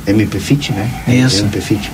MP 0.08 0.40
Fit, 0.40 0.72
né? 0.72 0.90
Isso. 1.08 1.44
MP 1.44 1.62
Fit. 1.62 1.92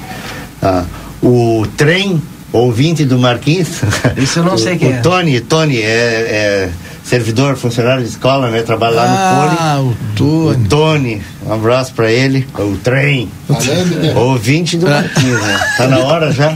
Ah, 0.62 0.86
o 1.22 1.66
trem 1.78 2.22
ouvinte 2.52 3.06
do 3.06 3.18
Marquinhos. 3.18 3.70
Isso 4.18 4.40
eu 4.40 4.44
não 4.44 4.58
sei 4.60 4.78
quem 4.78 4.90
o 4.90 4.94
é. 4.94 4.98
Tony, 5.00 5.40
Tony 5.42 5.78
é, 5.78 5.86
é, 5.86 6.70
servidor, 7.04 7.56
funcionário 7.56 8.04
de 8.04 8.10
escola, 8.10 8.50
né? 8.50 8.62
Trabalha 8.62 8.96
lá 8.96 9.04
ah, 9.06 9.10
no 9.10 9.42
Poli. 9.42 9.58
Ah, 9.60 9.82
o 9.82 10.16
Tony. 10.16 10.66
O 10.66 10.70
Tony, 10.70 11.22
um 11.46 11.54
abraço 11.54 11.94
para 11.94 12.12
ele. 12.12 12.48
O 12.58 12.78
trem. 12.78 13.30
Valeu, 13.48 14.18
ouvinte 14.18 14.78
do 14.78 14.88
Marquinhos, 14.88 15.42
né? 15.42 15.60
Tá 15.78 15.88
na 15.88 16.00
hora 16.00 16.32
já. 16.32 16.54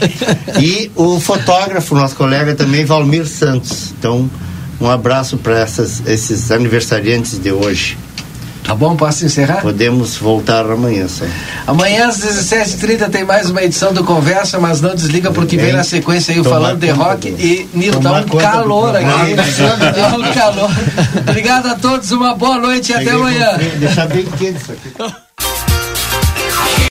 E 0.60 0.91
o 0.95 1.19
fotógrafo, 1.19 1.95
nosso 1.95 2.15
colega 2.15 2.56
também, 2.56 2.86
Valmir 2.86 3.26
Santos. 3.26 3.94
Então, 3.98 4.30
um 4.80 4.90
abraço 4.90 5.38
para 5.38 5.64
esses 5.64 6.52
aniversariantes 6.52 7.40
de 7.40 7.52
hoje. 7.52 7.98
Tá 8.66 8.74
bom? 8.74 8.96
Posso 8.96 9.26
encerrar? 9.26 9.62
Podemos 9.62 10.18
voltar 10.18 10.66
amanhã, 10.70 11.08
só. 11.08 11.24
Amanhã 11.68 12.08
às 12.08 12.18
17h30 12.18 13.10
tem 13.10 13.24
mais 13.24 13.50
uma 13.50 13.62
edição 13.64 13.94
do 13.94 14.04
Conversa, 14.04 14.60
mas 14.60 14.82
não 14.82 14.96
desliga 14.96 15.32
porque 15.32 15.56
vem 15.56 15.72
na 15.72 15.84
sequência 15.84 16.34
aí 16.34 16.40
o 16.40 16.44
Falando 16.44 16.80
de 16.80 16.90
Rock 16.90 17.28
e 17.30 17.70
Nilo, 17.74 18.02
tá 18.02 18.14
um 18.14 18.24
calor 18.24 18.96
aqui. 18.96 19.06
Um 20.16 20.34
calor. 20.34 20.72
Obrigado 21.30 21.68
a 21.68 21.76
todos, 21.76 22.12
uma 22.12 22.34
boa 22.34 22.58
noite 22.58 22.92
e 22.92 22.96
até 22.96 23.12
amanhã. 23.12 23.58
Deixar 23.78 24.08
bem 24.08 24.26
quente 24.26 24.60
isso 24.62 24.72
aqui. 24.72 25.16